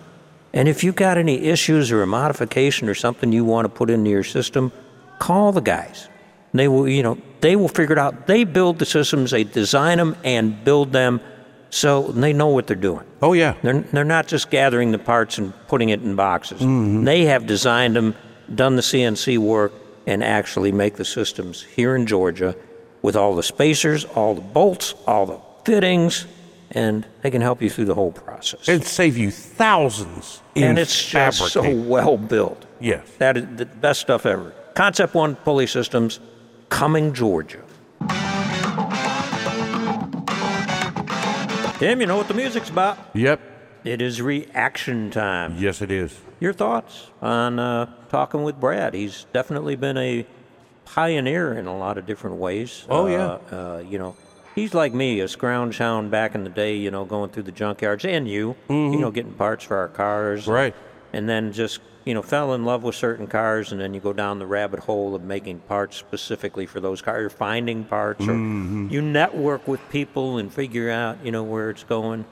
And 0.54 0.70
if 0.70 0.84
you've 0.84 0.96
got 0.96 1.18
any 1.18 1.46
issues 1.46 1.92
or 1.92 2.02
a 2.02 2.08
modification 2.08 2.88
or 2.88 2.96
something 2.96 3.32
you 3.34 3.44
want 3.44 3.66
to 3.66 3.70
put 3.70 3.90
into 3.90 4.10
your 4.10 4.24
system, 4.24 4.72
call 5.20 5.52
the 5.52 5.62
guys. 5.62 6.08
They 6.54 6.68
will, 6.68 6.88
you 6.88 7.04
know, 7.04 7.18
they 7.42 7.56
will 7.56 7.68
figure 7.68 7.94
it 7.94 8.00
out. 8.00 8.28
They 8.28 8.44
build 8.44 8.80
the 8.80 8.86
systems, 8.86 9.32
they 9.32 9.44
design 9.44 9.98
them 9.98 10.16
and 10.24 10.64
build 10.64 10.92
them 10.92 11.22
so 11.70 12.12
they 12.12 12.34
know 12.34 12.48
what 12.48 12.68
they're 12.68 12.76
doing. 12.76 13.06
Oh 13.22 13.34
yeah. 13.34 13.56
They're, 13.62 13.82
they're 13.82 14.04
not 14.04 14.28
just 14.28 14.50
gathering 14.50 14.92
the 14.92 15.00
parts 15.00 15.38
and 15.38 15.54
putting 15.68 15.90
it 15.90 16.02
in 16.02 16.16
boxes. 16.16 16.62
Mm-hmm. 16.62 17.04
They 17.04 17.26
have 17.26 17.46
designed 17.46 17.96
them, 17.96 18.16
done 18.54 18.76
the 18.76 18.82
CNC 18.82 19.38
work, 19.38 19.74
and 20.06 20.24
actually 20.24 20.72
make 20.72 20.96
the 20.96 21.06
systems 21.06 21.62
here 21.62 21.96
in 21.96 22.08
Georgia 22.08 22.56
with 23.02 23.16
all 23.16 23.36
the 23.36 23.44
spacers, 23.44 24.06
all 24.06 24.36
the 24.36 24.42
bolts, 24.42 24.94
all 25.06 25.26
the 25.26 25.40
fittings, 25.66 26.26
and 26.72 27.06
they 27.22 27.32
can 27.32 27.42
help 27.42 27.62
you 27.62 27.70
through 27.70 27.86
the 27.86 27.94
whole 27.94 28.12
process. 28.12 28.68
And 28.68 28.84
save 28.84 29.18
you 29.18 29.32
thousands 29.32 30.42
in 30.56 30.64
and 30.64 30.80
it's 30.80 31.06
just 31.06 31.52
so 31.52 31.76
well 31.76 32.18
built. 32.18 32.66
Yes. 32.80 33.06
That 33.18 33.38
is 33.38 33.46
the 33.58 33.66
best 33.66 34.02
stuff 34.02 34.26
ever. 34.26 34.54
Concept 34.76 35.14
One 35.14 35.36
Pulley 35.36 35.68
Systems, 35.68 36.20
Cumming, 36.70 37.14
Georgia. 37.14 37.62
Tim, 41.80 42.02
you 42.02 42.08
know 42.08 42.18
what 42.18 42.28
the 42.28 42.34
music's 42.34 42.70
about. 42.70 42.98
Yep. 43.14 43.40
It 43.84 44.02
is 44.02 44.22
reaction 44.22 45.12
time. 45.12 45.56
Yes, 45.58 45.82
it 45.82 45.92
is. 45.92 46.20
Your 46.40 46.52
thoughts 46.54 47.08
on 47.22 47.60
uh, 47.60 47.86
talking 48.10 48.44
with 48.44 48.60
Brad? 48.60 48.94
He's 48.94 49.26
definitely 49.32 49.76
been 49.76 49.98
a 49.98 50.26
pioneer 50.86 51.54
in 51.54 51.68
a 51.68 51.78
lot 51.78 51.98
of 51.98 52.06
different 52.06 52.38
ways. 52.38 52.86
Oh, 52.90 53.06
Uh, 53.06 53.10
yeah. 53.52 53.58
Uh, 53.58 53.78
you 53.80 53.98
know, 54.00 54.16
he's 54.56 54.74
like 54.74 54.94
me, 54.94 55.20
a 55.20 55.28
scrounge 55.28 55.78
hound 55.78 56.10
back 56.12 56.34
in 56.36 56.44
the 56.44 56.50
day. 56.50 56.76
You 56.76 56.90
know, 56.92 57.06
going 57.06 57.30
through 57.30 57.44
the 57.44 57.52
junkyards, 57.52 58.06
and 58.06 58.28
you, 58.28 58.56
you 58.70 58.98
know, 59.00 59.12
getting 59.12 59.34
parts 59.34 59.64
for 59.64 59.78
our 59.78 59.88
cars. 59.88 60.44
Mm-hmm. 60.44 60.52
Right. 60.52 60.76
And 60.76 60.87
then 61.30 61.52
just 61.54 61.80
you 62.06 62.14
know, 62.14 62.22
fell 62.22 62.54
in 62.54 62.64
love 62.64 62.84
with 62.84 62.96
certain 62.96 63.28
cars, 63.28 63.74
and 63.74 63.82
then 63.82 63.94
you 63.94 64.00
go 64.00 64.14
down 64.14 64.40
the 64.40 64.46
rabbit 64.48 64.80
hole 64.80 65.14
of 65.14 65.22
making 65.24 65.60
parts 65.60 65.98
specifically 65.98 66.66
for 66.66 66.80
those 66.80 67.02
cars, 67.02 67.26
or 67.26 67.30
finding 67.30 67.84
parts, 67.84 68.22
or 68.26 68.32
Mm-hmm. 68.32 68.88
you 68.90 69.02
network 69.02 69.68
with 69.68 69.82
people 69.90 70.38
and 70.38 70.54
figure 70.54 70.90
out, 70.90 71.18
you 71.22 71.32
know, 71.34 71.44
where 71.44 71.70
it's 71.70 71.84
going. 71.84 72.24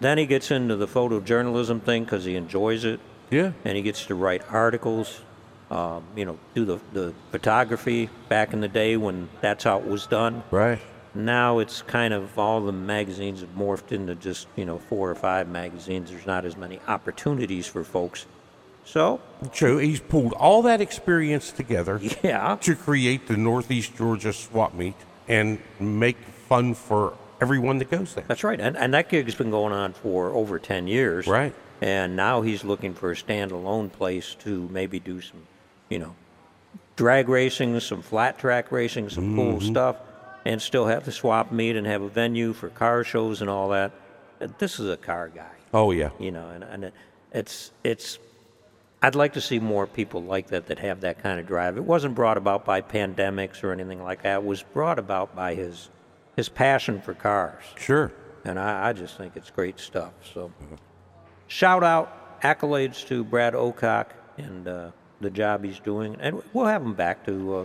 Then 0.00 0.16
he 0.16 0.24
gets 0.24 0.50
into 0.50 0.76
the 0.76 0.86
photojournalism 0.88 1.82
thing 1.82 2.04
because 2.04 2.24
he 2.24 2.36
enjoys 2.36 2.84
it, 2.86 3.00
Yeah. 3.30 3.52
and 3.66 3.76
he 3.76 3.82
gets 3.82 4.06
to 4.06 4.14
write 4.14 4.42
articles. 4.50 5.20
Um, 5.70 6.04
you 6.16 6.24
know, 6.24 6.38
do 6.54 6.64
the 6.64 6.80
the 6.94 7.12
photography 7.30 8.08
back 8.30 8.54
in 8.54 8.62
the 8.62 8.68
day 8.68 8.96
when 8.96 9.28
that's 9.42 9.64
how 9.64 9.78
it 9.78 9.84
was 9.86 10.06
done. 10.06 10.42
Right. 10.50 10.78
Now 11.14 11.58
it's 11.58 11.82
kind 11.82 12.14
of 12.14 12.38
all 12.38 12.60
the 12.60 12.72
magazines 12.72 13.40
have 13.40 13.54
morphed 13.56 13.92
into 13.92 14.14
just 14.14 14.46
you 14.56 14.64
know 14.64 14.78
four 14.78 15.10
or 15.10 15.14
five 15.14 15.48
magazines. 15.48 16.10
There's 16.10 16.26
not 16.26 16.44
as 16.44 16.56
many 16.56 16.80
opportunities 16.86 17.66
for 17.66 17.84
folks. 17.84 18.26
So 18.84 19.20
So 19.52 19.78
he's 19.78 20.00
pulled 20.00 20.32
all 20.32 20.62
that 20.62 20.80
experience 20.80 21.52
together 21.52 22.00
yeah, 22.22 22.56
to 22.62 22.74
create 22.74 23.26
the 23.28 23.36
Northeast 23.36 23.96
Georgia 23.96 24.32
swap 24.32 24.74
meet 24.74 24.96
and 25.28 25.58
make 25.78 26.16
fun 26.48 26.74
for 26.74 27.14
everyone 27.40 27.78
that 27.78 27.90
goes 27.90 28.14
there. 28.14 28.24
That's 28.26 28.44
right, 28.44 28.60
and 28.60 28.76
and 28.76 28.94
that 28.94 29.08
gig's 29.08 29.34
been 29.34 29.50
going 29.50 29.72
on 29.72 29.92
for 29.92 30.30
over 30.30 30.58
ten 30.58 30.86
years. 30.86 31.26
Right. 31.26 31.54
And 31.80 32.16
now 32.16 32.42
he's 32.42 32.64
looking 32.64 32.94
for 32.94 33.12
a 33.12 33.14
standalone 33.14 33.92
place 33.92 34.34
to 34.40 34.68
maybe 34.72 34.98
do 34.98 35.20
some, 35.20 35.42
you 35.88 36.00
know, 36.00 36.16
drag 36.96 37.28
racing, 37.28 37.78
some 37.78 38.02
flat 38.02 38.38
track 38.38 38.72
racing, 38.72 39.10
some 39.10 39.36
cool 39.36 39.58
mm-hmm. 39.58 39.70
stuff, 39.70 39.96
and 40.48 40.60
still 40.60 40.86
have 40.86 41.04
the 41.04 41.12
swap 41.12 41.52
meet 41.52 41.76
and 41.76 41.86
have 41.86 42.02
a 42.02 42.08
venue 42.08 42.52
for 42.52 42.70
car 42.70 43.04
shows 43.04 43.40
and 43.40 43.48
all 43.48 43.68
that. 43.68 43.92
This 44.58 44.80
is 44.80 44.88
a 44.88 44.96
car 44.96 45.28
guy, 45.28 45.50
Oh 45.72 45.90
yeah. 45.92 46.10
you 46.18 46.30
know, 46.32 46.48
and, 46.48 46.64
and 46.64 46.84
it, 46.84 46.94
it's 47.32 47.70
it's. 47.84 48.18
I'd 49.00 49.14
like 49.14 49.34
to 49.34 49.40
see 49.40 49.60
more 49.60 49.86
people 49.86 50.22
like 50.24 50.48
that 50.48 50.66
that 50.66 50.80
have 50.80 51.02
that 51.02 51.22
kind 51.22 51.38
of 51.38 51.46
drive. 51.46 51.76
It 51.76 51.84
wasn't 51.84 52.16
brought 52.16 52.36
about 52.36 52.64
by 52.64 52.80
pandemics 52.80 53.62
or 53.62 53.70
anything 53.72 54.02
like 54.02 54.22
that. 54.22 54.36
It 54.36 54.44
was 54.44 54.62
brought 54.64 54.98
about 54.98 55.36
by 55.36 55.54
his 55.54 55.88
his 56.34 56.48
passion 56.48 57.00
for 57.00 57.14
cars 57.14 57.62
Sure. 57.76 58.10
and 58.44 58.58
I, 58.58 58.88
I 58.88 58.92
just 58.92 59.16
think 59.16 59.36
it's 59.36 59.50
great 59.50 59.78
stuff. 59.80 60.12
So, 60.34 60.50
shout 61.48 61.82
out, 61.84 62.40
accolades 62.42 63.06
to 63.08 63.24
Brad 63.24 63.54
Ocock 63.54 64.06
and 64.36 64.66
uh, 64.68 64.90
the 65.20 65.30
job 65.30 65.64
he's 65.64 65.80
doing, 65.80 66.16
and 66.20 66.42
we'll 66.52 66.66
have 66.66 66.82
him 66.82 66.94
back 66.94 67.24
to 67.26 67.56
uh, 67.56 67.64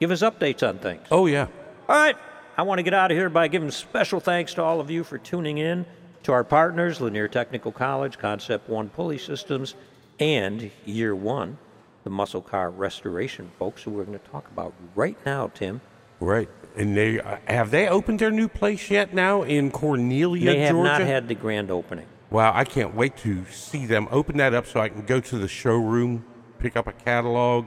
give 0.00 0.10
us 0.10 0.22
updates 0.22 0.66
on 0.68 0.78
things. 0.78 1.06
Oh 1.10 1.26
yeah. 1.26 1.46
All 1.92 1.98
right, 1.98 2.16
I 2.56 2.62
want 2.62 2.78
to 2.78 2.82
get 2.82 2.94
out 2.94 3.10
of 3.10 3.18
here 3.18 3.28
by 3.28 3.48
giving 3.48 3.70
special 3.70 4.18
thanks 4.18 4.54
to 4.54 4.62
all 4.62 4.80
of 4.80 4.90
you 4.90 5.04
for 5.04 5.18
tuning 5.18 5.58
in, 5.58 5.84
to 6.22 6.32
our 6.32 6.42
partners, 6.42 7.02
Lanier 7.02 7.28
Technical 7.28 7.70
College, 7.70 8.16
Concept 8.16 8.66
One 8.70 8.88
Pulley 8.88 9.18
Systems, 9.18 9.74
and 10.18 10.70
Year 10.86 11.14
One, 11.14 11.58
the 12.04 12.08
muscle 12.08 12.40
car 12.40 12.70
restoration 12.70 13.52
folks 13.58 13.82
who 13.82 13.90
we're 13.90 14.04
going 14.04 14.18
to 14.18 14.30
talk 14.30 14.48
about 14.50 14.72
right 14.94 15.18
now, 15.26 15.48
Tim. 15.48 15.82
Right. 16.18 16.48
And 16.76 16.96
they 16.96 17.20
have 17.44 17.70
they 17.70 17.86
opened 17.88 18.20
their 18.20 18.30
new 18.30 18.48
place 18.48 18.90
yet 18.90 19.12
now 19.12 19.42
in 19.42 19.70
Cornelia, 19.70 20.46
Georgia? 20.46 20.58
They 20.58 20.64
have 20.64 20.74
Georgia? 20.74 20.90
not 20.92 21.00
had 21.02 21.28
the 21.28 21.34
grand 21.34 21.70
opening. 21.70 22.06
Wow, 22.30 22.52
I 22.54 22.64
can't 22.64 22.94
wait 22.94 23.18
to 23.18 23.44
see 23.50 23.84
them 23.84 24.08
open 24.10 24.38
that 24.38 24.54
up 24.54 24.66
so 24.66 24.80
I 24.80 24.88
can 24.88 25.04
go 25.04 25.20
to 25.20 25.36
the 25.36 25.46
showroom, 25.46 26.24
pick 26.58 26.74
up 26.74 26.86
a 26.86 26.92
catalog, 26.92 27.66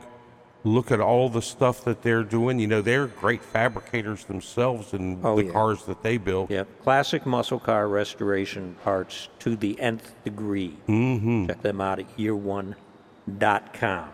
look 0.66 0.92
at 0.92 1.00
all 1.00 1.30
the 1.30 1.42
stuff 1.42 1.84
that 1.86 2.02
they're 2.02 2.24
doing. 2.24 2.60
You 2.60 2.68
know, 2.68 2.82
they're 2.82 3.08
great 3.08 3.42
fabricators 3.42 4.26
themselves 4.26 4.94
in 4.94 5.20
Oh, 5.24 5.36
the 5.38 5.46
yeah. 5.46 5.52
cars 5.52 5.86
that 5.86 6.04
they 6.04 6.18
build. 6.18 6.50
Yep, 6.50 6.68
classic 6.84 7.26
muscle 7.26 7.60
car 7.60 7.88
restoration 7.88 8.76
parts 8.84 9.30
to 9.40 9.56
the 9.56 9.80
nth 9.80 10.12
degree. 10.26 10.76
Mm-hmm. 10.90 11.46
Check 11.48 11.62
them 11.62 11.80
out 11.80 12.00
at 12.00 12.18
year1.com. 12.18 14.10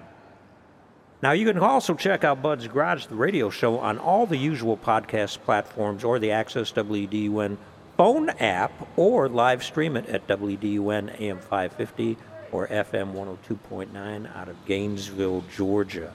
Now, 1.23 1.31
you 1.33 1.45
can 1.45 1.59
also 1.59 1.93
check 1.93 2.23
out 2.23 2.41
Bud's 2.41 2.67
Garage, 2.67 3.05
the 3.05 3.15
radio 3.15 3.49
show, 3.51 3.77
on 3.79 3.99
all 3.99 4.25
the 4.25 4.37
usual 4.37 4.75
podcast 4.75 5.39
platforms 5.41 6.03
or 6.03 6.17
the 6.17 6.31
Access 6.31 6.71
WDUN 6.71 7.57
phone 7.95 8.29
app 8.29 8.71
or 8.97 9.29
live 9.29 9.63
stream 9.63 9.95
it 9.95 10.07
at 10.07 10.25
WDUN 10.27 11.21
AM 11.21 11.37
550 11.37 12.17
or 12.51 12.67
FM 12.67 13.13
102.9 13.13 14.35
out 14.35 14.49
of 14.49 14.65
Gainesville, 14.65 15.43
Georgia. 15.55 16.11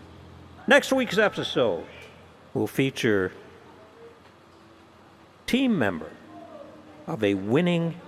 Next 0.68 0.92
week's 0.92 1.16
episode 1.16 1.84
will 2.52 2.66
feature 2.66 3.30
team 5.46 5.78
member 5.78 6.10
of 7.06 7.22
a 7.22 7.34
winning 7.34 8.00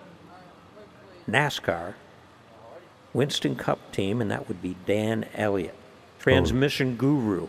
NASCAR 1.30 1.94
Winston 3.12 3.54
Cup 3.54 3.92
team, 3.92 4.20
and 4.20 4.28
that 4.32 4.48
would 4.48 4.60
be 4.60 4.74
Dan 4.86 5.26
Elliott, 5.34 5.76
transmission 6.18 6.96
guru. 6.96 7.46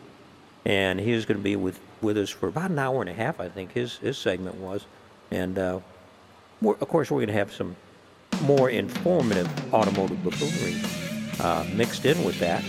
And 0.63 0.99
he 0.99 1.11
is 1.11 1.25
going 1.25 1.39
to 1.39 1.43
be 1.43 1.55
with, 1.55 1.79
with 2.01 2.15
us 2.15 2.29
for 2.29 2.47
about 2.47 2.69
an 2.69 2.77
hour 2.77 3.01
and 3.01 3.09
a 3.09 3.13
half, 3.13 3.39
I 3.39 3.49
think 3.49 3.71
his, 3.71 3.97
his 3.97 4.15
segment 4.15 4.57
was. 4.57 4.85
And 5.31 5.57
uh, 5.57 5.79
of 6.63 6.87
course, 6.87 7.09
we're 7.09 7.17
going 7.17 7.29
to 7.29 7.33
have 7.33 7.51
some 7.51 7.75
more 8.43 8.69
informative 8.69 9.73
automotive 9.73 10.23
buffoonery 10.23 10.79
uh, 11.43 11.65
mixed 11.75 12.05
in 12.05 12.23
with 12.23 12.39
that. 12.41 12.63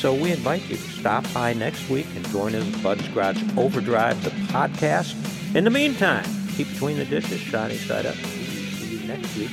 So 0.00 0.14
we 0.14 0.32
invite 0.32 0.62
you 0.62 0.76
to 0.76 0.82
stop 0.82 1.30
by 1.34 1.52
next 1.52 1.90
week 1.90 2.06
and 2.16 2.26
join 2.30 2.54
us 2.54 2.66
at 2.66 2.82
Bud's 2.82 3.06
Garage 3.08 3.42
Overdrive, 3.58 4.24
the 4.24 4.30
podcast. 4.50 5.14
In 5.54 5.64
the 5.64 5.70
meantime, 5.70 6.24
keep 6.56 6.70
between 6.70 6.96
the 6.96 7.04
dishes, 7.04 7.38
shiny 7.38 7.76
side 7.76 8.06
up. 8.06 8.14
See 8.14 8.96
you 8.96 9.06
next 9.06 9.36
week, 9.36 9.50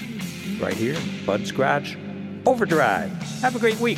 right 0.61 0.73
here 0.73 0.95
Bud's 1.25 1.51
Garage 1.51 1.97
Overdrive. 2.45 3.11
Have 3.41 3.57
a 3.57 3.59
great 3.59 3.77
week. 3.81 3.97